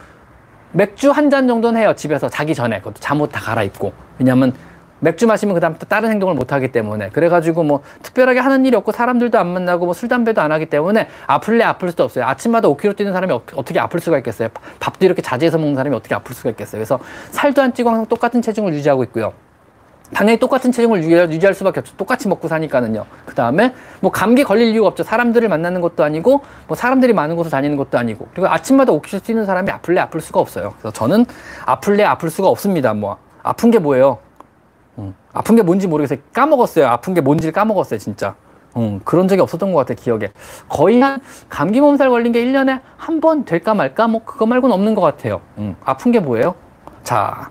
맥주 0.72 1.11
한 1.11 1.30
잔 1.30 1.48
정도는 1.48 1.80
해요. 1.81 1.94
집에서 1.95 2.30
자기 2.30 2.53
전에. 2.53 2.80
그것도 2.80 2.95
잠옷 2.99 3.31
다 3.31 3.39
갈아입고. 3.39 3.94
왜냐면 4.19 4.53
맥주 4.99 5.28
마시면 5.28 5.53
그다음부터 5.56 5.86
다른 5.86 6.10
행동을 6.10 6.34
못 6.34 6.53
하기 6.53 6.72
때문에 6.72 7.10
그래가지고 7.10 7.64
뭐 7.64 7.82
특별하게 8.03 8.40
하는 8.40 8.65
일이 8.65 8.76
없고 8.76 8.91
사람들도 8.91 9.38
안 9.38 9.48
만나고 9.48 9.86
뭐 9.86 9.94
술 9.98 10.10
담배도 10.10 10.41
안 10.41 10.52
하기 10.52 10.68
때문에 10.68 11.07
아플래 11.26 11.64
아플 11.64 11.90
수도 11.90 12.03
없어요 12.03 12.26
아침마다 12.26 12.68
5km 12.68 12.95
뛰는 12.95 13.14
사람이 13.14 13.34
어, 13.34 13.41
떻게 13.48 13.80
아플 13.80 13.99
수가 13.99 14.19
있겠어요 14.19 14.49
밥도 14.80 15.06
이렇게 15.06 15.22
자제해서 15.24 15.57
먹는 15.57 15.76
사람이 15.76 15.95
어떻게 15.95 16.14
아플 16.14 16.36
수가 16.36 16.52
있겠어요 16.52 16.80
그래서 16.80 16.99
살도 17.32 17.61
안 17.61 17.74
찌고 17.74 17.90
항상 17.90 18.06
똑같은 18.06 18.41
체중을 18.41 18.74
유지하고 18.74 19.03
있고요 19.06 19.34
당연히 20.14 20.40
똑같은 20.40 20.72
체중을 20.72 21.03
유지할 21.03 21.53
수밖에 21.53 21.82
없죠. 21.82 21.94
똑같이 21.98 22.30
먹고 22.30 22.48
사니까는요. 22.48 23.06
그 23.26 23.36
다음에 23.36 23.74
뭐 23.99 24.10
감기 24.10 24.45
걸릴 24.45 24.69
이유가 24.69 24.88
없죠. 24.88 25.03
사람들을 25.03 25.49
만나는 25.49 25.82
것도 25.82 26.02
아니고 26.02 26.44
뭐 26.68 26.78
사람들이 26.78 27.11
많은 27.11 27.36
곳을 27.36 27.52
다니는 27.52 27.76
것도 27.76 27.98
아니고 27.98 28.30
그리고 28.32 28.48
아침마다 28.48 28.94
5km 28.94 29.24
뛰는 29.24 29.45
사람이 29.45 29.69
아플래 29.69 29.99
아플 29.99 30.22
수가 30.22 30.40
없어요. 30.40 30.76
그래서 30.80 30.94
저는 30.94 31.26
아플래 31.65 32.06
아플 32.06 32.30
수가 32.30 32.48
없습니다. 32.48 32.94
뭐 32.94 33.18
아픈 33.44 33.69
게 33.69 33.80
뭐예요? 33.80 34.19
음. 34.98 35.14
아픈 35.34 35.56
게 35.56 35.61
뭔지 35.61 35.88
모르겠어요. 35.88 36.19
까먹었어요. 36.34 36.88
아픈 36.88 37.14
게 37.14 37.22
뭔지를 37.22 37.52
까먹었어요, 37.53 37.99
진짜. 37.99 38.36
음, 38.76 38.99
그런 39.03 39.28
적이 39.28 39.41
없었던 39.41 39.72
것 39.72 39.80
같아요, 39.80 39.95
기억에. 39.95 40.32
거의 40.69 41.02
한 41.02 41.19
감기 41.49 41.80
몸살 41.82 42.10
걸린 42.10 42.32
게 42.32 42.44
1년에 42.44 42.82
한 42.98 43.19
번 43.22 43.45
될까 43.45 43.74
말까? 43.74 44.07
뭐, 44.07 44.24
그거 44.24 44.45
말고는 44.45 44.74
없는 44.74 44.95
것 44.95 45.02
같아요. 45.02 45.41
음, 45.57 45.76
아픈 45.84 46.11
게 46.11 46.19
뭐예요? 46.19 46.56
자. 47.03 47.49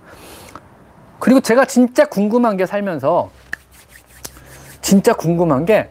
그리고 1.18 1.40
제가 1.40 1.64
진짜 1.64 2.04
궁금한 2.04 2.56
게 2.56 2.66
살면서, 2.66 3.30
진짜 4.80 5.14
궁금한 5.14 5.64
게, 5.64 5.90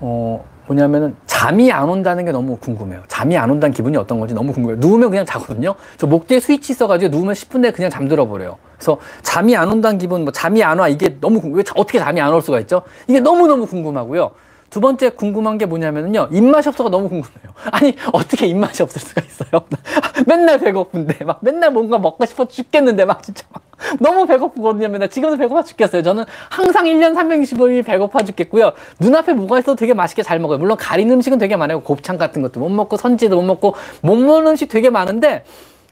어, 0.00 0.44
뭐냐면은 0.66 1.14
잠이 1.26 1.70
안 1.70 1.88
온다는 1.88 2.24
게 2.24 2.32
너무 2.32 2.56
궁금해요. 2.56 3.02
잠이 3.08 3.36
안 3.36 3.50
온다는 3.50 3.74
기분이 3.74 3.96
어떤 3.96 4.18
건지 4.18 4.34
너무 4.34 4.52
궁금해요. 4.52 4.78
누우면 4.80 5.10
그냥 5.10 5.26
자거든요. 5.26 5.74
저 5.98 6.06
목 6.06 6.26
뒤에 6.26 6.40
스위치 6.40 6.72
있어가지고 6.72 7.10
누우면 7.14 7.34
10분 7.34 7.58
내에 7.60 7.70
그냥 7.70 7.90
잠들어 7.90 8.26
버려요. 8.26 8.56
그래서 8.76 8.98
잠이 9.22 9.56
안 9.56 9.70
온다는 9.70 9.98
기분, 9.98 10.22
뭐 10.24 10.32
잠이 10.32 10.62
안 10.62 10.78
와. 10.78 10.88
이게 10.88 11.16
너무 11.20 11.40
궁금, 11.40 11.58
왜 11.58 11.64
어떻게 11.76 11.98
잠이 11.98 12.20
안 12.20 12.32
올 12.32 12.40
수가 12.40 12.60
있죠? 12.60 12.82
이게 13.08 13.20
너무 13.20 13.46
너무 13.46 13.66
궁금하고요. 13.66 14.30
두 14.74 14.80
번째 14.80 15.10
궁금한 15.10 15.56
게 15.56 15.66
뭐냐면요. 15.66 16.30
입맛이 16.32 16.68
없어가 16.68 16.90
너무 16.90 17.08
궁금해요. 17.08 17.54
아니, 17.70 17.94
어떻게 18.12 18.48
입맛이 18.48 18.82
없을 18.82 19.00
수가 19.00 19.22
있어요? 19.24 19.62
맨날 20.26 20.58
배고픈데, 20.58 21.24
막 21.24 21.38
맨날 21.42 21.70
뭔가 21.70 21.96
먹고 21.96 22.26
싶어 22.26 22.44
죽겠는데, 22.44 23.04
막 23.04 23.22
진짜 23.22 23.44
막 23.52 23.62
너무 24.02 24.26
배고프거든요. 24.26 24.88
맨날 24.88 25.08
지금도 25.08 25.36
배고파 25.36 25.62
죽겠어요. 25.62 26.02
저는 26.02 26.24
항상 26.50 26.86
1년 26.86 27.14
365일 27.14 27.84
배고파 27.84 28.24
죽겠고요. 28.24 28.72
눈앞에 28.98 29.34
뭐가 29.34 29.60
있어도 29.60 29.76
되게 29.76 29.94
맛있게 29.94 30.24
잘 30.24 30.40
먹어요. 30.40 30.58
물론 30.58 30.76
가린 30.76 31.08
음식은 31.08 31.38
되게 31.38 31.54
많아요. 31.54 31.80
곱창 31.80 32.18
같은 32.18 32.42
것도 32.42 32.58
못 32.58 32.68
먹고, 32.68 32.96
선지도 32.96 33.36
못 33.36 33.42
먹고, 33.42 33.76
못 34.00 34.16
먹는 34.16 34.50
음식 34.50 34.68
되게 34.68 34.90
많은데, 34.90 35.44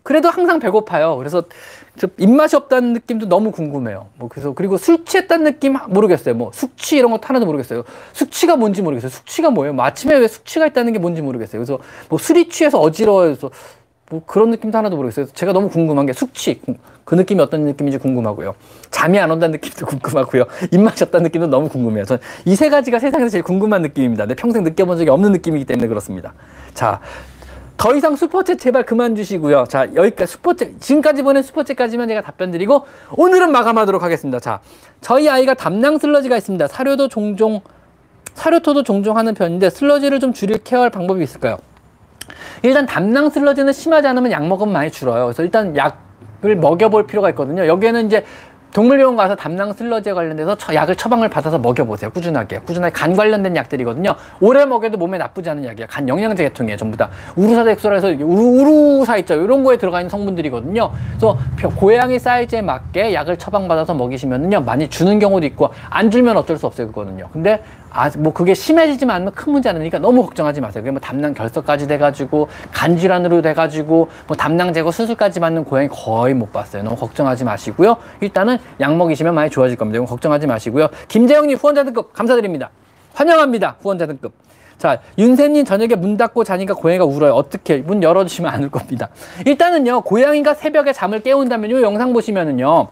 그래도 0.02 0.28
항상 0.28 0.58
배고파요. 0.58 1.18
그래서 1.18 1.44
입맛이 2.18 2.56
없다는 2.56 2.94
느낌도 2.94 3.28
너무 3.28 3.50
궁금해요. 3.52 4.06
뭐 4.16 4.28
그래서 4.28 4.52
그리고 4.54 4.78
술 4.78 5.04
취했다는 5.04 5.44
느낌 5.44 5.76
모르겠어요. 5.88 6.34
뭐 6.34 6.50
숙취 6.54 6.96
이런 6.96 7.10
것도 7.10 7.22
하나도 7.26 7.44
모르겠어요. 7.46 7.84
숙취가 8.14 8.56
뭔지 8.56 8.80
모르겠어요. 8.82 9.10
숙취가 9.10 9.50
뭐예요? 9.50 9.74
뭐 9.74 9.84
아침에 9.84 10.16
왜 10.16 10.26
숙취가 10.26 10.66
있다는 10.66 10.92
게 10.94 10.98
뭔지 10.98 11.20
모르겠어요. 11.22 11.60
그래서 11.60 11.78
뭐 12.08 12.18
술이 12.18 12.48
취해서 12.48 12.80
어지러워서 12.80 13.50
뭐 14.10 14.22
그런 14.26 14.50
느낌도 14.50 14.76
하나도 14.76 14.96
모르겠어요. 14.96 15.26
제가 15.34 15.52
너무 15.52 15.68
궁금한 15.68 16.06
게 16.06 16.12
숙취 16.12 16.60
그 17.04 17.14
느낌이 17.14 17.40
어떤 17.42 17.62
느낌인지 17.64 17.98
궁금하고요. 17.98 18.54
잠이 18.90 19.18
안 19.18 19.30
온다는 19.30 19.52
느낌도 19.52 19.84
궁금하고요. 19.86 20.44
입맛이 20.70 21.04
없다는 21.04 21.24
느낌도 21.24 21.46
너무 21.48 21.68
궁금해요. 21.68 22.04
전 22.06 22.18
이 22.46 22.54
세 22.56 22.68
가지가 22.70 22.98
세상에서 23.00 23.28
제일 23.28 23.44
궁금한 23.44 23.82
느낌입니다. 23.82 24.24
내 24.26 24.34
평생 24.34 24.64
느껴본 24.64 24.96
적이 24.98 25.10
없는 25.10 25.32
느낌이기 25.32 25.64
때문에 25.66 25.88
그렇습니다. 25.88 26.32
자, 26.74 27.00
더 27.82 27.96
이상 27.96 28.14
슈퍼챗 28.14 28.60
제발 28.60 28.84
그만 28.84 29.16
주시고요. 29.16 29.64
자, 29.68 29.88
여기까지 29.92 30.36
슈퍼챗, 30.36 30.80
지금까지 30.80 31.24
보낸 31.24 31.42
슈퍼챗까지만 31.42 32.06
제가 32.06 32.20
답변 32.20 32.52
드리고 32.52 32.86
오늘은 33.16 33.50
마감하도록 33.50 34.00
하겠습니다. 34.00 34.38
자, 34.38 34.60
저희 35.00 35.28
아이가 35.28 35.54
담낭 35.54 35.98
슬러지가 35.98 36.36
있습니다. 36.36 36.68
사료도 36.68 37.08
종종, 37.08 37.60
사료토도 38.34 38.84
종종 38.84 39.16
하는 39.18 39.34
편인데 39.34 39.68
슬러지를 39.68 40.20
좀 40.20 40.32
줄일 40.32 40.58
케어할 40.58 40.90
방법이 40.90 41.24
있을까요? 41.24 41.58
일단 42.62 42.86
담낭 42.86 43.30
슬러지는 43.30 43.72
심하지 43.72 44.06
않으면 44.06 44.30
약 44.30 44.46
먹으면 44.46 44.72
많이 44.72 44.88
줄어요. 44.92 45.24
그래서 45.24 45.42
일단 45.42 45.76
약을 45.76 46.54
먹여볼 46.54 47.08
필요가 47.08 47.30
있거든요. 47.30 47.66
여기에는 47.66 48.06
이제 48.06 48.24
동물병원 48.72 49.16
가서 49.16 49.36
담낭 49.36 49.72
슬러지에 49.74 50.12
관련돼서 50.14 50.56
약을 50.72 50.96
처방을 50.96 51.28
받아서 51.28 51.58
먹여보세요. 51.58 52.10
꾸준하게. 52.10 52.60
꾸준하게 52.60 52.92
간 52.92 53.14
관련된 53.14 53.54
약들이거든요. 53.54 54.14
오래 54.40 54.64
먹여도 54.64 54.96
몸에 54.96 55.18
나쁘지 55.18 55.50
않은 55.50 55.64
약이야. 55.64 55.86
간 55.86 56.08
영양제 56.08 56.42
계통이에요. 56.44 56.76
전부 56.78 56.96
다. 56.96 57.10
우루사덱소라서 57.36 58.08
우루사 58.08 59.18
있죠. 59.18 59.34
이런 59.34 59.62
거에 59.62 59.76
들어가 59.76 60.00
있는 60.00 60.08
성분들이거든요. 60.08 60.90
그래서 61.10 61.38
고양이 61.76 62.18
사이즈에 62.18 62.62
맞게 62.62 63.12
약을 63.12 63.36
처방받아서 63.36 63.94
먹이시면은요. 63.94 64.62
많이 64.62 64.88
주는 64.88 65.18
경우도 65.18 65.46
있고 65.46 65.70
안 65.90 66.10
주면 66.10 66.36
어쩔 66.38 66.56
수 66.56 66.66
없어요. 66.66 66.86
그거는요. 66.86 67.28
근데 67.32 67.62
아, 67.94 68.10
뭐 68.18 68.32
그게 68.32 68.54
심해지지만 68.54 69.16
않으면 69.16 69.32
큰 69.34 69.52
문제 69.52 69.68
아니니까 69.68 69.98
너무 69.98 70.22
걱정하지 70.24 70.60
마세요. 70.60 70.82
그게 70.82 70.90
뭐 70.90 71.00
담낭 71.00 71.34
결석까지 71.34 71.86
돼가지고 71.86 72.48
간질환으로 72.72 73.42
돼가지고 73.42 74.08
뭐 74.26 74.36
담낭 74.36 74.72
제거 74.72 74.90
수술까지 74.90 75.40
받는 75.40 75.64
고양이 75.64 75.88
거의 75.88 76.34
못 76.34 76.52
봤어요. 76.52 76.82
너무 76.82 76.96
걱정하지 76.96 77.44
마시고요. 77.44 77.96
일단은 78.20 78.58
약 78.80 78.96
먹이시면 78.96 79.34
많이 79.34 79.50
좋아질 79.50 79.76
겁니다. 79.76 79.96
이건 79.98 80.06
걱정하지 80.06 80.46
마시고요. 80.46 80.88
김재영님 81.08 81.56
후원자 81.58 81.84
등급 81.84 82.12
감사드립니다. 82.12 82.70
환영합니다. 83.14 83.76
후원자 83.82 84.06
등급. 84.06 84.32
자, 84.78 84.98
윤세님 85.18 85.64
저녁에 85.64 85.94
문 85.94 86.16
닫고 86.16 86.42
자니까 86.44 86.74
고양이가 86.74 87.04
울어요. 87.04 87.34
어떻게? 87.34 87.76
문 87.76 88.02
열어주시면 88.02 88.50
안 88.52 88.62
울 88.64 88.70
겁니다. 88.70 89.10
일단은요, 89.46 90.00
고양이가 90.00 90.54
새벽에 90.54 90.92
잠을 90.92 91.20
깨운다면 91.20 91.70
요 91.70 91.82
영상 91.82 92.12
보시면은요, 92.12 92.88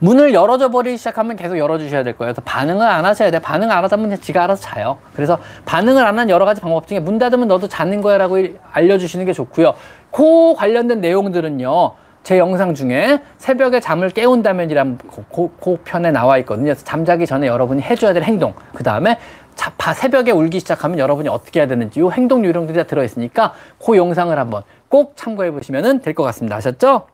문을 0.00 0.34
열어줘 0.34 0.70
버리기 0.70 0.96
시작하면 0.96 1.36
계속 1.36 1.58
열어주셔야 1.58 2.02
될 2.02 2.16
거예요. 2.16 2.32
그래서 2.32 2.42
반응을 2.44 2.86
안 2.86 3.04
하셔야 3.04 3.30
돼요. 3.30 3.40
반응 3.42 3.70
안 3.70 3.84
하다 3.84 3.96
보면 3.96 4.20
지가 4.20 4.44
알아서 4.44 4.62
자요. 4.62 4.98
그래서 5.14 5.38
반응을 5.66 6.04
안 6.04 6.18
한 6.18 6.28
여러 6.28 6.44
가지 6.44 6.60
방법 6.60 6.86
중에 6.86 6.98
문 7.00 7.18
닫으면 7.18 7.48
너도 7.48 7.68
자는 7.68 8.00
거야 8.02 8.18
라고 8.18 8.38
알려주시는 8.72 9.24
게 9.26 9.32
좋고요. 9.32 9.74
그 10.10 10.54
관련된 10.56 11.00
내용들은요. 11.00 11.92
제 12.22 12.36
영상 12.38 12.74
중에 12.74 13.20
새벽에 13.38 13.80
잠을 13.80 14.10
깨운다면이란 14.10 14.98
그, 15.32 15.50
그 15.58 15.78
편에 15.84 16.10
나와 16.10 16.36
있거든요. 16.38 16.74
잠자기 16.74 17.26
전에 17.26 17.46
여러분이 17.46 17.80
해줘야 17.82 18.12
될 18.12 18.24
행동. 18.24 18.52
그 18.74 18.82
다음에 18.82 19.18
새벽에 19.94 20.30
울기 20.30 20.60
시작하면 20.60 20.98
여러분이 20.98 21.28
어떻게 21.28 21.60
해야 21.60 21.66
되는지 21.66 22.00
이 22.00 22.02
행동 22.10 22.44
요령들이 22.44 22.76
다 22.76 22.84
들어있으니까 22.84 23.54
그 23.84 23.96
영상을 23.96 24.36
한번 24.38 24.62
꼭 24.88 25.16
참고해 25.16 25.50
보시면 25.52 26.00
될 26.00 26.14
것 26.14 26.22
같습니다. 26.24 26.56
아셨죠? 26.56 27.06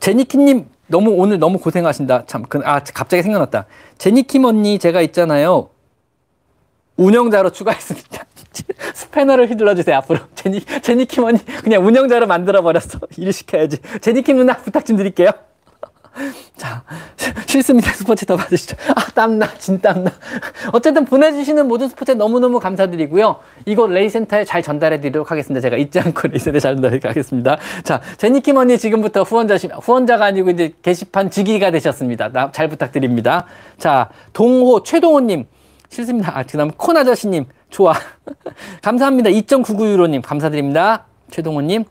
제니키님 0.00 0.66
너무 0.88 1.10
오늘 1.10 1.38
너무 1.38 1.58
고생하신다. 1.58 2.24
참, 2.26 2.42
그, 2.48 2.60
아 2.64 2.80
갑자기 2.80 3.22
생각났다. 3.22 3.66
제니킴 3.98 4.44
언니 4.44 4.78
제가 4.78 5.00
있잖아요. 5.02 5.70
운영자로 6.96 7.50
추가했습니다. 7.50 8.24
스패너를 8.94 9.48
휘둘러 9.50 9.74
주세요 9.74 9.96
앞으로. 9.98 10.18
제니 10.34 10.60
제니킴 10.82 11.24
언니 11.24 11.44
그냥 11.62 11.86
운영자로 11.86 12.26
만들어 12.26 12.62
버렸어. 12.62 12.98
일 13.16 13.32
시켜야지. 13.32 13.78
제니킴 14.00 14.36
누나 14.36 14.56
부탁 14.56 14.84
좀 14.84 14.96
드릴게요. 14.96 15.30
자, 16.56 16.82
싫습니다. 17.46 17.92
스포츠 17.92 18.26
더 18.26 18.36
받으시죠. 18.36 18.76
아, 18.94 19.10
땀나. 19.12 19.52
진 19.58 19.80
땀나. 19.80 20.10
어쨌든 20.72 21.04
보내주시는 21.04 21.66
모든 21.66 21.88
스포츠 21.88 22.12
너무너무 22.12 22.60
감사드리고요. 22.60 23.36
이거 23.66 23.86
레이센터에 23.86 24.44
잘 24.44 24.62
전달해 24.62 25.00
드리도록 25.00 25.30
하겠습니다. 25.30 25.60
제가 25.60 25.76
잊지 25.76 26.00
않고 26.00 26.28
레이센터에 26.28 26.60
잘 26.60 26.74
전달해 26.74 26.98
가겠습니다. 26.98 27.58
자, 27.82 28.00
제니킴 28.18 28.56
언니 28.56 28.78
지금부터 28.78 29.22
후원자시, 29.22 29.68
후원자가 29.80 30.26
아니고 30.26 30.50
이제 30.50 30.74
게시판 30.82 31.30
직위가 31.30 31.70
되셨습니다. 31.70 32.28
나, 32.28 32.50
잘 32.52 32.68
부탁드립니다. 32.68 33.46
자, 33.78 34.08
동호, 34.32 34.82
최동호님. 34.82 35.46
싫습니다. 35.88 36.38
아, 36.38 36.44
그 36.44 36.56
다음 36.56 36.70
콘 36.70 36.96
아저씨님, 36.96 37.46
좋아. 37.68 37.94
감사합니다. 38.82 39.30
2.99유로님, 39.30 40.22
감사드립니다. 40.22 41.06
최동호님. 41.30 41.84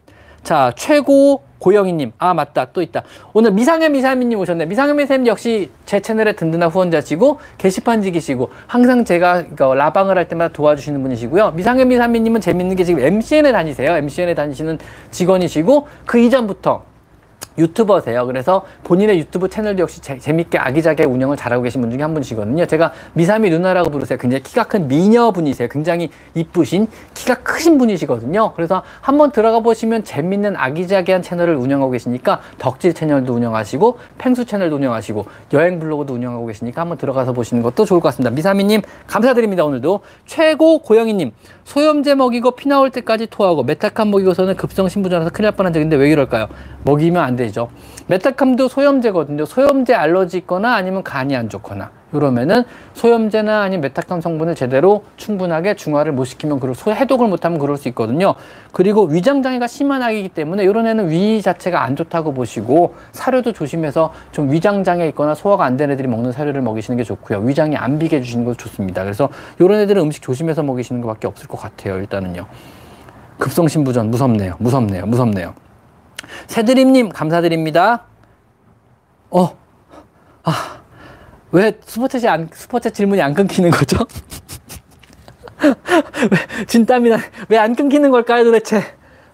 자, 0.44 0.72
최고 0.78 1.44
고영희님. 1.60 2.14
아, 2.18 2.34
맞다. 2.34 2.66
또 2.74 2.82
있다. 2.82 3.04
오늘 3.34 3.52
미상현 3.52 3.92
미사미님 3.92 4.40
오셨네. 4.40 4.66
미상현 4.66 4.96
미사님 4.98 5.28
역시 5.28 5.70
제 5.86 6.00
채널의 6.00 6.36
든든한 6.36 6.70
후원자시고, 6.70 7.40
게시판직이시고, 7.58 8.50
항상 8.68 9.06
제가 9.06 9.44
그 9.56 9.64
라방을 9.64 10.18
할 10.18 10.28
때마다 10.28 10.54
도와주시는 10.54 11.02
분이시고요. 11.02 11.52
미상현 11.52 11.88
미사미님은 11.90 12.42
재밌는 12.42 12.76
게 12.76 12.84
지금 12.84 13.02
MCN에 13.04 13.52
다니세요. 13.52 13.92
MCN에 13.98 14.34
다니시는 14.34 14.80
직원이시고, 15.12 15.88
그 16.06 16.20
이전부터 16.20 16.89
유튜버세요. 17.60 18.26
그래서 18.26 18.64
본인의 18.84 19.20
유튜브 19.20 19.50
채널도 19.50 19.82
역시 19.82 20.02
재, 20.02 20.18
재밌게 20.18 20.58
아기자기하게 20.58 21.06
운영을 21.06 21.38
잘하고 21.38 21.64
계신 21.64 21.82
분 21.82 21.92
중에 21.92 22.02
한 22.02 22.14
분이시거든요. 22.14 22.66
제가 22.66 22.94
미사미 23.14 23.50
누나라고 23.50 23.90
부르세요. 23.90 24.18
굉장히 24.18 24.44
키가 24.44 24.64
큰 24.64 24.88
미녀분이세요. 24.88 25.68
굉장히 25.70 26.10
이쁘신 26.36 26.88
키가 27.14 27.36
크신 27.36 27.78
분이시거든요. 27.78 28.54
그래서 28.56 28.84
한번 29.02 29.32
들어가 29.32 29.60
보시면 29.60 30.04
재밌는 30.04 30.56
아기자기한 30.56 31.22
채널을 31.22 31.56
운영하고 31.56 31.92
계시니까 31.92 32.42
덕질 32.58 32.94
채널도 32.94 33.34
운영하시고 33.34 34.00
펭수 34.18 34.46
채널도 34.46 34.78
운영하시고 34.78 35.26
여행 35.54 35.80
블로그도 35.80 36.14
운영하고 36.14 36.46
계시니까 36.48 36.82
한번 36.82 36.98
들어가서 36.98 37.34
보시는 37.34 37.62
것도 37.64 37.86
좋을 37.86 38.00
것 38.00 38.10
같습니다. 38.10 38.32
미사미님 38.32 38.82
감사드립니다. 39.08 39.66
오늘도 39.66 40.02
최고 40.26 40.80
고영희님 40.80 41.32
소염제 41.66 42.16
먹이고 42.16 42.52
피 42.52 42.68
나올 42.68 42.90
때까지 42.90 43.28
토하고 43.28 43.64
메타캄 43.64 44.10
먹이고서는 44.10 44.56
급성 44.56 44.90
신부전에서 44.90 45.30
큰일 45.30 45.46
날 45.46 45.52
뻔한 45.54 45.74
적인데 45.74 45.96
왜 45.98 46.10
이럴까요? 46.12 46.48
먹이면 46.84 47.24
안 47.24 47.36
되죠. 47.50 47.70
메타캄도 48.08 48.68
소염제거든요. 48.68 49.46
소염제 49.46 49.94
알러지 49.94 50.38
있거나 50.40 50.76
아니면 50.76 51.04
간이 51.04 51.36
안 51.36 51.50
좋거나 51.50 51.92
이러면은 52.14 52.64
소염제나 52.94 53.62
아니면 53.62 53.82
메타캄 53.82 54.22
성분을 54.22 54.56
제대로 54.56 55.04
충분하게 55.18 55.76
중화를 55.76 56.12
못 56.12 56.26
시키면 56.26 56.60
그럴 56.60 56.74
소 56.74 56.92
해독을 56.92 57.28
못하면 57.28 57.60
그럴 57.60 57.78
수 57.78 57.88
있거든요. 57.90 58.34
그리고 58.72 59.04
위장 59.04 59.44
장애가 59.44 59.68
심한 59.68 60.02
아기이기 60.02 60.30
때문에 60.30 60.64
이런 60.64 60.88
애는 60.88 61.12
위 61.12 61.42
자체가 61.42 61.84
안 61.84 61.96
좋다고 61.96 62.34
보시고 62.34 62.96
사료도 63.12 63.54
조심해서 63.54 64.14
좀 64.32 64.52
위장 64.52 64.84
장애 64.84 65.08
있거나 65.10 65.36
소화가 65.36 65.66
안 65.66 65.78
되는 65.78 65.94
애들이 65.94 66.08
먹는 66.08 66.32
사료를 66.32 66.62
먹이시는 66.62 66.98
게 66.98 67.04
좋고요. 67.04 67.40
위장이 67.40 67.76
안 67.76 68.00
비게 68.00 68.18
해주시는 68.18 68.46
것도 68.46 68.58
좋습니다. 68.58 69.04
그래서 69.04 69.30
이런 69.60 69.80
애들은 69.82 70.02
음식 70.02 70.22
조심해서 70.24 70.64
먹이시는 70.64 71.02
것밖에 71.02 71.28
없을 71.28 71.48
것 71.48 71.60
같아요. 71.60 71.98
일단은요. 71.98 72.46
급성신부전 73.38 74.12
무섭네요. 74.12 74.56
무섭네요. 74.60 75.06
무섭네요. 75.06 75.69
새드림님 76.48 77.10
감사드립니다. 77.10 78.06
어, 79.32 79.58
아, 80.44 80.82
왜 81.52 81.74
스포츠 81.86 82.26
안, 82.28 82.50
스포츠 82.54 82.92
질문이 82.92 83.22
안 83.22 83.34
끊기는 83.34 83.70
거죠? 83.72 83.98
왜, 85.60 86.66
진땀이 86.66 87.10
나, 87.10 87.18
왜 87.50 87.58
안 87.58 87.76
끊기는 87.76 88.10
걸까요 88.12 88.44
도대체? 88.46 88.84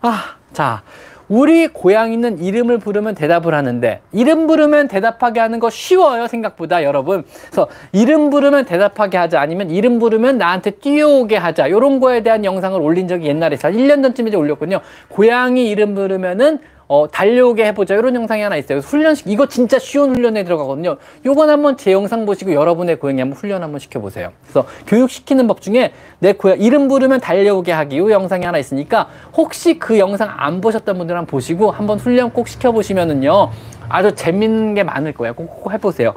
아, 0.02 0.36
자, 0.54 0.84
우리 1.28 1.68
고양이는 1.68 2.40
이름을 2.40 2.78
부르면 2.78 3.16
대답을 3.16 3.54
하는데 3.56 4.02
이름 4.12 4.46
부르면 4.48 4.88
대답하게 4.88 5.40
하는 5.40 5.60
거 5.60 5.70
쉬워요 5.72 6.28
생각보다 6.28 6.84
여러분 6.84 7.24
그래서 7.46 7.68
이름 7.92 8.30
부르면 8.30 8.66
대답하게 8.66 9.18
하자 9.18 9.42
아니면 9.42 9.72
이름 9.72 9.98
부르면 9.98 10.38
나한테 10.38 10.72
뛰어오게 10.72 11.38
하자 11.38 11.68
이런 11.68 12.00
거에 12.00 12.22
대한 12.22 12.46
영상을 12.46 12.80
올린 12.80 13.08
적이 13.08 13.28
옛날에 13.28 13.58
한 13.60 13.74
1년 13.74 14.04
전쯤에 14.04 14.36
올렸거든요 14.36 14.82
고양이 15.10 15.68
이름 15.68 15.96
부르면은 15.96 16.60
어, 16.88 17.08
달려오게 17.10 17.66
해보자. 17.66 17.96
이런 17.96 18.14
영상이 18.16 18.42
하나 18.42 18.58
있어요. 18.58 18.80
훈련식, 18.80 19.28
이거 19.28 19.48
진짜 19.48 19.80
쉬운 19.80 20.16
훈련에 20.16 20.44
들어가거든요. 20.44 20.98
요건 21.26 21.50
한번 21.50 21.78
제 21.78 21.92
영상 21.92 22.26
보시고 22.26 22.54
여러분의 22.54 22.98
고양이 22.98 23.20
한번 23.20 23.38
훈련 23.38 23.64
한번 23.64 23.80
시켜보세요. 23.80 24.32
그래서 24.44 24.68
교육시키는 24.86 25.48
법 25.48 25.62
중에 25.62 25.94
내 26.20 26.34
고양 26.34 26.60
이름 26.60 26.88
부르면 26.88 27.22
달려오게 27.22 27.72
하기. 27.72 27.98
요 27.98 28.12
영상이 28.12 28.46
하나 28.46 28.58
있으니까 28.58 29.10
혹시 29.36 29.80
그 29.80 29.98
영상 29.98 30.32
안 30.36 30.62
보셨던 30.62 30.98
분들 30.98 31.16
한번 31.16 31.28
보시고 31.28 31.72
한번 31.72 31.98
훈련 31.98 32.32
꼭 32.32 32.48
시켜보시면은요. 32.48 33.50
아주 33.90 34.14
재밌는 34.14 34.76
게 34.76 34.84
많을 34.84 35.14
거예요. 35.14 35.34
꼭, 35.34 35.64
꼭 35.64 35.72
해보세요. 35.74 36.14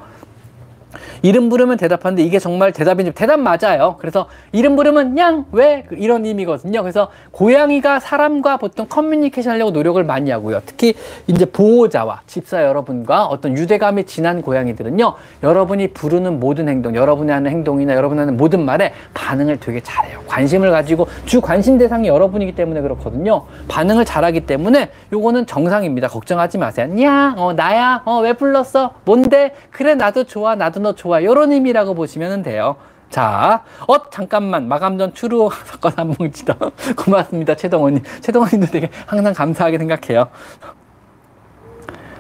이름 1.23 1.49
부르면 1.49 1.77
대답하는데 1.77 2.23
이게 2.23 2.39
정말 2.39 2.73
대답인지 2.73 3.13
대답 3.13 3.41
맞아요. 3.41 3.97
그래서 3.99 4.27
이름 4.53 4.77
부르면 4.77 5.15
냥, 5.15 5.47
왜그 5.53 5.97
이런 5.97 6.25
의미거든요. 6.25 6.83
그래서 6.83 7.09
고양이가 7.31 8.01
사람과 8.01 8.57
보통 8.59 8.87
커뮤니케이션 8.89 9.55
하려고 9.55 9.71
노력을 9.71 10.03
많이 10.05 10.31
하고요. 10.31 10.63
특히 10.67 10.95
이제 11.27 11.45
보호자와 11.45 12.23
집사 12.27 12.63
여러분과 12.63 13.27
어떤 13.27 13.57
유대감이 13.57 14.05
진한 14.05 14.43
고양이들은요. 14.43 15.15
여러분이 15.43 15.89
부르는 15.89 16.39
모든 16.39 16.69
행동, 16.69 16.95
여러분이 16.95 17.31
하는 17.33 17.51
행동이나 17.51 17.95
여러분이 17.95 18.19
하는 18.21 18.37
모든 18.37 18.65
말에 18.65 18.93
반응을 19.15 19.59
되게 19.61 19.81
잘해요. 19.81 20.21
관심을 20.27 20.71
가지고 20.71 21.09
주 21.25 21.41
관심 21.41 21.79
대상이 21.79 22.09
여러분이기 22.09 22.55
때문에 22.55 22.81
그렇거든요. 22.83 23.45
반응을 23.69 24.05
잘하기 24.05 24.43
때문에 24.47 24.91
요거는 25.13 25.47
정상입니다. 25.47 26.09
걱정하지 26.09 26.59
마세요. 26.59 26.87
냐, 26.89 27.35
어 27.37 27.53
나야, 27.53 28.03
어 28.05 28.19
왜 28.19 28.33
불렀어? 28.33 28.91
뭔데? 29.05 29.55
그래 29.71 29.95
나도 29.95 30.25
좋아, 30.25 30.55
나도 30.55 30.78
너 30.79 30.95
좋아. 30.95 31.23
요런 31.23 31.53
의미라고 31.53 31.95
보시면 31.95 32.43
돼요. 32.43 32.77
자, 33.11 33.65
어, 33.87 34.11
잠깐만. 34.11 34.69
마감 34.69 34.99
전 34.99 35.15
추루 35.15 35.51
사건 35.67 35.93
한 35.97 36.15
뭉치다. 36.19 36.57
고맙습니다. 36.97 37.55
최동원님. 37.55 38.03
최동원님도 38.21 38.67
되게 38.67 38.91
항상 39.07 39.33
감사하게 39.33 39.79
생각해요. 39.79 40.29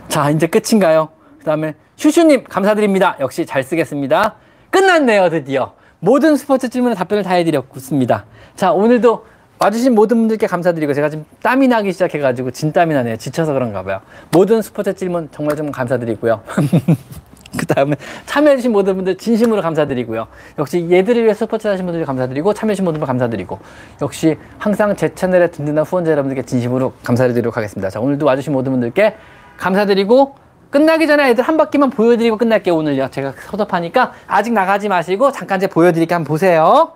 자, 0.09 0.31
이제 0.31 0.47
끝인가요? 0.47 1.11
그 1.39 1.45
다음에 1.45 1.75
슈슈님, 1.97 2.45
감사드립니다. 2.45 3.17
역시 3.21 3.45
잘 3.45 3.63
쓰겠습니다. 3.63 4.37
끝났네요, 4.71 5.29
드디어. 5.31 5.73
모든 6.01 6.37
스포츠 6.37 6.69
질문에 6.69 6.95
답변을 6.95 7.25
다 7.25 7.35
해드렸습니다. 7.35 8.25
자, 8.57 8.73
오늘도 8.73 9.27
와주신 9.61 9.95
모든 9.95 10.19
분들께 10.19 10.47
감사드리고 10.47 10.95
제가 10.95 11.11
지금 11.11 11.25
땀이 11.43 11.67
나기 11.69 11.93
시작해가지고 11.93 12.53
진땀이 12.53 12.95
나네요. 12.95 13.17
지쳐서 13.17 13.53
그런가 13.53 13.83
봐요. 13.83 14.01
모든 14.31 14.63
스포츠 14.63 14.95
질문 14.95 15.29
정말 15.33 15.57
좀 15.57 15.73
감사드리고요. 15.73 16.43
그 17.57 17.67
다음에 17.67 17.97
참여해주신 18.27 18.73
모든 18.73 18.97
분들 18.97 19.17
진심으로 19.17 19.63
감사드리고요. 19.63 20.27
역시 20.59 20.87
얘들을 20.91 21.25
위해 21.25 21.35
스포츠 21.35 21.67
하신 21.67 21.87
분들 21.87 22.05
감사드리고 22.05 22.53
참여해주신 22.53 22.85
모든 22.85 23.01
분들 23.01 23.07
감사드리고 23.07 23.59
역시 24.03 24.37
항상 24.59 24.95
제 24.97 25.15
채널의 25.15 25.51
든든한 25.53 25.85
후원자 25.85 26.11
여러분들께 26.11 26.43
진심으로 26.43 26.93
감사드리도록 27.05 27.57
하겠습니다. 27.57 27.89
자 27.91 28.01
오늘도 28.01 28.27
와주신 28.27 28.53
모든 28.53 28.73
분들께 28.73 29.17
감사드리고 29.57 30.37
끝나기 30.71 31.07
전에 31.07 31.31
애들 31.31 31.43
한 31.45 31.57
바퀴만 31.57 31.91
보여드리고 31.91 32.37
끝날게요. 32.37 32.77
오늘요. 32.77 33.09
제가 33.11 33.33
섭섭하니까 33.47 34.13
아직 34.27 34.53
나가지 34.53 34.89
마시고 34.89 35.33
잠깐 35.33 35.59
제 35.61 35.67
보여드릴게 35.67 36.15
한번 36.15 36.29
보세요. 36.29 36.93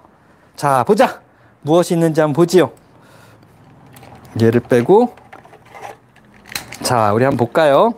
자 0.57 0.85
보자. 0.85 1.21
무엇이 1.63 1.95
있는지 1.95 2.21
한번 2.21 2.35
보지요. 2.35 2.73
얘를 4.41 4.61
빼고 4.61 5.15
자 6.83 7.13
우리 7.13 7.25
한번 7.25 7.39
볼까요? 7.47 7.95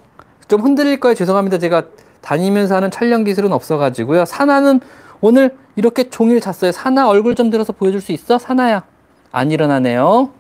좀 0.47 0.61
흔들릴 0.61 1.01
거예요. 1.01 1.15
죄송합니다. 1.15 1.59
제가 1.59 1.85
다니면서 2.29 2.75
하는 2.77 2.91
촬영 2.91 3.23
기술은 3.23 3.53
없어가지고요. 3.53 4.25
사나는 4.25 4.81
오늘 5.21 5.57
이렇게 5.77 6.09
종일 6.09 6.41
잤어요. 6.41 6.73
사나 6.73 7.09
얼굴 7.09 7.35
좀 7.35 7.51
들어서 7.51 7.73
보여줄 7.73 8.01
수 8.01 8.13
있어? 8.13 8.39
사나야. 8.39 8.85
안 9.31 9.51
일어나네요. 9.53 10.31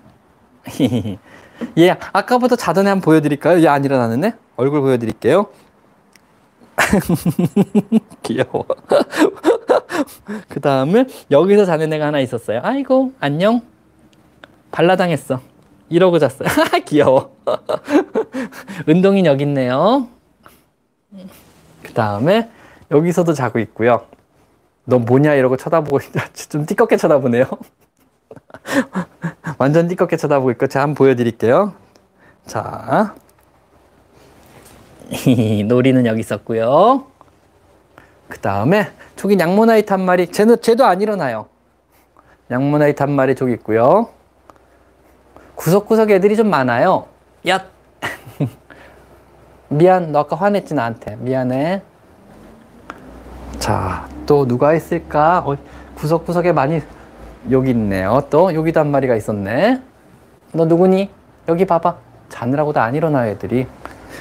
얘 1.79 1.91
아까부터 2.13 2.57
자던 2.57 2.87
애 2.87 2.91
한번 2.91 3.05
보여드릴까요? 3.05 3.63
얘 3.63 3.69
안 3.69 3.85
일어나는 3.85 4.25
애? 4.25 4.35
얼굴 4.57 4.81
보여드릴게요. 4.81 5.47
귀여워. 8.23 8.65
그 10.49 10.61
다음에 10.61 11.07
여기서 11.31 11.65
자는 11.67 11.93
애가 11.93 12.07
하나 12.07 12.21
있었어요. 12.21 12.61
아이고 12.63 13.13
안녕. 13.21 13.61
발라당했어. 14.71 15.41
이러고 15.91 16.19
잤어요. 16.19 16.49
귀여워. 16.87 17.37
은동이 18.89 19.25
여기 19.27 19.45
있네요. 19.45 20.09
그 21.95 21.97
다음에 21.97 22.51
여기서도 22.91 23.35
자고 23.35 23.61
있고요. 23.61 24.05
너 24.85 24.99
뭐냐 24.99 25.35
이러고 25.35 25.57
쳐다보고 25.57 26.01
좀 26.51 26.67
띠껍게 26.67 26.97
쳐다보네요. 26.97 27.47
완전 29.59 29.87
띠껍게 29.87 30.17
쳐다보고 30.17 30.51
있고 30.51 30.67
제가 30.67 30.83
한번 30.83 30.97
보여드릴게요. 30.97 31.73
자, 32.47 33.15
놀이는 35.69 36.05
여기 36.07 36.19
있었고요. 36.19 37.07
그 38.27 38.41
다음에 38.41 38.91
저기 39.15 39.39
양모나이트 39.39 39.93
한 39.93 40.05
마리, 40.05 40.27
쟤는 40.27 40.61
쟤도 40.61 40.85
안 40.85 41.01
일어나요. 41.01 41.47
양모나이트 42.51 43.01
한 43.05 43.13
마리 43.13 43.37
저기 43.37 43.53
있고요. 43.53 44.09
구석구석 45.55 46.11
애들이 46.11 46.35
좀 46.35 46.51
많아요. 46.51 47.07
야, 47.49 47.65
미안, 49.69 50.13
너 50.13 50.21
아까 50.21 50.37
화냈지 50.37 50.75
나한테. 50.75 51.17
미안해. 51.17 51.83
자, 53.59 54.07
또 54.27 54.47
누가 54.47 54.75
있을까? 54.75 55.41
어, 55.47 55.57
구석구석에 55.97 56.53
많이 56.53 56.83
여기 57.51 57.71
있네요. 57.71 58.23
또 58.31 58.55
여기도 58.55 58.81
한 58.81 58.91
마리가 58.91 59.17
있었네. 59.17 59.81
너 60.53 60.65
누구니? 60.65 61.11
여기 61.49 61.65
봐봐. 61.65 61.97
자느라고 62.29 62.73
다안 62.73 62.95
일어나요, 62.95 63.31
애들이. 63.31 63.67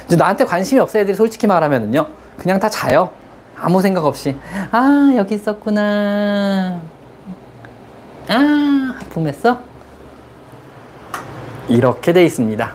이제 0.06 0.16
나한테 0.16 0.44
관심이 0.44 0.80
없어, 0.80 0.98
애들이 0.98 1.16
솔직히 1.16 1.46
말하면은요. 1.46 2.06
그냥 2.36 2.58
다 2.58 2.68
자요. 2.68 3.10
아무 3.56 3.80
생각 3.80 4.04
없이 4.04 4.36
아 4.72 5.12
여기 5.16 5.36
있었구나 5.36 6.80
아 8.28 8.94
하품했어? 8.98 9.60
이렇게 11.68 12.12
돼 12.12 12.24
있습니다. 12.24 12.74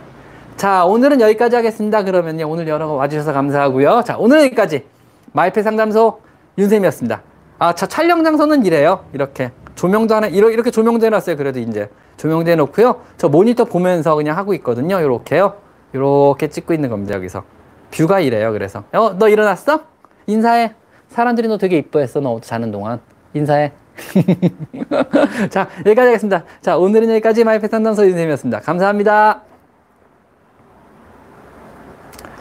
자 0.60 0.84
오늘은 0.84 1.22
여기까지 1.22 1.56
하겠습니다. 1.56 2.04
그러면요 2.04 2.46
오늘 2.50 2.68
여러 2.68 2.86
분 2.86 2.98
와주셔서 2.98 3.32
감사하고요. 3.32 4.04
자 4.06 4.18
오늘 4.18 4.42
여기까지 4.42 4.84
마이페 5.32 5.64
상담소 5.64 6.20
윤쌤이었습니다. 6.58 7.22
아 7.60 7.74
자 7.74 7.88
촬영 7.88 8.26
장소는 8.26 8.66
이래요. 8.66 9.06
이렇게 9.14 9.52
조명도 9.76 10.16
하나 10.16 10.28
이렇게, 10.28 10.70
조명도 10.70 11.06
해놨어요. 11.06 11.38
그래도 11.38 11.60
이제 11.62 11.90
조명도 12.18 12.52
해놓고요. 12.52 13.00
저 13.18 13.30
모니터 13.30 13.64
보면서 13.64 14.16
그냥 14.16 14.36
하고 14.38 14.54
있거든요. 14.56 15.00
이렇게요. 15.00 15.54
이렇게 15.94 16.50
찍고 16.50 16.74
있는 16.74 16.90
겁니다. 16.90 17.16
여기서 17.16 17.44
뷰가 17.92 18.20
이래요. 18.20 18.52
그래서 18.52 18.84
어 18.94 19.14
너 19.18 19.30
일어났어? 19.30 19.80
인사해. 20.28 20.74
사람들이 21.08 21.48
너 21.48 21.58
되게 21.58 21.78
이뻐했어. 21.78 22.20
너 22.20 22.42
자는 22.42 22.70
동안 22.72 23.00
인사해. 23.34 23.72
자, 25.50 25.70
여기까지 25.86 26.08
하겠습니다. 26.08 26.44
자, 26.62 26.78
오늘은 26.78 27.10
여기까지 27.12 27.46
마이페 27.46 27.70
상담소 27.70 28.06
윤쌤이었습니다. 28.06 28.60
감사합니다. 28.60 29.44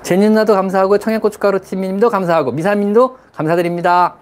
제니 0.08 0.26
누나도 0.26 0.54
감사하고 0.54 0.96
청양고춧가루 0.96 1.60
팀님도 1.60 2.08
감사하고 2.08 2.52
미사님도 2.52 3.18
감사드립니다. 3.34 4.14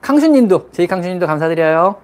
강수님도 0.00 0.70
제이 0.72 0.86
강수님도 0.86 1.26
감사드려요. 1.26 1.96